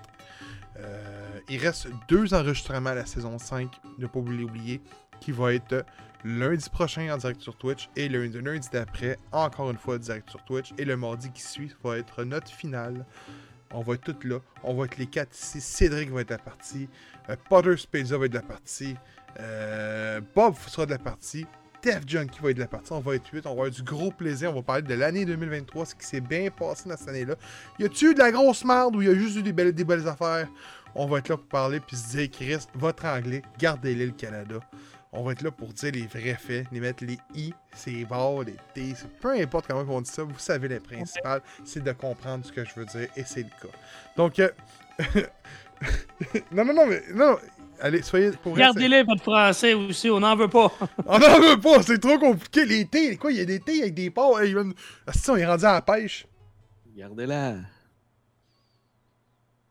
Euh, 0.78 1.40
il 1.50 1.58
reste 1.60 1.88
deux 2.08 2.34
enregistrements 2.34 2.90
à 2.90 2.96
la 2.96 3.06
saison 3.06 3.38
5, 3.38 3.70
ne 3.98 4.08
pas 4.08 4.20
l'oublier, 4.20 4.82
qui 5.20 5.32
va 5.32 5.54
être 5.54 5.86
lundi 6.24 6.70
prochain 6.70 7.14
en 7.14 7.18
direct 7.18 7.42
sur 7.42 7.58
Twitch 7.58 7.90
et 7.96 8.08
le 8.08 8.26
lundi 8.26 8.68
d'après, 8.72 9.18
encore 9.32 9.72
une 9.72 9.78
fois 9.78 9.98
direct 9.98 10.30
sur 10.30 10.44
Twitch. 10.44 10.74
Et 10.78 10.86
le 10.86 10.98
mardi 10.98 11.32
qui 11.32 11.42
suit 11.42 11.74
va 11.84 11.98
être 11.98 12.24
notre 12.24 12.52
finale. 12.52 13.06
On 13.74 13.82
va 13.82 13.94
être 13.94 14.14
tous 14.14 14.28
là. 14.28 14.40
On 14.64 14.74
va 14.74 14.86
être 14.86 14.98
les 14.98 15.08
quatre 15.08 15.34
ici. 15.34 15.62
Cédric 15.62 16.10
va 16.12 16.22
être 16.22 16.32
la 16.32 16.38
partie. 16.38 16.90
Euh, 17.30 17.36
Potter 17.50 17.78
Speza 17.78 18.18
va 18.18 18.26
être 18.26 18.34
la 18.34 18.42
partie. 18.42 18.96
Euh, 19.40 20.20
Bob 20.36 20.56
sera 20.68 20.86
de 20.86 20.92
la 20.92 21.00
partie. 21.00 21.46
Def 21.84 22.02
Junkie 22.08 22.40
va 22.42 22.52
être 22.52 22.58
de 22.58 22.62
la 22.62 22.68
partie. 22.68 22.92
On 22.92 23.00
va 23.00 23.16
être 23.16 23.28
8. 23.28 23.46
On 23.46 23.50
va 23.50 23.52
avoir 23.52 23.70
du 23.70 23.84
gros 23.84 24.12
plaisir. 24.12 24.52
On 24.52 24.56
va 24.56 24.62
parler 24.62 24.84
de 24.84 24.94
l'année 24.94 25.26
2023, 25.26 25.86
ce 25.86 25.96
qui 25.96 26.06
s'est 26.06 26.22
bien 26.22 26.50
passé 26.50 26.88
dans 26.88 26.98
cette 26.98 27.10
année-là. 27.10 27.36
Y 27.80 27.86
a-tu 27.86 28.14
de 28.14 28.20
la 28.20 28.32
grosse 28.32 28.64
merde 28.66 28.96
ou 28.96 29.02
y 29.02 29.10
a 29.10 29.16
juste 29.16 29.38
eu 29.38 29.44
des 29.44 29.54
belles, 29.54 30.08
affaires? 30.08 30.48
On 30.94 31.08
va 31.08 31.20
être 31.20 31.30
là 31.30 31.38
pour 31.38 31.48
parler 31.48 31.80
puis 31.80 31.96
se 31.96 32.18
dire, 32.18 32.30
Chris, 32.30 32.68
votre 32.76 33.06
anglais, 33.06 33.42
gardez-le 33.58 34.08
le 34.08 34.12
Canada. 34.12 34.60
On 35.14 35.24
va 35.24 35.34
être 35.34 35.42
là 35.42 35.52
pour 35.52 35.70
dire 35.74 35.92
les 35.92 36.08
vrais 36.08 36.36
faits, 36.36 36.68
les 36.72 36.80
mettre 36.80 37.04
les 37.04 37.18
i, 37.36 37.54
c'est 37.74 38.06
barres, 38.06 38.44
les 38.44 38.56
t, 38.74 38.94
peu 39.20 39.32
importe 39.32 39.68
comment 39.68 39.84
on 39.90 40.02
dit 40.02 40.10
ça, 40.10 40.24
vous 40.24 40.40
savez 40.40 40.70
le 40.70 40.80
principal, 40.80 41.42
c'est 41.66 41.84
de 41.84 41.92
comprendre 41.92 42.46
ce 42.46 42.52
que 42.54 42.64
je 42.64 42.72
veux 42.76 42.86
dire 42.86 43.10
et 43.18 43.24
c'est 43.26 43.44
le 43.44 43.50
cas. 43.50 43.76
Donc, 44.16 44.40
euh, 44.40 44.50
non, 46.54 46.64
non, 46.64 46.74
non, 46.74 46.86
mais 46.88 47.04
non, 47.14 47.38
allez, 47.82 48.02
soyez 48.02 48.32
Gardez-les, 48.46 49.04
votre 49.04 49.24
français 49.24 49.74
aussi, 49.74 50.10
on 50.10 50.20
n'en 50.20 50.36
veut 50.36 50.48
pas. 50.48 50.72
On 51.06 51.20
n'en 51.20 51.40
veut 51.40 51.60
pas, 51.60 51.82
c'est 51.84 52.00
trop 52.00 52.18
compliqué. 52.18 52.66
Les 52.66 52.86
thés, 52.86 53.18
quoi, 53.18 53.32
il 53.32 53.38
y 53.38 53.42
a 53.42 53.46
des 53.46 53.60
thés 53.60 53.82
avec 53.82 53.94
des 53.94 54.10
porcs. 54.10 54.40
Hey, 54.42 54.54
man. 54.54 54.74
Ah, 55.08 55.12
si, 55.14 55.30
on 55.30 55.36
est 55.36 55.46
rendu 55.46 55.66
à 55.66 55.74
la 55.74 55.82
pêche. 55.82 56.26
Gardez-la. 56.96 57.56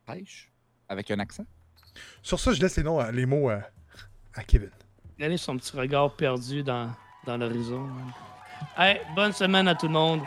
Pêche? 0.05 0.51
Avec 0.89 1.09
un 1.11 1.19
accent? 1.19 1.45
Sur 2.21 2.39
ça, 2.39 2.53
je 2.53 2.61
laisse 2.61 2.77
les, 2.77 2.83
noms, 2.83 3.01
les 3.11 3.25
mots 3.25 3.49
à, 3.49 3.61
à 4.35 4.43
Kevin. 4.43 4.69
Regardez 5.15 5.37
son 5.37 5.57
petit 5.57 5.75
regard 5.75 6.15
perdu 6.15 6.63
dans, 6.63 6.91
dans 7.25 7.37
l'horizon. 7.37 7.87
Hey, 8.77 9.01
bonne 9.15 9.33
semaine 9.33 9.67
à 9.67 9.75
tout 9.75 9.87
le 9.87 9.93
monde. 9.93 10.21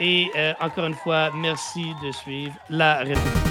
Et 0.00 0.30
euh, 0.36 0.54
encore 0.60 0.86
une 0.86 0.94
fois, 0.94 1.30
merci 1.34 1.92
de 2.02 2.10
suivre 2.10 2.54
la 2.70 2.98
République. 2.98 3.49